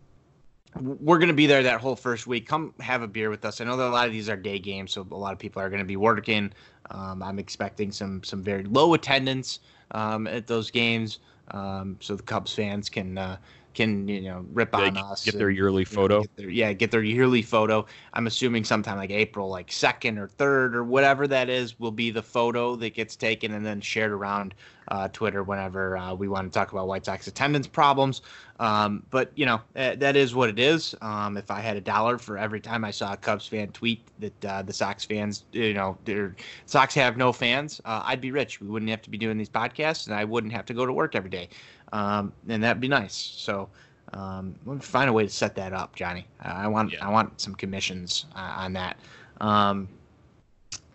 we're 0.81 1.18
going 1.18 1.29
to 1.29 1.35
be 1.35 1.47
there 1.47 1.62
that 1.62 1.81
whole 1.81 1.97
first 1.97 2.27
week. 2.27 2.49
Come 2.49 2.75
have 2.81 3.03
a 3.03 3.09
beer 3.09 3.31
with 3.31 3.45
us. 3.45 3.61
I 3.61 3.64
know 3.64 3.77
that 3.77 3.87
a 3.87 3.91
lot 3.91 4.07
of 4.07 4.12
these 4.12 4.29
are 4.29 4.37
day 4.37 4.59
games, 4.59 4.93
so 4.93 5.07
a 5.11 5.14
lot 5.14 5.33
of 5.33 5.39
people 5.39 5.62
are 5.62 5.68
going 5.68 5.81
to 5.81 5.87
be 5.87 5.97
working. 5.97 6.53
Um, 6.91 7.22
I'm 7.22 7.39
expecting 7.39 7.93
some 7.93 8.22
some 8.22 8.43
very 8.43 8.64
low 8.64 8.95
attendance 8.95 9.61
um, 9.93 10.27
at 10.27 10.47
those 10.47 10.70
games, 10.70 11.20
um, 11.53 11.97
so 12.01 12.16
the 12.16 12.22
Cubs 12.22 12.53
fans 12.55 12.89
can 12.89 13.16
uh, 13.16 13.37
can 13.75 14.09
you 14.09 14.22
know 14.22 14.45
rip 14.53 14.70
yeah, 14.72 14.81
on 14.81 14.97
us. 14.97 15.25
Get 15.25 15.39
their 15.39 15.51
yearly 15.51 15.85
photo. 15.85 16.22
Get 16.22 16.37
their, 16.37 16.51
yeah, 16.51 16.72
get 16.72 16.91
their 16.91 17.03
yearly 17.03 17.43
photo. 17.43 17.87
I'm 18.12 18.27
assuming 18.27 18.64
sometime 18.64 18.97
like 18.97 19.11
April, 19.11 19.49
like 19.49 19.70
second 19.70 20.18
or 20.18 20.29
third 20.29 20.75
or 20.75 20.85
whatever 20.85 21.29
that 21.29 21.49
is, 21.49 21.79
will 21.79 21.93
be 21.93 22.11
the 22.11 22.22
photo 22.22 22.77
that 22.77 22.95
gets 22.95 23.16
taken 23.16 23.53
and 23.53 23.64
then 23.64 23.81
shared 23.81 24.12
around 24.12 24.55
uh, 24.89 25.09
Twitter 25.09 25.43
whenever 25.43 25.97
uh, 25.97 26.14
we 26.14 26.28
want 26.28 26.53
to 26.53 26.59
talk 26.59 26.72
about 26.72 26.87
White 26.87 27.05
Sox 27.05 27.26
attendance 27.26 27.66
problems. 27.66 28.22
Um, 28.61 29.03
but 29.11 29.32
you 29.35 29.47
know 29.47 29.61
uh, 29.76 29.97
that 29.97 30.14
is 30.16 30.35
what 30.35 30.49
it 30.49 30.59
is. 30.59 30.95
Um, 31.03 31.37
if 31.37 31.51
I 31.51 31.61
had 31.61 31.76
a 31.76 31.80
dollar 31.80 32.18
for 32.18 32.39
every 32.39 32.61
time 32.61 32.85
I 32.85 32.91
saw 32.91 33.12
a 33.12 33.16
Cubs 33.16 33.47
fan 33.49 33.68
tweet 33.68 34.07
that 34.20 34.45
uh, 34.45 34.62
the 34.62 34.72
Sox 34.72 35.05
fans, 35.05 35.45
you 35.53 35.74
know, 35.74 35.99
their 36.05 36.37
Sox 36.66 36.95
have 36.95 37.16
no 37.16 37.32
fans, 37.32 37.80
uh, 37.85 38.03
I'd 38.05 38.20
be 38.20 38.30
rich. 38.30 38.61
We 38.61 38.68
wouldn't 38.68 38.91
have 38.91 39.03
to 39.03 39.11
be 39.11 39.18
doing 39.18 39.39
these 39.39 39.51
podcasts, 39.51 40.07
and 40.07 40.14
I 40.14 40.24
wouldn't 40.24 40.53
have 40.53 40.66
to 40.66 40.74
go 40.74 40.87
to 40.87 40.93
work 40.93 41.14
every 41.16 41.30
day 41.30 41.49
um, 41.95 42.32
and 42.49 42.62
that'd 42.62 42.80
be 42.80 42.89
nice. 42.89 43.14
So 43.14 43.68
um, 44.12 44.57
we'll 44.64 44.80
find 44.80 45.09
a 45.09 45.12
way 45.12 45.24
to 45.24 45.30
set 45.30 45.55
that 45.55 45.72
up, 45.72 45.95
Johnny. 45.95 46.26
I 46.41 46.66
want 46.68 46.93
yeah. 46.93 47.07
I 47.07 47.11
want 47.11 47.41
some 47.41 47.55
commissions 47.55 48.26
uh, 48.35 48.55
on 48.59 48.72
that. 48.74 48.99
Um, 49.41 49.89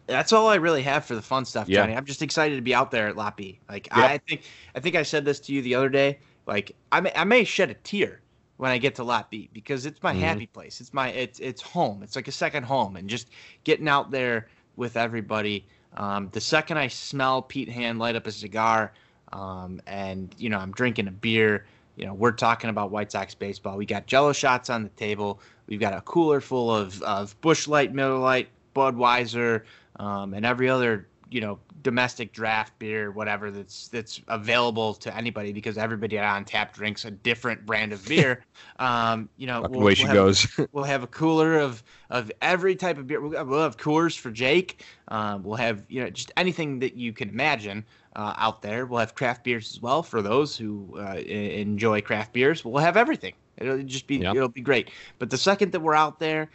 that's 0.09 0.33
all 0.33 0.47
I 0.47 0.55
really 0.55 0.81
have 0.81 1.05
for 1.05 1.15
the 1.15 1.21
fun 1.21 1.45
stuff, 1.45 1.69
yeah. 1.69 1.81
Johnny. 1.81 1.95
I'm 1.95 2.05
just 2.05 2.21
excited 2.21 2.55
to 2.55 2.61
be 2.61 2.73
out 2.73 2.91
there 2.91 3.07
at 3.07 3.15
Lot 3.15 3.37
B. 3.37 3.59
Like 3.69 3.87
I 3.91 4.17
think 4.17 4.43
I 4.75 4.79
think 4.79 4.95
I 4.95 5.03
said 5.03 5.23
this 5.23 5.39
to 5.41 5.53
you 5.53 5.61
the 5.61 5.75
other 5.75 5.89
day. 5.89 6.19
Like 6.45 6.75
I 6.91 6.99
may 6.99 7.11
I 7.15 7.23
may 7.23 7.43
shed 7.43 7.69
a 7.69 7.75
tear 7.75 8.21
when 8.57 8.71
I 8.71 8.77
get 8.77 8.95
to 8.95 9.25
B 9.29 9.49
because 9.53 9.85
it's 9.85 10.01
my 10.03 10.11
mm-hmm. 10.11 10.21
happy 10.21 10.45
place. 10.47 10.81
It's 10.81 10.93
my 10.93 11.09
it's 11.09 11.39
it's 11.39 11.61
home. 11.61 12.03
It's 12.03 12.15
like 12.15 12.27
a 12.27 12.31
second 12.31 12.63
home, 12.63 12.95
and 12.95 13.09
just 13.09 13.29
getting 13.63 13.87
out 13.87 14.11
there 14.11 14.47
with 14.75 14.97
everybody. 14.97 15.65
Um, 15.95 16.29
the 16.31 16.41
second 16.41 16.77
I 16.77 16.87
smell 16.87 17.41
Pete 17.41 17.69
Hand 17.69 17.99
light 17.99 18.15
up 18.15 18.27
a 18.27 18.31
cigar, 18.31 18.93
um, 19.31 19.81
and 19.87 20.33
you 20.37 20.49
know 20.49 20.57
I'm 20.57 20.71
drinking 20.71 21.07
a 21.07 21.11
beer. 21.11 21.65
You 21.95 22.05
know 22.05 22.13
we're 22.13 22.31
talking 22.31 22.69
about 22.69 22.91
White 22.91 23.11
Sox 23.11 23.35
baseball. 23.35 23.77
We 23.77 23.85
got 23.85 24.07
Jello 24.07 24.33
shots 24.33 24.69
on 24.69 24.83
the 24.83 24.89
table. 24.89 25.39
We've 25.67 25.79
got 25.79 25.93
a 25.93 26.01
cooler 26.01 26.41
full 26.41 26.75
of 26.75 27.01
of 27.03 27.39
Busch 27.41 27.67
Light, 27.67 27.93
Miller 27.93 28.17
Lite, 28.17 28.49
Budweiser, 28.75 29.63
um, 29.99 30.33
and 30.33 30.45
every 30.45 30.69
other 30.69 31.07
you 31.29 31.41
know 31.41 31.59
domestic 31.81 32.33
draft 32.33 32.77
beer, 32.79 33.11
whatever 33.11 33.51
that's 33.51 33.87
that's 33.87 34.21
available 34.27 34.93
to 34.95 35.15
anybody 35.15 35.53
because 35.53 35.77
everybody 35.77 36.17
on 36.19 36.43
tap 36.43 36.73
drinks 36.73 37.05
a 37.05 37.11
different 37.11 37.65
brand 37.65 37.93
of 37.93 38.05
beer. 38.05 38.43
Um, 38.79 39.27
you 39.35 39.45
know, 39.45 39.65
we'll, 39.69 39.81
way 39.81 39.93
she 39.93 40.05
we'll 40.05 40.13
goes. 40.13 40.59
we'll 40.71 40.85
have 40.85 41.03
a 41.03 41.07
cooler 41.07 41.59
of 41.59 41.83
of 42.09 42.31
every 42.41 42.77
type 42.77 42.97
of 42.97 43.07
beer. 43.07 43.19
We'll 43.19 43.61
have 43.61 43.75
Coors 43.75 44.17
for 44.17 44.31
Jake. 44.31 44.85
Um, 45.09 45.43
we'll 45.43 45.57
have 45.57 45.83
you 45.89 46.01
know 46.01 46.09
just 46.09 46.31
anything 46.37 46.79
that 46.79 46.95
you 46.95 47.11
can 47.11 47.27
imagine 47.27 47.83
uh, 48.15 48.35
out 48.37 48.61
there. 48.61 48.85
We'll 48.85 48.99
have 48.99 49.15
craft 49.15 49.43
beers 49.43 49.69
as 49.73 49.81
well 49.81 50.01
for 50.01 50.21
those 50.21 50.55
who 50.55 50.97
uh, 50.97 51.15
enjoy 51.15 51.99
craft 52.01 52.31
beers. 52.31 52.63
We'll 52.63 52.81
have 52.81 52.95
everything. 52.95 53.33
It'll 53.57 53.83
just 53.83 54.07
be 54.07 54.23
it'll 54.23 54.47
be 54.47 54.61
great. 54.61 54.91
But 55.19 55.29
the 55.29 55.37
second 55.37 55.73
that 55.73 55.81
we're 55.81 55.95
out 55.95 56.19
there, 56.19 56.49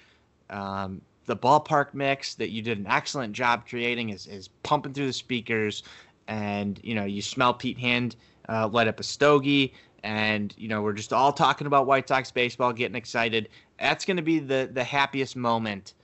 um, 0.49 1.03
the 1.27 1.37
ballpark 1.37 1.95
mix 1.95 2.35
that 2.35 2.51
you 2.51 2.63
did 2.63 2.79
an 2.79 2.87
excellent 2.87 3.33
job 3.33 3.67
creating 3.69 4.11
is, 4.11 4.27
is 4.27 4.49
pumping 4.63 4.93
through 4.93 5.07
the 5.07 5.13
speakers. 5.13 5.83
And 6.27 6.81
you 6.83 6.95
know 6.95 7.05
you 7.05 7.21
smell 7.21 7.53
pete 7.55 7.79
hand 7.79 8.17
uh, 8.49 8.69
light 8.69 8.89
up 8.89 9.01
a 9.01 9.03
stogie. 9.03 9.75
And 10.03 10.55
you 10.57 10.69
know 10.69 10.83
we're 10.83 10.93
just 10.93 11.13
all 11.13 11.33
talking 11.33 11.67
about 11.67 11.87
white 11.87 12.09
sox 12.09 12.31
baseball 12.31 12.73
getting 12.73 12.97
excited. 12.97 13.49
That's 13.79 14.05
going 14.05 14.17
to 14.17 14.23
be 14.23 14.39
the 14.39 14.71
the 14.73 14.85
happiest 14.85 15.37
moment 15.37 15.95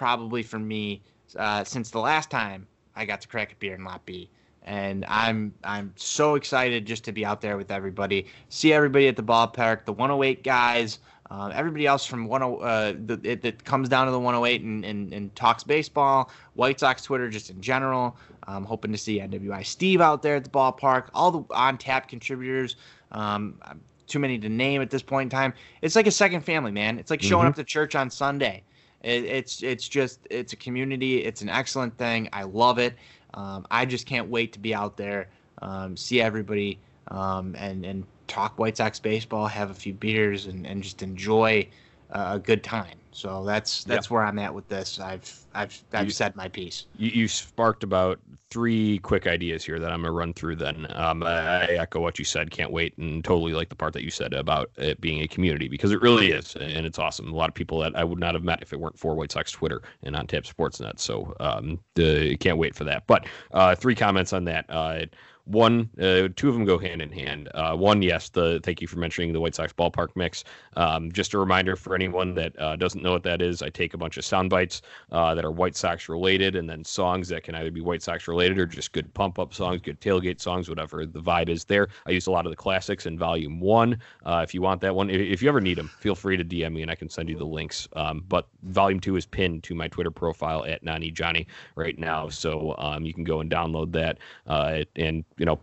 probably 0.00 0.42
for 0.42 0.58
me 0.58 1.02
uh, 1.38 1.62
since 1.62 1.90
the 1.90 1.98
last 1.98 2.30
time 2.30 2.66
i 2.96 3.04
got 3.04 3.20
to 3.20 3.28
crack 3.28 3.52
a 3.52 3.56
beer 3.56 3.74
in 3.74 3.84
lot 3.84 4.04
b. 4.06 4.30
And 4.62 5.04
i'm 5.08 5.52
i'm 5.62 5.92
so 5.96 6.36
excited 6.36 6.86
just 6.86 7.04
to 7.04 7.12
be 7.12 7.24
out 7.24 7.42
there 7.42 7.58
with 7.58 7.70
everybody 7.70 8.26
see 8.48 8.72
everybody 8.72 9.08
at 9.08 9.16
the 9.16 9.22
ballpark 9.22 9.84
the 9.84 9.92
108 9.92 10.42
guys 10.42 11.00
uh, 11.30 11.50
everybody 11.54 11.86
else 11.86 12.04
from 12.04 12.28
10 12.28 12.42
uh, 12.42 12.92
that, 13.06 13.40
that 13.42 13.64
comes 13.64 13.88
down 13.88 14.06
to 14.06 14.12
the 14.12 14.18
108 14.18 14.62
and, 14.62 14.84
and, 14.84 15.12
and, 15.12 15.34
talks 15.36 15.62
baseball, 15.62 16.28
White 16.54 16.80
Sox 16.80 17.02
Twitter 17.02 17.30
just 17.30 17.50
in 17.50 17.60
general. 17.60 18.16
I'm 18.48 18.64
hoping 18.64 18.90
to 18.90 18.98
see 18.98 19.20
NWI 19.20 19.64
Steve 19.64 20.00
out 20.00 20.22
there 20.22 20.36
at 20.36 20.44
the 20.44 20.50
ballpark, 20.50 21.08
all 21.14 21.30
the 21.30 21.54
on 21.54 21.78
tap 21.78 22.08
contributors. 22.08 22.76
Um, 23.12 23.60
too 24.08 24.18
many 24.18 24.38
to 24.40 24.48
name 24.48 24.82
at 24.82 24.90
this 24.90 25.02
point 25.02 25.32
in 25.32 25.38
time. 25.38 25.54
It's 25.82 25.94
like 25.94 26.08
a 26.08 26.10
second 26.10 26.42
family, 26.42 26.72
man. 26.72 26.98
It's 26.98 27.10
like 27.10 27.22
showing 27.22 27.42
mm-hmm. 27.42 27.50
up 27.50 27.56
to 27.56 27.64
church 27.64 27.94
on 27.94 28.10
Sunday. 28.10 28.62
It, 29.02 29.24
it's 29.24 29.62
it's 29.62 29.88
just 29.88 30.26
it's 30.28 30.52
a 30.52 30.56
community. 30.56 31.24
It's 31.24 31.42
an 31.42 31.48
excellent 31.48 31.96
thing. 31.96 32.28
I 32.32 32.42
love 32.42 32.78
it. 32.78 32.96
Um, 33.34 33.66
I 33.70 33.86
just 33.86 34.06
can't 34.06 34.28
wait 34.28 34.52
to 34.54 34.58
be 34.58 34.74
out 34.74 34.96
there, 34.96 35.28
um, 35.62 35.96
see 35.96 36.20
everybody, 36.20 36.80
um, 37.08 37.54
and 37.56 37.86
and 37.86 38.04
talk 38.30 38.58
White 38.58 38.76
Sox 38.76 38.98
baseball, 38.98 39.46
have 39.46 39.70
a 39.70 39.74
few 39.74 39.92
beers, 39.92 40.46
and, 40.46 40.66
and 40.66 40.82
just 40.82 41.02
enjoy 41.02 41.68
uh, 42.12 42.32
a 42.34 42.38
good 42.38 42.62
time. 42.62 42.96
So 43.12 43.44
that's 43.44 43.82
that's 43.84 44.08
where 44.08 44.22
I'm 44.22 44.38
at 44.38 44.54
with 44.54 44.68
this. 44.68 45.00
I've 45.00 45.44
I've 45.52 45.82
I've 45.92 46.06
you, 46.06 46.10
said 46.10 46.36
my 46.36 46.48
piece. 46.48 46.86
You, 46.96 47.10
you 47.10 47.28
sparked 47.28 47.82
about 47.82 48.20
three 48.50 48.98
quick 48.98 49.26
ideas 49.26 49.64
here 49.64 49.80
that 49.80 49.90
I'm 49.90 50.02
gonna 50.02 50.12
run 50.12 50.32
through. 50.32 50.56
Then 50.56 50.86
um, 50.90 51.24
I, 51.24 51.62
I, 51.62 51.66
echo 51.72 52.00
what 52.00 52.20
you 52.20 52.24
said. 52.24 52.52
Can't 52.52 52.70
wait, 52.70 52.96
and 52.98 53.24
totally 53.24 53.52
like 53.52 53.68
the 53.68 53.74
part 53.74 53.94
that 53.94 54.04
you 54.04 54.10
said 54.10 54.32
about 54.32 54.70
it 54.76 55.00
being 55.00 55.22
a 55.22 55.28
community 55.28 55.66
because 55.66 55.90
it 55.90 56.00
really 56.00 56.30
is, 56.30 56.54
and 56.54 56.86
it's 56.86 57.00
awesome. 57.00 57.32
A 57.32 57.36
lot 57.36 57.48
of 57.48 57.54
people 57.54 57.80
that 57.80 57.96
I 57.96 58.04
would 58.04 58.20
not 58.20 58.34
have 58.34 58.44
met 58.44 58.62
if 58.62 58.72
it 58.72 58.78
weren't 58.78 58.98
for 58.98 59.16
White 59.16 59.32
Sox 59.32 59.50
Twitter 59.50 59.82
and 60.04 60.14
on 60.14 60.28
Tap 60.28 60.44
Sportsnet. 60.44 61.00
So 61.00 61.34
um, 61.40 61.80
the, 61.96 62.36
can't 62.36 62.58
wait 62.58 62.76
for 62.76 62.84
that. 62.84 63.08
But 63.08 63.26
uh, 63.52 63.74
three 63.74 63.96
comments 63.96 64.32
on 64.32 64.44
that. 64.44 64.66
Uh, 64.68 65.06
one, 65.44 65.90
uh, 66.00 66.28
two 66.36 66.48
of 66.48 66.54
them 66.54 66.64
go 66.64 66.78
hand 66.78 67.02
in 67.02 67.10
hand. 67.10 67.48
Uh, 67.54 67.74
one, 67.76 68.02
yes, 68.02 68.28
the 68.28 68.60
thank 68.62 68.80
you 68.80 68.86
for 68.86 68.98
mentioning 68.98 69.32
the 69.32 69.40
White 69.40 69.54
Sox 69.54 69.72
ballpark 69.72 70.08
mix. 70.14 70.44
Um, 70.76 71.10
just 71.12 71.34
a 71.34 71.38
reminder 71.38 71.76
for 71.76 71.94
anyone 71.94 72.34
that 72.34 72.58
uh, 72.58 72.76
doesn't 72.76 73.02
know 73.02 73.12
what 73.12 73.22
that 73.24 73.42
is. 73.42 73.62
I 73.62 73.70
take 73.70 73.94
a 73.94 73.98
bunch 73.98 74.16
of 74.16 74.24
sound 74.24 74.50
bites 74.50 74.82
uh, 75.10 75.34
that 75.34 75.44
are 75.44 75.50
White 75.50 75.76
Sox 75.76 76.08
related, 76.08 76.56
and 76.56 76.68
then 76.68 76.84
songs 76.84 77.28
that 77.28 77.42
can 77.42 77.54
either 77.54 77.70
be 77.70 77.80
White 77.80 78.02
Sox 78.02 78.28
related 78.28 78.58
or 78.58 78.66
just 78.66 78.92
good 78.92 79.12
pump 79.14 79.38
up 79.38 79.54
songs, 79.54 79.80
good 79.80 80.00
tailgate 80.00 80.40
songs, 80.40 80.68
whatever 80.68 81.06
the 81.06 81.20
vibe 81.20 81.48
is 81.48 81.64
there. 81.64 81.88
I 82.06 82.10
use 82.10 82.26
a 82.26 82.30
lot 82.30 82.46
of 82.46 82.50
the 82.50 82.56
classics 82.56 83.06
in 83.06 83.18
Volume 83.18 83.60
One. 83.60 83.98
Uh, 84.24 84.40
if 84.44 84.54
you 84.54 84.62
want 84.62 84.80
that 84.82 84.94
one, 84.94 85.10
if 85.10 85.42
you 85.42 85.48
ever 85.48 85.60
need 85.60 85.78
them, 85.78 85.90
feel 85.98 86.14
free 86.14 86.36
to 86.36 86.44
DM 86.44 86.74
me 86.74 86.82
and 86.82 86.90
I 86.90 86.94
can 86.94 87.08
send 87.08 87.28
you 87.28 87.36
the 87.36 87.44
links. 87.44 87.88
Um, 87.94 88.24
but 88.28 88.46
Volume 88.62 89.00
Two 89.00 89.16
is 89.16 89.26
pinned 89.26 89.62
to 89.64 89.74
my 89.74 89.88
Twitter 89.88 90.10
profile 90.10 90.64
at 90.64 90.82
Nani 90.82 91.10
Johnny 91.10 91.46
right 91.74 91.98
now, 91.98 92.28
so 92.28 92.74
um, 92.78 93.04
you 93.04 93.14
can 93.14 93.24
go 93.24 93.40
and 93.40 93.50
download 93.50 93.92
that 93.92 94.18
uh, 94.46 94.84
and 94.96 95.24
you 95.40 95.46
know, 95.46 95.58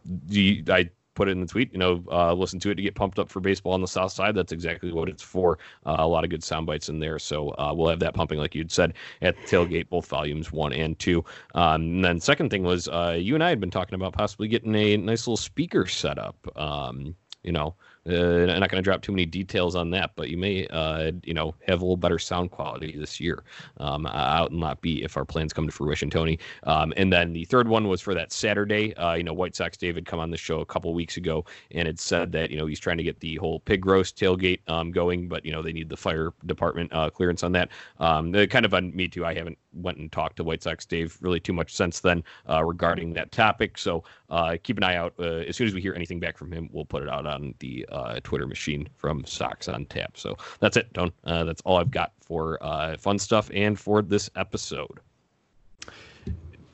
I 0.73 0.89
put 1.13 1.27
it 1.27 1.31
in 1.31 1.41
the 1.41 1.47
tweet, 1.47 1.71
you 1.71 1.79
know, 1.79 2.03
uh, 2.11 2.33
listen 2.33 2.59
to 2.59 2.71
it 2.71 2.75
to 2.75 2.81
get 2.81 2.95
pumped 2.95 3.19
up 3.19 3.29
for 3.29 3.39
baseball 3.39 3.73
on 3.73 3.81
the 3.81 3.87
south 3.87 4.11
side. 4.11 4.35
That's 4.35 4.51
exactly 4.51 4.91
what 4.91 5.07
it's 5.07 5.21
for. 5.21 5.59
Uh, 5.85 5.97
a 5.99 6.07
lot 6.07 6.23
of 6.23 6.31
good 6.31 6.43
sound 6.43 6.65
bites 6.65 6.89
in 6.89 6.99
there. 6.99 7.19
So 7.19 7.49
uh, 7.51 7.73
we'll 7.75 7.89
have 7.89 7.99
that 7.99 8.15
pumping, 8.15 8.39
like 8.39 8.55
you'd 8.55 8.71
said, 8.71 8.93
at 9.21 9.35
the 9.35 9.43
tailgate, 9.43 9.89
both 9.89 10.07
volumes 10.07 10.51
one 10.51 10.73
and 10.73 10.97
two. 10.97 11.23
Um, 11.55 11.81
and 11.81 12.05
then 12.05 12.19
second 12.19 12.49
thing 12.49 12.63
was 12.63 12.87
uh, 12.87 13.17
you 13.19 13.35
and 13.35 13.43
I 13.43 13.49
had 13.49 13.59
been 13.59 13.71
talking 13.71 13.95
about 13.95 14.13
possibly 14.13 14.47
getting 14.47 14.73
a 14.75 14.97
nice 14.97 15.27
little 15.27 15.37
speaker 15.37 15.85
set 15.85 16.17
up. 16.17 16.35
Um, 16.55 17.15
you 17.43 17.51
know, 17.51 17.75
uh, 18.09 18.51
I'm 18.51 18.59
not 18.59 18.69
going 18.69 18.81
to 18.81 18.81
drop 18.81 19.01
too 19.01 19.11
many 19.11 19.25
details 19.25 19.75
on 19.75 19.89
that, 19.91 20.11
but 20.15 20.29
you 20.29 20.37
may, 20.37 20.67
uh, 20.67 21.11
you 21.23 21.33
know, 21.33 21.55
have 21.67 21.81
a 21.81 21.83
little 21.83 21.97
better 21.97 22.19
sound 22.19 22.51
quality 22.51 22.95
this 22.97 23.19
year 23.19 23.43
um, 23.77 24.05
out 24.05 24.51
in 24.51 24.59
Lot 24.59 24.81
B 24.81 25.03
if 25.03 25.17
our 25.17 25.25
plans 25.25 25.53
come 25.53 25.65
to 25.65 25.71
fruition, 25.71 26.09
Tony. 26.09 26.39
Um, 26.63 26.93
and 26.97 27.11
then 27.11 27.33
the 27.33 27.45
third 27.45 27.67
one 27.67 27.87
was 27.87 28.01
for 28.01 28.13
that 28.13 28.31
Saturday. 28.31 28.95
Uh, 28.95 29.13
you 29.13 29.23
know, 29.23 29.33
White 29.33 29.55
Sox 29.55 29.77
David 29.77 30.05
come 30.05 30.19
on 30.19 30.31
the 30.31 30.37
show 30.37 30.61
a 30.61 30.65
couple 30.65 30.93
weeks 30.93 31.17
ago 31.17 31.45
and 31.71 31.87
had 31.87 31.99
said 31.99 32.31
that 32.31 32.49
you 32.51 32.57
know 32.57 32.65
he's 32.65 32.79
trying 32.79 32.97
to 32.97 33.03
get 33.03 33.19
the 33.19 33.35
whole 33.35 33.59
pig 33.59 33.85
roast 33.85 34.17
tailgate 34.17 34.59
um, 34.67 34.91
going, 34.91 35.27
but 35.27 35.45
you 35.45 35.51
know 35.51 35.61
they 35.61 35.73
need 35.73 35.89
the 35.89 35.97
fire 35.97 36.33
department 36.45 36.91
uh, 36.93 37.09
clearance 37.09 37.43
on 37.43 37.51
that. 37.53 37.69
Um, 37.99 38.31
kind 38.47 38.65
of 38.65 38.73
on 38.73 38.95
me 38.95 39.07
too. 39.07 39.25
I 39.25 39.33
haven't 39.33 39.57
went 39.77 39.97
and 39.97 40.11
talked 40.11 40.37
to 40.37 40.43
White 40.43 40.63
Sox 40.63 40.85
Dave 40.85 41.17
really 41.21 41.39
too 41.39 41.53
much 41.53 41.75
since 41.75 41.99
then 41.99 42.23
uh, 42.49 42.63
regarding 42.63 43.13
that 43.13 43.31
topic. 43.31 43.77
So 43.77 44.03
uh, 44.29 44.57
keep 44.61 44.77
an 44.77 44.83
eye 44.83 44.95
out. 44.95 45.13
Uh, 45.19 45.43
as 45.47 45.55
soon 45.55 45.67
as 45.67 45.73
we 45.73 45.81
hear 45.81 45.93
anything 45.93 46.19
back 46.19 46.37
from 46.37 46.51
him, 46.51 46.69
we'll 46.71 46.85
put 46.85 47.03
it 47.03 47.09
out 47.09 47.25
on 47.25 47.53
the 47.59 47.85
uh, 47.91 48.19
Twitter 48.23 48.47
machine 48.47 48.87
from 48.95 49.25
Sox 49.25 49.67
on 49.67 49.85
Tap. 49.85 50.17
So 50.17 50.35
that's 50.59 50.77
it, 50.77 50.91
Don. 50.93 51.11
Uh, 51.23 51.43
that's 51.43 51.61
all 51.61 51.77
I've 51.77 51.91
got 51.91 52.11
for 52.21 52.61
uh, 52.63 52.97
fun 52.97 53.19
stuff 53.19 53.49
and 53.53 53.79
for 53.79 54.01
this 54.01 54.29
episode. 54.35 54.99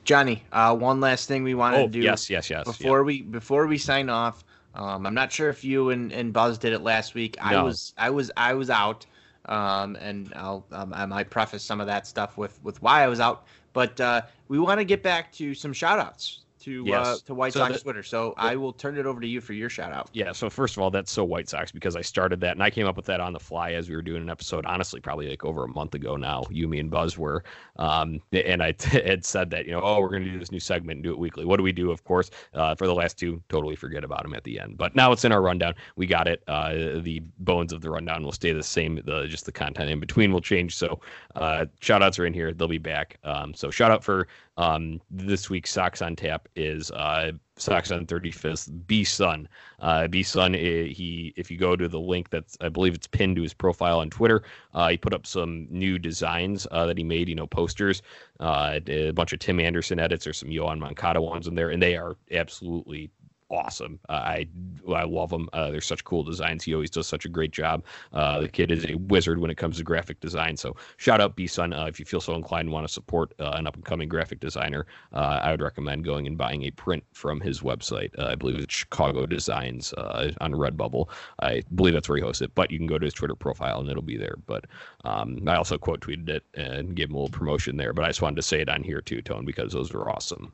Johnny, 0.04 0.42
one 0.52 1.00
last 1.00 1.28
thing 1.28 1.44
we 1.44 1.54
wanted 1.54 1.78
oh, 1.78 1.86
to 1.86 1.88
do. 1.88 2.00
Yes, 2.00 2.28
yes, 2.28 2.50
yes. 2.50 2.64
Before 2.64 2.98
yeah. 2.98 3.04
we 3.04 3.22
before 3.22 3.66
we 3.66 3.78
sign 3.78 4.10
off, 4.10 4.44
um, 4.74 5.06
I'm 5.06 5.14
not 5.14 5.32
sure 5.32 5.48
if 5.48 5.64
you 5.64 5.90
and, 5.90 6.12
and 6.12 6.32
Buzz 6.32 6.58
did 6.58 6.72
it 6.72 6.80
last 6.80 7.14
week. 7.14 7.36
No. 7.38 7.60
I 7.60 7.62
was 7.62 7.94
I 7.96 8.10
was 8.10 8.30
I 8.36 8.54
was 8.54 8.70
out. 8.70 9.06
Um, 9.46 9.96
and 9.96 10.32
I'll 10.36 10.64
um, 10.72 10.92
I 10.94 11.06
might 11.06 11.30
preface 11.30 11.62
some 11.62 11.80
of 11.80 11.86
that 11.86 12.06
stuff 12.06 12.38
with 12.38 12.58
with 12.62 12.80
why 12.82 13.02
I 13.02 13.08
was 13.08 13.20
out. 13.20 13.46
But 13.72 14.00
uh, 14.00 14.22
we 14.48 14.58
want 14.58 14.80
to 14.80 14.84
get 14.84 15.02
back 15.02 15.32
to 15.32 15.54
some 15.54 15.72
shout 15.72 15.98
outs 15.98 16.43
to 16.64 16.82
uh, 16.82 16.86
yes. 16.86 17.06
uh, 17.06 17.18
to 17.26 17.34
White 17.34 17.52
so 17.52 17.60
Sox 17.60 17.82
Twitter. 17.82 18.02
So 18.02 18.34
I 18.36 18.56
will 18.56 18.72
turn 18.72 18.96
it 18.96 19.06
over 19.06 19.20
to 19.20 19.26
you 19.26 19.40
for 19.40 19.52
your 19.52 19.68
shout 19.68 19.92
out. 19.92 20.10
Yeah. 20.12 20.32
So 20.32 20.48
first 20.50 20.76
of 20.76 20.82
all, 20.82 20.90
that's 20.90 21.12
so 21.12 21.24
White 21.24 21.48
Sox 21.48 21.70
because 21.70 21.96
I 21.96 22.00
started 22.00 22.40
that 22.40 22.52
and 22.52 22.62
I 22.62 22.70
came 22.70 22.86
up 22.86 22.96
with 22.96 23.06
that 23.06 23.20
on 23.20 23.32
the 23.32 23.40
fly 23.40 23.72
as 23.72 23.88
we 23.88 23.96
were 23.96 24.02
doing 24.02 24.22
an 24.22 24.30
episode. 24.30 24.64
Honestly, 24.66 25.00
probably 25.00 25.28
like 25.28 25.44
over 25.44 25.64
a 25.64 25.68
month 25.68 25.94
ago 25.94 26.16
now. 26.16 26.44
You, 26.50 26.68
me, 26.68 26.80
and 26.80 26.90
Buzz 26.90 27.18
were, 27.18 27.44
um, 27.76 28.20
and 28.32 28.62
I 28.62 28.72
t- 28.72 29.00
had 29.06 29.24
said 29.24 29.50
that 29.50 29.66
you 29.66 29.72
know, 29.72 29.80
oh, 29.82 30.00
we're 30.00 30.08
going 30.08 30.24
to 30.24 30.30
do 30.30 30.38
this 30.38 30.52
new 30.52 30.60
segment 30.60 30.96
and 30.96 31.04
do 31.04 31.10
it 31.10 31.18
weekly. 31.18 31.44
What 31.44 31.58
do 31.58 31.62
we 31.62 31.72
do? 31.72 31.90
Of 31.90 32.04
course, 32.04 32.30
uh, 32.54 32.74
for 32.74 32.86
the 32.86 32.94
last 32.94 33.18
two, 33.18 33.42
totally 33.48 33.76
forget 33.76 34.04
about 34.04 34.22
them 34.22 34.34
at 34.34 34.44
the 34.44 34.58
end. 34.58 34.78
But 34.78 34.96
now 34.96 35.12
it's 35.12 35.24
in 35.24 35.32
our 35.32 35.42
rundown. 35.42 35.74
We 35.96 36.06
got 36.06 36.26
it. 36.26 36.42
Uh, 36.48 37.00
the 37.00 37.22
bones 37.38 37.72
of 37.72 37.80
the 37.82 37.90
rundown 37.90 38.24
will 38.24 38.32
stay 38.32 38.52
the 38.52 38.62
same. 38.62 39.00
The 39.04 39.26
just 39.26 39.46
the 39.46 39.52
content 39.52 39.90
in 39.90 40.00
between 40.00 40.32
will 40.32 40.40
change. 40.40 40.76
So 40.76 41.00
uh, 41.36 41.66
shout 41.80 42.02
outs 42.02 42.18
are 42.18 42.26
in 42.26 42.32
here. 42.32 42.52
They'll 42.52 42.68
be 42.68 42.78
back. 42.78 43.18
Um, 43.24 43.54
so 43.54 43.70
shout 43.70 43.90
out 43.90 44.02
for 44.02 44.28
um, 44.56 45.00
this 45.10 45.50
week's 45.50 45.72
Sox 45.72 46.00
on 46.00 46.14
Tap 46.14 46.48
is 46.54 46.90
uh, 46.92 47.32
Sox 47.56 47.90
on 47.90 48.06
35th, 48.06 48.86
B 48.86 49.02
Sun. 49.04 49.48
Uh, 49.80 50.06
B 50.06 50.22
Sun, 50.22 50.54
eh, 50.54 50.84
he 50.84 51.32
if 51.36 51.50
you 51.50 51.56
go 51.56 51.76
to 51.76 51.88
the 51.88 52.00
link 52.00 52.30
that's 52.30 52.56
I 52.60 52.68
believe 52.68 52.94
it's 52.94 53.06
pinned 53.06 53.36
to 53.36 53.42
his 53.42 53.54
profile 53.54 54.00
on 54.00 54.10
Twitter, 54.10 54.42
uh, 54.72 54.88
he 54.88 54.96
put 54.96 55.12
up 55.14 55.26
some 55.26 55.66
new 55.70 55.98
designs 55.98 56.66
uh, 56.70 56.86
that 56.86 56.98
he 56.98 57.04
made. 57.04 57.28
You 57.28 57.34
know, 57.34 57.46
posters, 57.46 58.02
uh, 58.40 58.78
a 58.86 59.10
bunch 59.10 59.32
of 59.32 59.40
Tim 59.40 59.58
Anderson 59.58 59.98
edits, 59.98 60.26
or 60.26 60.32
some 60.32 60.50
Yoan 60.50 60.78
Moncada 60.78 61.20
ones 61.20 61.46
in 61.46 61.54
there, 61.54 61.70
and 61.70 61.82
they 61.82 61.96
are 61.96 62.16
absolutely 62.30 63.10
awesome. 63.50 63.98
Uh, 64.08 64.12
I 64.12 64.46
I 64.92 65.04
love 65.04 65.32
him. 65.32 65.48
Uh, 65.52 65.70
they're 65.70 65.80
such 65.80 66.04
cool 66.04 66.22
designs. 66.22 66.64
He 66.64 66.74
always 66.74 66.90
does 66.90 67.06
such 67.06 67.24
a 67.24 67.28
great 67.28 67.50
job. 67.50 67.84
Uh, 68.12 68.40
the 68.40 68.48
kid 68.48 68.70
is 68.70 68.84
a 68.86 68.94
wizard 68.94 69.38
when 69.38 69.50
it 69.50 69.56
comes 69.56 69.76
to 69.78 69.84
graphic 69.84 70.20
design. 70.20 70.56
So 70.56 70.76
shout 70.96 71.20
out 71.20 71.36
B 71.36 71.46
Sun. 71.46 71.72
Uh, 71.72 71.86
if 71.86 71.98
you 71.98 72.04
feel 72.04 72.20
so 72.20 72.34
inclined 72.34 72.66
and 72.66 72.72
want 72.72 72.86
to 72.86 72.92
support 72.92 73.32
uh, 73.38 73.52
an 73.54 73.66
up 73.66 73.74
and 73.74 73.84
coming 73.84 74.08
graphic 74.08 74.40
designer, 74.40 74.86
uh, 75.12 75.40
I 75.42 75.50
would 75.50 75.62
recommend 75.62 76.04
going 76.04 76.26
and 76.26 76.36
buying 76.36 76.64
a 76.64 76.70
print 76.70 77.04
from 77.12 77.40
his 77.40 77.60
website. 77.60 78.18
I 78.18 78.34
believe 78.34 78.58
it's 78.58 78.74
Chicago 78.74 79.26
Designs 79.26 79.92
on 79.92 80.52
Redbubble. 80.52 81.08
I 81.40 81.62
believe 81.74 81.94
that's 81.94 82.08
where 82.08 82.16
he 82.16 82.22
hosts 82.22 82.42
it. 82.42 82.54
But 82.54 82.70
you 82.70 82.78
can 82.78 82.86
go 82.86 82.98
to 82.98 83.04
his 83.04 83.14
Twitter 83.14 83.34
profile 83.34 83.80
and 83.80 83.88
it'll 83.88 84.02
be 84.02 84.16
there. 84.16 84.36
But 84.46 84.66
um, 85.04 85.42
I 85.46 85.56
also 85.56 85.78
quote 85.78 86.00
tweeted 86.00 86.28
it 86.28 86.44
and 86.54 86.94
gave 86.94 87.10
him 87.10 87.14
a 87.14 87.18
little 87.18 87.38
promotion 87.38 87.76
there. 87.76 87.92
But 87.92 88.04
I 88.04 88.08
just 88.08 88.22
wanted 88.22 88.36
to 88.36 88.42
say 88.42 88.60
it 88.60 88.68
on 88.68 88.82
here 88.82 89.00
too, 89.00 89.22
Tone, 89.22 89.44
because 89.44 89.72
those 89.72 89.92
were 89.92 90.10
awesome. 90.10 90.52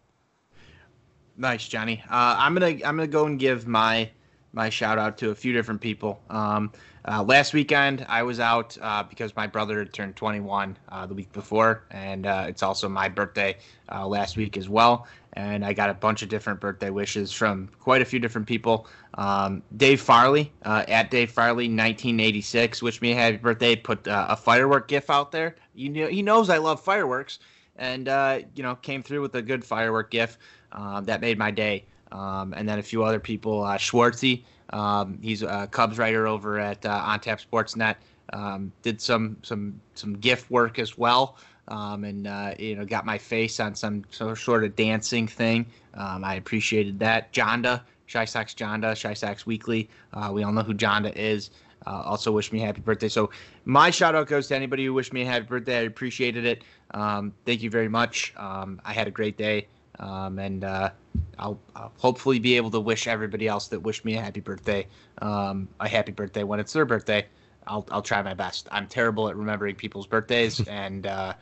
Nice, 1.41 1.66
Johnny. 1.68 2.03
Uh, 2.11 2.36
I'm 2.38 2.53
gonna 2.53 2.66
I'm 2.66 2.97
gonna 2.97 3.07
go 3.07 3.24
and 3.24 3.38
give 3.38 3.66
my 3.66 4.11
my 4.53 4.68
shout 4.68 4.99
out 4.99 5.16
to 5.18 5.30
a 5.30 5.34
few 5.34 5.55
different 5.55 5.80
people. 5.80 6.20
Um, 6.28 6.70
uh, 7.09 7.22
last 7.22 7.55
weekend 7.55 8.05
I 8.11 8.22
was 8.24 8.41
out 8.41 8.76
uh, 8.82 9.05
because 9.05 9.34
my 9.34 9.47
brother 9.47 9.86
turned 9.86 10.16
21 10.16 10.76
uh, 10.91 11.07
the 11.07 11.14
week 11.14 11.32
before, 11.32 11.84
and 11.93 12.26
uh, 12.26 12.45
it's 12.47 12.62
also 12.62 12.91
my 12.91 13.09
birthday 13.09 13.57
uh, 13.91 14.07
last 14.07 14.36
week 14.36 14.59
as 14.59 14.68
well. 14.68 15.07
And 15.32 15.64
I 15.64 15.72
got 15.72 15.88
a 15.88 15.95
bunch 15.95 16.22
of 16.22 16.28
different 16.28 16.61
birthday 16.61 16.91
wishes 16.91 17.32
from 17.32 17.70
quite 17.78 18.03
a 18.03 18.05
few 18.05 18.18
different 18.18 18.47
people. 18.47 18.86
Um, 19.14 19.62
Dave 19.78 20.03
Farley 20.03 20.53
at 20.64 21.11
Dave 21.11 21.30
Farley 21.30 21.68
1986 21.68 22.82
wished 22.82 23.01
me 23.01 23.12
a 23.12 23.14
happy 23.14 23.38
birthday. 23.38 23.76
Put 23.76 24.01
a 24.05 24.36
firework 24.36 24.88
gif 24.88 25.09
out 25.09 25.32
there. 25.32 25.57
You 25.72 25.88
know 25.88 26.09
he 26.09 26.20
knows 26.20 26.51
I 26.51 26.59
love 26.59 26.82
fireworks, 26.82 27.38
and 27.76 28.09
you 28.55 28.62
know 28.62 28.74
came 28.74 29.03
through 29.03 29.22
with 29.22 29.34
a 29.36 29.43
good 29.43 29.64
firework 29.64 30.11
gif. 30.11 30.36
Um, 30.73 31.05
that 31.05 31.21
made 31.21 31.39
my 31.39 31.51
day. 31.51 31.85
Um, 32.12 32.55
and 32.57 32.68
then 32.68 32.79
a 32.79 32.83
few 32.83 33.05
other 33.05 33.21
people, 33.21 33.62
uh, 33.62 33.77
Schwartzy, 33.77 34.43
um, 34.73 35.18
he's 35.21 35.43
a 35.43 35.68
Cubs 35.71 35.99
writer 35.99 36.27
over 36.27 36.59
at 36.59 36.85
uh, 36.85 37.05
OnTap 37.05 37.45
Sportsnet. 37.45 37.97
Um, 38.33 38.73
did 38.83 39.01
some 39.01 39.37
some 39.43 39.81
some 39.95 40.14
gift 40.14 40.51
work 40.51 40.79
as 40.79 40.97
well, 40.97 41.37
um, 41.66 42.05
and 42.05 42.29
uh, 42.29 42.55
you 42.59 42.77
know 42.77 42.85
got 42.85 43.05
my 43.05 43.18
face 43.18 43.59
on 43.59 43.75
some, 43.75 44.05
some 44.11 44.37
sort 44.37 44.62
of 44.62 44.77
dancing 44.77 45.27
thing. 45.27 45.66
Um, 45.95 46.25
I 46.25 46.37
appreciated 46.37 47.01
that. 47.01 47.33
Jonda, 47.33 47.83
Chi 48.11 48.25
Sox 48.25 48.55
Jonda, 48.55 49.01
Chi 49.01 49.14
Sox 49.14 49.47
Weekly. 49.47 49.91
Uh, 50.12 50.31
we 50.33 50.45
all 50.45 50.53
know 50.53 50.62
who 50.62 50.75
Jonda 50.75 51.14
is. 51.16 51.51
Uh, 51.87 52.03
also 52.05 52.31
wish 52.31 52.53
me 52.53 52.61
happy 52.61 52.81
birthday. 52.81 53.09
So 53.09 53.31
my 53.64 53.91
shout 53.91 54.14
out 54.14 54.29
goes 54.29 54.47
to 54.49 54.55
anybody 54.55 54.85
who 54.85 54.95
wished 54.95 55.12
me 55.12 55.23
a 55.23 55.27
happy 55.27 55.47
birthday. 55.47 55.79
I 55.79 55.83
appreciated 55.83 56.45
it. 56.45 56.62
Um, 56.93 57.33
thank 57.47 57.62
you 57.62 57.71
very 57.71 57.89
much. 57.89 58.33
I 58.37 58.93
had 58.93 59.09
a 59.09 59.11
great 59.11 59.37
day. 59.39 59.66
Um, 60.01 60.38
and 60.38 60.64
uh, 60.64 60.90
I'll, 61.38 61.61
I'll, 61.76 61.92
hopefully 61.98 62.38
be 62.38 62.57
able 62.57 62.70
to 62.70 62.80
wish 62.80 63.07
everybody 63.07 63.46
else 63.46 63.68
that 63.68 63.80
wished 63.80 64.05
me 64.05 64.16
a 64.16 64.20
happy 64.20 64.40
birthday 64.40 64.86
um, 65.20 65.68
a 65.78 65.88
happy 65.88 66.12
birthday 66.12 66.42
when 66.42 66.59
it's 66.59 66.72
their 66.72 66.86
birthday. 66.86 67.26
I'll, 67.66 67.86
I'll 67.90 68.03
try 68.03 68.22
my 68.22 68.34
best. 68.34 68.68
I'm 68.72 68.86
terrible 68.86 69.28
at 69.28 69.36
remembering 69.36 69.76
people's 69.76 70.07
birthdays, 70.07 70.61
and 70.68 71.07
uh, 71.07 71.34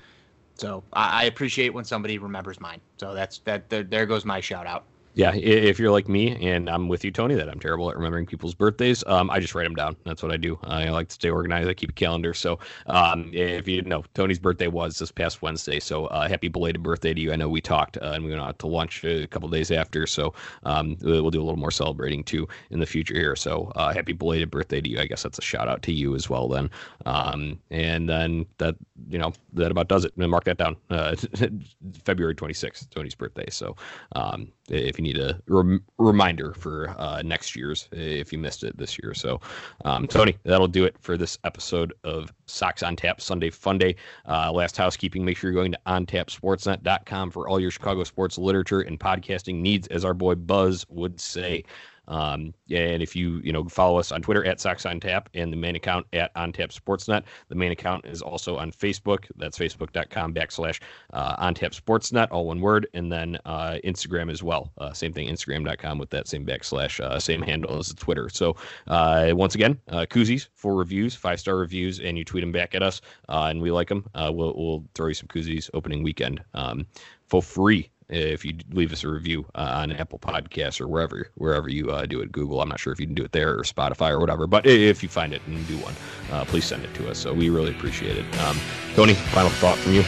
so 0.54 0.82
I, 0.92 1.22
I, 1.22 1.24
appreciate 1.24 1.72
when 1.72 1.84
somebody 1.84 2.18
remembers 2.18 2.61
mine. 2.61 2.80
So 2.96 3.14
that's 3.14 3.38
that. 3.40 3.70
There, 3.70 3.84
there 3.84 4.06
goes 4.06 4.24
my 4.24 4.40
shout 4.40 4.66
out. 4.66 4.84
Yeah, 5.18 5.34
if 5.34 5.80
you're 5.80 5.90
like 5.90 6.08
me, 6.08 6.48
and 6.48 6.70
I'm 6.70 6.88
with 6.88 7.04
you, 7.04 7.10
Tony, 7.10 7.34
that 7.34 7.50
I'm 7.50 7.58
terrible 7.58 7.90
at 7.90 7.96
remembering 7.96 8.24
people's 8.24 8.54
birthdays, 8.54 9.04
um, 9.08 9.30
I 9.30 9.40
just 9.40 9.52
write 9.56 9.64
them 9.64 9.74
down. 9.74 9.96
That's 10.04 10.22
what 10.22 10.32
I 10.32 10.38
do. 10.38 10.60
I 10.62 10.90
like 10.90 11.08
to 11.08 11.14
stay 11.14 11.28
organized. 11.28 11.68
I 11.68 11.74
keep 11.74 11.90
a 11.90 11.94
calendar. 11.94 12.34
So 12.34 12.60
um, 12.86 13.30
if 13.34 13.68
you 13.68 13.82
know, 13.82 14.04
Tony's 14.14 14.38
birthday 14.38 14.68
was 14.68 14.98
this 15.00 15.12
past 15.12 15.42
Wednesday. 15.42 15.80
So 15.80 16.06
uh, 16.06 16.28
happy 16.28 16.48
belated 16.48 16.84
birthday 16.84 17.14
to 17.14 17.20
you. 17.20 17.32
I 17.32 17.36
know 17.36 17.50
we 17.50 17.60
talked 17.60 17.98
uh, 17.98 18.12
and 18.14 18.24
we 18.24 18.30
went 18.30 18.42
out 18.42 18.58
to 18.60 18.68
lunch 18.68 19.04
a 19.04 19.26
couple 19.26 19.50
days 19.50 19.72
after. 19.72 20.06
So 20.06 20.34
um, 20.62 20.96
we'll 21.02 21.30
do 21.30 21.42
a 21.42 21.44
little 21.44 21.58
more 21.58 21.72
celebrating 21.72 22.24
too 22.24 22.48
in 22.70 22.80
the 22.80 22.86
future 22.86 23.14
here. 23.14 23.36
So 23.36 23.72
uh, 23.76 23.92
happy 23.92 24.14
belated 24.14 24.52
birthday 24.52 24.80
to 24.80 24.88
you. 24.88 25.00
I 25.00 25.06
guess 25.06 25.24
that's 25.24 25.38
a 25.38 25.42
shout 25.42 25.68
out 25.68 25.82
to 25.82 25.92
you 25.92 26.14
as 26.14 26.30
well 26.30 26.48
then. 26.48 26.70
Um, 27.06 27.58
and 27.72 28.08
then 28.08 28.46
that, 28.58 28.76
you 29.10 29.18
know, 29.18 29.34
that 29.54 29.72
about 29.72 29.88
does 29.88 30.06
it. 30.06 30.16
Mark 30.16 30.44
that 30.44 30.58
down. 30.58 30.76
Uh, 30.90 31.16
February 32.04 32.36
26th, 32.36 32.88
Tony's 32.90 33.16
birthday. 33.16 33.46
So 33.50 33.76
um, 34.14 34.52
if 34.70 34.98
you 34.98 35.02
need 35.02 35.18
a 35.18 35.40
rem- 35.46 35.84
reminder 35.98 36.54
for 36.54 36.94
uh, 36.98 37.22
next 37.22 37.56
year's 37.56 37.88
if 37.92 38.32
you 38.32 38.38
missed 38.38 38.64
it 38.64 38.76
this 38.76 38.98
year. 39.02 39.14
So, 39.14 39.40
um, 39.84 40.06
Tony, 40.06 40.36
that'll 40.44 40.68
do 40.68 40.84
it 40.84 40.96
for 40.98 41.16
this 41.16 41.38
episode 41.44 41.92
of 42.04 42.32
Sox 42.46 42.82
on 42.82 42.96
Tap 42.96 43.20
Sunday 43.20 43.50
Funday. 43.50 43.96
Uh, 44.28 44.52
last 44.52 44.76
housekeeping: 44.76 45.24
make 45.24 45.36
sure 45.36 45.50
you're 45.50 45.60
going 45.60 45.72
to 45.72 45.80
ontapsportsnet.com 45.86 47.30
for 47.30 47.48
all 47.48 47.60
your 47.60 47.70
Chicago 47.70 48.04
sports 48.04 48.38
literature 48.38 48.80
and 48.80 48.98
podcasting 48.98 49.56
needs, 49.56 49.86
as 49.88 50.04
our 50.04 50.14
boy 50.14 50.34
Buzz 50.34 50.86
would 50.88 51.20
say. 51.20 51.64
Um, 52.09 52.54
and 52.70 53.02
if 53.02 53.14
you 53.14 53.40
you 53.44 53.52
know 53.52 53.64
follow 53.68 53.98
us 53.98 54.11
on 54.11 54.22
Twitter 54.22 54.44
at 54.44 54.61
Sox 54.61 54.84
on 54.86 54.98
Tap 54.98 55.28
and 55.34 55.52
the 55.52 55.56
main 55.56 55.76
account 55.76 56.06
at 56.12 56.30
On 56.34 56.52
Tap 56.52 56.70
Sportsnet, 56.70 57.22
the 57.48 57.54
main 57.54 57.70
account 57.70 58.04
is 58.06 58.22
also 58.22 58.56
on 58.56 58.72
Facebook. 58.72 59.26
That's 59.36 59.59
facebook.com 59.59 60.34
backslash 60.34 60.80
uh, 61.12 61.36
On 61.38 61.54
Tap 61.54 61.72
Sportsnet, 61.72 62.28
all 62.30 62.46
one 62.46 62.61
word, 62.61 62.88
and 62.94 63.12
then 63.12 63.38
uh, 63.44 63.78
Instagram 63.84 64.30
as 64.30 64.42
well. 64.42 64.72
Uh, 64.78 64.92
same 64.92 65.12
thing, 65.12 65.28
Instagram.com 65.28 65.98
with 65.98 66.11
that 66.11 66.26
same 66.26 66.44
backslash, 66.44 67.00
uh, 67.00 67.20
same 67.20 67.42
handle 67.42 67.78
as 67.78 67.88
the 67.88 67.96
Twitter. 67.96 68.28
So 68.28 68.56
uh, 68.86 69.30
once 69.34 69.54
again, 69.54 69.78
uh, 69.88 70.06
koozies 70.09 70.48
for 70.54 70.74
reviews, 70.74 71.14
five 71.14 71.38
star 71.40 71.56
reviews, 71.56 72.00
and 72.00 72.16
you 72.16 72.24
tweet 72.24 72.42
them 72.42 72.52
back 72.52 72.74
at 72.74 72.82
us, 72.82 73.00
uh, 73.28 73.48
and 73.50 73.61
we 73.61 73.70
like 73.70 73.88
them. 73.88 74.09
Uh, 74.14 74.30
we'll 74.32 74.54
we'll 74.56 74.84
throw 74.94 75.09
you 75.09 75.14
some 75.14 75.28
koozies 75.28 75.70
opening 75.74 76.02
weekend 76.02 76.42
um, 76.54 76.86
for 77.26 77.42
free 77.42 77.90
if 78.09 78.44
you 78.44 78.54
leave 78.70 78.92
us 78.92 79.04
a 79.04 79.09
review 79.09 79.46
uh, 79.54 79.80
on 79.82 79.92
Apple 79.92 80.18
Podcasts 80.18 80.80
or 80.80 80.88
wherever 80.88 81.30
wherever 81.34 81.68
you 81.68 81.90
uh, 81.90 82.06
do 82.06 82.20
it, 82.20 82.32
Google. 82.32 82.61
I'm 82.61 82.68
not 82.68 82.80
sure 82.80 82.92
if 82.92 83.00
you 83.00 83.06
can 83.06 83.14
do 83.14 83.24
it 83.24 83.32
there 83.32 83.54
or 83.54 83.62
Spotify 83.62 84.11
or 84.11 84.20
whatever, 84.20 84.46
but 84.46 84.66
if 84.66 85.02
you 85.02 85.09
find 85.09 85.32
it 85.32 85.42
and 85.46 85.66
do 85.66 85.76
one, 85.78 85.94
uh, 86.32 86.44
please 86.44 86.64
send 86.64 86.84
it 86.84 86.94
to 86.94 87.11
us. 87.11 87.18
So 87.18 87.32
we 87.32 87.50
really 87.50 87.70
appreciate 87.70 88.16
it. 88.16 88.40
Um, 88.40 88.59
Tony, 88.94 89.14
final 89.14 89.50
thought 89.50 89.78
from 89.78 89.92
you. 89.92 90.02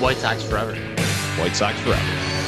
White 0.00 0.16
Sox 0.16 0.42
forever. 0.42 0.74
White 1.40 1.54
Sox 1.54 1.78
forever. 1.80 2.41